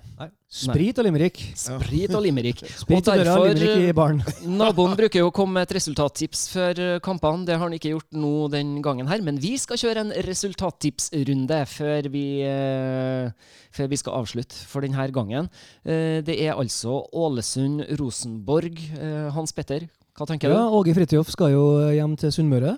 Sprit 0.53 0.99
og 0.99 1.07
limerick. 1.07 1.39
Sprit 1.57 2.11
og 2.13 2.25
limerick. 2.25 2.59
Sprit 2.83 3.07
og 3.07 3.21
derfor- 3.21 3.53
limerick 3.55 3.85
i 3.87 3.93
baren. 3.95 4.19
Naboen 4.59 4.97
bruker 4.99 5.23
jo 5.23 5.29
å 5.31 5.35
komme 5.35 5.61
med 5.61 5.69
et 5.69 5.77
resultattips 5.79 6.43
før 6.53 6.81
eh, 6.83 6.97
kampene. 7.05 7.47
Det 7.47 7.55
har 7.55 7.63
han 7.63 7.77
ikke 7.77 7.93
gjort 7.95 8.09
nå 8.19 8.33
den 8.53 8.75
gangen 8.85 9.07
her. 9.09 9.23
Men 9.25 9.39
vi 9.41 9.55
skal 9.63 9.79
kjøre 9.81 10.03
en 10.03 10.11
resultattipsrunde 10.27 11.61
før 11.71 12.11
vi, 12.13 12.25
eh, 12.51 13.31
før 13.79 13.93
vi 13.95 14.01
skal 14.03 14.19
avslutte 14.19 14.59
for 14.69 14.83
denne 14.85 15.07
gangen. 15.15 15.49
Eh, 15.87 16.19
det 16.27 16.41
er 16.43 16.59
altså 16.59 16.99
Ålesund-Rosenborg. 17.15 18.83
Eh, 18.99 19.31
Hans 19.39 19.55
Petter, 19.55 19.87
hva 20.19 20.27
tenker 20.29 20.51
Ja, 20.51 20.67
du? 20.67 20.81
Åge 20.83 20.99
Fridtjof 20.99 21.31
skal 21.33 21.55
jo 21.55 21.65
hjem 21.95 22.19
til 22.19 22.35
Sunnmøre. 22.35 22.75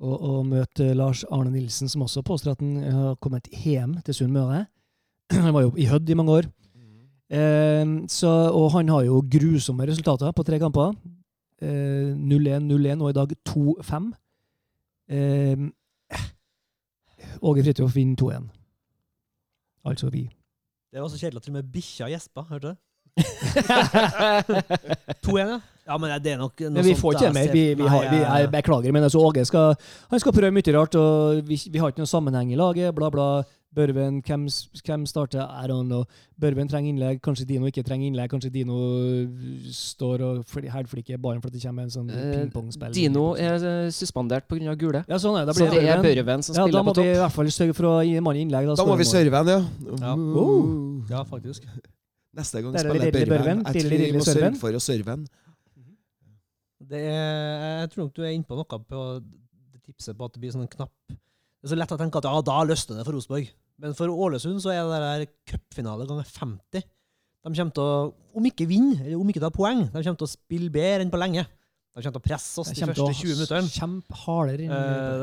Eh, 0.00 0.06
og, 0.06 0.22
og 0.22 0.46
møte 0.46 0.94
Lars 0.94 1.24
Arne 1.30 1.50
Nilsen, 1.50 1.88
som 1.88 2.02
også 2.02 2.22
påstår 2.22 2.50
at 2.56 2.60
han 2.64 2.82
har 2.82 3.14
kommet 3.20 3.48
hjem 3.52 4.00
til 4.04 4.14
Sunnmøre. 4.14 4.66
Han 5.30 5.54
var 5.54 5.60
jo 5.62 5.74
i 5.78 5.84
Hødd 5.86 6.10
i 6.10 6.14
mange 6.14 6.32
år. 6.32 6.42
Eh, 7.30 7.86
så, 8.10 8.50
og 8.50 8.72
han 8.72 8.88
har 8.90 9.04
jo 9.06 9.20
grusomme 9.22 9.86
resultater 9.86 10.32
på 10.34 10.42
tre 10.42 10.58
kamper. 10.58 10.90
Eh, 11.62 12.10
0-1, 12.16 12.66
0-1 12.66 13.02
og 13.04 13.10
i 13.10 13.12
dag 13.12 13.32
2-5. 13.48 14.10
Eh, 15.14 15.58
Åge 17.42 17.62
Fridtjof 17.62 17.96
vinner 17.96 18.16
2-1. 18.18 18.48
Altså 19.84 20.10
vi. 20.10 20.30
Det 20.90 21.00
var 21.00 21.08
så 21.08 21.18
kjedelig 21.20 21.36
at 21.36 21.42
til 21.42 21.50
og 21.54 21.60
med 21.60 21.72
bikkja 21.72 22.08
gjespa. 22.10 22.40
Hørte 22.50 22.68
du? 22.68 22.74
2-1, 25.30 25.38
ja. 25.38 25.60
Ja, 25.90 25.96
men 25.98 26.12
det 26.22 26.32
er 26.36 26.38
nok 26.38 26.54
noe 26.62 26.70
Men 26.78 26.84
vi 26.86 26.92
sånt 26.94 27.02
får 27.02 27.16
ikke 27.18 27.28
det 27.28 27.34
mer. 27.34 27.52
Vi, 27.54 27.62
vi, 27.74 27.86
har, 27.90 28.04
vi, 28.12 28.18
jeg 28.22 28.50
beklager, 28.54 28.92
men 28.94 29.02
altså 29.08 29.18
Åge 29.26 29.42
skal, 29.48 29.74
han 30.12 30.20
skal 30.22 30.36
prøve 30.36 30.54
mye 30.54 30.76
rart. 30.78 30.94
og 31.00 31.40
Vi, 31.48 31.58
vi 31.66 31.78
har 31.82 31.90
ikke 31.90 32.04
noen 32.04 32.12
sammenheng 32.16 32.52
i 32.54 32.60
laget. 32.60 32.94
Bla, 32.94 33.10
bla. 33.10 33.30
Børven, 33.70 34.16
hvem, 34.26 34.48
hvem 34.82 35.02
starter? 35.06 35.44
I 35.46 35.68
don't 35.70 35.86
know. 35.86 36.02
Børven 36.42 36.66
trenger 36.70 36.90
innlegg. 36.90 37.20
Kanskje 37.22 37.44
Dino 37.46 37.68
ikke 37.70 37.84
trenger 37.86 38.08
innlegg. 38.08 38.30
Kanskje 38.32 38.50
Dino 38.50 38.78
står 39.70 40.24
og 40.26 40.40
fl- 40.50 40.66
hælflikker 40.74 41.20
ballen 41.22 41.42
fordi 41.42 41.58
det 41.60 41.66
kommer 41.68 41.86
en 41.86 41.92
sånn 41.94 42.10
Eh, 42.10 42.32
pingpongspill. 42.34 42.94
Dino 42.96 43.28
er 43.38 43.54
eh, 43.62 43.90
suspendert 43.94 44.48
pga. 44.50 44.74
gule. 44.78 45.04
Ja, 45.06 45.18
sånn 45.22 45.38
er 45.38 45.46
det. 45.46 45.54
Da 45.54 45.58
Så 45.58 45.70
det 45.70 45.84
er 45.86 46.02
Børven. 46.02 46.42
Som 46.42 46.56
Ja, 46.56 46.64
spiller 46.66 46.78
da 46.78 46.82
må 46.82 46.94
vi 46.98 47.06
i 47.06 47.14
hvert 47.20 47.36
fall 47.36 47.52
sørge 47.54 47.74
for 47.78 47.90
å 47.92 47.94
gi 48.06 48.18
mannen 48.18 48.42
innlegg. 48.48 48.74
Da 48.76 48.84
må 48.90 48.96
vi 48.98 49.06
serve 49.06 49.36
han 49.38 49.46
ja. 49.54 49.60
Ja. 50.00 50.14
Oh. 50.16 51.06
Ja, 51.10 51.22
faktisk. 51.24 51.62
Neste 52.34 52.62
gang 52.62 52.74
er 52.74 52.86
spiller 52.90 53.30
Børven. 53.36 53.62
Jeg 53.66 53.84
tror 53.84 53.90
vi 53.90 54.12
må 54.18 54.24
sørge 54.26 54.52
for 54.58 54.72
å 54.72 54.82
serve 54.82 55.14
en. 55.14 55.26
Det 56.90 57.00
er, 57.06 57.80
jeg 57.84 57.90
tror 57.92 58.06
nok 58.06 58.14
du 58.16 58.22
er 58.24 58.34
inne 58.34 58.48
på 58.48 58.58
noe 58.58 58.80
på 58.90 59.02
det 59.22 59.82
tipset 59.86 60.16
på 60.18 60.26
at 60.26 60.34
det 60.34 60.42
blir 60.42 60.54
sånn 60.54 60.64
en 60.66 60.72
knapp 60.72 61.12
Det 61.12 61.68
er 61.68 61.72
så 61.72 61.78
lett 61.78 61.92
å 61.94 61.98
tenke 62.00 62.18
at 62.18 62.26
ja, 62.26 62.40
da 62.46 62.56
løsner 62.66 63.00
det 63.00 63.06
for 63.06 63.16
Rosenborg. 63.16 63.50
Men 63.80 63.94
for 63.96 64.12
Ålesund 64.12 64.60
så 64.64 64.72
er 64.74 64.82
det 64.88 65.00
der 65.04 65.24
cupfinale 65.52 66.06
ganger 66.08 66.26
50. 66.28 66.82
De 67.40 67.52
kommer 67.56 67.72
til 67.76 67.86
å, 67.86 68.10
om 68.36 68.46
ikke 68.48 68.66
vinne, 68.68 68.98
eller 69.00 69.20
om 69.20 69.30
ikke 69.32 69.42
ta 69.42 69.48
poeng, 69.54 69.86
de 69.86 70.02
kommer 70.02 70.20
til 70.20 70.28
å 70.28 70.32
spille 70.34 70.72
bedre 70.72 71.06
enn 71.06 71.12
på 71.12 71.20
lenge. 71.20 71.46
De 71.46 72.02
kommer 72.04 72.14
til 72.18 72.20
å 72.20 72.26
presse 72.26 72.60
oss 72.60 72.70
de 72.70 72.76
til 72.76 72.90
første 72.90 73.06
20 73.22 73.32
å 73.32 73.38
minuttene. 73.38 73.70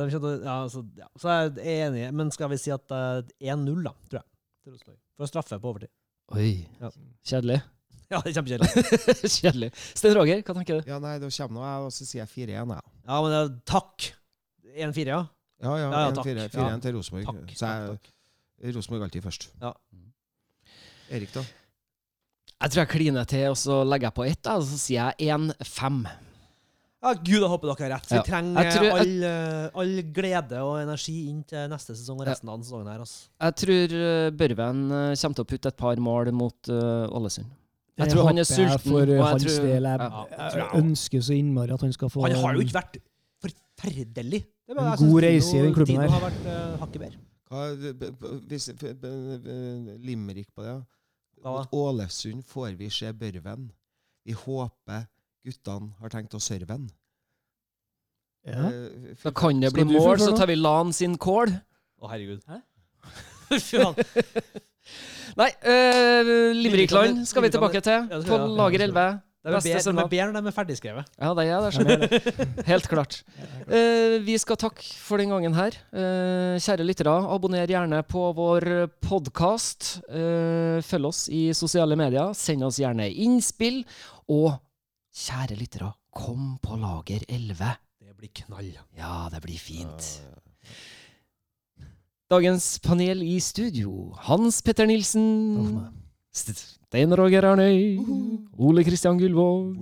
de 0.01 0.07
til 0.25 0.47
ja, 0.49 0.57
så, 0.73 0.83
ja, 0.97 1.07
så 1.21 1.35
jeg 1.35 1.53
er 1.61 1.85
enig, 1.87 2.07
men 2.17 2.33
skal 2.33 2.51
vi 2.51 2.59
si 2.61 2.73
at 2.73 2.97
eh, 2.97 3.21
1-0, 3.53 3.85
da, 3.85 3.93
tror 4.09 4.19
jeg. 4.19 4.27
Til 4.65 4.75
Rosenborg. 4.75 4.99
For 5.17 5.27
å 5.27 5.31
straffe 5.31 5.61
på 5.61 5.73
overtid. 5.73 5.93
Oi. 6.35 6.51
Ja. 6.81 6.91
Kjedelig. 7.29 7.61
Ja, 8.13 8.21
det 8.23 8.31
er 8.31 8.35
kjempekjedelig. 8.37 8.69
Kjedelig. 9.41 9.69
Sten 9.99 10.13
Roger, 10.15 10.41
hva 10.47 10.53
tenker 10.55 10.77
du? 10.79 10.87
Ja, 10.87 10.97
nei, 11.03 11.17
da 11.19 11.27
kommer 11.27 11.57
nå 11.59 11.63
jeg, 11.67 11.87
og 11.87 11.91
så 11.91 12.05
sier 12.07 12.21
jeg 12.23 12.29
4-1, 12.47 12.53
jeg. 12.55 12.85
Ja, 13.09 13.17
men 13.25 13.33
eh, 13.35 13.49
takk. 13.67 14.05
1-4, 14.77 15.09
ja. 15.11 15.17
Ja, 15.59 15.73
ja. 15.81 15.89
Ja, 15.91 16.03
ja, 16.05 16.13
1-4 16.13 16.45
takk. 16.45 16.53
4-1 16.55 16.61
Ja. 16.71 16.77
til 16.85 16.95
Rosenborg. 16.95 17.25
Takk. 17.27 17.51
Så 17.59 17.67
er 17.67 17.89
jeg 18.67 18.75
Rosenborg 18.77 19.03
alltid 19.09 19.25
først. 19.27 19.49
Ja. 19.59 19.73
Erik, 21.17 21.33
da? 21.35 21.43
Jeg 22.57 22.71
tror 22.73 22.81
jeg 22.85 22.89
kliner 22.95 23.27
til, 23.29 23.43
og 23.51 23.59
så 23.59 23.81
legger 23.85 24.07
jeg 24.09 24.17
på 24.17 24.25
ett, 24.31 24.49
og 24.55 24.63
så 24.65 24.79
sier 24.81 25.11
jeg 25.19 25.27
1-5. 25.35 25.99
Ja, 27.05 27.11
Gud, 27.13 27.35
jeg 27.43 27.51
håper 27.51 27.69
dere 27.69 27.83
har 27.85 27.91
rett. 27.97 28.07
Vi 28.09 28.15
Ja. 28.17 28.23
trenger 28.25 28.63
Jeg 28.65 28.73
tror- 28.73 28.99
all, 29.03 29.23
eh, 29.23 29.69
all 29.83 30.01
glede 30.15 30.63
og 30.65 30.79
energi 30.81 31.29
inn 31.29 31.43
til 31.43 31.67
neste 31.69 31.93
sesong 31.93 32.19
og 32.23 32.27
resten 32.27 32.49
av 32.49 32.57
den 32.57 32.63
sesongen 32.65 32.87
her. 32.89 32.99
Altså. 33.03 33.27
Jeg 33.39 33.55
tror 33.61 33.93
eh, 33.99 34.29
Børven 34.31 34.81
eh, 34.91 35.15
kommer 35.19 35.35
til 35.37 35.45
å 35.45 35.51
putte 35.51 35.67
et 35.75 35.77
par 35.77 35.95
mål 35.97 36.31
mot 36.33 36.57
Ålesund. 36.71 37.11
Ålesund. 37.13 37.45
Jeg 37.97 38.11
tror 38.13 38.27
han 38.29 38.37
er 38.37 38.43
sulten, 38.45 38.79
For 38.83 39.01
og 39.01 39.07
jeg 39.09 39.23
hans 39.23 39.43
tror- 39.43 39.65
del. 39.65 39.83
Jeg, 39.83 39.99
jeg 40.31 40.51
jeg 40.57 40.67
ønsker 40.83 41.21
så 41.27 41.33
innmari 41.33 41.71
at 41.73 41.81
han 41.81 41.93
skal 41.93 42.09
få 42.13 42.21
Han 42.27 42.35
har 42.43 42.53
jo 42.53 42.59
ikke 42.65 42.77
vært 42.77 42.97
forferdelig. 43.41 44.41
Det 44.67 44.75
En 44.77 44.83
synes 44.97 44.99
god 45.11 45.21
reise 45.23 45.53
i 45.57 45.61
den 45.63 45.73
klubben 45.73 45.95
Dino 45.95 46.01
her. 46.01 46.09
har 46.09 46.21
vært 46.29 46.43
uh, 46.45 46.77
hakket 46.83 46.99
bedre. 47.01 47.17
Limerick 50.03 50.49
på 50.55 50.61
det? 50.63 50.73
ja. 50.75 50.81
Mot 51.51 51.67
Ålesund 51.71 52.43
får 52.45 52.75
vi 52.77 52.89
se 52.89 53.11
Børven. 53.13 53.69
Vi 54.25 54.33
håper 54.33 55.05
guttene 55.45 55.93
har 56.01 56.09
tenkt 56.11 56.33
å 56.35 56.41
serve 56.43 56.73
en. 56.75 56.89
ja. 58.45 58.67
Eh, 58.71 59.15
Da 59.23 59.31
kan 59.31 59.59
det 59.61 59.71
bli 59.73 59.83
mål, 59.87 60.17
så 60.19 60.35
tar 60.37 60.47
vi 60.47 60.55
Lan 60.55 60.91
sin 60.93 61.15
kål. 61.17 61.53
Å, 62.01 62.09
herregud. 62.11 62.41
Hæ? 62.47 62.61
Nei, 65.37 65.51
uh, 65.69 66.29
Limerickland 66.57 67.21
skal 67.29 67.45
vi 67.45 67.53
tilbake 67.53 67.81
til. 67.85 68.07
På 68.25 68.39
lager 68.57 68.87
11. 68.87 69.07
De 69.47 69.53
er 69.53 69.59
bedre- 70.09 70.31
når 70.33 70.41
de 70.41 70.49
er 70.49 70.55
ferdigskrevet. 70.55 71.11
Ja, 71.21 71.29
det 71.37 71.45
er 71.47 71.99
det. 72.01 72.21
Helt 72.71 72.87
klart. 72.89 73.21
Uh, 73.69 74.17
vi 74.25 74.35
skal 74.41 74.57
takke 74.59 74.83
for 74.97 75.21
den 75.21 75.29
gangen 75.31 75.53
her. 75.55 75.77
Uh, 75.93 76.57
kjære 76.59 76.83
lyttere, 76.83 77.13
abonner 77.31 77.69
gjerne 77.69 78.01
på 78.03 78.25
vår 78.35 78.89
podkast. 79.05 80.01
følg 80.89 81.05
oss 81.11 81.27
i 81.29 81.53
sosiale 81.53 81.95
medier. 81.95 82.33
Send 82.35 82.65
oss 82.65 82.81
gjerne 82.81 83.07
innspill. 83.07 83.83
Og 84.33 84.57
kjære 85.15 85.55
lyttere, 85.61 85.93
kom 86.11 86.57
på 86.59 86.81
Lager 86.81 87.23
11. 87.29 87.77
Det 88.01 88.17
blir 88.17 88.33
knall. 88.41 88.73
Ja, 88.97 89.29
det 89.31 89.45
blir 89.45 89.61
fint. 89.61 90.17
Dagens 92.27 92.79
panel 92.83 93.21
i 93.23 93.39
studio. 93.39 94.11
Hans 94.27 94.61
Petter 94.61 94.83
Nilsen. 94.85 95.87
Stein 96.35 97.13
Roger 97.15 97.45
Arnøy. 97.53 97.95
Ole 98.59 98.83
Kristian 98.83 99.17
Gullvåg. 99.17 99.77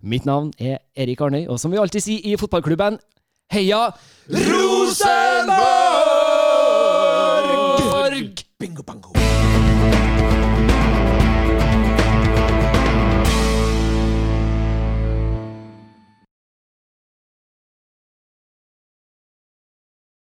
Mitt 0.00 0.24
navn 0.24 0.52
er 0.60 0.78
Erik 0.94 1.20
Arnøy, 1.20 1.48
og 1.50 1.58
som 1.58 1.74
vi 1.74 1.82
alltid 1.82 2.00
sier 2.06 2.22
i 2.22 2.36
fotballklubben, 2.38 3.00
heia 3.50 3.90
Rosenborg! 4.30 5.66
Bingo 8.62 8.82
bango. 8.86 9.10